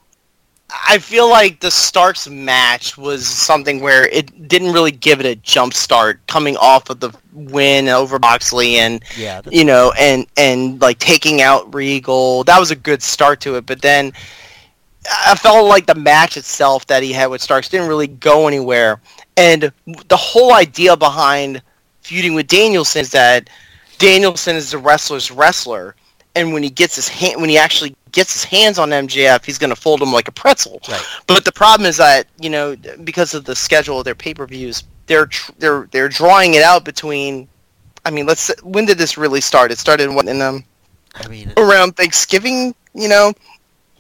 I 0.88 1.00
feel 1.00 1.30
like 1.30 1.60
the 1.60 1.72
Starks 1.72 2.28
match 2.30 2.98
was 2.98 3.28
something 3.28 3.82
where 3.82 4.08
it 4.08 4.48
didn't 4.48 4.72
really 4.74 4.92
give 4.92 5.20
it 5.20 5.26
a 5.26 5.36
jump 5.36 5.74
start 5.74 6.26
coming 6.28 6.56
off 6.58 6.90
of 6.90 7.00
the 7.00 7.12
win 7.34 7.88
over 7.90 8.20
Moxley 8.20 8.78
and 8.78 9.04
Yeah. 9.18 9.42
you 9.50 9.64
know 9.66 9.94
and 10.00 10.26
and 10.38 10.82
like 10.82 11.00
taking 11.00 11.42
out 11.42 11.74
Regal. 11.74 12.44
That 12.46 12.60
was 12.60 12.72
a 12.72 12.76
good 12.76 13.02
start 13.02 13.42
to 13.42 13.56
it, 13.56 13.66
but 13.66 13.82
then 13.82 14.14
I 15.26 15.36
felt 15.36 15.68
like 15.68 15.88
the 15.88 15.96
match 15.96 16.38
itself 16.38 16.86
that 16.88 17.04
he 17.04 17.12
had 17.12 17.28
with 17.28 17.42
Starks 17.42 17.70
didn't 17.70 17.88
really 17.88 18.08
go 18.08 18.48
anywhere. 18.48 19.02
And 19.38 19.72
the 20.08 20.18
whole 20.18 20.54
idea 20.54 20.96
behind 20.96 21.62
feuding 22.02 22.34
with 22.34 22.48
Danielson 22.48 23.02
is 23.02 23.12
that 23.12 23.50
Danielson 23.98 24.56
is 24.56 24.72
the 24.72 24.78
wrestler's 24.78 25.32
wrestler, 25.32 25.96
and 26.36 26.54
when 26.54 26.64
he 26.64 26.70
gets 26.70 26.96
his 26.96 27.08
hand, 27.08 27.40
when 27.42 27.50
he 27.50 27.58
actually 27.58 27.96
gets 28.12 28.34
his 28.34 28.44
hands 28.44 28.78
on 28.80 28.90
MJF, 28.90 29.46
he's 29.46 29.58
going 29.58 29.70
to 29.70 29.76
fold 29.76 30.02
him 30.02 30.12
like 30.12 30.28
a 30.28 30.32
pretzel. 30.32 30.82
Right. 30.88 31.04
But 31.28 31.46
the 31.46 31.52
problem 31.52 31.88
is 31.88 31.98
that 31.98 32.28
you 32.40 32.50
know 32.50 32.76
because 33.04 33.34
of 33.34 33.46
the 33.46 33.56
schedule 33.56 34.00
of 34.00 34.06
their 34.06 34.16
pay 34.16 34.34
per 34.34 34.46
views, 34.46 34.84
they're 35.08 35.26
tr- 35.28 35.52
they're 35.60 35.88
they're 35.92 36.10
drawing 36.10 36.54
it 36.54 36.64
out 36.64 36.86
between. 36.86 37.48
I 38.06 38.12
mean, 38.12 38.26
let's. 38.26 38.52
When 38.64 38.86
did 38.86 38.98
this 38.98 39.18
really 39.18 39.42
start? 39.42 39.72
It 39.72 39.78
started 39.78 40.10
what 40.10 40.28
in 40.28 40.42
um 40.42 40.64
I 41.16 41.28
mean, 41.28 41.54
around 41.58 41.96
Thanksgiving. 41.96 42.74
You 42.94 43.08
know, 43.08 43.34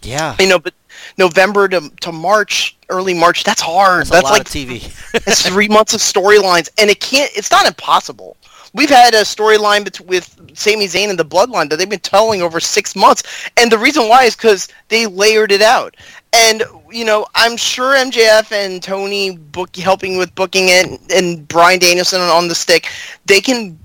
yeah. 0.01 0.35
you 0.39 0.47
know, 0.47 0.59
but 0.59 0.73
November 1.17 1.67
to 1.67 1.89
to 2.01 2.11
March, 2.11 2.77
early 2.89 3.13
March. 3.13 3.43
That's 3.43 3.61
hard. 3.61 4.01
That's, 4.01 4.09
That's, 4.09 4.23
a 4.23 4.25
lot 4.25 4.31
like 4.33 4.41
of 4.41 4.47
TV. 4.47 5.13
it's 5.27 5.41
three 5.47 5.67
months 5.67 5.93
of 5.93 6.01
storylines, 6.01 6.69
and 6.77 6.89
it 6.89 6.99
can't. 6.99 7.31
It's 7.35 7.51
not 7.51 7.65
impossible. 7.65 8.37
We've 8.73 8.89
had 8.89 9.13
a 9.13 9.21
storyline 9.21 9.83
bet- 9.83 9.99
with 10.01 10.39
Sami 10.53 10.85
Zayn 10.85 11.09
and 11.09 11.19
the 11.19 11.25
Bloodline 11.25 11.69
that 11.69 11.77
they've 11.77 11.89
been 11.89 11.99
telling 11.99 12.41
over 12.41 12.59
six 12.59 12.95
months, 12.95 13.23
and 13.57 13.71
the 13.71 13.77
reason 13.77 14.07
why 14.07 14.23
is 14.23 14.35
because 14.35 14.67
they 14.87 15.07
layered 15.07 15.51
it 15.51 15.61
out. 15.61 15.95
And 16.33 16.63
you 16.89 17.03
know, 17.03 17.25
I'm 17.35 17.57
sure 17.57 17.95
MJF 17.95 18.51
and 18.51 18.81
Tony 18.81 19.35
book 19.35 19.75
helping 19.75 20.17
with 20.17 20.33
booking 20.35 20.65
it, 20.69 21.01
and 21.11 21.47
Bryan 21.47 21.79
Danielson 21.79 22.21
on 22.21 22.47
the 22.47 22.55
stick, 22.55 22.87
they 23.25 23.41
can 23.41 23.77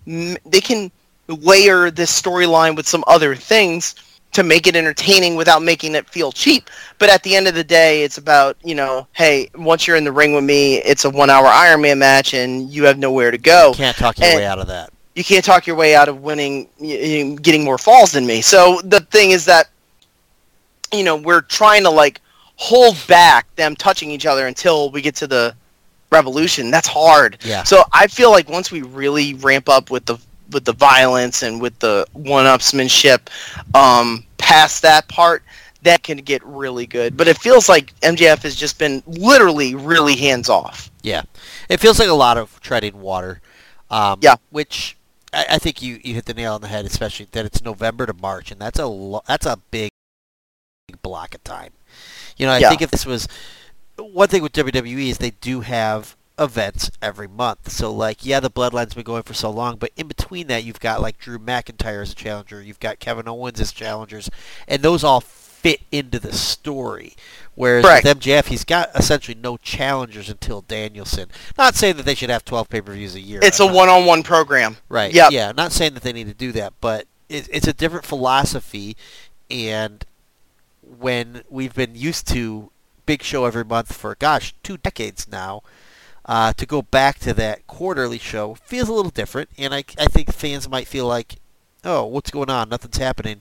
they 0.45 0.61
can 0.61 0.91
layer 1.29 1.91
this 1.91 2.21
storyline 2.21 2.77
with 2.77 2.87
some 2.87 3.03
other 3.09 3.35
things 3.35 3.97
to 4.37 4.43
make 4.43 4.67
it 4.67 4.77
entertaining 4.77 5.35
without 5.35 5.63
making 5.63 5.95
it 5.95 6.07
feel 6.11 6.31
cheap. 6.31 6.69
But 6.99 7.09
at 7.09 7.23
the 7.23 7.35
end 7.35 7.49
of 7.49 7.55
the 7.55 7.65
day, 7.65 8.03
it's 8.03 8.19
about, 8.19 8.59
you 8.63 8.75
know, 8.75 9.07
hey, 9.15 9.49
once 9.55 9.87
you're 9.87 9.97
in 9.97 10.05
the 10.05 10.13
ring 10.13 10.35
with 10.35 10.45
me, 10.45 10.77
it's 10.77 11.07
a 11.07 11.11
one 11.11 11.31
hour 11.31 11.47
Iron 11.47 11.81
Man 11.81 11.99
match 11.99 12.35
and 12.35 12.69
you 12.71 12.85
have 12.85 12.99
nowhere 12.99 13.31
to 13.31 13.39
go. 13.39 13.71
You 13.71 13.77
can't 13.77 13.97
talk 13.97 14.19
your 14.19 14.29
and- 14.29 14.37
way 14.37 14.45
out 14.45 14.59
of 14.59 14.67
that. 14.67 14.91
You 15.15 15.25
can't 15.25 15.43
talk 15.43 15.67
your 15.67 15.77
way 15.77 15.95
out 15.97 16.11
of 16.11 16.21
winning, 16.21 16.69
getting 17.41 17.65
more 17.65 17.79
falls 17.79 18.13
than 18.13 18.27
me. 18.27 18.43
So 18.43 18.83
the 18.85 19.01
thing 19.01 19.31
is 19.31 19.47
that, 19.47 19.71
you 20.93 21.03
know, 21.03 21.17
we're 21.17 21.41
trying 21.41 21.85
to 21.85 21.91
like 21.91 22.21
hold 22.57 22.99
back 23.09 23.47
them 23.57 23.75
touching 23.75 24.11
each 24.11 24.27
other 24.27 24.47
until 24.47 24.91
we 24.91 25.01
get 25.01 25.17
to 25.17 25.27
the 25.27 25.55
revolution. 26.13 26.71
That's 26.71 26.87
hard. 26.87 27.39
Yeah. 27.43 27.63
So 27.63 27.85
I 27.95 28.09
feel 28.09 28.31
like 28.31 28.51
once 28.51 28.71
we 28.71 28.83
really 28.83 29.33
ramp 29.33 29.71
up 29.71 29.91
with 29.91 30.05
the 30.05 30.19
with 30.51 30.65
the 30.65 30.73
violence 30.73 31.43
and 31.43 31.61
with 31.61 31.79
the 31.81 32.07
one-upsmanship, 32.13 33.29
um, 33.75 34.25
past 34.39 34.83
that 34.83 35.09
part, 35.09 35.43
that 35.83 36.03
can 36.03 36.19
get 36.19 36.45
really 36.45 36.87
good. 36.87 37.17
But 37.17 37.29
it 37.29 37.39
feels 37.39 37.69
like 37.69 37.99
MJF 38.01 38.43
has 38.43 38.57
just 38.57 38.79
been 38.79 39.03
literally 39.07 39.75
really 39.75 40.17
hands 40.17 40.49
off. 40.49 40.91
Yeah, 41.03 41.23
it 41.69 41.79
feels 41.81 41.99
like 41.99 42.09
a 42.09 42.15
lot 42.15 42.39
of 42.39 42.61
treading 42.61 43.01
water. 43.01 43.41
Um, 43.91 44.19
Yeah. 44.21 44.35
which 44.51 44.97
I, 45.33 45.47
I 45.51 45.59
think 45.59 45.81
you, 45.81 46.01
you 46.03 46.15
hit 46.15 46.25
the 46.25 46.35
nail 46.35 46.55
on 46.55 46.61
the 46.61 46.67
head, 46.69 46.85
especially 46.85 47.29
that 47.33 47.45
it's 47.47 47.63
November 47.63 48.05
to 48.07 48.15
March, 48.15 48.51
and 48.51 48.61
that's 48.61 48.79
a 48.81 48.87
lo- 48.87 49.23
that's 49.29 49.47
a 49.47 49.59
big 49.71 49.91
block 51.03 51.35
of 51.35 51.45
time. 51.45 51.71
You 52.37 52.47
know, 52.47 52.53
I 52.53 52.59
Yeah. 52.59 52.69
think 52.69 52.83
if 52.83 52.91
this 52.91 53.07
was 53.07 53.29
one 53.97 54.29
thing 54.29 54.43
with 54.43 54.53
WWE 54.53 55.09
is 55.11 55.19
they 55.19 55.31
do 55.31 55.61
have 55.61 56.17
events 56.39 56.91
every 57.01 57.29
month. 57.29 57.71
So 57.71 57.93
like, 57.93 58.25
yeah, 58.25 58.41
the 58.41 58.51
Bloodline's 58.51 58.95
been 58.95 59.05
going 59.05 59.23
for 59.23 59.35
so 59.35 59.51
long, 59.51 59.77
but 59.77 59.91
in 59.97 60.07
between 60.09 60.47
that, 60.49 60.65
you've 60.65 60.81
got 60.81 61.01
like 61.01 61.19
Drew 61.19 61.39
McIntyre 61.39 62.03
as 62.03 62.13
a 62.13 62.15
challenger, 62.15 62.63
you've 62.63 62.81
got 62.81 62.99
Kevin 62.99 63.29
Owens 63.29 63.61
as 63.61 63.73
challengers, 63.73 64.29
and 64.69 64.83
those 64.83 65.03
all 65.05 65.21
fit 65.21 65.81
into 65.91 66.19
the 66.19 66.33
story. 66.33 67.15
Whereas 67.55 67.85
Correct. 67.85 68.05
with 68.05 68.19
MJF, 68.21 68.47
he's 68.47 68.65
got 68.65 68.91
essentially 68.95 69.35
no 69.35 69.57
challengers 69.57 70.29
until 70.29 70.61
Danielson. 70.61 71.31
Not 71.57 71.75
saying 71.75 71.97
that 71.97 72.05
they 72.05 72.15
should 72.15 72.29
have 72.31 72.45
12 72.45 72.69
pay-per-views 72.69 73.15
a 73.15 73.21
year. 73.21 73.41
It's 73.43 73.59
a 73.59 73.65
I'm 73.65 73.69
not- 73.69 73.77
one-on-one 73.77 74.23
program. 74.23 74.77
Right. 74.91 75.13
Yep. 75.13 75.33
Yeah. 75.33 75.53
Not 75.57 75.73
saying 75.73 75.95
that 75.95 76.03
they 76.03 76.13
need 76.13 76.27
to 76.29 76.35
do 76.35 76.53
that, 76.53 76.75
but 76.83 77.07
it, 77.31 77.49
it's 77.51 77.67
a 77.67 77.73
different 77.73 78.05
philosophy, 78.05 78.97
and 79.51 80.05
when 80.99 81.43
we've 81.49 81.75
been 81.75 81.95
used 81.97 82.29
to 82.29 82.71
Big 83.07 83.23
Show 83.23 83.45
every 83.45 83.65
month 83.65 83.93
for 83.97 84.15
gosh 84.17 84.55
two 84.63 84.77
decades 84.77 85.27
now, 85.29 85.63
uh, 86.27 86.53
to 86.55 86.67
go 86.67 86.83
back 86.83 87.19
to 87.21 87.33
that 87.35 87.67
quarterly 87.67 88.19
show 88.19 88.55
feels 88.65 88.89
a 88.89 88.93
little 88.93 89.11
different, 89.11 89.49
and 89.57 89.75
I 89.75 89.85
I 89.99 90.07
think 90.07 90.33
fans 90.33 90.69
might 90.69 90.87
feel 90.89 91.07
like, 91.07 91.37
oh, 91.85 92.05
what's 92.05 92.31
going 92.31 92.51
on? 92.51 92.69
Nothing's 92.69 92.99
happening, 92.99 93.41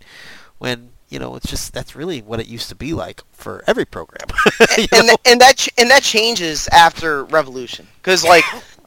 when. 0.57 0.89
You 1.07 1.19
know, 1.19 1.35
it's 1.35 1.47
just 1.47 1.71
that's 1.71 1.95
really 1.95 2.21
what 2.23 2.39
it 2.39 2.47
used 2.47 2.67
to 2.69 2.75
be 2.75 2.91
like 2.91 3.21
for 3.31 3.63
every 3.67 3.85
program. 3.85 4.27
You 4.77 4.87
and 4.91 5.07
know? 5.07 5.15
and 5.23 5.39
that 5.39 5.55
ch- 5.57 5.69
and 5.77 5.89
that 5.91 6.01
changes 6.01 6.67
after 6.69 7.23
Revolution 7.25 7.87
because 8.01 8.23
like 8.23 8.43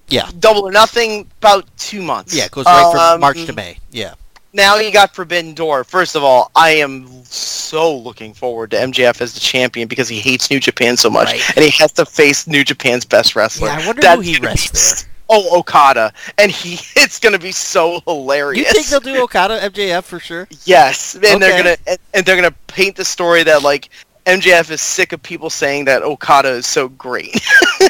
yeah, 0.08 0.28
Double 0.40 0.62
or 0.62 0.72
Nothing 0.72 1.30
about 1.38 1.64
two 1.78 2.02
months. 2.02 2.34
yeah, 2.36 2.46
it 2.46 2.50
goes 2.50 2.66
right 2.66 2.90
from 2.90 3.00
Um, 3.14 3.20
March 3.20 3.44
to 3.46 3.52
May. 3.52 3.78
Yeah, 3.92 4.14
Now 4.58 4.76
you 4.78 4.90
got 4.92 5.14
Forbidden 5.14 5.54
Door. 5.54 5.84
First 5.84 6.16
of 6.16 6.24
all, 6.24 6.50
I 6.56 6.70
am 6.70 7.06
so 7.24 7.96
looking 7.96 8.34
forward 8.34 8.72
to 8.72 8.76
MJF 8.76 9.20
as 9.20 9.32
the 9.32 9.38
champion 9.38 9.86
because 9.86 10.08
he 10.08 10.18
hates 10.18 10.50
New 10.50 10.58
Japan 10.58 10.96
so 10.96 11.08
much, 11.08 11.28
Right. 11.28 11.56
and 11.56 11.64
he 11.64 11.70
has 11.80 11.92
to 11.92 12.04
face 12.04 12.48
New 12.48 12.64
Japan's 12.64 13.04
best 13.04 13.36
wrestler. 13.36 13.68
yeah. 13.68 13.78
I 13.80 13.86
wonder 13.86 14.02
That's 14.02 14.16
who 14.16 14.20
he 14.22 14.32
gonna 14.32 14.40
be 14.42 14.46
rests 14.48 15.02
there. 15.04 15.12
Oh, 15.30 15.58
Okada, 15.58 16.10
and 16.38 16.50
he 16.50 16.74
it's 17.00 17.20
gonna 17.20 17.38
be 17.38 17.52
so 17.52 18.00
hilarious. 18.06 18.66
You 18.66 18.72
think 18.72 18.86
they'll 18.86 18.98
do 19.14 19.22
Okada 19.22 19.60
MJF 19.60 20.02
for 20.04 20.18
sure? 20.18 20.48
Yes, 20.64 21.14
and 21.14 21.40
they're 21.40 21.62
gonna 21.62 21.76
and 22.14 22.24
they're 22.26 22.34
gonna 22.34 22.54
paint 22.66 22.96
the 22.96 23.04
story 23.04 23.42
that 23.44 23.62
like 23.62 23.90
MJF 24.26 24.70
is 24.72 24.80
sick 24.80 25.12
of 25.12 25.22
people 25.22 25.50
saying 25.50 25.84
that 25.84 26.02
Okada 26.02 26.48
is 26.48 26.66
so 26.66 26.88
great. 26.88 27.40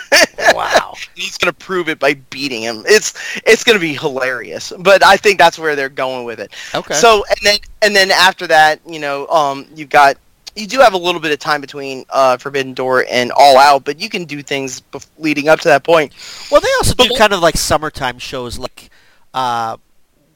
Wow. 0.55 0.95
He's 1.15 1.39
gonna 1.39 1.53
prove 1.53 1.89
it 1.89 1.99
by 1.99 2.15
beating 2.15 2.63
him. 2.63 2.85
It's 2.87 3.15
it's 3.47 3.65
gonna 3.65 3.79
be 3.79 3.95
hilarious. 3.95 4.73
But 4.79 5.05
I 5.05 5.17
think 5.17 5.39
that's 5.39 5.59
where 5.59 5.77
they're 5.77 5.89
going 5.89 6.25
with 6.25 6.41
it. 6.41 6.55
Okay. 6.75 6.95
So 6.95 7.25
and 7.29 7.39
then 7.43 7.59
and 7.83 7.97
then 7.97 8.11
after 8.11 8.47
that, 8.47 8.81
you 8.87 8.99
know, 8.99 9.27
um, 9.29 9.67
you've 9.75 9.91
got 9.91 10.17
you 10.59 10.67
do 10.67 10.81
have 10.81 10.93
a 10.93 10.99
little 10.99 11.21
bit 11.21 11.33
of 11.33 11.39
time 11.39 11.61
between 11.61 12.05
uh, 12.11 12.37
Forbidden 12.37 12.75
Door 12.75 13.07
and 13.11 13.31
All 13.33 13.57
Out, 13.57 13.85
but 13.85 14.01
you 14.01 14.09
can 14.09 14.25
do 14.25 14.43
things 14.43 14.83
bef- 14.93 15.07
leading 15.19 15.49
up 15.49 15.61
to 15.61 15.69
that 15.69 15.85
point. 15.85 16.13
well, 16.51 16.61
they 16.61 16.69
also 16.79 16.95
do 16.95 17.15
kind 17.17 17.33
of 17.33 17.41
like 17.41 17.57
summertime 17.57 18.19
shows, 18.19 18.59
like 18.59 18.91
uh, 19.35 19.77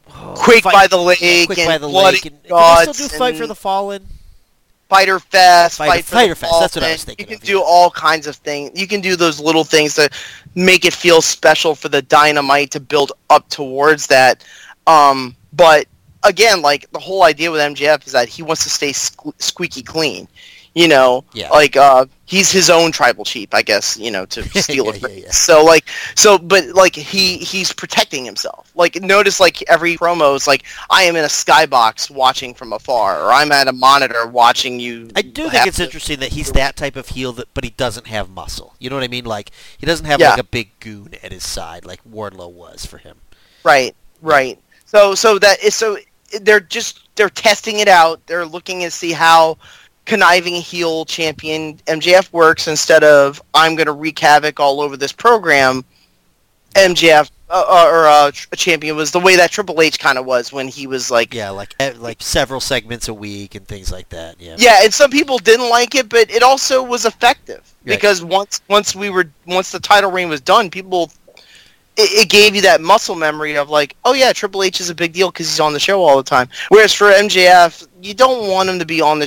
oh, 0.09 0.34
Quake 0.36 0.62
Fight- 0.62 0.72
by 0.72 0.86
the 0.86 0.98
Lake 0.98 1.47
Quick 1.47 1.59
and 1.59 1.68
by 1.68 1.78
the 1.78 1.89
Lake, 1.89 2.24
and 2.24 2.34
and, 2.34 2.48
can 2.48 2.86
they 2.86 2.93
still 2.93 3.09
do 3.09 3.18
Fight 3.18 3.36
for 3.36 3.47
the 3.47 3.55
Fallen? 3.55 4.06
Fyter 4.93 5.19
Fest, 5.19 5.78
Fighter- 5.78 5.90
Fight 5.90 6.05
Fyter 6.05 6.35
Fest, 6.35 6.52
that's 6.60 6.77
what 6.77 6.85
I 6.85 6.93
was 6.93 7.05
thinking 7.05 7.24
You 7.24 7.27
can 7.28 7.43
of, 7.43 7.43
do 7.47 7.56
yeah. 7.59 7.64
all 7.64 7.90
kinds 7.90 8.27
of 8.27 8.36
things. 8.36 8.78
You 8.78 8.86
can 8.86 9.01
do 9.01 9.16
those 9.16 9.40
little 9.40 9.64
things 9.64 9.94
to 9.94 10.10
make 10.55 10.85
it 10.85 10.93
feel 10.93 11.23
special 11.23 11.74
for 11.74 11.89
the 11.89 12.02
Dynamite 12.02 12.70
to 12.73 12.81
build 12.81 13.12
up 13.31 13.48
towards 13.48 14.06
that. 14.09 14.44
Um, 14.86 15.35
but 15.55 15.86
again, 16.24 16.60
like 16.62 16.90
the 16.93 16.98
whole 16.98 17.23
idea 17.23 17.51
with 17.51 17.60
MJF 17.60 18.06
is 18.06 18.12
that 18.12 18.28
he 18.28 18.43
wants 18.43 18.64
to 18.64 18.70
stay 18.70 18.90
sque- 18.93 19.32
squeaky 19.40 19.82
clean. 19.82 20.28
You 20.74 20.88
know, 20.88 21.24
Yeah. 21.34 21.50
like 21.50 21.76
uh, 21.76 22.06
he's 22.24 22.50
his 22.50 22.70
own 22.70 22.92
tribal 22.92 23.24
chief, 23.26 23.52
I 23.52 23.60
guess. 23.60 23.98
You 23.98 24.10
know, 24.10 24.24
to 24.26 24.42
steal 24.62 24.86
Yeah, 24.86 24.92
it. 24.92 25.02
yeah, 25.02 25.08
yeah. 25.26 25.30
So 25.30 25.62
like, 25.62 25.84
so 26.14 26.38
but 26.38 26.68
like 26.68 26.94
he 26.94 27.36
he's 27.36 27.74
protecting 27.74 28.24
himself. 28.24 28.72
Like 28.74 29.00
notice 29.02 29.38
like 29.38 29.62
every 29.68 29.98
promo 29.98 30.34
is 30.34 30.46
like 30.46 30.62
I 30.88 31.02
am 31.02 31.14
in 31.16 31.24
a 31.24 31.28
skybox 31.28 32.10
watching 32.10 32.54
from 32.54 32.72
afar, 32.72 33.22
or 33.22 33.30
I'm 33.32 33.52
at 33.52 33.68
a 33.68 33.72
monitor 33.72 34.26
watching 34.26 34.80
you. 34.80 35.10
I 35.14 35.20
do 35.20 35.50
think 35.50 35.66
it's 35.66 35.76
to- 35.76 35.84
interesting 35.84 36.20
that 36.20 36.32
he's 36.32 36.52
that 36.52 36.76
type 36.76 36.96
of 36.96 37.08
heel, 37.08 37.32
that, 37.34 37.48
but 37.52 37.64
he 37.64 37.70
doesn't 37.70 38.06
have 38.06 38.30
muscle. 38.30 38.74
You 38.78 38.88
know 38.88 38.96
what 38.96 39.04
I 39.04 39.08
mean? 39.08 39.26
Like 39.26 39.50
he 39.76 39.84
doesn't 39.84 40.06
have 40.06 40.20
like 40.20 40.38
a 40.38 40.44
big 40.44 40.70
goon 40.80 41.14
at 41.22 41.32
his 41.32 41.44
side, 41.44 41.84
like 41.84 42.02
Wardlow 42.04 42.50
was 42.50 42.86
for 42.86 42.96
him. 42.96 43.18
Right, 43.62 43.94
right. 44.22 44.58
So 44.86 45.14
so 45.14 45.38
that 45.38 45.62
is 45.62 45.74
so 45.74 45.98
they're 46.40 46.60
just 46.60 47.00
they're 47.16 47.28
testing 47.28 47.80
it 47.80 47.88
out. 47.88 48.26
They're 48.26 48.46
looking 48.46 48.80
to 48.80 48.90
see 48.90 49.12
how 49.12 49.58
conniving 50.04 50.54
heel 50.54 51.04
champion 51.04 51.76
MJF 51.86 52.32
works 52.32 52.68
instead 52.68 53.04
of 53.04 53.40
I'm 53.54 53.76
going 53.76 53.86
to 53.86 53.92
wreak 53.92 54.18
havoc 54.18 54.58
all 54.60 54.80
over 54.80 54.96
this 54.96 55.12
program. 55.12 55.84
MJF 56.74 57.30
uh, 57.50 57.64
uh, 57.68 57.86
or 57.90 58.06
uh, 58.06 58.30
tr- 58.32 58.48
champion 58.56 58.96
was 58.96 59.10
the 59.10 59.20
way 59.20 59.36
that 59.36 59.50
Triple 59.50 59.82
H 59.82 59.98
kind 59.98 60.16
of 60.16 60.24
was 60.24 60.52
when 60.54 60.68
he 60.68 60.86
was 60.86 61.10
like 61.10 61.34
Yeah, 61.34 61.50
like 61.50 61.74
eh, 61.80 61.92
like 61.98 62.22
several 62.22 62.60
segments 62.60 63.08
a 63.08 63.14
week 63.14 63.54
and 63.54 63.68
things 63.68 63.92
like 63.92 64.08
that. 64.08 64.36
Yeah. 64.40 64.56
Yeah, 64.58 64.78
and 64.82 64.92
some 64.92 65.10
people 65.10 65.36
didn't 65.38 65.68
like 65.68 65.94
it, 65.94 66.08
but 66.08 66.30
it 66.30 66.42
also 66.42 66.82
was 66.82 67.04
effective 67.04 67.58
Right. 67.84 67.94
because 67.96 68.22
once 68.24 68.62
once 68.68 68.94
we 68.94 69.10
were 69.10 69.26
once 69.46 69.70
the 69.70 69.80
title 69.80 70.10
reign 70.10 70.30
was 70.30 70.40
done, 70.40 70.70
people 70.70 71.10
it, 71.98 72.24
it 72.24 72.28
gave 72.30 72.56
you 72.56 72.62
that 72.62 72.80
muscle 72.80 73.14
memory 73.16 73.56
of 73.58 73.68
like, 73.68 73.96
oh 74.06 74.14
yeah, 74.14 74.32
Triple 74.32 74.62
H 74.62 74.80
is 74.80 74.88
a 74.88 74.94
big 74.94 75.12
deal 75.12 75.30
because 75.30 75.48
he's 75.48 75.60
on 75.60 75.74
the 75.74 75.80
show 75.80 76.02
all 76.02 76.16
the 76.16 76.22
time. 76.22 76.48
Whereas 76.70 76.94
for 76.94 77.10
MJF, 77.10 77.86
you 78.00 78.14
don't 78.14 78.48
want 78.50 78.70
him 78.70 78.78
to 78.78 78.86
be 78.86 79.02
on 79.02 79.18
the 79.18 79.26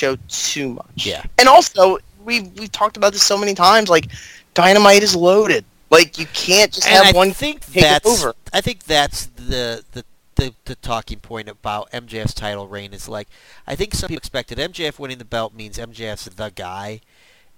show 0.00 0.16
too 0.28 0.70
much. 0.70 1.06
Yeah. 1.06 1.22
and 1.38 1.48
also 1.48 1.98
we 2.24 2.42
we've 2.58 2.72
talked 2.72 2.96
about 2.96 3.12
this 3.12 3.22
so 3.22 3.38
many 3.38 3.54
times. 3.54 3.88
Like, 3.88 4.10
Dynamite 4.54 5.02
is 5.02 5.14
loaded. 5.14 5.64
Like 5.90 6.18
you 6.18 6.26
can't 6.26 6.72
just 6.72 6.86
and 6.86 6.96
have 7.04 7.14
I 7.14 7.16
one 7.16 7.32
think 7.32 7.64
take 7.64 7.82
that's 7.82 8.06
over. 8.06 8.34
I 8.52 8.60
think 8.60 8.84
that's 8.84 9.26
the, 9.26 9.84
the 9.92 10.04
the 10.34 10.52
the 10.64 10.74
talking 10.76 11.20
point 11.20 11.48
about 11.48 11.90
MJF's 11.92 12.34
title 12.34 12.66
reign 12.66 12.92
is 12.92 13.08
like 13.08 13.28
I 13.66 13.76
think 13.76 13.94
some 13.94 14.08
people 14.08 14.18
expected 14.18 14.58
MJF 14.58 14.98
winning 14.98 15.18
the 15.18 15.24
belt 15.24 15.54
means 15.54 15.78
MJF's 15.78 16.24
the 16.24 16.50
guy, 16.54 17.00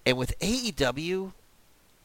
and 0.05 0.19
with 0.19 0.39
AEW, 0.41 1.33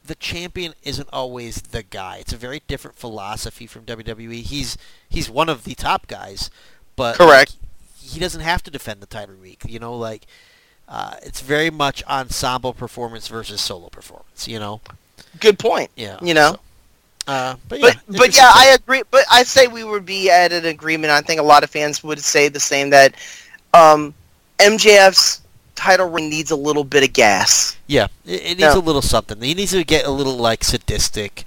the 0.06 0.14
champion 0.14 0.72
isn't 0.82 1.08
always 1.12 1.56
the 1.60 1.82
guy. 1.82 2.16
It's 2.18 2.32
a 2.32 2.38
very 2.38 2.62
different 2.66 2.96
philosophy 2.96 3.66
from 3.66 3.84
WWE. 3.84 4.40
He's 4.42 4.78
he's 5.08 5.28
one 5.28 5.50
of 5.50 5.64
the 5.64 5.74
top 5.74 6.06
guys, 6.06 6.50
but 6.96 7.16
Correct. 7.16 7.56
like, 7.60 7.63
he 8.04 8.20
doesn't 8.20 8.42
have 8.42 8.62
to 8.64 8.70
defend 8.70 9.00
the 9.00 9.06
title 9.06 9.36
week. 9.36 9.62
You 9.66 9.78
know, 9.78 9.96
like 9.96 10.26
uh, 10.88 11.14
it's 11.22 11.40
very 11.40 11.70
much 11.70 12.04
ensemble 12.04 12.72
performance 12.74 13.28
versus 13.28 13.60
solo 13.60 13.88
performance. 13.88 14.46
You 14.46 14.58
know, 14.58 14.80
Good 15.40 15.58
point. 15.58 15.90
yeah. 15.96 16.18
You 16.22 16.34
know? 16.34 16.52
so, 16.52 16.60
uh, 17.26 17.56
but 17.68 17.80
yeah, 17.80 17.92
but 18.08 18.16
but 18.18 18.36
yeah, 18.36 18.50
I 18.54 18.76
agree. 18.78 19.02
But 19.10 19.24
I 19.30 19.42
say 19.44 19.66
we 19.66 19.82
would 19.84 20.04
be 20.04 20.30
at 20.30 20.52
an 20.52 20.66
agreement. 20.66 21.10
I 21.10 21.20
think 21.22 21.40
a 21.40 21.44
lot 21.44 21.64
of 21.64 21.70
fans 21.70 22.04
would 22.04 22.20
say 22.20 22.48
the 22.48 22.60
same 22.60 22.90
that 22.90 23.14
um, 23.72 24.12
MJF's 24.58 25.40
title 25.74 26.08
reign 26.10 26.28
needs 26.28 26.50
a 26.50 26.56
little 26.56 26.84
bit 26.84 27.02
of 27.02 27.12
gas. 27.12 27.76
Yeah, 27.86 28.08
it, 28.26 28.40
it 28.42 28.44
needs 28.48 28.60
Yeah. 28.60 28.76
a 28.76 28.78
little 28.78 29.02
something. 29.02 29.40
He 29.40 29.54
needs 29.54 29.72
to 29.72 29.82
get 29.84 30.04
a 30.06 30.10
little 30.10 30.36
like 30.36 30.62
sadistic 30.62 31.44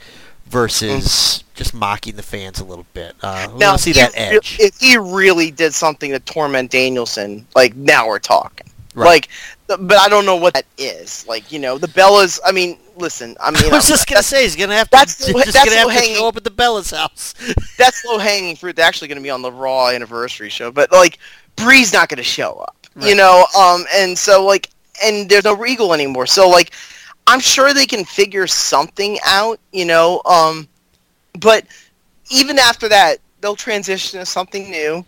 versus 0.50 1.44
just 1.56 1.74
mocking 1.74 2.16
the 2.16 2.24
fans 2.24 2.60
a 2.60 2.64
little 2.66 2.86
bit. 2.94 3.16
Uh, 3.22 3.48
now, 3.58 3.74
to 3.74 3.78
see 3.80 3.92
that 3.94 4.12
edge. 4.16 4.58
if 4.60 4.78
he 4.80 4.98
really 4.98 5.52
did 5.52 5.74
something 5.74 6.12
to 6.12 6.20
torment 6.20 6.72
Danielson, 6.72 7.46
like 7.56 7.76
now 7.76 8.08
we're 8.08 8.20
talking. 8.20 8.68
Right. 8.94 9.06
Like, 9.06 9.30
but 9.68 9.98
I 9.98 10.10
don't 10.10 10.26
know 10.26 10.38
what 10.38 10.56
that 10.56 10.66
is. 10.78 11.28
Like, 11.28 11.52
you 11.52 11.60
know, 11.60 11.78
the 11.78 11.88
Bellas. 11.88 12.40
I 12.44 12.52
mean, 12.52 12.80
listen. 12.96 13.36
I 13.40 13.52
mean, 13.52 13.64
I 13.72 13.76
was 13.76 13.86
I'm- 13.86 13.90
just 13.94 14.10
gonna 14.10 14.24
say 14.24 14.44
he's 14.44 14.56
gonna 14.56 14.74
have 14.76 14.88
to 14.90 14.98
that's 14.98 15.18
just 15.32 15.34
that's 15.34 15.54
gonna 15.54 15.72
have 15.72 15.82
to 15.82 15.94
low-hanging- 15.94 16.16
show 16.16 16.28
up 16.28 16.38
at 16.38 16.44
the 16.44 16.50
Bella's 16.52 16.90
house. 16.92 17.36
that's 17.78 18.04
low 18.06 18.18
hanging 18.18 18.56
fruit. 18.56 18.76
They're 18.76 18.86
actually 18.86 19.08
going 19.10 19.18
to 19.20 19.24
be 19.24 19.30
on 19.30 19.42
the 19.44 19.52
Raw 19.52 19.90
anniversary 19.90 20.50
show, 20.50 20.72
but 20.72 20.92
like 20.92 21.20
Brie's 21.56 21.94
not 21.94 22.10
going 22.10 22.18
to 22.18 22.24
show 22.24 22.54
up, 22.54 22.76
you 23.00 23.14
know. 23.16 23.46
Um, 23.58 23.86
and 23.94 24.18
so 24.18 24.44
like, 24.46 24.70
and 25.04 25.30
there's 25.30 25.44
no 25.44 25.56
Regal 25.56 25.94
anymore. 25.94 26.26
So 26.26 26.50
like, 26.50 26.72
I'm 27.28 27.40
sure 27.40 27.74
they 27.74 27.86
can 27.86 28.06
figure 28.06 28.48
something 28.48 29.18
out, 29.26 29.60
you 29.72 29.86
know. 29.86 30.22
Um, 30.26 30.68
but 31.40 31.66
even 32.32 32.58
after 32.58 32.88
that, 32.90 33.18
they'll 33.42 33.56
transition 33.56 34.20
to 34.20 34.26
something 34.26 34.72
new. 34.72 35.06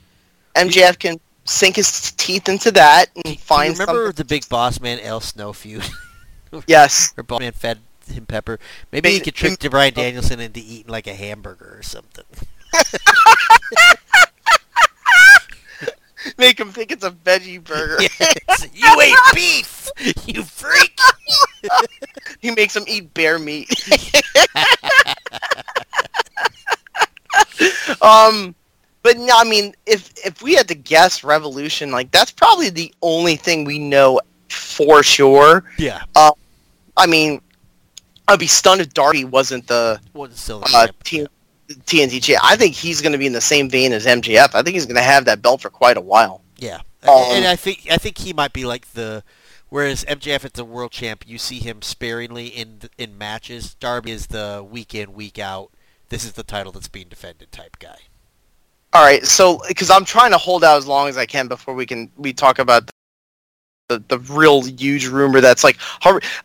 MJF 0.55 0.99
can 0.99 1.19
sink 1.45 1.77
his 1.77 2.11
teeth 2.11 2.49
into 2.49 2.71
that 2.71 3.07
and 3.15 3.23
Do 3.23 3.31
you 3.31 3.37
find 3.37 3.73
remember 3.73 4.07
something. 4.07 4.17
the 4.17 4.25
big 4.25 4.47
boss 4.49 4.79
man 4.79 4.99
Al 4.99 5.21
Snow 5.21 5.53
feud? 5.53 5.83
Yes. 6.65 7.13
Or 7.15 7.21
boss 7.21 7.41
man 7.41 7.51
fed 7.51 7.77
him 8.07 8.25
pepper. 8.25 8.59
Maybe 8.91 9.11
he 9.11 9.19
could 9.19 9.35
trick 9.35 9.59
Bryan 9.59 9.93
Danielson 9.93 10.39
into 10.39 10.59
eating 10.59 10.91
like 10.91 11.05
a 11.05 11.13
hamburger 11.13 11.75
or 11.77 11.83
something. 11.83 12.25
Make 16.37 16.59
him 16.59 16.71
think 16.71 16.91
it's 16.91 17.03
a 17.03 17.11
veggie 17.11 17.63
burger. 17.63 17.97
Yes. 18.19 18.67
you 18.73 19.01
ate 19.01 19.15
beef, 19.33 19.89
you 20.25 20.43
freak. 20.43 20.97
He 22.39 22.51
makes 22.51 22.75
him 22.75 22.83
eat 22.87 23.13
bear 23.13 23.37
meat. 23.37 23.69
um, 28.01 28.55
but 29.03 29.17
no, 29.17 29.33
I 29.35 29.43
mean, 29.43 29.75
if 29.85 30.13
if 30.25 30.41
we 30.41 30.53
had 30.55 30.67
to 30.69 30.75
guess 30.75 31.23
Revolution, 31.23 31.91
like 31.91 32.11
that's 32.11 32.31
probably 32.31 32.69
the 32.69 32.93
only 33.01 33.35
thing 33.35 33.65
we 33.65 33.77
know 33.79 34.21
for 34.49 35.03
sure. 35.03 35.65
Yeah, 35.77 36.01
I 36.15 37.05
mean, 37.07 37.41
I'd 38.27 38.39
be 38.39 38.47
stunned 38.47 38.81
if 38.81 38.93
Darby 38.93 39.25
wasn't 39.25 39.67
the 39.67 39.99
wasn't 40.13 40.37
still 40.39 40.63
uh, 40.73 40.87
the 40.87 40.93
T- 41.03 41.27
TNT 41.69 42.21
champ. 42.23 42.43
I 42.43 42.55
think 42.55 42.75
he's 42.75 43.01
going 43.01 43.11
to 43.11 43.17
be 43.17 43.27
in 43.27 43.33
the 43.33 43.41
same 43.41 43.69
vein 43.69 43.93
as 43.93 44.05
MJF. 44.05 44.55
I 44.55 44.63
think 44.63 44.73
he's 44.73 44.85
going 44.85 44.95
to 44.95 45.01
have 45.01 45.25
that 45.25 45.41
belt 45.41 45.61
for 45.61 45.69
quite 45.69 45.97
a 45.97 46.01
while. 46.01 46.41
Yeah, 46.57 46.79
Um, 47.03 47.23
and 47.31 47.45
I 47.47 47.55
think 47.55 47.87
I 47.89 47.97
think 47.97 48.17
he 48.17 48.33
might 48.33 48.51
be 48.53 48.65
like 48.65 48.91
the 48.93 49.23
whereas 49.69 50.03
MJF 50.05 50.45
is 50.45 50.51
the 50.51 50.65
world 50.65 50.91
champ, 50.91 51.23
you 51.27 51.37
see 51.37 51.59
him 51.59 51.81
sparingly 51.81 52.47
in 52.47 52.81
in 52.97 53.17
matches. 53.17 53.75
Darby 53.75 54.11
is 54.11 54.27
the 54.27 54.65
week 54.69 54.93
in 54.93 55.13
week 55.13 55.39
out. 55.39 55.71
This 56.09 56.25
is 56.25 56.33
the 56.33 56.43
title 56.43 56.71
that's 56.71 56.87
being 56.87 57.07
defended 57.07 57.51
type 57.51 57.77
guy. 57.79 57.99
All 58.91 59.03
right, 59.03 59.23
so 59.23 59.61
because 59.67 59.91
I'm 59.91 60.03
trying 60.03 60.31
to 60.31 60.37
hold 60.37 60.63
out 60.63 60.77
as 60.77 60.87
long 60.87 61.07
as 61.07 61.17
I 61.17 61.25
can 61.27 61.47
before 61.47 61.75
we 61.75 61.85
can 61.85 62.11
we 62.17 62.33
talk 62.33 62.59
about 62.59 62.89
the 63.87 64.03
the 64.07 64.19
real 64.19 64.63
huge 64.63 65.07
rumor 65.07 65.39
that's 65.41 65.63
like 65.63 65.77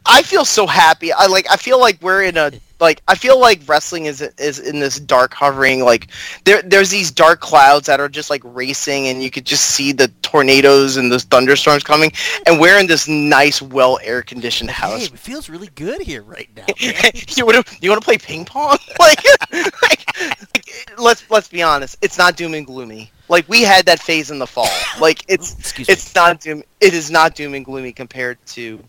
I 0.06 0.22
feel 0.22 0.44
so 0.44 0.66
happy. 0.66 1.12
I 1.12 1.26
like 1.26 1.46
I 1.50 1.56
feel 1.56 1.80
like 1.80 1.98
we're 2.02 2.22
in 2.22 2.36
a 2.36 2.52
like 2.80 3.02
I 3.08 3.14
feel 3.14 3.38
like 3.40 3.60
wrestling 3.66 4.06
is 4.06 4.20
is 4.20 4.58
in 4.58 4.80
this 4.80 4.98
dark 4.98 5.32
hovering 5.34 5.84
like 5.84 6.08
there 6.44 6.62
there's 6.62 6.90
these 6.90 7.10
dark 7.10 7.40
clouds 7.40 7.86
that 7.86 8.00
are 8.00 8.08
just 8.08 8.30
like 8.30 8.42
racing 8.44 9.08
and 9.08 9.22
you 9.22 9.30
could 9.30 9.44
just 9.44 9.64
see 9.66 9.92
the 9.92 10.08
tornadoes 10.22 10.96
and 10.96 11.10
the 11.10 11.18
thunderstorms 11.18 11.84
coming 11.84 12.12
and 12.46 12.60
we're 12.60 12.78
in 12.78 12.86
this 12.86 13.06
nice 13.08 13.62
well 13.62 13.98
air 14.02 14.22
conditioned 14.22 14.70
Hey, 14.70 14.90
house. 14.90 15.06
it 15.06 15.18
feels 15.18 15.48
really 15.48 15.68
good 15.74 16.00
here 16.02 16.22
right 16.22 16.48
now. 16.56 16.64
you 16.78 17.46
want 17.46 17.66
to 17.66 17.76
you 17.80 17.90
want 17.90 18.00
to 18.00 18.04
play 18.04 18.18
ping 18.18 18.44
pong? 18.44 18.78
like, 18.98 19.20
like, 19.52 19.82
like, 19.82 20.88
let's 20.98 21.28
let's 21.30 21.48
be 21.48 21.62
honest, 21.62 21.96
it's 22.02 22.18
not 22.18 22.36
doom 22.36 22.54
and 22.54 22.66
gloomy. 22.66 23.10
Like 23.28 23.48
we 23.48 23.62
had 23.62 23.86
that 23.86 24.00
phase 24.00 24.30
in 24.30 24.38
the 24.38 24.46
fall. 24.46 24.68
Like 25.00 25.24
it's 25.28 25.58
Excuse 25.58 25.88
me. 25.88 25.92
it's 25.92 26.14
not 26.14 26.40
doom. 26.40 26.62
It 26.80 26.94
is 26.94 27.10
not 27.10 27.34
doom 27.34 27.54
and 27.54 27.64
gloomy 27.64 27.92
compared 27.92 28.44
to. 28.46 28.82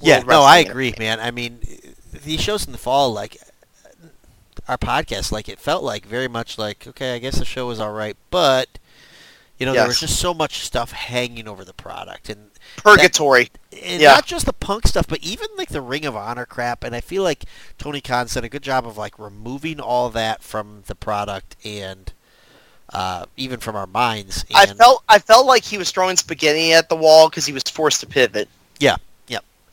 Yeah, 0.00 0.18
World 0.18 0.28
no, 0.28 0.42
I 0.42 0.58
agree, 0.58 0.94
man. 0.98 1.20
I 1.20 1.30
mean, 1.30 1.60
these 2.22 2.40
shows 2.40 2.66
in 2.66 2.72
the 2.72 2.78
fall, 2.78 3.12
like 3.12 3.38
our 4.68 4.78
podcast, 4.78 5.32
like 5.32 5.48
it 5.48 5.58
felt 5.58 5.82
like 5.82 6.06
very 6.06 6.28
much 6.28 6.58
like 6.58 6.86
okay, 6.86 7.14
I 7.14 7.18
guess 7.18 7.38
the 7.38 7.44
show 7.44 7.66
was 7.66 7.80
all 7.80 7.92
right, 7.92 8.16
but 8.30 8.78
you 9.58 9.64
know, 9.64 9.72
there 9.72 9.86
was 9.86 10.00
just 10.00 10.20
so 10.20 10.34
much 10.34 10.60
stuff 10.60 10.92
hanging 10.92 11.48
over 11.48 11.64
the 11.64 11.72
product, 11.72 12.28
and 12.28 12.50
Purgatory. 12.76 13.50
and 13.72 14.02
Yeah. 14.02 14.12
not 14.12 14.26
just 14.26 14.44
the 14.44 14.52
punk 14.52 14.86
stuff, 14.86 15.06
but 15.08 15.20
even 15.22 15.46
like 15.56 15.70
the 15.70 15.80
Ring 15.80 16.04
of 16.04 16.14
Honor 16.14 16.44
crap. 16.44 16.84
And 16.84 16.94
I 16.94 17.00
feel 17.00 17.22
like 17.22 17.44
Tony 17.78 18.00
Khan's 18.02 18.34
done 18.34 18.44
a 18.44 18.48
good 18.50 18.62
job 18.62 18.86
of 18.86 18.98
like 18.98 19.18
removing 19.18 19.80
all 19.80 20.10
that 20.10 20.42
from 20.42 20.82
the 20.86 20.94
product 20.94 21.56
and 21.64 22.12
uh, 22.92 23.26
even 23.36 23.60
from 23.60 23.76
our 23.76 23.86
minds. 23.86 24.44
And, 24.50 24.56
I 24.56 24.66
felt 24.66 25.02
I 25.08 25.18
felt 25.18 25.46
like 25.46 25.64
he 25.64 25.78
was 25.78 25.90
throwing 25.90 26.16
spaghetti 26.16 26.72
at 26.72 26.88
the 26.88 26.96
wall 26.96 27.28
because 27.30 27.46
he 27.46 27.52
was 27.52 27.62
forced 27.64 28.00
to 28.00 28.06
pivot. 28.06 28.48
Yeah. 28.78 28.96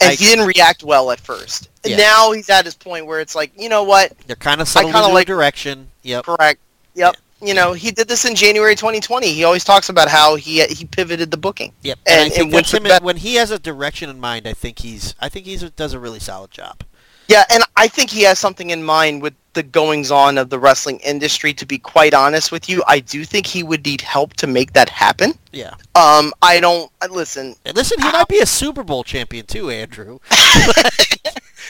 And 0.04 0.12
I- 0.12 0.16
he 0.16 0.26
didn't 0.26 0.46
react 0.46 0.84
well 0.84 1.12
at 1.12 1.20
first. 1.20 1.70
And 1.84 1.92
Yeah. 1.92 1.98
now 1.98 2.32
he's 2.32 2.50
at 2.50 2.66
his 2.66 2.76
point 2.76 3.06
where 3.06 3.20
it's 3.20 3.36
like, 3.36 3.52
you 3.58 3.70
know 3.70 3.84
what? 3.84 4.14
they're 4.28 4.36
kind 4.36 4.62
of 4.62 4.68
settled 4.68 4.94
kinda 4.94 5.08
like- 5.10 5.28
direction. 5.28 5.90
Yep. 6.04 6.26
Correct. 6.26 6.60
Yep. 6.96 7.16
You 7.42 7.54
know, 7.54 7.74
he 7.74 7.92
did 7.92 8.08
this 8.08 8.24
in 8.24 8.36
January 8.36 8.74
2020. 8.76 9.34
He 9.34 9.44
always 9.44 9.66
talks 9.66 9.90
about 9.90 10.08
how 10.08 10.36
he 10.36 10.64
he 10.68 10.86
pivoted 10.86 11.30
the 11.30 11.36
booking. 11.38 11.74
Yep, 11.82 12.00
and, 12.06 12.16
And 12.22 12.32
I 12.32 12.36
think 12.36 12.54
went 12.54 12.74
him. 12.74 13.04
when 13.04 13.18
he 13.18 13.36
has 13.36 13.52
a 13.52 13.60
direction 13.60 14.10
in 14.10 14.18
mind, 14.20 14.48
I 14.48 14.54
think 14.54 14.80
he's. 14.80 15.14
I 15.20 15.28
think 15.28 15.46
he's 15.46 15.62
does 15.72 15.92
a 15.94 16.00
really 16.00 16.20
solid 16.22 16.52
job. 16.52 16.84
Yeah, 17.28 17.44
and 17.50 17.64
I 17.76 17.88
think 17.88 18.10
he 18.10 18.24
has 18.24 18.40
something 18.40 18.70
in 18.70 18.84
mind 18.84 19.22
with 19.22 19.34
the 19.54 19.64
goings 19.64 20.12
on 20.12 20.38
of 20.38 20.50
the 20.50 20.60
wrestling 20.60 21.00
industry. 21.00 21.54
To 21.54 21.66
be 21.66 21.78
quite 21.78 22.14
honest 22.14 22.52
with 22.52 22.68
you, 22.68 22.84
I 22.88 23.00
do 23.00 23.24
think 23.24 23.46
he 23.46 23.64
would 23.64 23.86
need 23.86 24.02
help 24.02 24.34
to 24.36 24.48
make 24.48 24.74
that 24.74 24.90
happen. 24.90 25.34
Yeah. 25.52 25.76
Um, 25.96 26.34
I 26.42 26.60
don't 26.60 26.92
listen. 27.10 27.56
And 27.66 27.76
listen, 27.76 28.02
he 28.02 28.12
might 28.12 28.28
be 28.28 28.40
a 28.40 28.46
Super 28.46 28.84
Bowl 28.84 29.04
champion 29.04 29.46
too, 29.46 29.70
Andrew. 29.70 30.20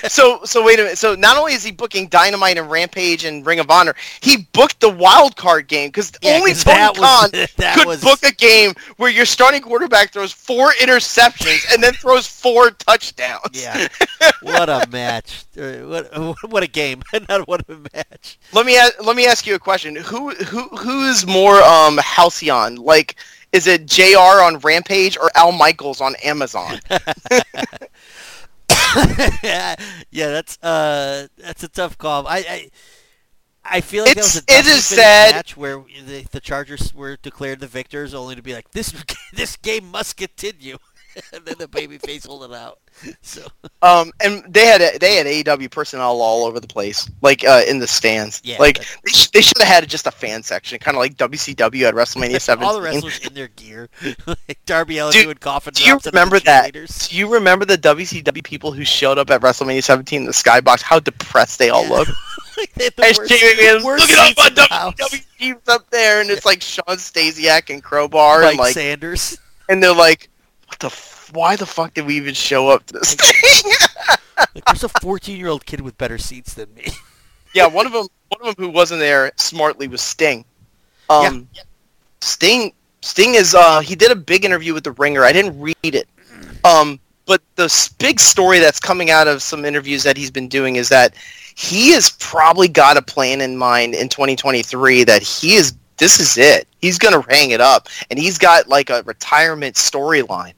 So, 0.09 0.41
so 0.43 0.63
wait 0.63 0.79
a 0.79 0.83
minute. 0.83 0.97
So 0.97 1.15
not 1.15 1.37
only 1.37 1.53
is 1.53 1.63
he 1.63 1.71
booking 1.71 2.07
Dynamite 2.07 2.57
and 2.57 2.69
Rampage 2.69 3.23
and 3.23 3.45
Ring 3.45 3.59
of 3.59 3.69
Honor, 3.71 3.95
he 4.21 4.47
booked 4.51 4.79
the 4.81 4.89
wild 4.89 5.35
card 5.37 5.67
game 5.67 5.89
because 5.89 6.11
Yeah, 6.21 6.33
only 6.35 6.53
Tony 6.53 6.75
that 6.77 6.97
was- 6.97 6.99
Khan 6.99 7.29
that 7.57 7.75
could 7.77 7.87
was- 7.87 8.01
book 8.01 8.19
a 8.23 8.33
game 8.33 8.73
where 8.97 9.09
your 9.09 9.25
starting 9.25 9.61
quarterback 9.61 10.11
throws 10.11 10.31
four 10.33 10.71
interceptions 10.81 11.73
and 11.73 11.81
then 11.81 11.93
throws 11.93 12.27
four 12.27 12.71
touchdowns. 12.71 13.41
Yeah. 13.53 13.87
what 14.41 14.69
a 14.69 14.85
match! 14.91 15.45
Uh, 15.55 15.73
What 15.83 16.49
what 16.49 16.63
a 16.63 16.67
game! 16.67 17.03
Not 17.29 17.47
what 17.47 17.61
a 17.69 17.77
match. 17.93 18.39
Let 18.53 18.65
me 18.65 18.77
let 19.03 19.15
me 19.15 19.27
ask 19.27 19.45
you 19.45 19.53
a 19.55 19.59
question. 19.59 19.95
Who 19.95 20.31
who 20.31 20.67
who 20.75 21.07
is 21.07 21.27
more 21.27 21.61
um 21.61 21.97
halcyon? 21.99 22.75
Like 22.77 23.15
is 23.51 23.67
it 23.67 23.85
JR 23.85 24.41
on 24.41 24.57
Rampage 24.59 25.15
or 25.15 25.29
Al 25.35 25.51
Michaels 25.51 26.01
on 26.01 26.15
Amazon? 26.23 26.79
yeah, 29.43 29.75
that's 30.11 30.57
uh, 30.63 31.27
that's 31.37 31.63
a 31.63 31.67
tough 31.67 31.97
call. 31.97 32.27
I 32.27 32.37
I, 32.37 32.69
I 33.65 33.81
feel 33.81 34.03
like 34.03 34.17
It's- 34.17 34.33
that 34.33 34.43
was 34.57 34.67
a 34.67 34.71
it 34.71 34.77
is 34.77 34.85
sad. 34.85 35.35
match 35.35 35.57
where 35.57 35.83
the, 36.05 36.25
the 36.31 36.39
Chargers 36.41 36.93
were 36.93 37.17
declared 37.17 37.59
the 37.59 37.67
victors, 37.67 38.13
only 38.13 38.35
to 38.35 38.41
be 38.41 38.53
like 38.53 38.71
this 38.71 38.93
this 39.33 39.57
game 39.57 39.89
must 39.89 40.17
continue, 40.17 40.77
and 41.33 41.45
then 41.45 41.55
the 41.57 41.67
babyface 41.67 42.25
hold 42.27 42.43
it 42.43 42.53
out. 42.55 42.79
So 43.23 43.41
Um, 43.81 44.11
and 44.23 44.43
they 44.47 44.65
had 44.67 44.99
they 45.01 45.15
had 45.15 45.25
AEW 45.25 45.71
personnel 45.71 46.21
all 46.21 46.45
over 46.45 46.59
the 46.59 46.67
place, 46.67 47.09
like 47.23 47.43
uh, 47.43 47.61
in 47.67 47.79
the 47.79 47.87
stands. 47.87 48.39
Yeah, 48.43 48.57
like 48.59 48.77
they, 49.03 49.11
sh- 49.11 49.29
they 49.29 49.41
should 49.41 49.57
have 49.57 49.67
had 49.67 49.89
just 49.89 50.05
a 50.05 50.11
fan 50.11 50.43
section, 50.43 50.77
kind 50.77 50.95
of 50.95 50.99
like 50.99 51.15
WCW 51.17 51.83
at 51.87 51.95
WrestleMania 51.95 52.39
17. 52.39 52.63
all 52.67 52.75
the 52.75 52.81
wrestlers 52.81 53.17
in 53.25 53.33
their 53.33 53.47
gear, 53.49 53.89
like 54.27 54.59
Darby 54.67 54.99
Allin 54.99 55.13
doing 55.13 55.35
coffin 55.37 55.73
do 55.73 55.83
you 55.83 55.99
remember 56.05 56.39
that? 56.41 56.71
Do 56.73 57.17
you 57.17 57.33
remember 57.33 57.65
the 57.65 57.77
WCW 57.79 58.43
people 58.43 58.71
who 58.71 58.85
showed 58.85 59.17
up 59.17 59.31
at 59.31 59.41
WrestleMania 59.41 59.83
17 59.83 60.21
in 60.21 60.25
the 60.27 60.31
skybox? 60.31 60.81
How 60.83 60.99
depressed 60.99 61.57
they 61.57 61.69
all 61.71 61.83
Yeah. 61.85 61.89
look. 61.89 62.07
They 62.75 62.83
had 62.83 62.95
the 62.95 63.05
And 63.05 63.17
worst- 63.17 63.29
Jamie 63.31 63.83
worst 63.83 64.09
looking 64.09 64.59
up 64.59 64.71
on. 64.71 64.93
WWE 64.93 65.23
teams 65.39 65.67
up 65.67 65.89
there, 65.89 66.21
and 66.21 66.29
it's 66.29 66.45
like 66.45 66.61
Shawn 66.61 66.85
Stasiak 66.97 67.71
and 67.71 67.83
Crowbar, 67.83 68.41
Mike 68.41 68.49
and 68.51 68.59
like, 68.59 68.73
Sanders. 68.75 69.37
and 69.67 69.81
they're 69.81 69.95
like, 69.95 70.29
"What 70.73 70.79
the? 70.79 70.87
F- 70.87 71.31
why 71.33 71.55
the 71.55 71.65
fuck 71.65 71.93
did 71.93 72.05
we 72.05 72.15
even 72.17 72.33
show 72.33 72.69
up 72.69 72.85
to 72.87 72.93
this 72.93 73.15
thing?" 73.15 73.71
Like, 74.55 74.65
there's 74.65 74.83
a 74.83 74.89
14 74.89 75.37
year 75.37 75.47
old 75.47 75.65
kid 75.65 75.81
with 75.81 75.97
better 75.97 76.17
seats 76.17 76.53
than 76.53 76.73
me. 76.73 76.87
yeah, 77.53 77.65
one 77.67 77.85
of 77.85 77.93
them, 77.93 78.07
one 78.29 78.47
of 78.49 78.55
them 78.55 78.65
who 78.65 78.71
wasn't 78.71 78.99
there 78.99 79.31
smartly 79.37 79.87
was 79.87 80.01
Sting. 80.01 80.45
Um, 81.09 81.47
Sting, 82.21 82.73
Sting 83.01 83.35
is 83.35 83.55
uh, 83.55 83.79
he 83.79 83.95
did 83.95 84.11
a 84.11 84.15
big 84.15 84.45
interview 84.45 84.73
with 84.73 84.83
the 84.83 84.91
Ringer. 84.91 85.23
I 85.23 85.31
didn't 85.31 85.59
read 85.59 85.75
it, 85.81 86.07
um, 86.63 86.99
but 87.25 87.41
the 87.55 87.93
big 87.99 88.19
story 88.19 88.59
that's 88.59 88.79
coming 88.79 89.11
out 89.11 89.27
of 89.27 89.41
some 89.41 89.65
interviews 89.65 90.03
that 90.03 90.17
he's 90.17 90.31
been 90.31 90.47
doing 90.47 90.75
is 90.75 90.89
that 90.89 91.13
he 91.55 91.91
has 91.91 92.11
probably 92.19 92.67
got 92.67 92.97
a 92.97 93.01
plan 93.01 93.41
in 93.41 93.57
mind 93.57 93.93
in 93.93 94.09
2023 94.09 95.03
that 95.03 95.21
he 95.21 95.55
is. 95.55 95.73
This 95.97 96.19
is 96.19 96.37
it. 96.37 96.67
He's 96.81 96.97
gonna 96.97 97.23
hang 97.29 97.51
it 97.51 97.61
up, 97.61 97.87
and 98.09 98.19
he's 98.19 98.37
got 98.37 98.67
like 98.67 98.89
a 98.89 99.03
retirement 99.03 99.75
storyline. 99.75 100.53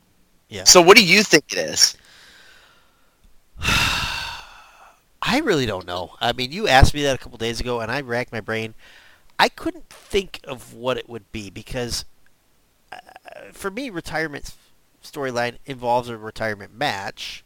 Yeah. 0.56 0.64
So 0.64 0.82
what 0.82 0.96
do 0.96 1.06
you 1.06 1.22
think 1.22 1.52
it 1.52 1.58
is? 1.58 1.98
I 3.60 5.42
really 5.44 5.66
don't 5.66 5.86
know. 5.86 6.16
I 6.22 6.32
mean, 6.32 6.54
you 6.54 6.68
asked 6.68 6.94
me 6.94 7.04
that 7.04 7.16
a 7.16 7.18
couple 7.18 7.38
days 7.38 7.60
ago, 7.60 7.82
and 7.82 7.92
I 7.92 8.00
racked 8.00 8.32
my 8.32 8.40
brain. 8.40 8.74
I 9.38 9.50
couldn't 9.50 9.90
think 9.90 10.40
of 10.46 10.74
what 10.74 10.98
it 10.98 11.10
would 11.10 11.30
be 11.34 11.50
because, 11.50 12.06
uh, 12.90 13.00
for 13.52 13.70
me, 13.70 13.90
retirement 13.90 14.56
storyline 15.04 15.58
involves 15.66 16.08
a 16.08 16.18
retirement 16.18 16.74
match, 16.74 17.44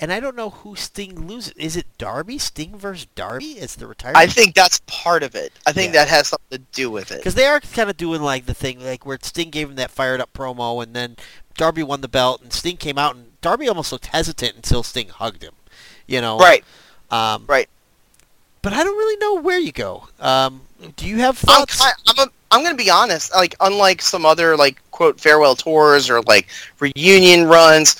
and 0.00 0.12
I 0.12 0.20
don't 0.20 0.36
know 0.36 0.50
who 0.50 0.76
Sting 0.76 1.26
loses. 1.26 1.52
Is 1.52 1.76
it 1.76 1.86
Darby? 1.98 2.38
Sting 2.38 2.76
versus 2.78 3.06
Darby? 3.14 3.52
Is 3.58 3.76
the 3.76 3.86
retirement? 3.86 4.16
I 4.18 4.26
think 4.26 4.54
that's 4.54 4.80
part 4.86 5.22
of 5.22 5.34
it. 5.34 5.52
I 5.66 5.72
think 5.72 5.92
Yeah. 5.94 6.04
that 6.04 6.08
has 6.10 6.28
something 6.28 6.58
to 6.58 6.64
do 6.72 6.90
with 6.90 7.10
it. 7.10 7.18
because 7.18 7.34
they 7.34 7.46
are 7.46 7.60
kind 7.60 7.90
of 7.90 7.96
doing 7.96 8.22
like 8.22 8.46
the 8.46 8.54
thing 8.54 8.84
like 8.84 9.04
where 9.06 9.18
Sting 9.22 9.50
gave 9.50 9.68
him 9.70 9.76
that 9.76 9.90
fired 9.90 10.20
up 10.20 10.32
promo, 10.32 10.82
and 10.82 10.94
then 10.94 11.16
Darby 11.56 11.82
won 11.82 12.00
the 12.00 12.08
belt, 12.08 12.40
and 12.42 12.52
Sting 12.52 12.76
came 12.76 12.98
out, 12.98 13.16
and 13.16 13.32
Darby 13.40 13.68
almost 13.68 13.90
looked 13.92 14.06
hesitant 14.06 14.54
until 14.56 14.82
Sting 14.82 15.08
hugged 15.08 15.42
him. 15.42 15.54
You 16.06 16.20
know, 16.20 16.38
Right. 16.38 16.64
Um, 17.10 17.44
Right. 17.46 17.68
But 18.62 18.72
I 18.72 18.82
don't 18.82 18.96
really 18.96 19.16
know 19.16 19.40
where 19.40 19.58
you 19.58 19.72
go. 19.72 20.08
Um, 20.20 20.62
do 20.96 21.06
you 21.06 21.18
have 21.18 21.38
I'm 21.48 21.64
thoughts? 21.66 21.80
ki- 21.80 21.92
I'm 22.08 22.28
a, 22.28 22.30
I'm 22.50 22.62
gonna 22.62 22.74
be 22.76 22.90
honest. 22.90 23.32
Like 23.34 23.54
unlike 23.60 24.02
some 24.02 24.24
other 24.26 24.56
like 24.56 24.80
quote 24.90 25.20
farewell 25.20 25.54
tours 25.54 26.10
or 26.10 26.20
like 26.22 26.48
reunion 26.80 27.46
runs, 27.46 27.96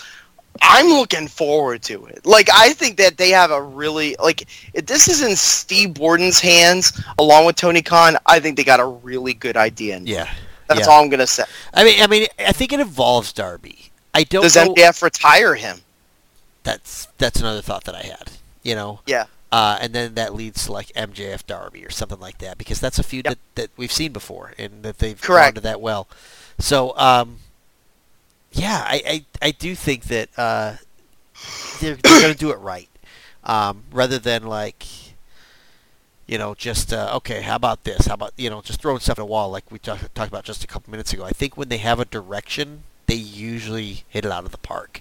I'm 0.63 0.87
looking 0.89 1.29
forward 1.29 1.83
to 1.85 2.07
it. 2.07 2.25
Like 2.27 2.49
I 2.53 2.73
think 2.73 2.97
that 2.99 3.17
they 3.17 3.31
have 3.31 3.51
a 3.51 3.63
really 3.63 4.17
like 4.19 4.47
if 4.75 4.87
this 4.87 5.09
is 5.09 5.23
in 5.23 5.37
Steve 5.37 5.95
Borden's 5.95 6.41
hands 6.41 7.01
along 7.19 7.47
with 7.47 7.57
Tony 7.57 7.83
Khan. 7.83 8.17
I 8.27 8.41
think 8.41 8.57
they 8.57 8.65
got 8.65 8.81
a 8.81 8.87
really 8.87 9.35
good 9.35 9.57
idea. 9.57 9.97
In 9.97 10.07
yeah. 10.07 10.29
That's 10.69 10.81
yeah. 10.81 10.87
all 10.87 11.03
I'm 11.03 11.09
gonna 11.09 11.27
say. 11.27 11.45
I 11.73 11.85
mean, 11.85 12.03
I 12.03 12.07
mean, 12.07 12.27
I 12.39 12.53
think 12.53 12.73
it 12.73 12.81
involves 12.81 13.33
Darby. 13.33 13.91
I 14.15 14.25
don't 14.25 14.43
Does 14.43 14.57
know. 14.57 14.75
MJF 14.75 15.03
retire 15.03 15.55
him? 15.55 15.79
That's 16.63 17.07
that's 17.19 17.41
another 17.41 17.63
thought 17.63 17.85
that 17.85 17.95
I 17.95 18.03
had. 18.03 18.33
You 18.63 18.75
know. 18.75 19.01
Yeah. 19.07 19.27
Uh, 19.51 19.79
and 19.81 19.95
then 19.95 20.15
that 20.15 20.35
leads 20.35 20.67
to 20.67 20.73
like 20.73 20.89
MJF 20.89 21.47
Darby 21.47 21.85
or 21.85 21.91
something 21.91 22.21
like 22.21 22.39
that 22.39 22.59
because 22.59 22.81
that's 22.81 22.99
a 22.99 23.03
feud 23.03 23.25
Yep. 23.25 23.33
that, 23.55 23.55
that 23.55 23.71
we've 23.79 23.93
seen 23.93 24.13
before 24.13 24.53
and 24.59 24.83
that 24.83 24.99
they've 24.99 25.19
Correct. 25.19 25.55
gone 25.55 25.55
to 25.55 25.61
that 25.63 25.81
well. 25.81 26.07
So, 26.59 26.95
um, 26.99 27.39
yeah, 28.59 28.85
I, 28.87 29.03
I, 29.07 29.47
I 29.49 29.51
do 29.53 29.75
think 29.75 30.05
that 30.05 30.29
uh, 30.37 30.75
they're, 31.81 31.95
they're 31.95 32.21
going 32.21 32.33
to 32.33 32.39
do 32.39 32.51
it 32.51 32.59
right 32.59 32.89
um, 33.45 33.85
rather 33.93 34.19
than 34.19 34.47
like 34.47 34.85
you 36.27 36.37
know, 36.37 36.55
just 36.55 36.93
uh, 36.93 37.11
okay. 37.17 37.41
How 37.41 37.57
about 37.57 37.85
this? 37.85 38.07
How 38.07 38.15
about 38.15 38.33
you 38.37 38.51
know, 38.51 38.61
just 38.61 38.83
throwing 38.83 39.01
stuff 39.01 39.19
at 39.19 39.23
a 39.23 39.25
wall 39.25 39.51
like 39.51 39.71
we 39.73 39.79
talk, 39.79 39.99
talked 40.15 40.29
about 40.29 40.45
just 40.45 40.63
a 40.63 40.67
couple 40.67 40.91
minutes 40.91 41.13
ago. 41.13 41.25
I 41.25 41.31
think 41.31 41.57
when 41.57 41.71
they 41.71 41.79
have 41.79 41.99
a 41.99 42.05
direction, 42.05 42.83
they 43.07 43.15
usually 43.15 44.05
hit 44.09 44.27
it 44.27 44.31
out 44.31 44.45
of 44.45 44.53
the 44.53 44.59
park. 44.59 45.01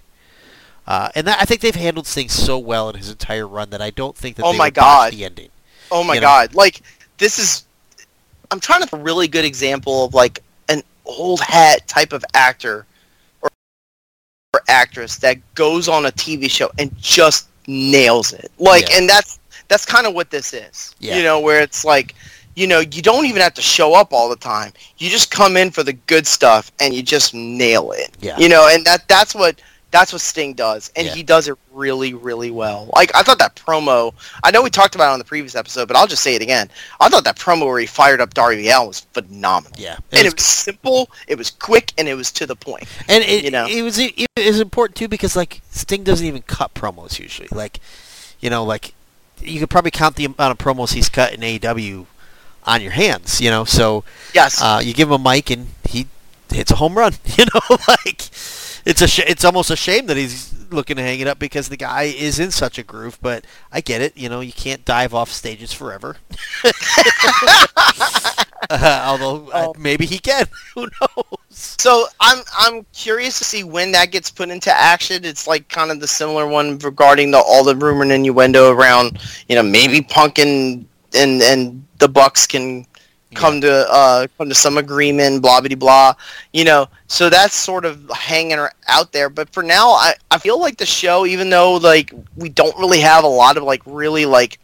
Uh, 0.86 1.10
and 1.14 1.26
that, 1.26 1.38
I 1.38 1.44
think 1.44 1.60
they've 1.60 1.74
handled 1.74 2.06
things 2.06 2.32
so 2.32 2.58
well 2.58 2.88
in 2.88 2.96
his 2.96 3.10
entire 3.10 3.46
run 3.46 3.68
that 3.70 3.82
I 3.82 3.90
don't 3.90 4.16
think 4.16 4.36
that 4.36 4.46
Oh 4.46 4.54
my 4.54 4.70
God. 4.70 5.12
the 5.12 5.22
ending. 5.22 5.50
Oh 5.90 6.02
my 6.02 6.14
You 6.14 6.20
know? 6.22 6.26
god! 6.28 6.54
Like 6.54 6.80
this 7.18 7.38
is, 7.38 7.64
I'm 8.50 8.58
trying 8.58 8.86
to 8.86 8.96
a 8.96 8.98
really 8.98 9.28
good 9.28 9.44
example 9.44 10.06
of 10.06 10.14
like 10.14 10.42
an 10.70 10.82
old 11.04 11.40
hat 11.40 11.86
type 11.86 12.14
of 12.14 12.24
actor 12.32 12.74
or, 12.76 12.86
or 14.54 14.62
actress 14.68 15.16
that 15.16 15.36
goes 15.54 15.88
on 15.88 16.06
a 16.06 16.12
TV 16.12 16.50
show 16.50 16.70
and 16.78 16.96
just 16.98 17.48
nails 17.66 18.32
it. 18.32 18.50
Like, 18.58 18.88
Yeah. 18.90 18.98
and 18.98 19.08
that's 19.08 19.38
that's 19.68 19.84
kind 19.84 20.06
of 20.06 20.14
what 20.14 20.30
this 20.30 20.54
is. 20.54 20.94
Yeah. 20.98 21.16
You 21.16 21.22
know, 21.22 21.40
where 21.40 21.60
it's 21.60 21.84
like, 21.84 22.14
you 22.56 22.66
know, 22.66 22.80
you 22.80 23.02
don't 23.02 23.26
even 23.26 23.42
have 23.42 23.52
to 23.54 23.60
show 23.62 23.92
up 23.92 24.14
all 24.14 24.30
the 24.30 24.36
time. 24.36 24.72
You 24.96 25.10
just 25.10 25.30
come 25.30 25.58
in 25.58 25.70
for 25.70 25.82
the 25.82 25.92
good 25.92 26.26
stuff 26.26 26.72
and 26.80 26.94
you 26.94 27.02
just 27.02 27.34
nail 27.34 27.92
it. 27.92 28.16
Yeah. 28.20 28.38
You 28.38 28.48
know, 28.48 28.66
and 28.70 28.82
that 28.86 29.06
that's 29.08 29.34
what 29.34 29.60
that's 29.90 30.12
what 30.12 30.20
Sting 30.20 30.52
does, 30.54 30.90
and 30.96 31.06
Yeah. 31.06 31.14
he 31.14 31.22
does 31.22 31.48
it 31.48 31.56
really, 31.72 32.12
really 32.12 32.50
well. 32.50 32.90
Like 32.94 33.10
I 33.14 33.22
thought 33.22 33.38
that 33.38 33.56
promo. 33.56 34.12
I 34.44 34.50
know 34.50 34.62
we 34.62 34.68
talked 34.70 34.94
about 34.94 35.10
it 35.10 35.12
on 35.14 35.18
the 35.18 35.24
previous 35.24 35.54
episode, 35.54 35.88
but 35.88 35.96
I'll 35.96 36.06
just 36.06 36.22
say 36.22 36.34
it 36.34 36.42
again. 36.42 36.68
I 37.00 37.08
thought 37.08 37.24
that 37.24 37.36
promo 37.36 37.66
where 37.66 37.78
he 37.80 37.86
fired 37.86 38.20
up 38.20 38.34
Darby 38.34 38.68
Allin 38.68 38.88
was 38.88 39.00
phenomenal, 39.12 39.78
Yeah, 39.78 39.96
and 40.12 40.24
was 40.24 40.26
it 40.26 40.34
was 40.36 40.44
simple, 40.44 41.10
it 41.26 41.38
was 41.38 41.50
quick, 41.50 41.92
and 41.96 42.06
it 42.08 42.14
was 42.14 42.30
to 42.32 42.46
the 42.46 42.56
point. 42.56 42.84
And 43.08 43.24
it, 43.24 43.44
you 43.44 43.50
know. 43.50 43.66
it 43.66 43.82
was 43.82 43.98
it, 43.98 44.26
was 44.36 44.60
important 44.60 44.96
too 44.96 45.08
because 45.08 45.34
like 45.36 45.62
Sting 45.70 46.04
doesn't 46.04 46.26
even 46.26 46.42
cut 46.42 46.74
promos 46.74 47.18
usually. 47.18 47.48
Like, 47.50 47.80
you 48.40 48.50
know, 48.50 48.64
like 48.64 48.92
you 49.40 49.58
could 49.60 49.70
probably 49.70 49.90
count 49.92 50.16
the 50.16 50.24
amount 50.26 50.40
of 50.52 50.58
promos 50.58 50.92
he's 50.92 51.08
cut 51.08 51.32
in 51.32 51.40
AEW 51.40 52.04
on 52.64 52.82
your 52.82 52.92
hands. 52.92 53.40
You 53.40 53.48
know, 53.50 53.64
so 53.64 54.04
Yes, 54.34 54.60
uh, 54.60 54.80
you 54.84 54.92
give 54.92 55.08
him 55.10 55.24
a 55.26 55.30
mic 55.30 55.48
and 55.50 55.68
he 55.88 56.08
hits 56.50 56.70
a 56.72 56.76
home 56.76 56.98
run. 56.98 57.14
You 57.38 57.46
know, 57.54 57.76
like 57.88 58.28
it's 58.88 59.02
a 59.02 59.06
sh- 59.06 59.20
it's 59.28 59.44
almost 59.44 59.70
a 59.70 59.76
shame 59.76 60.06
that 60.06 60.16
he's 60.16 60.54
looking 60.70 60.96
to 60.96 61.02
hang 61.02 61.20
it 61.20 61.28
up 61.28 61.38
because 61.38 61.68
the 61.68 61.76
guy 61.76 62.04
is 62.04 62.38
in 62.40 62.50
such 62.50 62.78
a 62.78 62.82
groove. 62.82 63.18
But 63.22 63.44
I 63.70 63.80
get 63.80 64.00
it. 64.00 64.16
You 64.16 64.28
know, 64.28 64.40
you 64.40 64.52
can't 64.52 64.84
dive 64.84 65.14
off 65.14 65.30
stages 65.30 65.72
forever. 65.72 66.16
uh, 68.70 69.04
although 69.06 69.48
uh, 69.50 69.66
Oh. 69.68 69.74
maybe 69.78 70.06
he 70.06 70.18
can. 70.18 70.46
Who 70.74 70.82
knows? 71.00 71.24
So 71.50 72.06
I'm 72.20 72.42
I'm 72.58 72.86
curious 72.92 73.38
to 73.38 73.44
see 73.44 73.64
when 73.64 73.92
that 73.92 74.10
gets 74.12 74.30
put 74.30 74.48
into 74.50 74.70
action. 74.72 75.24
It's 75.24 75.46
like 75.46 75.68
kind 75.68 75.90
of 75.90 76.00
the 76.00 76.08
similar 76.08 76.46
one 76.46 76.78
regarding 76.78 77.30
the 77.30 77.38
all 77.38 77.64
the 77.64 77.76
rumor 77.76 78.02
and 78.02 78.12
innuendo 78.12 78.70
around 78.72 79.18
you 79.48 79.56
know 79.56 79.62
maybe 79.62 80.02
Punk 80.02 80.38
and 80.38 80.86
and, 81.14 81.40
and 81.42 81.84
the 81.98 82.08
Bucks 82.08 82.46
can 82.46 82.86
come 83.34 83.60
to 83.60 83.86
uh, 83.90 84.26
come 84.36 84.48
to 84.48 84.54
some 84.54 84.78
agreement, 84.78 85.42
blah 85.42 85.60
blah 85.60 85.76
blah. 85.76 86.14
You 86.52 86.64
know, 86.64 86.88
so 87.06 87.30
that's 87.30 87.54
sort 87.54 87.84
of 87.84 88.10
hanging 88.14 88.58
out 88.88 89.12
there. 89.12 89.28
But 89.28 89.48
for 89.50 89.62
now, 89.62 89.90
I 89.90 90.14
I 90.30 90.38
feel 90.38 90.60
like 90.60 90.76
the 90.78 90.86
show, 90.86 91.26
even 91.26 91.50
though 91.50 91.74
like 91.74 92.12
we 92.36 92.48
don't 92.48 92.76
really 92.78 93.00
have 93.00 93.24
a 93.24 93.28
lot 93.28 93.56
of 93.56 93.62
like 93.62 93.82
really 93.86 94.26
like 94.26 94.58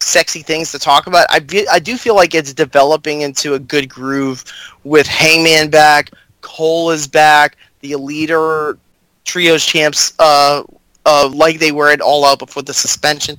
sexy 0.00 0.42
things 0.42 0.72
to 0.72 0.78
talk 0.78 1.06
about, 1.06 1.26
I 1.30 1.40
be, 1.40 1.66
I 1.68 1.78
do 1.78 1.96
feel 1.96 2.14
like 2.14 2.34
it's 2.34 2.52
developing 2.52 3.22
into 3.22 3.54
a 3.54 3.58
good 3.58 3.88
groove 3.88 4.44
with 4.84 5.06
Hangman 5.06 5.70
back, 5.70 6.10
Cole 6.40 6.90
is 6.90 7.06
back, 7.06 7.56
the 7.80 7.92
Elite 7.92 8.30
Trios 9.24 9.64
champs. 9.64 10.12
Uh, 10.18 10.62
uh, 11.06 11.30
like 11.32 11.58
they 11.60 11.72
were 11.72 11.88
at 11.88 12.02
All 12.02 12.26
Out 12.26 12.40
before 12.40 12.62
the 12.62 12.74
suspension, 12.74 13.36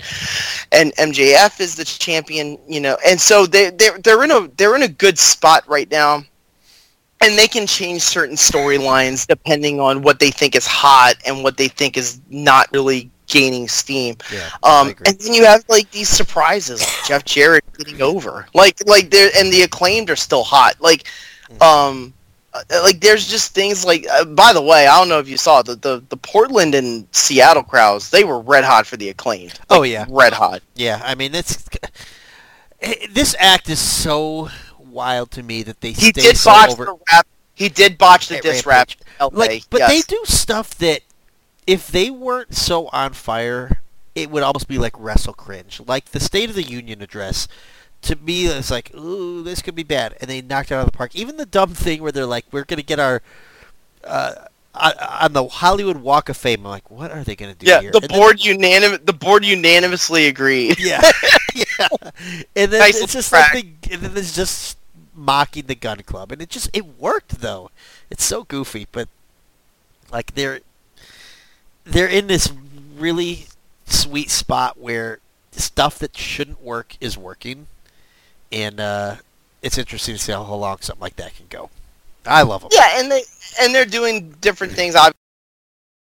and 0.72 0.94
MJF 0.96 1.60
is 1.62 1.76
the 1.76 1.86
champion, 1.86 2.58
you 2.68 2.80
know, 2.82 2.98
and 3.06 3.20
so 3.22 3.46
they 3.46 3.70
they're 3.72 4.00
they're 4.00 4.24
in 4.24 4.32
a 4.32 4.48
they're 4.58 4.76
in 4.76 4.84
a 4.84 4.88
good 4.90 5.20
spot 5.20 5.64
right 5.68 5.90
now, 5.92 6.24
and 7.22 7.38
they 7.38 7.48
can 7.48 7.68
change 7.68 8.02
certain 8.02 8.36
storylines 8.36 9.28
depending 9.28 9.80
on 9.80 10.02
what 10.02 10.20
they 10.20 10.32
think 10.32 10.56
is 10.56 10.68
hot 10.68 11.16
and 11.26 11.44
what 11.44 11.58
they 11.58 11.68
think 11.68 11.98
is 11.98 12.22
not 12.30 12.68
really 12.72 13.12
gaining 13.28 13.68
steam. 13.68 14.16
Yeah, 14.32 14.50
Um, 14.64 14.94
and 15.06 15.20
then 15.20 15.34
you 15.34 15.46
have 15.46 15.64
like 15.70 15.92
these 15.92 16.10
surprises, 16.10 16.82
like 16.82 17.04
Jeff 17.08 17.26
Jarrett 17.26 17.66
getting 17.78 18.02
over, 18.02 18.48
like 18.54 18.78
like 18.88 19.10
there, 19.12 19.30
and 19.38 19.52
the 19.52 19.64
acclaimed 19.64 20.10
are 20.10 20.16
still 20.16 20.44
hot, 20.44 20.76
like, 20.80 21.06
Mm-hmm. 21.50 21.62
um, 21.64 22.14
like 22.84 23.00
there's 23.02 23.28
just 23.28 23.54
things 23.54 23.86
like. 23.86 24.06
Uh, 24.10 24.26
by 24.26 24.54
the 24.54 24.62
way, 24.62 24.88
I 24.88 24.98
don't 25.00 25.10
know 25.10 25.20
if 25.20 25.28
you 25.30 25.38
saw 25.38 25.62
the, 25.62 25.76
the 25.76 26.04
the 26.10 26.18
Portland 26.18 26.74
and 26.76 27.08
Seattle 27.12 27.64
crowds; 27.64 28.10
they 28.10 28.24
were 28.24 28.40
red 28.40 28.64
hot 28.64 28.86
for 28.88 28.98
the 28.98 29.10
acclaimed. 29.10 29.60
Oh 29.70 29.84
yeah, 29.84 30.06
Red 30.10 30.34
hot. 30.34 30.62
yeah. 30.76 31.02
I 31.04 31.16
mean, 31.16 31.36
it's 31.36 31.68
eh, 32.82 33.08
this 33.12 33.36
act 33.40 33.70
is 33.70 33.80
so 33.80 34.50
wild 34.80 35.32
to 35.32 35.44
me 35.44 35.64
that 35.64 35.82
they 35.82 35.92
He 35.92 36.12
did 36.12 36.38
so 36.38 36.52
botch 36.52 36.72
over. 36.72 36.86
the 36.86 36.98
rap. 37.12 37.28
He 37.54 37.70
did 37.70 37.98
botch 37.98 38.28
the 38.28 38.38
diss 38.40 38.66
rap. 38.66 38.90
Rampage. 38.90 38.98
in 39.20 39.38
LA, 39.38 39.46
Like, 39.46 39.64
but 39.70 39.80
yes. 39.80 39.90
they 39.92 40.02
do 40.16 40.22
stuff 40.26 40.76
that 40.78 41.02
if 41.66 41.88
they 41.88 42.10
weren't 42.10 42.56
so 42.56 42.88
on 42.88 43.14
fire, 43.14 43.82
it 44.16 44.30
would 44.32 44.44
almost 44.44 44.68
be 44.68 44.78
like 44.78 44.94
wrestle 44.98 45.34
cringe. 45.34 45.82
Like 45.86 46.06
the 46.06 46.20
State 46.20 46.50
of 46.50 46.56
the 46.56 46.64
Union 46.64 47.02
address. 47.02 47.48
To 48.08 48.16
me, 48.18 48.46
it's 48.48 48.72
like, 48.72 48.94
ooh, 48.96 49.44
this 49.44 49.62
could 49.62 49.76
be 49.76 49.84
bad, 49.84 50.16
and 50.22 50.30
they 50.30 50.42
knocked 50.42 50.72
it 50.72 50.76
out 50.76 50.82
of 50.82 50.92
the 50.92 50.98
park. 50.98 51.16
Even 51.16 51.38
the 51.38 51.46
dumb 51.46 51.74
thing 51.74 52.02
where 52.02 52.12
they're 52.12 52.26
like, 52.26 52.46
we're 52.52 52.64
gonna 52.66 52.82
get 52.82 53.00
our 53.00 53.22
uh, 54.04 54.34
on 54.74 55.34
the 55.34 55.46
Hollywood 55.48 55.98
Walk 55.98 56.30
of 56.30 56.38
Fame. 56.38 56.66
I'm 56.66 56.72
like, 56.72 56.90
what 56.92 57.12
are 57.12 57.24
they 57.24 57.36
gonna 57.36 57.56
do 57.56 57.66
Yeah, 57.66 57.82
here? 57.82 57.92
the 57.92 58.00
And 58.02 58.10
then- 58.10 58.20
board 58.20 58.38
unanim 58.40 59.06
the 59.06 59.14
board 59.14 59.44
unanimously 59.46 60.28
agreed. 60.28 60.80
Yeah, 60.80 61.02
yeah. 61.56 61.88
And 62.56 62.72
then 62.72 62.80
Nice 62.80 63.02
it's 63.02 63.14
just 63.14 63.32
like 63.32 63.54
and 63.92 64.02
then 64.02 64.16
it's 64.16 64.36
just 64.36 64.78
mocking 65.14 65.66
the 65.66 65.76
gun 65.76 65.98
club, 66.04 66.32
and 66.32 66.42
it 66.42 66.50
just 66.50 66.70
it 66.74 67.00
worked 67.00 67.42
though. 67.42 67.72
It's 68.10 68.24
so 68.24 68.44
goofy, 68.44 68.88
but 68.92 69.10
like 70.12 70.36
they're 70.36 70.60
they're 71.84 72.08
in 72.08 72.28
this 72.28 72.54
really 72.98 73.48
sweet 73.86 74.30
spot 74.30 74.78
where 74.80 75.20
stuff 75.52 75.98
that 76.00 76.16
shouldn't 76.16 76.62
work 76.62 76.96
is 77.02 77.18
working, 77.18 77.68
and 78.52 78.80
uh, 78.80 79.16
it's 79.62 79.78
interesting 79.78 80.16
to 80.16 80.22
see 80.22 80.32
how 80.32 80.44
long 80.44 80.78
something 80.82 81.02
like 81.02 81.16
that 81.18 81.36
can 81.36 81.46
go. 81.50 81.70
I 82.26 82.42
love 82.44 82.62
them. 82.62 82.70
Yeah, 82.74 83.00
and 83.00 83.12
they 83.12 83.24
and 83.62 83.74
they're 83.74 83.86
doing 83.86 84.32
different 84.42 84.74
things. 84.74 84.96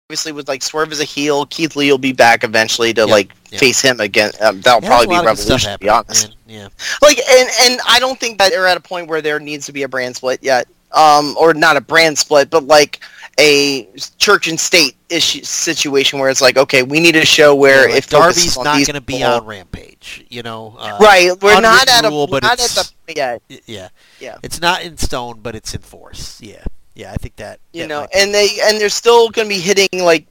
Obviously, 0.09 0.31
with 0.31 0.47
like 0.47 0.61
Swerve 0.61 0.91
as 0.91 0.99
a 0.99 1.05
heel, 1.05 1.45
Keith 1.47 1.76
Lee 1.76 1.89
will 1.91 1.97
be 1.97 2.13
back 2.13 2.43
eventually 2.43 2.93
to 2.93 3.01
Yep, 3.01 3.09
like 3.09 3.31
yep. 3.49 3.59
face 3.59 3.81
him 3.81 3.99
again. 3.99 4.31
Um, 4.41 4.61
that'll 4.61 4.81
Yeah, 4.84 4.89
probably 4.89 5.07
be 5.07 5.13
lot 5.15 5.27
of 5.27 5.38
good 5.38 5.43
stuff 5.43 5.63
Revolution, 5.65 5.72
to 5.73 5.80
be 5.80 5.89
honest. 5.89 6.27
man. 6.27 6.38
Yeah. 6.47 6.68
Like, 7.01 7.18
and 7.30 7.49
and 7.63 7.80
I 7.88 7.99
don't 7.99 8.19
think 8.19 8.38
that 8.38 8.49
they're 8.51 8.68
at 8.68 8.77
a 8.77 8.81
point 8.81 9.07
where 9.07 9.22
there 9.22 9.39
needs 9.39 9.65
to 9.68 9.72
be 9.72 9.84
a 9.84 9.88
brand 9.88 10.15
split 10.15 10.39
yet. 10.43 10.68
Um, 10.93 11.35
or 11.39 11.53
not 11.53 11.77
a 11.77 11.81
brand 11.81 12.18
split, 12.18 12.49
but 12.49 12.65
like 12.65 12.99
a 13.40 13.88
church 14.18 14.48
and 14.48 14.60
state 14.60 14.95
issue 15.10 15.44
situation 15.44 16.20
where 16.20 16.30
it's 16.30 16.41
like, 16.41 16.58
okay, 16.58 16.84
we 16.84 16.99
need 16.99 17.16
a 17.16 17.26
show 17.26 17.56
where 17.56 17.88
Yeah, 17.88 17.95
like 17.95 17.98
if 17.98 18.10
Darby's 18.10 18.58
not 18.58 18.76
going 18.86 18.94
to 18.94 19.02
be 19.02 19.24
on 19.24 19.45
Rampage, 19.45 20.26
you 20.30 20.44
know. 20.44 20.76
Uh, 20.78 20.98
right. 21.02 21.32
We're 21.41 21.62
not 21.62 21.90
at 21.90 22.06
a 22.06 22.10
rule, 22.10 22.28
but 22.28 22.44
not 22.44 22.60
at 22.60 22.70
the 22.70 22.91
point 23.08 23.18
yet. 23.18 23.41
Yeah. 23.66 23.90
Yeah. 24.20 24.38
It's 24.44 24.62
not 24.62 24.84
in 24.84 24.98
stone, 24.98 25.40
but 25.41 25.56
it's 25.56 25.74
in 25.74 25.82
force. 25.82 26.41
Yeah. 26.41 26.64
Yeah, 26.94 27.12
I 27.12 27.16
think 27.16 27.38
that. 27.38 27.60
you 27.74 27.84
that 27.84 27.88
know 27.88 28.08
and 28.14 28.34
they 28.34 28.49
and 28.64 28.80
they're 28.80 28.90
still 28.90 29.30
going 29.30 29.48
to 29.48 29.56
be 29.56 29.62
hitting 29.62 29.88
like 29.94 30.28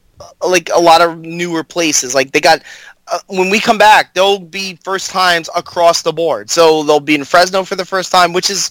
like 0.46 0.68
a 0.74 0.80
lot 0.80 1.00
of 1.00 1.18
newer 1.18 1.64
places 1.64 2.14
like 2.14 2.30
they 2.32 2.40
got 2.40 2.62
uh, 3.08 3.18
when 3.28 3.48
we 3.48 3.58
come 3.58 3.78
back 3.78 4.12
they'll 4.12 4.38
be 4.38 4.78
first 4.84 5.10
times 5.10 5.48
across 5.56 6.02
the 6.02 6.12
board 6.12 6.50
so 6.50 6.82
they'll 6.82 7.00
be 7.00 7.14
in 7.14 7.24
fresno 7.24 7.64
for 7.64 7.74
the 7.74 7.84
first 7.84 8.12
time 8.12 8.34
which 8.34 8.50
is 8.50 8.68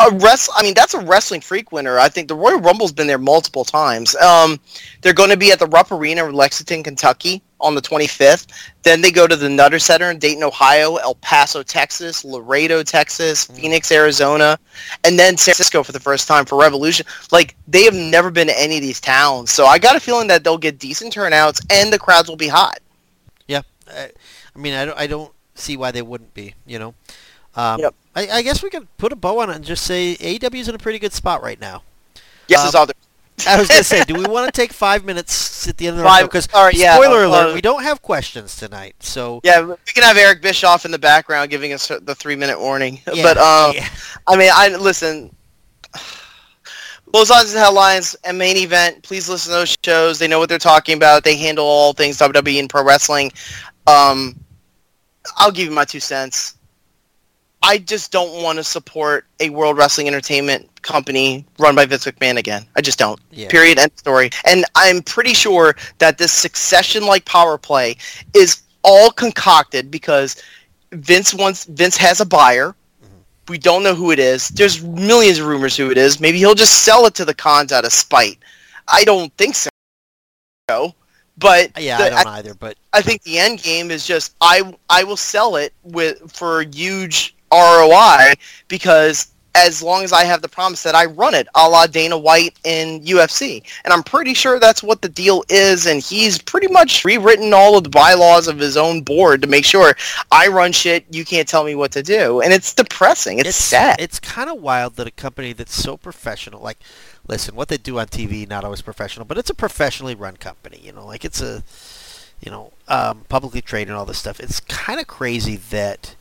a 0.00 0.14
rest 0.16 0.50
i 0.56 0.62
mean 0.62 0.74
that's 0.74 0.94
a 0.94 1.00
wrestling 1.00 1.40
freak 1.40 1.72
winner 1.72 1.98
i 1.98 2.08
think 2.08 2.28
the 2.28 2.34
royal 2.34 2.60
rumble's 2.60 2.92
been 2.92 3.06
there 3.06 3.18
multiple 3.18 3.64
times 3.64 4.16
um 4.16 4.58
they're 5.00 5.12
going 5.12 5.30
to 5.30 5.36
be 5.36 5.52
at 5.52 5.58
the 5.58 5.66
rupp 5.66 5.92
arena 5.92 6.24
in 6.26 6.34
lexington 6.34 6.82
kentucky 6.82 7.42
on 7.60 7.74
the 7.74 7.82
25th 7.82 8.46
then 8.82 9.00
they 9.00 9.10
go 9.10 9.26
to 9.26 9.36
the 9.36 9.48
nutter 9.48 9.78
center 9.78 10.10
in 10.10 10.18
dayton 10.18 10.42
ohio 10.42 10.96
el 10.96 11.14
paso 11.16 11.62
texas 11.62 12.24
laredo 12.24 12.82
texas 12.82 13.44
phoenix 13.44 13.92
arizona 13.92 14.58
and 15.04 15.18
then 15.18 15.36
San 15.36 15.54
Francisco 15.54 15.82
for 15.82 15.92
the 15.92 16.00
first 16.00 16.28
time 16.28 16.44
for 16.44 16.58
Revolution. 16.58 17.06
Like 17.30 17.56
they 17.68 17.84
have 17.84 17.94
never 17.94 18.30
been 18.30 18.46
to 18.48 18.60
any 18.60 18.76
of 18.76 18.82
these 18.82 19.00
towns, 19.00 19.50
so 19.50 19.66
I 19.66 19.78
got 19.78 19.96
a 19.96 20.00
feeling 20.00 20.28
that 20.28 20.44
they'll 20.44 20.58
get 20.58 20.78
decent 20.78 21.12
turnouts 21.12 21.60
and 21.70 21.92
the 21.92 21.98
crowds 21.98 22.28
will 22.28 22.36
be 22.36 22.48
hot. 22.48 22.80
Yeah. 23.46 23.62
I, 23.88 24.10
I 24.54 24.58
mean, 24.58 24.74
I 24.74 24.84
don't, 24.84 24.98
I 24.98 25.06
don't 25.06 25.32
see 25.54 25.76
why 25.76 25.90
they 25.90 26.02
wouldn't 26.02 26.34
be, 26.34 26.54
you 26.66 26.78
know. 26.78 26.94
Um, 27.56 27.80
Yep. 27.80 27.94
I, 28.14 28.28
I 28.28 28.42
guess 28.42 28.62
we 28.62 28.70
could 28.70 28.86
put 28.98 29.12
a 29.12 29.16
bow 29.16 29.40
on 29.40 29.50
it 29.50 29.56
and 29.56 29.64
just 29.64 29.84
say 29.84 30.16
AEW's 30.16 30.68
in 30.68 30.74
a 30.74 30.78
pretty 30.78 30.98
good 30.98 31.12
spot 31.12 31.42
right 31.42 31.60
now. 31.60 31.82
Yes, 32.48 32.60
Um, 32.62 32.68
is 32.68 32.74
all 32.74 32.86
there. 32.86 32.94
I 33.46 33.58
was 33.58 33.68
going 33.68 33.78
to 33.78 33.84
say, 33.84 34.04
do 34.04 34.14
we 34.14 34.24
want 34.28 34.52
to 34.52 34.60
take 34.60 34.72
five 34.72 35.04
minutes 35.04 35.66
at 35.68 35.76
the 35.78 35.86
end 35.86 35.96
of 35.96 36.02
the 36.02 36.08
Five- 36.08 36.20
show? 36.22 36.26
Because, 36.26 36.48
all 36.52 36.64
right, 36.64 36.74
yeah, 36.74 36.94
spoiler 36.96 37.24
uh, 37.24 37.28
alert, 37.28 37.50
uh, 37.50 37.54
we 37.54 37.60
don't 37.60 37.82
have 37.84 38.02
questions 38.02 38.56
tonight. 38.56 38.96
So, 39.00 39.40
Yeah, 39.44 39.62
we 39.62 39.76
can 39.94 40.02
have 40.02 40.16
Eric 40.18 40.42
Bischoff 40.42 40.84
in 40.84 40.90
the 40.90 40.98
background 40.98 41.50
giving 41.50 41.72
us 41.72 41.88
the 41.88 42.14
three 42.14 42.36
minute 42.36 42.60
warning. 42.60 43.00
yeah, 43.14 43.22
but 43.22 43.38
um, 43.38 43.74
yeah. 43.74 43.88
I 44.26 44.36
mean, 44.36 44.50
I 44.52 44.76
listen. 44.76 45.34
Those 47.12 47.30
odds 47.30 47.52
and 47.52 47.58
headlines 47.62 48.14
and 48.24 48.38
main 48.38 48.56
event. 48.56 49.02
Please 49.02 49.28
listen 49.28 49.50
to 49.52 49.58
those 49.58 49.76
shows. 49.84 50.18
They 50.20 50.28
know 50.28 50.38
what 50.38 50.48
they're 50.48 50.58
talking 50.58 50.96
about. 50.96 51.24
They 51.24 51.36
handle 51.36 51.64
all 51.64 51.92
things 51.92 52.18
WWE 52.18 52.60
and 52.60 52.70
pro 52.70 52.84
wrestling. 52.84 53.32
Um, 53.88 54.38
I'll 55.36 55.50
give 55.50 55.64
you 55.68 55.72
my 55.74 55.84
two 55.84 55.98
cents. 55.98 56.54
I 57.62 57.78
just 57.78 58.10
don't 58.10 58.42
want 58.42 58.56
to 58.58 58.64
support 58.64 59.26
a 59.38 59.50
World 59.50 59.76
Wrestling 59.76 60.08
Entertainment 60.08 60.68
company 60.82 61.44
run 61.58 61.74
by 61.74 61.84
Vince 61.84 62.06
McMahon 62.06 62.38
again. 62.38 62.64
I 62.74 62.80
just 62.80 62.98
don't. 62.98 63.20
Yeah. 63.30 63.48
Period. 63.48 63.78
End 63.78 63.92
story. 63.96 64.30
And 64.46 64.64
I'm 64.74 65.02
pretty 65.02 65.34
sure 65.34 65.76
that 65.98 66.16
this 66.16 66.32
succession-like 66.32 67.24
power 67.26 67.58
play 67.58 67.96
is 68.34 68.62
all 68.82 69.10
concocted 69.10 69.90
because 69.90 70.42
Vince 70.92 71.34
wants 71.34 71.64
Vince 71.64 71.98
has 71.98 72.20
a 72.20 72.26
buyer. 72.26 72.74
Mm-hmm. 73.04 73.14
We 73.48 73.58
don't 73.58 73.82
know 73.82 73.94
who 73.94 74.10
it 74.10 74.18
is. 74.18 74.48
There's 74.48 74.82
millions 74.82 75.38
of 75.38 75.46
rumors 75.46 75.76
who 75.76 75.90
it 75.90 75.98
is. 75.98 76.18
Maybe 76.18 76.38
he'll 76.38 76.54
just 76.54 76.82
sell 76.82 77.04
it 77.06 77.14
to 77.16 77.26
the 77.26 77.34
Khans 77.34 77.72
out 77.72 77.84
of 77.84 77.92
spite. 77.92 78.38
I 78.88 79.04
don't 79.04 79.32
think 79.36 79.54
so. 79.54 80.94
But 81.36 81.68
uh, 81.76 81.80
Yeah, 81.80 81.98
the- 81.98 82.16
I 82.16 82.22
don't 82.24 82.32
either, 82.34 82.54
but 82.54 82.78
I 82.94 83.02
think 83.02 83.22
the 83.22 83.38
end 83.38 83.62
game 83.62 83.90
is 83.90 84.06
just 84.06 84.34
I 84.40 84.74
I 84.88 85.04
will 85.04 85.16
sell 85.16 85.56
it 85.56 85.74
with 85.84 86.32
for 86.32 86.62
huge 86.62 87.34
ROI 87.52 88.34
because 88.68 89.28
as 89.54 89.82
long 89.82 90.04
as 90.04 90.12
I 90.12 90.24
have 90.24 90.42
the 90.42 90.48
promise 90.48 90.82
that 90.84 90.94
I 90.94 91.06
run 91.06 91.34
it, 91.34 91.48
a 91.54 91.68
la 91.68 91.86
Dana 91.86 92.16
White 92.16 92.58
in 92.64 93.00
UFC, 93.00 93.62
and 93.84 93.92
I'm 93.92 94.02
pretty 94.02 94.34
sure 94.34 94.60
that's 94.60 94.82
what 94.82 95.02
the 95.02 95.08
deal 95.08 95.44
is. 95.48 95.86
And 95.86 96.00
he's 96.00 96.40
pretty 96.40 96.68
much 96.68 97.04
rewritten 97.04 97.52
all 97.52 97.76
of 97.76 97.84
the 97.84 97.90
bylaws 97.90 98.48
of 98.48 98.58
his 98.58 98.76
own 98.76 99.02
board 99.02 99.42
to 99.42 99.48
make 99.48 99.64
sure 99.64 99.94
I 100.30 100.48
run 100.48 100.72
shit. 100.72 101.04
You 101.10 101.24
can't 101.24 101.48
tell 101.48 101.64
me 101.64 101.74
what 101.74 101.92
to 101.92 102.02
do, 102.02 102.40
and 102.40 102.52
it's 102.52 102.74
depressing. 102.74 103.38
It's, 103.38 103.56
sad. 103.56 104.00
It's 104.00 104.20
kind 104.20 104.48
of 104.48 104.60
wild 104.60 104.96
that 104.96 105.06
a 105.06 105.12
company 105.12 105.52
that's 105.52 105.74
so 105.74 105.96
professional, 105.96 106.60
like, 106.60 106.78
listen, 107.26 107.56
what 107.56 107.68
they 107.68 107.76
do 107.76 107.98
on 107.98 108.06
TV 108.06 108.48
not 108.48 108.64
always 108.64 108.82
professional, 108.82 109.26
but 109.26 109.38
it's 109.38 109.50
a 109.50 109.54
professionally 109.54 110.14
run 110.14 110.36
company. 110.36 110.80
You 110.82 110.92
know, 110.92 111.06
like 111.06 111.24
it's 111.24 111.42
a, 111.42 111.64
you 112.40 112.50
know, 112.50 112.72
um, 112.88 113.24
publicly 113.28 113.60
traded 113.60 113.88
and 113.88 113.96
all 113.96 114.06
this 114.06 114.18
stuff. 114.18 114.38
It's 114.38 114.60
kind 114.60 115.00
of 115.00 115.06
crazy 115.06 115.56
that 115.56 116.14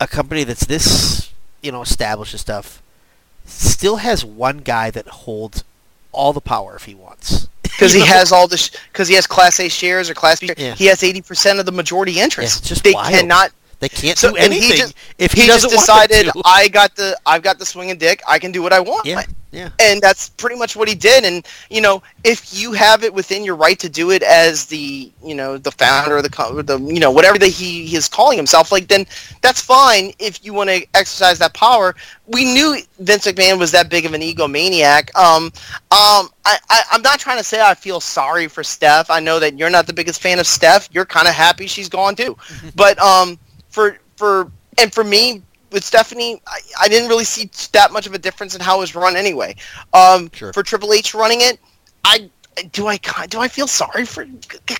a 0.00 0.06
company 0.06 0.44
that's 0.44 0.66
this, 0.66 1.32
you 1.62 1.72
know, 1.72 1.82
established 1.82 2.32
and 2.34 2.40
stuff, 2.40 2.82
still 3.44 3.96
has 3.96 4.24
one 4.24 4.58
guy 4.58 4.90
that 4.90 5.06
holds 5.06 5.64
all 6.12 6.32
the 6.32 6.40
power 6.40 6.76
if 6.76 6.84
he 6.84 6.94
wants. 6.94 7.48
because 7.62 7.92
he 7.92 8.00
has 8.06 8.32
all 8.32 8.48
the 8.48 8.78
because 8.92 9.08
he 9.08 9.14
has 9.14 9.26
Class 9.26 9.60
A 9.60 9.68
shares 9.68 10.08
or 10.10 10.14
Class 10.14 10.40
B. 10.40 10.50
Yeah. 10.56 10.74
He 10.74 10.86
has 10.86 11.02
eighty 11.02 11.22
percent 11.22 11.58
of 11.58 11.66
the 11.66 11.72
majority 11.72 12.18
interest. 12.20 12.64
just 12.64 12.84
they 12.84 12.92
wild. 12.92 13.12
cannot 13.12 13.50
They 13.78 13.88
can't 13.88 14.16
So- 14.18 14.30
do 14.30 14.36
and 14.36 14.52
he 14.52 14.58
anything 14.60 14.78
just- 14.78 14.94
if 15.18 15.32
he, 15.32 15.42
he, 15.42 15.46
doesn't 15.46 15.70
just 15.70 15.86
decided. 15.86 16.30
I 16.44 16.68
got 16.68 16.96
the 16.96 17.16
I've 17.26 17.42
got 17.42 17.58
the 17.58 17.66
swinging 17.66 17.98
dick. 17.98 18.22
I 18.26 18.38
can 18.38 18.52
do 18.52 18.62
what 18.62 18.72
I 18.72 18.80
want. 18.80 19.04
yeah, 19.06 19.22
yeah. 19.52 19.68
And 19.78 20.00
that's 20.00 20.30
pretty 20.30 20.56
much 20.56 20.76
what 20.76 20.88
he 20.88 20.94
did. 20.94 21.24
And 21.24 21.46
you 21.70 21.80
know, 21.80 22.02
if 22.24 22.58
you 22.58 22.72
have 22.72 23.04
it 23.04 23.12
within 23.12 23.44
your 23.44 23.54
right 23.54 23.78
to 23.78 23.88
do 23.88 24.10
it 24.10 24.22
as 24.22 24.66
the 24.66 25.12
you 25.22 25.34
know 25.34 25.58
the 25.58 25.70
founder 25.70 26.16
of 26.16 26.22
the 26.22 26.62
the 26.62 26.78
you 26.80 27.00
know 27.00 27.10
whatever 27.10 27.38
that 27.38 27.48
he, 27.48 27.86
he 27.86 27.96
is 27.96 28.08
calling 28.08 28.38
himself, 28.38 28.72
like 28.72 28.88
then 28.88 29.06
that's 29.42 29.60
fine. 29.60 30.12
If 30.18 30.44
you 30.44 30.54
want 30.54 30.70
to 30.70 30.86
exercise 30.94 31.38
that 31.40 31.52
power, 31.52 31.94
we 32.26 32.44
knew 32.44 32.78
Vince 33.00 33.26
McMahon 33.26 33.58
was 33.58 33.72
that 33.72 33.90
big 33.90 34.06
of 34.06 34.14
an 34.14 34.22
egomaniac. 34.22 35.14
Um, 35.16 35.44
um, 35.90 36.30
I, 36.46 36.58
I 36.70 36.82
I'm 36.92 37.02
not 37.02 37.18
trying 37.20 37.38
to 37.38 37.44
say 37.44 37.60
I 37.60 37.74
feel 37.74 38.00
sorry 38.00 38.48
for 38.48 38.64
Steph. 38.64 39.10
I 39.10 39.20
know 39.20 39.38
that 39.38 39.58
you're 39.58 39.70
not 39.70 39.86
the 39.86 39.92
biggest 39.92 40.22
fan 40.22 40.38
of 40.38 40.46
Steph. 40.46 40.88
You're 40.92 41.04
kind 41.06 41.28
of 41.28 41.34
happy 41.34 41.66
she's 41.66 41.88
gone 41.90 42.16
too. 42.16 42.36
but 42.74 42.98
um, 42.98 43.38
for 43.76 43.98
for 44.16 44.50
and 44.78 44.92
for 44.92 45.04
me 45.04 45.42
with 45.70 45.84
Stephanie, 45.84 46.40
I, 46.46 46.60
I 46.80 46.88
didn't 46.88 47.10
really 47.10 47.24
see 47.24 47.50
that 47.72 47.92
much 47.92 48.06
of 48.06 48.14
a 48.14 48.18
difference 48.18 48.54
in 48.54 48.62
how 48.62 48.78
it 48.78 48.80
was 48.80 48.94
run 48.94 49.16
anyway. 49.16 49.54
Um, 49.92 50.30
Sure. 50.32 50.52
For 50.54 50.62
Triple 50.62 50.94
H 50.94 51.12
running 51.12 51.42
it, 51.42 51.60
I 52.02 52.30
do 52.72 52.86
I 52.86 52.98
do 53.28 53.38
I 53.38 53.48
feel 53.48 53.66
sorry 53.66 54.06
for 54.06 54.26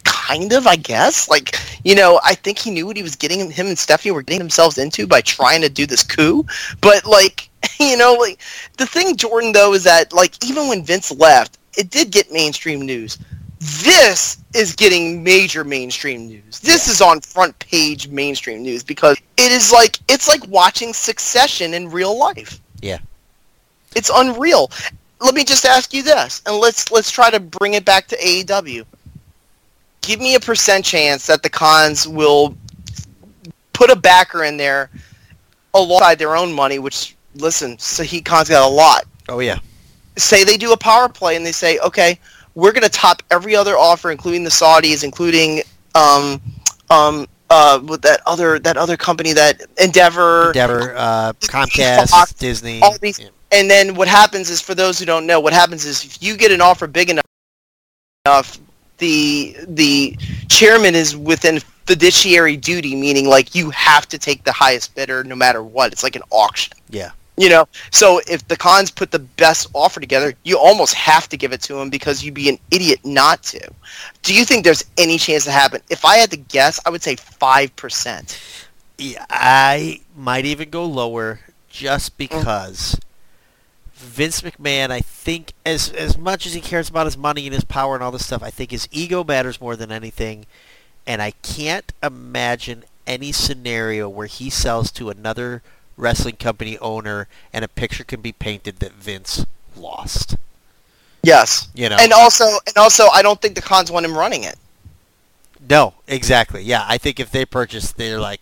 kind 0.05 0.55
of 0.55 0.67
I 0.67 0.77
guess 0.77 1.29
like 1.29 1.57
you 1.85 1.95
know 1.95 2.19
I 2.25 2.35
think 2.35 2.59
he 2.59 2.71
knew 2.71 2.87
what 2.87 2.97
he 2.97 3.03
was 3.03 3.17
getting 3.17 3.51
him 3.51 3.67
and 3.67 3.79
Stephanie 3.79 4.13
were 4.13 4.23
getting 4.23 4.39
themselves 4.39 4.79
into 4.79 5.07
by 5.07 5.21
trying 5.21 5.61
to 5.61 5.69
do 5.69 5.85
this 5.85 6.03
coup, 6.03 6.47
but 6.81 7.05
like 7.05 7.51
you 7.79 7.99
know 7.99 8.15
like 8.15 8.41
the 8.79 8.87
thing 8.87 9.15
Jordan 9.15 9.53
though 9.53 9.75
is 9.75 9.85
that 9.85 10.15
like 10.15 10.43
even 10.43 10.69
when 10.69 10.83
Vince 10.87 11.13
left, 11.13 11.59
it 11.77 11.91
did 11.91 12.11
get 12.11 12.33
mainstream 12.33 12.81
news. 12.81 13.19
This 13.59 14.39
is 14.55 14.75
getting 14.75 15.23
major 15.23 15.65
mainstream 15.65 16.27
news. 16.27 16.61
This 16.61 16.89
is 16.89 17.01
on 17.01 17.21
front 17.21 17.59
page 17.59 18.09
mainstream 18.09 18.63
news 18.63 18.83
because 18.83 19.17
it 19.37 19.53
is 19.53 19.73
like 19.73 19.99
it's 20.09 20.29
like 20.29 20.47
watching 20.49 20.93
Succession 20.93 21.75
in 21.75 21.91
real 21.91 22.17
life. 22.17 22.61
Yeah. 22.81 22.99
It's 23.95 24.11
unreal. 24.15 24.71
Let 25.21 25.35
me 25.35 25.45
just 25.45 25.65
ask 25.65 25.95
you 25.95 26.03
this, 26.03 26.43
and 26.45 26.57
let's 26.57 26.91
let's 26.91 27.11
try 27.11 27.31
to 27.31 27.41
bring 27.41 27.75
it 27.75 27.85
back 27.87 28.07
to 28.09 28.17
AEW. 28.19 28.85
Give 30.03 30.21
me 30.21 30.35
a 30.35 30.41
percent 30.41 30.85
chance 30.85 31.27
that 31.27 31.43
the 31.43 31.49
Khans 31.49 32.07
will 32.07 32.55
put 33.73 33.91
a 33.91 33.97
backer 33.97 34.45
in 34.45 34.59
there 34.59 34.91
alongside 35.73 36.19
their 36.19 36.37
own 36.37 36.53
money, 36.53 36.79
which 36.79 37.17
listen, 37.37 37.79
Shahid 37.79 38.25
Khan's 38.27 38.51
got 38.51 38.69
a 38.69 38.73
lot 38.73 39.05
Oh 39.29 39.41
yeah. 39.41 39.59
say 40.17 40.45
they 40.45 40.57
do 40.57 40.73
a 40.73 40.77
power 40.77 41.09
play 41.09 41.37
and 41.37 41.45
they 41.45 41.53
say, 41.53 41.79
okay, 41.81 42.19
we're 42.57 42.73
going 42.73 42.83
to 42.83 42.89
top 42.89 43.23
every 43.31 43.55
other 43.55 43.77
offer, 43.79 44.11
including 44.11 44.43
the 44.43 44.51
Saudis, 44.51 45.05
including 45.05 45.63
um, 45.95 46.41
um, 46.91 47.29
uh, 47.51 47.81
with 47.85 48.03
that 48.03 48.21
other 48.27 48.59
that 48.59 48.77
other 48.77 48.97
company 48.97 49.33
that 49.35 49.63
Endeavor. 49.81 50.49
Endeavor, 50.49 50.95
uh, 50.97 51.33
Comcast, 51.43 52.11
Fox, 52.11 52.33
Disney. 52.33 52.81
all 52.83 52.97
these- 52.99 53.21
yeah. 53.21 53.29
And 53.53 53.71
then 53.71 53.95
what 53.95 54.09
happens 54.09 54.51
is, 54.51 54.61
for 54.61 54.75
those 54.75 54.99
who 54.99 55.05
don't 55.05 55.25
know, 55.25 55.39
what 55.39 55.53
happens 55.53 55.85
is 55.85 56.05
if 56.05 56.21
you 56.21 56.37
get 56.37 56.51
an 56.51 56.61
offer 56.61 56.89
big 56.89 57.11
enough, 57.11 57.25
enough 58.27 58.59
the 58.99 59.57
the 59.69 60.17
chairman 60.49 60.97
is 60.97 61.17
within 61.17 61.61
fiduciary 61.87 62.57
duty, 62.57 62.97
meaning 62.97 63.29
like 63.29 63.55
you 63.55 63.71
have 63.71 64.09
to 64.09 64.19
take 64.19 64.43
the 64.43 64.51
highest 64.53 64.95
bidder 64.97 65.23
no 65.23 65.37
matter 65.37 65.63
what. 65.63 65.93
It's 65.93 66.03
like 66.03 66.17
an 66.17 66.23
auction. 66.31 66.73
Yeah. 66.91 67.11
You 67.39 67.51
know, 67.51 67.69
so 67.91 68.21
if 68.27 68.49
the 68.49 68.57
Khans 68.57 68.91
put 68.91 69.11
the 69.11 69.19
best 69.19 69.69
offer 69.75 70.01
together, 70.01 70.33
you 70.45 70.59
almost 70.59 70.95
have 70.95 71.29
to 71.29 71.37
give 71.37 71.53
it 71.53 71.61
to 71.63 71.79
him 71.79 71.91
because 71.91 72.25
you'd 72.25 72.33
be 72.35 72.49
an 72.49 72.59
idiot 72.71 73.01
not 73.05 73.43
to. 73.45 73.71
Do 74.23 74.35
you 74.35 74.45
think 74.47 74.65
there's 74.65 74.85
any 74.97 75.19
chance 75.19 75.45
to 75.45 75.51
happen? 75.51 75.83
If 75.91 76.05
I 76.05 76.17
had 76.17 76.31
to 76.31 76.39
guess, 76.39 76.81
I 76.87 76.91
would 76.91 77.03
say 77.03 77.17
five 77.17 77.77
percent. 77.77 78.41
Yeah, 78.99 79.25
I 79.29 80.01
might 80.17 80.47
even 80.47 80.71
go 80.71 80.87
lower 80.87 81.41
just 81.69 82.15
Mm. 82.15 82.17
because 82.17 82.99
Vince 83.95 84.41
McMahon, 84.41 84.91
I 84.91 85.01
think, 85.01 85.53
as 85.65 85.91
as 85.91 86.17
much 86.17 86.47
as 86.47 86.55
he 86.55 86.61
cares 86.63 86.89
about 86.89 87.07
his 87.07 87.17
money 87.19 87.47
and 87.47 87.55
his 87.55 87.65
power 87.65 87.95
and 87.95 88.03
all 88.03 88.13
this 88.13 88.27
stuff, 88.27 88.43
I 88.43 88.51
think 88.51 88.71
his 88.71 88.89
ego 88.91 89.25
matters 89.25 89.61
more 89.61 89.77
than 89.77 89.93
anything. 89.93 90.47
And 91.07 91.21
I 91.23 91.33
can't 91.43 91.93
imagine 92.03 92.85
any 93.07 93.31
scenario 93.33 94.09
where 94.09 94.27
he 94.27 94.51
sells 94.51 94.91
to 94.93 95.11
another 95.11 95.63
wrestling 95.97 96.37
company 96.37 96.79
owner 96.79 97.29
and 97.53 97.65
a 97.65 97.69
picture 97.69 98.05
can 98.05 98.21
be 98.21 98.33
painted 98.33 98.77
that 98.81 98.93
Vince 98.93 99.47
lost. 99.77 100.37
Yes, 101.23 101.69
You 101.75 101.89
know. 101.89 101.97
and 101.99 102.13
also, 102.13 102.45
and 102.67 102.77
also, 102.77 103.09
I 103.09 103.21
don't 103.23 103.41
think 103.41 103.57
the 103.57 103.63
Khans 103.63 103.91
want 103.91 104.07
him 104.07 104.17
running 104.17 104.45
it. 104.45 104.57
No, 105.69 105.95
exactly. 106.07 106.63
Yeah, 106.63 106.85
I 106.87 106.99
think 106.99 107.19
if 107.19 107.31
they 107.33 107.45
purchase, 107.45 107.91
they're 107.91 108.21
like, 108.21 108.41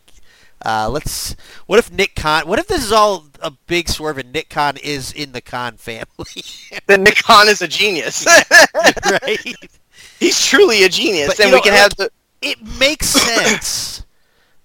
uh, 0.67 0.89
let's. 0.91 1.35
What 1.67 1.79
if 1.79 1.91
Nick 1.93 2.15
Khan? 2.15 2.47
What 2.47 2.59
if 2.59 2.67
this 2.69 2.83
is 2.85 2.93
all 2.93 3.27
a 3.41 3.51
big 3.51 3.89
swerve 3.89 4.19
and 4.19 4.33
Nick 4.33 4.49
Khan 4.51 4.77
is 4.83 5.13
in 5.13 5.33
the 5.33 5.41
Khan 5.41 5.77
family? 5.77 6.07
Then 6.87 7.03
Nick 7.05 7.17
Khan 7.23 7.49
is 7.49 7.63
a 7.63 7.69
genius. 7.69 8.27
right? 9.23 9.55
He's 10.21 10.45
truly 10.45 10.85
a 10.85 10.89
genius, 10.89 11.29
But, 11.29 11.41
and 11.41 11.51
we 11.53 11.57
know, 11.59 11.63
can 11.63 11.73
like- 11.73 11.81
have 11.83 11.97
the. 11.97 12.11
It 12.43 12.59
makes 12.79 13.09
sense 13.09 14.04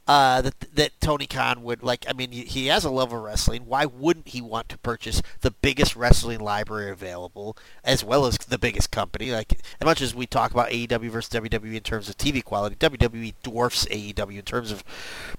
uh, 0.09 0.41
that 0.41 0.59
that 0.73 1.01
Tony 1.01 1.27
Khan 1.27 1.61
would 1.61 1.83
like. 1.83 2.03
I 2.09 2.13
mean, 2.13 2.31
he, 2.31 2.41
he 2.41 2.65
has 2.65 2.83
a 2.83 2.89
love 2.89 3.13
of 3.13 3.21
wrestling. 3.21 3.67
Why 3.67 3.85
wouldn't 3.85 4.29
he 4.29 4.41
want 4.41 4.67
to 4.69 4.77
purchase 4.79 5.21
the 5.41 5.51
biggest 5.51 5.95
wrestling 5.95 6.39
library 6.39 6.89
available, 6.89 7.55
as 7.83 8.03
well 8.03 8.25
as 8.25 8.35
the 8.39 8.57
biggest 8.57 8.89
company? 8.89 9.31
Like 9.31 9.53
as 9.79 9.85
much 9.85 10.01
as 10.01 10.15
we 10.15 10.25
talk 10.25 10.49
about 10.49 10.71
AEW 10.71 11.11
versus 11.11 11.31
WWE 11.31 11.75
in 11.75 11.83
terms 11.83 12.09
of 12.09 12.17
TV 12.17 12.43
quality, 12.43 12.75
WWE 12.77 13.35
dwarfs 13.43 13.85
AEW 13.85 14.39
in 14.39 14.45
terms 14.45 14.71
of 14.71 14.83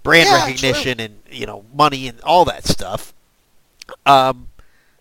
brand 0.05 0.29
Yeah, 0.29 0.47
recognition 0.47 1.01
and 1.01 1.21
you 1.29 1.47
know 1.47 1.65
money 1.75 2.07
and 2.07 2.21
all 2.21 2.45
that 2.45 2.65
stuff. 2.65 3.13
Um, 4.07 4.51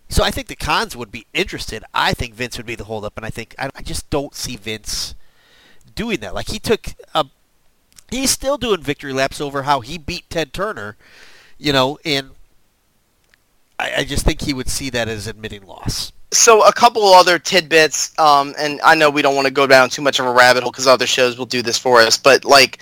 so 0.08 0.24
I 0.24 0.32
think 0.32 0.48
the 0.48 0.56
Khans 0.56 0.96
would 0.96 1.12
be 1.12 1.28
interested. 1.32 1.84
I 1.94 2.12
think 2.12 2.34
Vince 2.34 2.56
would 2.56 2.66
be 2.66 2.74
the 2.74 2.84
holdup, 2.86 3.16
and 3.16 3.24
I 3.24 3.30
think 3.30 3.54
I, 3.56 3.70
I 3.76 3.82
just 3.82 4.10
don't 4.10 4.34
see 4.34 4.56
Vince 4.56 5.14
doing 5.94 6.18
that. 6.18 6.34
Like 6.34 6.48
he 6.48 6.58
took 6.58 6.94
a, 7.14 7.26
he's 8.10 8.30
still 8.30 8.58
doing 8.58 8.82
victory 8.82 9.12
laps 9.12 9.40
over 9.40 9.62
how 9.62 9.80
he 9.80 9.98
beat 9.98 10.28
Ted 10.30 10.52
Turner, 10.52 10.96
you 11.58 11.72
know, 11.72 11.98
and 12.04 12.30
I, 13.78 13.92
I 13.98 14.04
just 14.04 14.24
think 14.24 14.42
he 14.42 14.52
would 14.52 14.68
see 14.68 14.90
that 14.90 15.08
as 15.08 15.26
admitting 15.26 15.66
loss. 15.66 16.12
So 16.32 16.66
a 16.66 16.72
couple 16.72 17.02
other 17.06 17.38
tidbits, 17.38 18.16
um, 18.18 18.54
and 18.58 18.80
I 18.84 18.94
know 18.94 19.10
we 19.10 19.22
don't 19.22 19.34
want 19.34 19.46
to 19.46 19.52
go 19.52 19.66
down 19.66 19.88
too 19.88 20.02
much 20.02 20.20
of 20.20 20.26
a 20.26 20.32
rabbit 20.32 20.62
hole 20.62 20.70
because 20.70 20.86
other 20.86 21.06
shows 21.06 21.38
will 21.38 21.46
do 21.46 21.62
this 21.62 21.76
for 21.76 22.00
us. 22.00 22.16
But 22.16 22.44
like, 22.44 22.78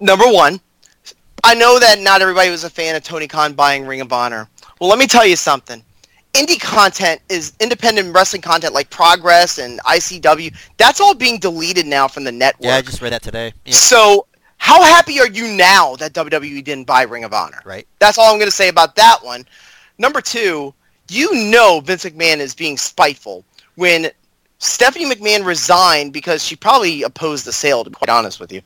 number 0.00 0.24
one, 0.26 0.60
I 1.44 1.54
know 1.54 1.78
that 1.78 2.00
not 2.00 2.22
everybody 2.22 2.50
was 2.50 2.64
a 2.64 2.70
fan 2.70 2.96
of 2.96 3.02
Tony 3.02 3.28
Khan 3.28 3.52
buying 3.52 3.86
Ring 3.86 4.00
of 4.00 4.12
Honor. 4.12 4.48
Well, 4.80 4.90
let 4.90 4.98
me 4.98 5.06
tell 5.06 5.26
you 5.26 5.36
something. 5.36 5.82
Indie 6.34 6.60
content 6.60 7.20
is 7.28 7.52
independent 7.60 8.14
wrestling 8.14 8.42
content 8.42 8.72
like 8.72 8.88
Progress 8.90 9.58
and 9.58 9.78
ICW. 9.80 10.56
That's 10.78 11.00
all 11.00 11.14
being 11.14 11.38
deleted 11.38 11.86
now 11.86 12.08
from 12.08 12.24
the 12.24 12.32
network. 12.32 12.64
Yeah, 12.64 12.76
I 12.76 12.82
just 12.82 13.02
read 13.02 13.12
that 13.12 13.22
today. 13.22 13.52
Yeah. 13.66 13.74
So 13.74 14.26
how 14.62 14.80
happy 14.80 15.18
are 15.18 15.26
you 15.26 15.48
now 15.56 15.96
that 15.96 16.12
WWE 16.12 16.62
didn't 16.62 16.86
buy 16.86 17.02
Ring 17.02 17.24
of 17.24 17.32
Honor? 17.32 17.60
Right. 17.64 17.84
That's 17.98 18.16
all 18.16 18.30
I'm 18.32 18.38
going 18.38 18.46
to 18.46 18.56
say 18.56 18.68
about 18.68 18.94
that 18.94 19.18
one. 19.22 19.44
Number 19.98 20.20
two, 20.20 20.72
you 21.10 21.34
know 21.50 21.80
Vince 21.84 22.04
McMahon 22.04 22.36
is 22.38 22.54
being 22.54 22.76
spiteful 22.78 23.44
when 23.74 24.08
Stephanie 24.58 25.04
McMahon 25.12 25.44
resigned 25.44 26.12
because 26.12 26.44
she 26.44 26.54
probably 26.54 27.02
opposed 27.02 27.44
the 27.44 27.50
sale, 27.52 27.82
to 27.82 27.90
be 27.90 27.94
quite 27.94 28.08
honest 28.08 28.38
with 28.38 28.52
you. 28.52 28.62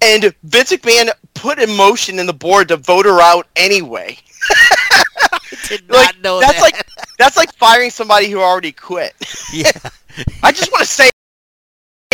And 0.00 0.34
Vince 0.42 0.72
McMahon 0.72 1.10
put 1.34 1.60
emotion 1.60 2.18
in 2.18 2.26
the 2.26 2.32
board 2.32 2.66
to 2.68 2.76
vote 2.76 3.06
her 3.06 3.20
out 3.20 3.46
anyway. 3.54 4.18
I 4.50 5.38
did 5.68 5.88
not 5.88 5.96
Like, 5.98 6.20
know 6.20 6.40
that's 6.40 6.54
that. 6.54 6.62
like 6.62 6.86
that's 7.16 7.36
like 7.36 7.54
firing 7.54 7.90
somebody 7.90 8.26
who 8.28 8.40
already 8.40 8.72
quit. 8.72 9.14
yeah. 9.52 9.70
I 10.42 10.50
just 10.50 10.72
want 10.72 10.82
to 10.84 10.90
say 10.90 11.10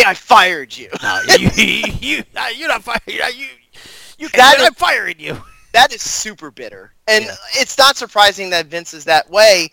I 0.04 0.14
fired 0.14 0.76
you. 0.76 0.88
No, 1.02 1.20
you, 1.38 1.48
you, 2.00 2.22
you're 2.56 2.68
not 2.68 2.82
fired. 2.82 3.00
You, 3.06 3.46
you, 4.18 4.28
That 4.30 4.58
is- 4.58 4.66
I'm 4.66 4.74
firing 4.74 5.16
you. 5.18 5.36
That 5.72 5.92
is 5.94 6.02
super 6.02 6.50
bitter. 6.50 6.92
And 7.06 7.24
Yeah. 7.26 7.34
it's 7.54 7.76
not 7.78 7.96
surprising 7.96 8.50
that 8.50 8.66
Vince 8.66 8.94
is 8.94 9.04
that 9.04 9.28
way. 9.30 9.70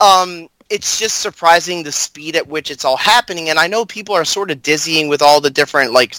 Um, 0.00 0.48
it's 0.68 0.98
just 0.98 1.18
surprising 1.18 1.82
the 1.84 1.92
speed 1.92 2.34
at 2.34 2.46
which 2.46 2.70
it's 2.72 2.84
all 2.84 2.96
happening. 2.96 3.48
And 3.50 3.58
I 3.58 3.68
know 3.68 3.86
people 3.86 4.14
are 4.14 4.24
sort 4.24 4.50
of 4.50 4.62
dizzying 4.62 5.06
with 5.08 5.22
all 5.22 5.40
the 5.40 5.50
different 5.50 5.92
like 5.92 6.16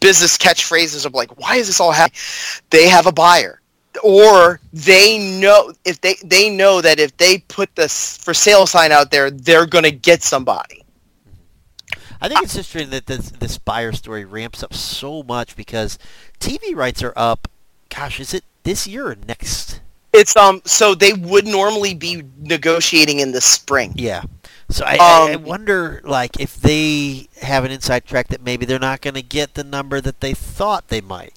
business 0.00 0.38
catchphrases 0.38 1.04
of 1.04 1.14
like, 1.14 1.38
why 1.40 1.56
is 1.56 1.66
this 1.66 1.80
all 1.80 1.90
happening? 1.92 2.20
They 2.70 2.88
have 2.88 3.06
a 3.06 3.12
buyer. 3.12 3.60
Or 4.02 4.60
they 4.72 5.18
know 5.18 5.74
if 5.84 6.00
they 6.00 6.14
they 6.24 6.48
know 6.48 6.80
that 6.80 6.98
if 6.98 7.14
they 7.18 7.38
put 7.48 7.74
the 7.76 7.88
for 7.88 8.32
sale 8.32 8.66
sign 8.66 8.90
out 8.92 9.10
there, 9.10 9.30
they're 9.30 9.66
gonna 9.66 9.90
get 9.90 10.22
somebody. 10.22 10.81
I 12.22 12.28
think 12.28 12.42
it's 12.44 12.54
interesting 12.54 12.90
that 12.90 13.06
this, 13.06 13.30
this 13.32 13.58
buyer 13.58 13.90
story 13.90 14.24
ramps 14.24 14.62
up 14.62 14.72
so 14.72 15.24
much 15.24 15.56
because 15.56 15.98
TV 16.38 16.74
rights 16.74 17.02
are 17.02 17.12
up. 17.16 17.48
Gosh, 17.90 18.20
is 18.20 18.32
it 18.32 18.44
this 18.62 18.86
year 18.86 19.08
or 19.08 19.16
next? 19.26 19.80
It's 20.12 20.36
um 20.36 20.62
so 20.64 20.94
they 20.94 21.14
would 21.14 21.46
normally 21.46 21.94
be 21.94 22.22
negotiating 22.38 23.18
in 23.18 23.32
the 23.32 23.40
spring. 23.40 23.92
Yeah. 23.96 24.22
So 24.68 24.84
I, 24.84 24.92
I, 24.92 24.98
I 25.00 25.34
Um, 25.34 25.42
wonder, 25.42 26.00
like, 26.04 26.38
if 26.38 26.56
they 26.56 27.28
have 27.42 27.64
an 27.64 27.72
inside 27.72 28.04
track 28.04 28.28
that 28.28 28.42
maybe 28.42 28.66
they're 28.66 28.78
not 28.78 29.00
going 29.00 29.14
to 29.14 29.22
get 29.22 29.54
the 29.54 29.64
number 29.64 30.00
that 30.00 30.20
they 30.20 30.32
thought 30.32 30.88
they 30.88 31.00
might. 31.00 31.34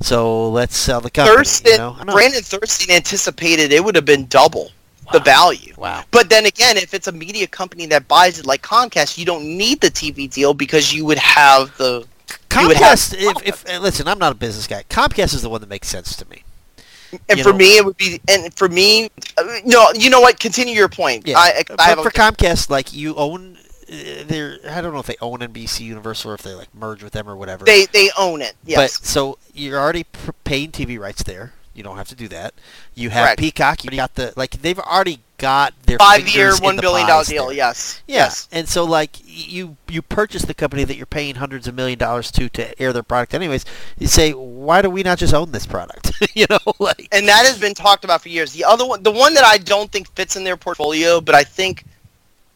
So 0.00 0.48
let's 0.48 0.76
sell 0.76 1.00
the 1.00 1.10
company. 1.10 1.36
Thurston, 1.36 1.72
you 1.72 1.78
know? 1.78 1.92
I 1.92 1.98
don't 1.98 2.06
know. 2.06 2.12
Brandon 2.14 2.42
Thurston 2.42 2.90
anticipated 2.94 3.70
it 3.72 3.84
would 3.84 3.94
have 3.94 4.04
been 4.06 4.26
double 4.26 4.70
the 5.12 5.20
value. 5.20 5.74
Wow. 5.76 6.04
But 6.10 6.30
then 6.30 6.46
again, 6.46 6.76
if 6.76 6.94
it's 6.94 7.06
a 7.08 7.12
media 7.12 7.46
company 7.46 7.86
that 7.86 8.06
buys 8.08 8.38
it 8.38 8.46
like 8.46 8.62
Comcast, 8.62 9.18
you 9.18 9.24
don't 9.24 9.44
need 9.44 9.80
the 9.80 9.90
TV 9.90 10.30
deal 10.30 10.54
because 10.54 10.92
you 10.92 11.04
would 11.04 11.18
have 11.18 11.76
the. 11.76 12.06
Would 12.54 12.76
have 12.76 12.98
Comcast, 12.98 13.14
if, 13.46 13.66
if 13.66 13.80
listen, 13.80 14.06
I'm 14.06 14.18
not 14.18 14.32
a 14.32 14.34
business 14.34 14.66
guy. 14.66 14.84
Comcast 14.84 15.34
is 15.34 15.42
the 15.42 15.48
one 15.48 15.60
that 15.62 15.70
makes 15.70 15.88
sense 15.88 16.14
to 16.16 16.28
me. 16.28 16.42
And 17.28 17.38
You 17.38 17.44
for 17.44 17.52
know. 17.52 17.58
me, 17.58 17.76
it 17.76 17.84
would 17.84 17.96
be. 17.96 18.20
And 18.28 18.52
for 18.54 18.68
me, 18.68 19.10
uh, 19.36 19.58
no, 19.64 19.90
you 19.94 20.10
know 20.10 20.20
what? 20.20 20.38
Continue 20.38 20.74
your 20.74 20.88
point. 20.88 21.26
Yeah, 21.26 21.38
I, 21.38 21.62
but 21.66 21.80
I 21.80 21.84
have 21.88 22.02
for 22.02 22.10
Comcast, 22.10 22.70
like 22.70 22.92
you 22.94 23.14
own, 23.16 23.58
uh, 23.90 24.24
they're 24.26 24.58
I 24.68 24.80
don't 24.80 24.92
know 24.94 25.00
if 25.00 25.06
they 25.06 25.16
own 25.20 25.40
NBC 25.40 25.80
Universal 25.80 26.30
or 26.30 26.34
if 26.34 26.42
they 26.42 26.54
like 26.54 26.74
merge 26.74 27.02
with 27.02 27.12
them 27.12 27.28
or 27.28 27.36
whatever. 27.36 27.64
they 27.64 27.86
they 27.86 28.10
own 28.18 28.40
it. 28.40 28.54
Yes. 28.64 28.78
But 28.78 29.06
so 29.06 29.38
you're 29.52 29.78
already 29.78 30.04
paying 30.44 30.72
TV 30.72 30.98
rights 30.98 31.22
there. 31.22 31.52
You 31.74 31.82
don't 31.82 31.96
have 31.96 32.08
to 32.08 32.14
do 32.14 32.28
that. 32.28 32.54
You 32.94 33.10
have 33.10 33.24
Correct. 33.24 33.40
Peacock. 33.40 33.84
You 33.84 33.90
got 33.90 34.14
the 34.14 34.32
like 34.36 34.60
they've 34.62 34.78
already 34.78 35.20
got 35.38 35.74
their 35.86 35.98
Five 35.98 36.28
year, 36.28 36.54
one 36.60 36.76
billion 36.76 37.06
dollar 37.08 37.24
deal. 37.24 37.46
there. 37.48 37.56
Yes. 37.56 38.02
Yeah, 38.06 38.16
Yes. 38.24 38.48
and 38.52 38.68
so 38.68 38.84
like 38.84 39.16
you 39.24 39.76
you 39.88 40.02
purchase 40.02 40.44
the 40.44 40.54
company 40.54 40.84
that 40.84 40.96
you're 40.96 41.06
paying 41.06 41.36
hundreds 41.36 41.66
of 41.66 41.74
million 41.74 41.98
dollars 41.98 42.30
to 42.32 42.48
to 42.50 42.80
air 42.80 42.92
their 42.92 43.02
product 43.02 43.34
anyways. 43.34 43.64
You 43.98 44.06
say 44.06 44.32
why 44.32 44.82
do 44.82 44.90
we 44.90 45.02
not 45.02 45.18
just 45.18 45.32
own 45.34 45.52
this 45.52 45.66
product? 45.66 46.12
you 46.34 46.46
know, 46.50 46.58
like 46.78 47.08
and 47.10 47.26
that 47.28 47.46
has 47.46 47.58
been 47.58 47.74
talked 47.74 48.04
about 48.04 48.22
for 48.22 48.28
years. 48.28 48.52
The 48.52 48.64
other 48.64 48.86
one, 48.86 49.02
the 49.02 49.10
one 49.12 49.34
that 49.34 49.44
I 49.44 49.58
don't 49.58 49.90
think 49.90 50.10
fits 50.14 50.36
in 50.36 50.44
their 50.44 50.56
portfolio, 50.56 51.20
but 51.20 51.34
I 51.34 51.42
think 51.42 51.84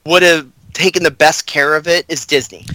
would 0.05 0.23
have 0.23 0.49
taken 0.75 1.03
the 1.03 1.11
best 1.11 1.47
care 1.47 1.75
of 1.75 1.89
it 1.89 2.05
is 2.09 2.27
Disney. 2.27 2.67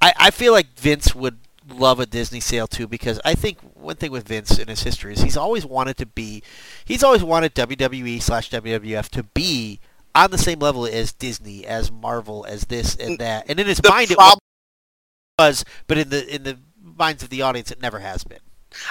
I, 0.00 0.12
I 0.16 0.30
feel 0.30 0.52
like 0.52 0.66
Vince 0.78 1.14
would 1.14 1.36
love 1.72 2.00
a 2.00 2.06
Disney 2.06 2.40
sale 2.40 2.66
too 2.66 2.86
because 2.86 3.20
I 3.24 3.34
think 3.34 3.58
one 3.74 3.96
thing 3.96 4.10
with 4.12 4.26
Vince 4.28 4.58
in 4.58 4.68
his 4.68 4.82
history 4.82 5.12
is 5.14 5.22
he's 5.22 5.36
always 5.36 5.66
wanted 5.66 5.96
to 5.98 6.06
be 6.06 6.42
he's 6.84 7.02
always 7.02 7.22
wanted 7.22 7.54
WWE 7.54 8.20
slash 8.22 8.50
WWF 8.50 9.08
to 9.10 9.22
be 9.22 9.80
on 10.14 10.30
the 10.30 10.38
same 10.38 10.58
level 10.58 10.86
as 10.86 11.12
Disney, 11.12 11.66
as 11.66 11.90
Marvel, 11.90 12.44
as 12.48 12.66
this 12.66 12.94
and 12.96 13.18
that. 13.18 13.46
And 13.48 13.58
in 13.58 13.66
his 13.66 13.78
The 13.78 13.88
mind 13.88 14.10
it 14.10 14.18
prob- 14.18 14.38
was, 15.38 15.64
but 15.86 15.98
in 15.98 16.08
the 16.10 16.34
in 16.34 16.42
the 16.42 16.58
minds 16.82 17.22
of 17.22 17.30
the 17.30 17.42
audience 17.42 17.70
it 17.70 17.80
never 17.80 17.98
has 17.98 18.24
been. 18.24 18.38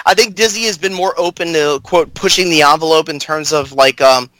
I 0.06 0.14
think 0.14 0.34
Disney 0.34 0.64
has 0.64 0.78
been 0.78 0.92
more 0.94 1.14
open 1.18 1.52
to 1.54 1.80
quote 1.82 2.14
pushing 2.14 2.50
the 2.50 2.62
envelope 2.62 3.08
in 3.08 3.18
terms 3.18 3.52
of 3.52 3.72
like 3.72 4.00
um 4.00 4.30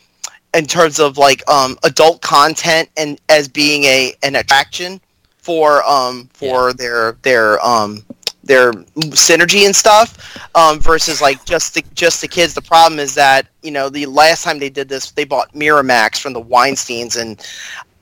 in 0.55 0.67
terms 0.67 0.99
of 1.01 1.19
like 1.19 1.49
um 1.49 1.79
adult 1.85 2.21
content 2.23 2.89
and 2.97 3.21
as 3.29 3.49
being 3.49 3.85
a 3.85 4.15
an 4.23 4.37
attraction 4.37 5.01
for 5.39 5.83
um 5.85 6.29
for 6.33 6.73
their 6.73 7.13
their 7.23 7.65
um 7.65 8.05
their 8.45 8.73
synergy 8.73 9.67
and 9.67 9.75
stuff 9.75 10.19
um 10.55 10.81
versus 10.81 11.21
like 11.21 11.45
just 11.45 11.75
the 11.75 11.85
just 11.95 12.21
the 12.21 12.29
kids. 12.29 12.55
The 12.55 12.63
problem 12.63 12.99
is 12.99 13.15
that 13.15 13.47
you 13.63 13.71
know 13.71 13.89
the 13.89 14.07
last 14.07 14.45
time 14.45 14.59
they 14.59 14.71
did 14.71 14.89
this 14.89 15.11
they 15.13 15.25
bought 15.25 15.53
Miramax 15.53 16.19
from 16.19 16.33
the 16.33 16.43
Weinsteins 16.43 17.21
and 17.21 17.41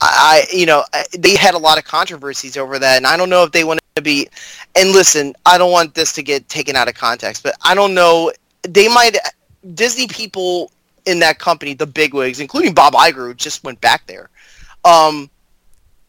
I 0.00 0.46
you 0.52 0.66
know 0.66 0.84
they 1.18 1.36
had 1.36 1.54
a 1.54 1.58
lot 1.58 1.78
of 1.78 1.84
controversies 1.84 2.56
over 2.56 2.78
that 2.78 2.96
and 2.96 3.06
I 3.06 3.16
don't 3.16 3.30
know 3.30 3.44
if 3.44 3.52
they 3.52 3.64
want 3.64 3.80
to 3.96 4.02
be 4.02 4.28
and 4.76 4.90
listen 4.92 5.34
I 5.44 5.58
don't 5.58 5.72
want 5.72 5.94
this 5.94 6.12
to 6.14 6.22
get 6.22 6.48
taken 6.48 6.76
out 6.76 6.88
of 6.88 6.94
context 6.94 7.42
but 7.42 7.54
I 7.62 7.74
don't 7.74 7.94
know 7.94 8.32
they 8.62 8.88
might 8.88 9.16
Disney 9.74 10.06
people 10.06 10.70
in 11.06 11.18
that 11.20 11.38
company 11.38 11.74
the 11.74 11.86
bigwigs 11.86 12.40
including 12.40 12.72
Bob 12.72 12.94
Iger 12.94 13.36
just 13.36 13.62
went 13.62 13.80
back 13.80 14.06
there 14.06 14.30
um 14.84 15.28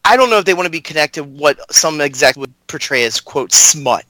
I 0.03 0.17
don't 0.17 0.29
know 0.29 0.37
if 0.37 0.45
they 0.45 0.53
want 0.53 0.65
to 0.65 0.71
be 0.71 0.81
connected 0.81 1.23
what 1.23 1.59
some 1.73 2.01
exec 2.01 2.37
would 2.37 2.53
portray 2.67 3.03
as 3.03 3.19
quote 3.19 3.51
smut 3.51 4.05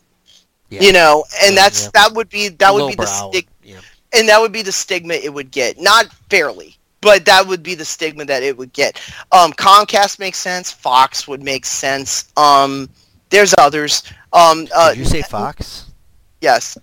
Yeah. 0.71 0.81
you 0.81 0.91
know 0.93 1.23
and 1.43 1.53
Yeah, 1.55 1.61
that's 1.63 1.83
yeah. 1.83 1.89
that 1.93 2.13
would 2.13 2.29
be 2.29 2.47
that 2.49 2.73
would 2.73 2.87
be 2.89 2.95
the 2.95 3.05
stick 3.05 3.47
yeah. 3.61 3.81
and 4.13 4.27
that 4.29 4.39
would 4.41 4.51
be 4.53 4.61
the 4.63 4.71
stigma 4.71 5.13
it 5.15 5.33
would 5.33 5.51
get. 5.51 5.79
Not 5.79 6.05
fairly, 6.29 6.77
but 7.01 7.25
that 7.25 7.45
would 7.45 7.61
be 7.61 7.75
the 7.75 7.85
stigma 7.85 8.23
that 8.25 8.41
it 8.41 8.57
would 8.57 8.71
get. 8.73 8.99
Um, 9.33 9.51
Comcast 9.53 10.17
makes 10.17 10.37
sense. 10.39 10.71
Fox 10.71 11.27
would 11.27 11.43
make 11.43 11.65
sense. 11.65 12.31
Um, 12.37 12.89
there's 13.29 13.53
others. 13.59 14.01
Um, 14.33 14.67
uh, 14.73 14.89
Did 14.91 14.99
you 14.99 15.05
say 15.05 15.21
Fox? 15.21 15.91
yes. 16.41 16.77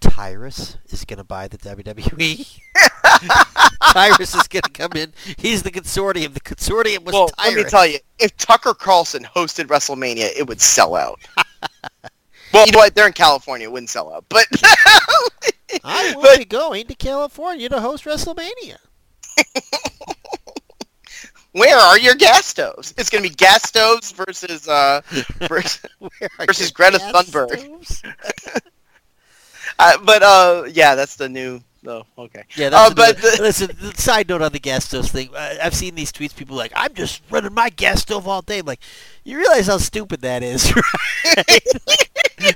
Tyrus 0.00 0.76
is 0.88 1.04
going 1.04 1.18
to 1.18 1.24
buy 1.24 1.46
the 1.46 1.56
WWE. 1.58 2.58
Tyrus 3.92 4.34
is 4.34 4.48
going 4.48 4.62
to 4.62 4.70
come 4.70 4.90
in. 4.96 5.12
He's 5.38 5.62
the 5.62 5.70
consortium. 5.70 6.34
The 6.34 6.40
consortium 6.40 7.04
was 7.04 7.12
Well, 7.12 7.28
Tyrus. 7.28 7.54
let 7.54 7.64
me 7.64 7.70
tell 7.70 7.86
you, 7.86 7.98
if 8.18 8.36
Tucker 8.36 8.74
Carlson 8.74 9.22
hosted 9.22 9.66
WrestleMania, 9.66 10.28
it 10.36 10.48
would 10.48 10.60
sell 10.60 10.96
out. 10.96 11.20
well, 12.52 12.66
you 12.66 12.72
know 12.72 12.78
what? 12.78 12.94
They're 12.94 13.06
in 13.06 13.12
California. 13.12 13.66
It 13.66 13.72
wouldn't 13.72 13.90
sell 13.90 14.12
out. 14.12 14.24
But 14.28 14.46
I 15.84 16.12
will 16.14 16.22
but- 16.22 16.38
be 16.38 16.44
going 16.44 16.86
to 16.86 16.94
California 16.94 17.68
to 17.68 17.80
host 17.80 18.04
WrestleMania. 18.04 18.76
where 21.52 21.76
are 21.76 21.98
your 21.98 22.14
gas 22.14 22.46
stoves? 22.46 22.94
It's 22.98 23.10
going 23.10 23.24
to 23.24 23.30
be 23.30 23.34
gas 23.34 23.68
stoves 23.68 24.12
versus 24.12 24.68
uh, 24.68 25.00
versus, 25.48 25.86
Versus 26.38 26.70
Greta 26.70 26.98
Thunberg. 26.98 28.12
uh, 29.78 29.98
but 30.04 30.22
uh, 30.22 30.64
yeah, 30.70 30.94
that's 30.94 31.16
the 31.16 31.28
new. 31.28 31.60
Oh, 31.86 32.04
okay. 32.16 32.44
Yeah, 32.54 32.68
that's 32.68 32.90
Uh, 32.92 32.94
but 32.94 33.16
the- 33.18 33.38
listen. 33.40 33.70
The 33.80 33.92
side 34.00 34.28
note 34.28 34.40
on 34.40 34.52
the 34.52 34.60
gas 34.60 34.84
stove 34.84 35.08
thing. 35.10 35.30
I've 35.36 35.74
seen 35.74 35.94
these 35.96 36.12
tweets. 36.12 36.34
People 36.34 36.56
like, 36.56 36.72
I'm 36.76 36.94
just 36.94 37.22
running 37.28 37.52
my 37.52 37.70
gas 37.70 38.02
stove 38.02 38.28
all 38.28 38.40
day. 38.40 38.60
I'm 38.60 38.66
like, 38.66 38.80
you 39.24 39.36
realize 39.36 39.66
how 39.66 39.78
stupid 39.78 40.20
that 40.20 40.42
is, 40.44 40.72
right? 40.76 42.52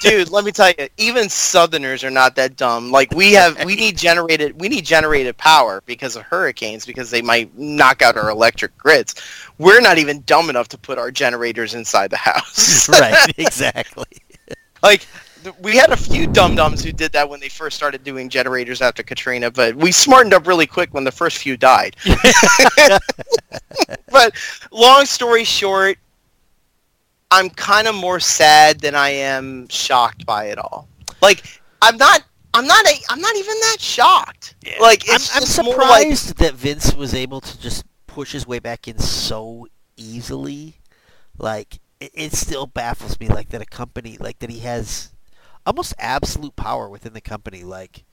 dude 0.00 0.28
let 0.30 0.44
me 0.44 0.52
tell 0.52 0.70
you 0.78 0.88
even 0.98 1.30
southerners 1.30 2.04
are 2.04 2.10
not 2.10 2.36
that 2.36 2.56
dumb 2.56 2.90
like 2.90 3.10
we 3.12 3.32
have 3.32 3.62
we 3.64 3.74
need 3.74 3.96
generated 3.96 4.60
we 4.60 4.68
need 4.68 4.84
generated 4.84 5.34
power 5.38 5.82
because 5.86 6.14
of 6.14 6.22
hurricanes 6.22 6.84
because 6.84 7.10
they 7.10 7.22
might 7.22 7.56
knock 7.56 8.02
out 8.02 8.14
our 8.16 8.28
electric 8.28 8.76
grids 8.76 9.14
we're 9.56 9.80
not 9.80 9.96
even 9.96 10.22
dumb 10.26 10.50
enough 10.50 10.68
to 10.68 10.76
put 10.76 10.98
our 10.98 11.10
generators 11.10 11.72
inside 11.74 12.10
the 12.10 12.16
house 12.18 12.86
right. 13.00 13.32
Exactly. 13.38 14.04
like 14.82 15.00
th- 15.00 15.08
we 15.60 15.76
had 15.76 15.90
a 15.90 15.96
few 15.96 16.26
dum 16.26 16.54
dums 16.54 16.82
who 16.82 16.92
did 16.92 17.12
that 17.12 17.28
when 17.28 17.40
they 17.40 17.48
first 17.48 17.76
started 17.76 18.04
doing 18.04 18.28
generators 18.28 18.80
after 18.80 19.02
Katrina, 19.02 19.50
but 19.50 19.74
we 19.74 19.92
smartened 19.92 20.34
up 20.34 20.46
really 20.46 20.66
quick 20.66 20.92
when 20.94 21.04
the 21.04 21.12
first 21.12 21.38
few 21.38 21.56
died. 21.56 21.96
but 24.10 24.34
long 24.70 25.06
story 25.06 25.44
short, 25.44 25.98
I'm 27.30 27.50
kind 27.50 27.88
of 27.88 27.94
more 27.94 28.20
sad 28.20 28.80
than 28.80 28.94
I 28.94 29.10
am 29.10 29.68
shocked 29.68 30.24
by 30.26 30.46
it 30.46 30.58
all. 30.58 30.88
Like 31.20 31.60
I'm 31.82 31.96
not, 31.96 32.22
I'm 32.54 32.66
not, 32.66 32.86
a, 32.86 32.94
I'm 33.08 33.20
not 33.20 33.34
even 33.36 33.54
that 33.60 33.76
shocked. 33.80 34.54
Like 34.80 35.04
I'm, 35.08 35.16
it's 35.16 35.58
I'm 35.58 35.64
more 35.64 35.78
like 35.78 36.16
surprised 36.16 36.38
that 36.38 36.54
Vince 36.54 36.94
was 36.94 37.14
able 37.14 37.40
to 37.40 37.60
just 37.60 37.84
push 38.06 38.32
his 38.32 38.46
way 38.46 38.58
back 38.58 38.86
in 38.86 38.98
so 38.98 39.66
easily. 39.96 40.74
Like 41.38 41.80
it, 42.00 42.12
it 42.14 42.32
still 42.34 42.66
baffles 42.66 43.18
me, 43.18 43.28
like 43.28 43.48
that 43.50 43.60
a 43.60 43.66
company 43.66 44.16
like 44.20 44.38
that 44.38 44.50
he 44.50 44.60
has 44.60 45.13
almost 45.66 45.94
absolute 45.98 46.56
power 46.56 46.88
within 46.88 47.12
the 47.12 47.20
company. 47.20 47.62
Like, 47.64 48.04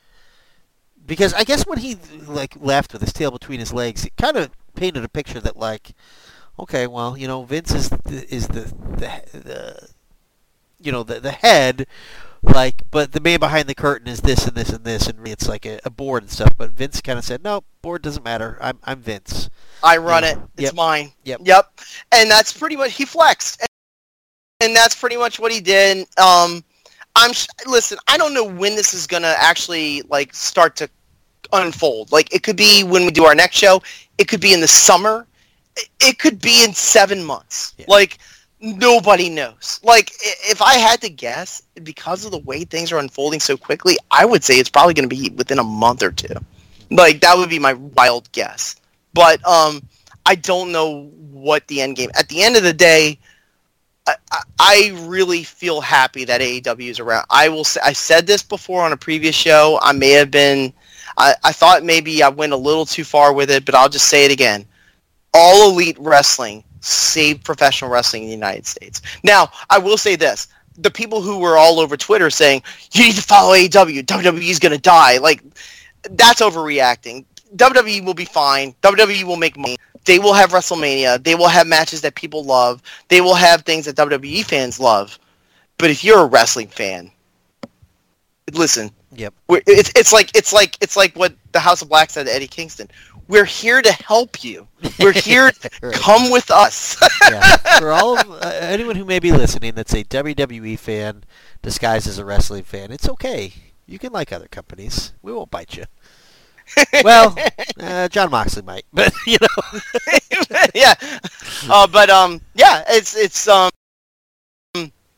because 1.06 1.34
I 1.34 1.44
guess 1.44 1.65
when 1.65 1.80
he 1.80 1.98
like 2.28 2.56
left 2.60 2.94
with 2.94 3.02
his 3.02 3.14
tail 3.14 3.32
between 3.32 3.60
his 3.60 3.73
legs, 3.73 4.06
it 4.06 4.15
kind 4.18 4.38
of 4.38 4.52
painted 4.76 5.03
a 5.03 5.10
picture 5.10 5.40
that 5.40 5.57
like, 5.57 5.94
okay, 6.60 6.88
well, 6.88 7.18
you 7.18 7.28
know, 7.28 7.44
Vince 7.44 7.73
is 7.73 7.90
the, 7.90 8.26
is 8.34 8.48
the 8.48 8.61
the, 8.61 9.40
the 9.40 9.90
you 10.80 10.91
know 10.91 11.03
the 11.03 11.19
the 11.19 11.32
head 11.32 11.86
like 12.41 12.82
but 12.90 13.11
the 13.11 13.19
man 13.19 13.40
behind 13.40 13.68
the 13.69 13.76
curtain 13.76 14.07
is 14.07 14.22
this 14.22 14.48
and 14.48 14.56
this 14.57 14.69
and 14.72 14.84
this 14.84 15.06
and 15.06 15.28
it's 15.28 15.48
like 15.48 15.64
a, 15.64 15.80
a 15.86 15.91
board 15.91 16.23
and 16.23 16.32
stuff 16.32 16.49
but 16.57 16.72
vince 16.72 16.99
kind 16.99 17.19
of 17.19 17.23
said 17.23 17.44
no 17.44 17.64
board 17.84 18.02
doesn't 18.02 18.23
matter 18.23 18.57
i'm 18.60 18.80
i'm 18.84 18.99
vince 18.99 19.48
I 19.84 19.98
run 19.98 20.23
Yeah. 20.23 20.32
it. 20.32 20.38
It's 20.57 20.61
Yep. 20.64 20.73
mine. 20.73 21.11
Yep. 21.23 21.41
Yep. 21.44 21.80
And 22.11 22.30
that's 22.32 22.52
pretty 22.52 22.76
much 22.76 22.94
he 22.94 23.06
flexed, 23.06 23.61
and, 23.61 23.68
and 24.60 24.76
that's 24.76 24.95
pretty 24.95 25.18
much 25.18 25.40
what 25.40 25.52
he 25.52 25.60
did. 25.60 26.07
Um, 26.19 26.64
I'm 27.22 27.34
sh- 27.34 27.48
listen. 27.68 27.98
I 28.07 28.18
don't 28.18 28.34
know 28.34 28.43
when 28.43 28.76
this 28.76 28.93
is 28.93 29.06
gonna 29.06 29.35
actually 29.38 30.02
like 30.03 30.34
start 30.34 30.76
to 30.77 30.89
unfold. 31.53 32.11
Like 32.11 32.34
it 32.34 32.43
could 32.43 32.57
be 32.57 32.84
when 32.84 33.06
we 33.06 33.11
do 33.11 33.26
our 33.26 33.35
next 33.35 33.57
show. 33.57 33.81
It 34.18 34.27
could 34.27 34.41
be 34.41 34.53
in 34.53 34.60
the 34.60 34.68
summer. 34.68 35.27
It, 35.76 35.89
it 36.02 36.19
could 36.19 36.41
be 36.41 36.64
in 36.64 36.73
seven 36.73 37.23
months. 37.23 37.76
Yeah. 37.77 37.85
Like 37.88 38.18
nobody 38.60 39.30
knows. 39.30 39.80
Like 39.84 40.11
if 40.49 40.61
I 40.61 40.76
had 40.76 41.02
to 41.02 41.10
guess, 41.10 41.61
because 41.84 42.26
of 42.26 42.31
the 42.31 42.39
way 42.39 42.64
things 42.64 42.91
are 42.91 42.98
unfolding 42.98 43.39
so 43.39 43.56
quickly, 43.56 43.98
I 44.10 44.26
would 44.26 44.43
say 44.43 44.56
it's 44.56 44.69
probably 44.69 44.93
going 44.93 45.10
to 45.10 45.15
be 45.15 45.30
within 45.30 45.60
a 45.60 45.64
month 45.64 46.03
or 46.03 46.11
two. 46.11 46.35
Like 46.89 47.22
that 47.22 47.38
would 47.38 47.49
be 47.49 47.60
my 47.60 47.73
wild 47.73 48.31
guess. 48.31 48.76
But 49.14 49.45
um, 49.48 49.81
I 50.26 50.35
don't 50.35 50.72
know 50.72 51.11
what 51.31 51.68
the 51.68 51.81
end 51.81 51.98
game. 51.98 52.10
At 52.15 52.30
the 52.30 52.41
end 52.41 52.56
of 52.56 52.64
the 52.64 52.73
day, 52.73 53.19
I, 54.60 54.94
really 55.03 55.44
feel 55.44 55.82
happy 55.82 56.26
that 56.26 56.41
AEW 56.41 56.90
is 56.90 56.99
around. 56.99 57.26
I 57.30 57.49
will. 57.49 57.64
Say, 57.64 57.80
I 57.84 57.94
said 57.94 58.26
this 58.26 58.41
before 58.41 58.84
on 58.84 58.94
a 58.94 58.98
previous 58.98 59.36
show. 59.36 59.80
I 59.82 59.91
may 59.91 60.11
have 60.11 60.32
been. 60.32 60.73
I, 61.18 61.36
I 61.44 61.52
thought 61.52 61.84
maybe 61.84 62.23
I 62.23 62.30
went 62.30 62.53
a 62.53 62.57
little 62.57 62.86
too 62.86 63.03
far 63.03 63.34
with 63.34 63.52
it, 63.52 63.65
but 63.65 63.76
I'll 63.76 63.90
just 63.90 64.07
say 64.07 64.26
it 64.26 64.32
again. 64.32 64.65
All 65.34 65.72
elite 65.72 65.98
wrestling 65.99 66.64
saved 66.82 67.44
professional 67.44 67.91
wrestling 67.91 68.23
in 68.23 68.30
the 68.30 68.36
United 68.36 68.65
States. 68.65 69.02
Now, 69.23 69.49
I 69.69 69.78
will 69.78 69.98
say 69.98 70.15
this. 70.15 70.48
The 70.78 70.91
people 70.91 71.22
who 71.22 71.40
were 71.40 71.57
all 71.57 71.80
over 71.80 71.95
Twitter 71.95 72.30
saying, 72.30 72.64
you 72.94 73.03
need 73.03 73.15
to 73.15 73.22
follow 73.22 73.53
AEW, 73.53 74.03
WWE 74.03 74.49
is 74.49 74.60
going 74.60 74.72
to 74.72 74.82
die, 74.82 75.18
like, 75.18 75.44
that's 76.11 76.41
overreacting. 76.41 77.26
WWE 77.56 78.06
will 78.06 78.14
be 78.14 78.26
fine. 78.26 78.73
WWE 78.82 79.23
will 79.23 79.36
make 79.36 79.57
money. 79.57 79.78
They 80.06 80.19
will 80.19 80.34
have 80.34 80.52
WrestleMania. 80.52 81.23
They 81.23 81.36
will 81.36 81.48
have 81.48 81.68
matches 81.68 82.02
that 82.02 82.15
people 82.15 82.44
love. 82.44 82.82
They 83.07 83.22
will 83.22 83.36
have 83.36 83.61
things 83.61 83.86
that 83.86 83.95
WWE 83.95 84.44
fans 84.45 84.80
love. 84.80 85.19
But 85.78 85.90
if 85.90 86.03
you're 86.03 86.22
a 86.22 86.26
wrestling 86.26 86.68
fan, 86.68 87.11
listen, 88.53 88.91
yep 89.14 89.34
it's 89.49 89.91
it's 89.95 90.14
like 90.14 90.36
it's 90.36 90.53
like 90.53 90.78
it's 90.82 90.95
like 90.95 91.15
what 91.15 91.34
the 91.52 91.60
House 91.60 91.82
of 91.82 91.90
Black 91.90 92.10
said 92.10 92.26
to 92.26 92.34
Eddie 92.34 92.48
Kingston. 92.48 92.90
We're 93.28 93.45
here 93.45 93.82
to 93.82 93.91
help 93.91 94.44
you. 94.44 94.68
We're 94.99 95.14
here. 95.14 95.52
Right. 95.82 95.95
Come 95.95 96.30
with 96.32 96.52
us. 96.52 96.98
yeah. 97.30 97.57
For 97.80 97.91
all 97.91 98.19
of 98.19 98.30
uh, 98.30 98.52
anyone 98.61 98.95
who 98.95 99.06
may 99.06 99.19
be 99.19 99.32
listening 99.32 99.73
that's 99.73 99.94
a 99.94 100.03
WWE 100.03 100.78
fan 100.78 101.23
disguised 101.64 102.07
as 102.07 102.19
a 102.19 102.26
wrestling 102.26 102.64
fan, 102.64 102.91
it's 102.91 103.10
okay. 103.10 103.53
You 103.88 103.98
can 103.98 104.11
like 104.14 104.32
other 104.32 104.48
companies. 104.48 105.14
We 105.23 105.34
won't 105.34 105.49
bite 105.49 105.76
you. 105.76 105.86
well, 107.03 107.35
uh, 107.80 108.07
Jon 108.10 108.31
Moxley 108.31 108.61
might, 108.64 108.85
but 108.93 109.14
you 109.26 109.38
know, 109.41 109.80
yeah. 110.76 110.93
Uh, 111.69 111.88
but 111.88 112.10
um, 112.10 112.41
yeah, 112.56 112.84
it's 112.88 113.15
it's 113.15 113.48
um, 113.48 113.72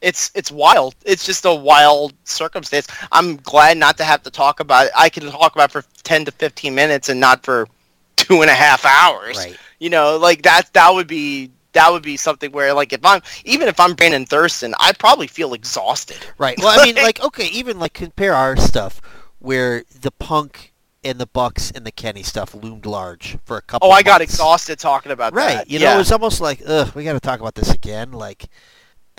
it's 0.02 0.32
it's 0.36 0.52
wild. 0.52 0.96
It's 1.06 1.26
just 1.26 1.46
a 1.46 1.54
wild 1.54 2.14
circumstance. 2.24 2.88
I'm 3.12 3.38
glad 3.38 3.78
not 3.78 3.98
to 3.98 4.04
have 4.04 4.24
to 4.24 4.32
talk 4.32 4.60
about 4.60 4.88
it. 4.88 4.92
I 4.96 5.10
can 5.10 5.30
talk 5.30 5.56
about 5.56 5.70
it 5.70 5.74
for 5.74 5.84
ten 6.04 6.26
to 6.26 6.32
fifteen 6.32 6.76
minutes 6.76 7.10
and 7.10 7.20
not 7.20 7.44
for 7.44 7.68
two 8.16 8.42
and 8.42 8.50
a 8.50 8.56
half 8.56 8.86
hours. 8.86 9.38
right? 9.38 9.58
You 9.80 9.90
know, 9.90 10.18
like 10.18 10.44
that 10.44 10.72
that 10.74 10.94
would 10.94 11.08
be 11.08 11.52
that 11.74 11.92
would 11.92 12.04
be 12.04 12.18
something 12.18 12.52
where 12.52 12.74
like 12.74 12.94
if 12.94 13.04
I'm 13.06 13.22
even 13.46 13.68
if 13.68 13.80
I'm 13.80 13.94
Brandon 13.94 14.26
Thurston, 14.26 14.74
I'd 14.80 14.98
probably 14.98 15.28
feel 15.28 15.54
exhausted. 15.54 16.26
Right. 16.38 16.58
Well, 16.58 16.80
I 16.80 16.86
mean, 16.86 16.96
like, 16.96 17.22
okay, 17.24 17.48
even 17.48 17.80
like 17.80 17.94
compare 17.94 18.34
our 18.34 18.56
stuff 18.56 19.02
where 19.40 19.84
the 20.02 20.12
Punk 20.12 20.73
and 21.04 21.20
the 21.20 21.26
Bucks 21.28 21.72
and 21.72 21.86
the 21.86 21.92
Kenny 21.92 22.24
stuff 22.24 22.54
loomed 22.56 22.86
large 22.86 23.38
for 23.46 23.58
a 23.58 23.62
couple. 23.62 23.88
Oh, 23.90 23.92
I 23.92 24.04
got 24.04 24.22
exhausted 24.22 24.80
talking 24.80 25.12
about 25.12 25.34
Right. 25.34 25.56
that. 25.58 25.70
You 25.70 25.80
yeah. 25.80 25.92
know, 25.94 25.98
was 26.00 26.12
almost 26.12 26.42
like, 26.42 26.62
ugh, 26.66 26.94
we 26.96 27.04
got 27.04 27.14
to 27.14 27.20
talk 27.20 27.40
about 27.40 27.56
this 27.56 27.72
again. 27.72 28.12
Like, 28.12 28.46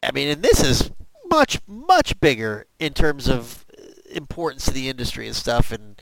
I 0.02 0.11
mean, 0.12 0.28
and 0.28 0.43
this 0.43 0.62
is 0.62 0.90
much, 1.31 1.59
much 1.66 2.19
bigger 2.20 2.66
in 2.78 2.93
terms 2.94 3.28
of 3.28 3.65
uh, 3.78 3.82
importance 4.12 4.65
to 4.66 4.70
the 4.73 4.89
industry 4.89 5.27
and 5.27 5.36
stuff, 5.36 5.73
and 5.73 6.01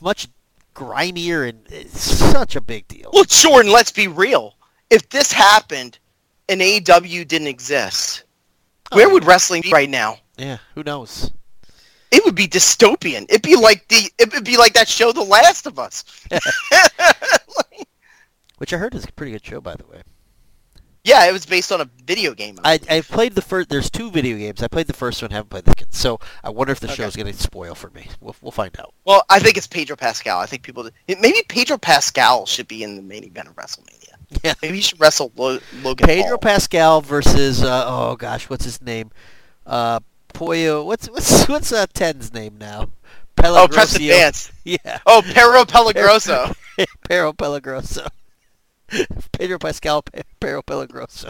much 0.00 0.28
grimier, 0.74 1.44
and 1.48 1.66
it's 1.68 2.00
such 2.00 2.56
a 2.56 2.60
big 2.60 2.88
deal. 2.88 3.10
Well, 3.12 3.24
Jordan, 3.24 3.70
let's 3.72 3.92
be 3.92 4.08
real. 4.08 4.54
If 4.88 5.08
this 5.10 5.32
happened 5.32 5.98
and 6.48 6.60
AEW 6.60 7.26
didn't 7.28 7.46
exist, 7.48 8.24
where 8.92 9.08
Oh, 9.08 9.12
would 9.12 9.24
wrestling 9.24 9.62
be 9.62 9.70
right 9.72 9.88
now? 9.90 10.18
Yeah. 10.36 10.58
Who 10.74 10.82
knows? 10.82 11.30
It 12.10 12.24
would 12.24 12.34
be 12.34 12.48
dystopian. 12.48 13.22
It'd 13.28 13.42
be 13.42 13.56
like 13.56 13.86
the 13.88 14.10
it 14.18 14.32
would 14.34 14.44
be 14.44 14.56
like 14.56 14.72
that 14.74 14.88
show 14.88 15.12
The 15.12 15.22
Last 15.22 15.66
of 15.66 15.78
Us. 15.78 16.04
Which 18.58 18.72
I 18.74 18.76
heard 18.76 18.94
is 18.94 19.04
a 19.04 19.12
pretty 19.12 19.32
good 19.32 19.44
show, 19.44 19.60
by 19.60 19.74
the 19.74 19.86
way. 19.86 20.02
yeah, 21.02 21.24
it 21.26 21.32
was 21.32 21.46
based 21.46 21.72
on 21.72 21.80
a 21.80 21.88
video 22.04 22.34
game. 22.34 22.58
I 22.62 22.78
I 22.90 23.00
played 23.00 23.34
the 23.34 23.40
first. 23.42 23.70
There's 23.70 23.88
two 23.90 24.10
video 24.10 24.36
games. 24.36 24.62
I 24.62 24.68
played 24.68 24.86
the 24.86 24.92
first 24.92 25.22
one. 25.22 25.30
Haven't 25.30 25.48
played 25.48 25.64
the 25.64 25.70
second. 25.70 25.92
So 25.92 26.18
I 26.44 26.50
wonder 26.50 26.72
if 26.72 26.80
the 26.80 26.88
Okay. 26.88 26.96
show's 26.96 27.16
going 27.16 27.32
to 27.32 27.38
spoil 27.38 27.74
for 27.74 27.88
me. 27.90 28.08
We'll 28.20 28.36
we'll 28.42 28.52
find 28.52 28.78
out. 28.78 28.92
well, 29.06 29.22
I 29.30 29.38
think 29.38 29.56
it's 29.56 29.66
Pedro 29.66 29.96
Pascal. 29.96 30.38
I 30.40 30.46
think 30.46 30.62
people 30.62 30.88
maybe 31.08 31.42
Pedro 31.48 31.78
Pascal 31.78 32.44
should 32.44 32.68
be 32.68 32.82
in 32.82 32.96
the 32.96 33.02
main 33.02 33.24
event 33.24 33.48
of 33.48 33.54
WrestleMania. 33.56 33.96
Yeah. 34.44 34.54
Maybe 34.62 34.76
he 34.76 34.80
should 34.82 35.00
wrestle 35.00 35.32
Lo- 35.34 35.58
Logan 35.82 36.06
Pedro 36.06 36.38
Paul. 36.38 36.38
Pascal 36.38 37.00
versus 37.00 37.64
uh, 37.64 37.84
oh 37.88 38.14
gosh, 38.14 38.48
what's 38.48 38.64
his 38.64 38.80
name? 38.80 39.10
Uh, 39.66 39.98
Pollo. 40.40 40.84
What's 40.84 41.06
what's 41.10 41.44
what's 41.48 41.70
uh, 41.70 41.84
Ten's 41.92 42.32
name 42.32 42.56
now? 42.58 42.88
oh, 43.42 43.68
Preston 43.70 44.00
Pelagrosio. 44.00 44.08
Vance. 44.08 44.52
Yeah, 44.64 44.98
Oh, 45.06 45.22
Perro 45.34 45.64
Peligroso. 45.64 46.54
Perro 47.08 47.32
Peligroso. 47.32 48.06
Pedro 49.32 49.58
Pascal, 49.58 50.02
Pe- 50.02 50.22
Perro 50.40 50.62
Peligroso. 50.62 51.28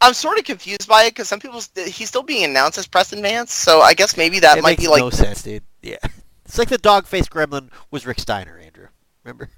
I'm 0.00 0.12
sort 0.14 0.38
of 0.38 0.44
confused 0.44 0.86
by 0.86 1.04
it 1.04 1.10
because 1.10 1.28
some 1.28 1.40
people 1.40 1.62
he's 1.86 2.08
still 2.08 2.22
being 2.22 2.44
announced 2.44 2.76
as 2.78 2.86
Preston 2.86 3.22
Vance, 3.22 3.52
so 3.52 3.80
I 3.80 3.94
guess 3.94 4.16
maybe 4.16 4.38
that 4.40 4.58
it 4.58 4.62
might 4.62 4.78
be 4.78 4.88
like 4.88 5.00
no 5.00 5.10
sense, 5.10 5.42
dude. 5.42 5.62
Yeah, 5.82 5.96
it's 6.44 6.58
like 6.58 6.68
the 6.68 6.78
dog-faced 6.78 7.30
gremlin 7.30 7.70
was 7.90 8.04
Rick 8.06 8.20
Steiner, 8.20 8.58
Andrew. 8.58 8.88
Remember? 9.24 9.48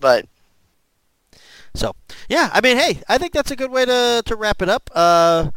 but 0.00 0.26
So 1.74 1.94
yeah, 2.28 2.50
I 2.52 2.60
mean, 2.60 2.76
hey, 2.76 3.02
I 3.08 3.18
think 3.18 3.32
that's 3.32 3.50
a 3.50 3.56
good 3.56 3.70
way 3.70 3.84
to 3.84 4.22
to 4.24 4.36
wrap 4.36 4.62
it 4.62 4.68
up. 4.68 4.90
Uh, 4.94 5.50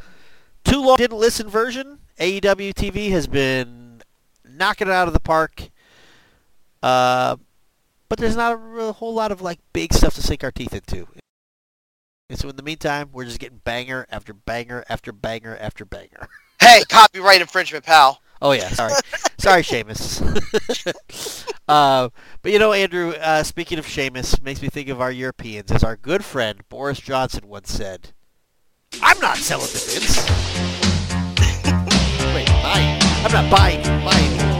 too 0.63 0.83
long 0.83 0.97
didn't 0.97 1.17
listen 1.17 1.49
version. 1.49 1.99
AEW 2.19 2.73
TV 2.73 3.11
has 3.11 3.27
been 3.27 4.01
knocking 4.43 4.87
it 4.87 4.93
out 4.93 5.07
of 5.07 5.13
the 5.13 5.19
park. 5.19 5.69
Uh, 6.81 7.37
but 8.09 8.19
there's 8.19 8.35
not 8.35 8.53
a 8.53 8.55
real 8.55 8.93
whole 8.93 9.13
lot 9.13 9.31
of 9.31 9.41
like 9.41 9.59
big 9.73 9.93
stuff 9.93 10.15
to 10.15 10.21
sink 10.21 10.43
our 10.43 10.51
teeth 10.51 10.73
into. 10.73 11.07
And 12.29 12.37
so 12.37 12.49
in 12.49 12.55
the 12.55 12.63
meantime, 12.63 13.09
we're 13.11 13.25
just 13.25 13.39
getting 13.39 13.59
banger 13.59 14.05
after 14.09 14.33
banger 14.33 14.83
after 14.89 15.11
banger 15.11 15.57
after 15.59 15.85
banger. 15.85 16.27
hey, 16.59 16.83
copyright 16.89 17.41
infringement, 17.41 17.85
pal. 17.85 18.21
Oh 18.41 18.51
yeah, 18.51 18.69
sorry, 18.69 18.93
sorry, 19.37 19.63
Sheamus. 19.63 20.21
uh, 21.67 22.09
but 22.41 22.51
you 22.51 22.59
know, 22.59 22.73
Andrew. 22.73 23.11
Uh, 23.11 23.43
speaking 23.43 23.79
of 23.79 23.87
Sheamus, 23.87 24.41
makes 24.41 24.61
me 24.61 24.69
think 24.69 24.89
of 24.89 25.01
our 25.01 25.11
Europeans, 25.11 25.71
as 25.71 25.83
our 25.83 25.95
good 25.95 26.23
friend 26.23 26.61
Boris 26.69 26.99
Johnson 26.99 27.47
once 27.47 27.71
said, 27.71 28.13
"I'm 29.01 29.19
not 29.19 29.37
selling 29.37 29.67
to 29.67 29.77
Vince. 29.77 30.17
Wait, 32.35 32.47
buying? 32.47 33.01
I'm 33.25 33.31
not 33.31 33.49
buying. 33.49 33.83
Buying. 34.03 34.56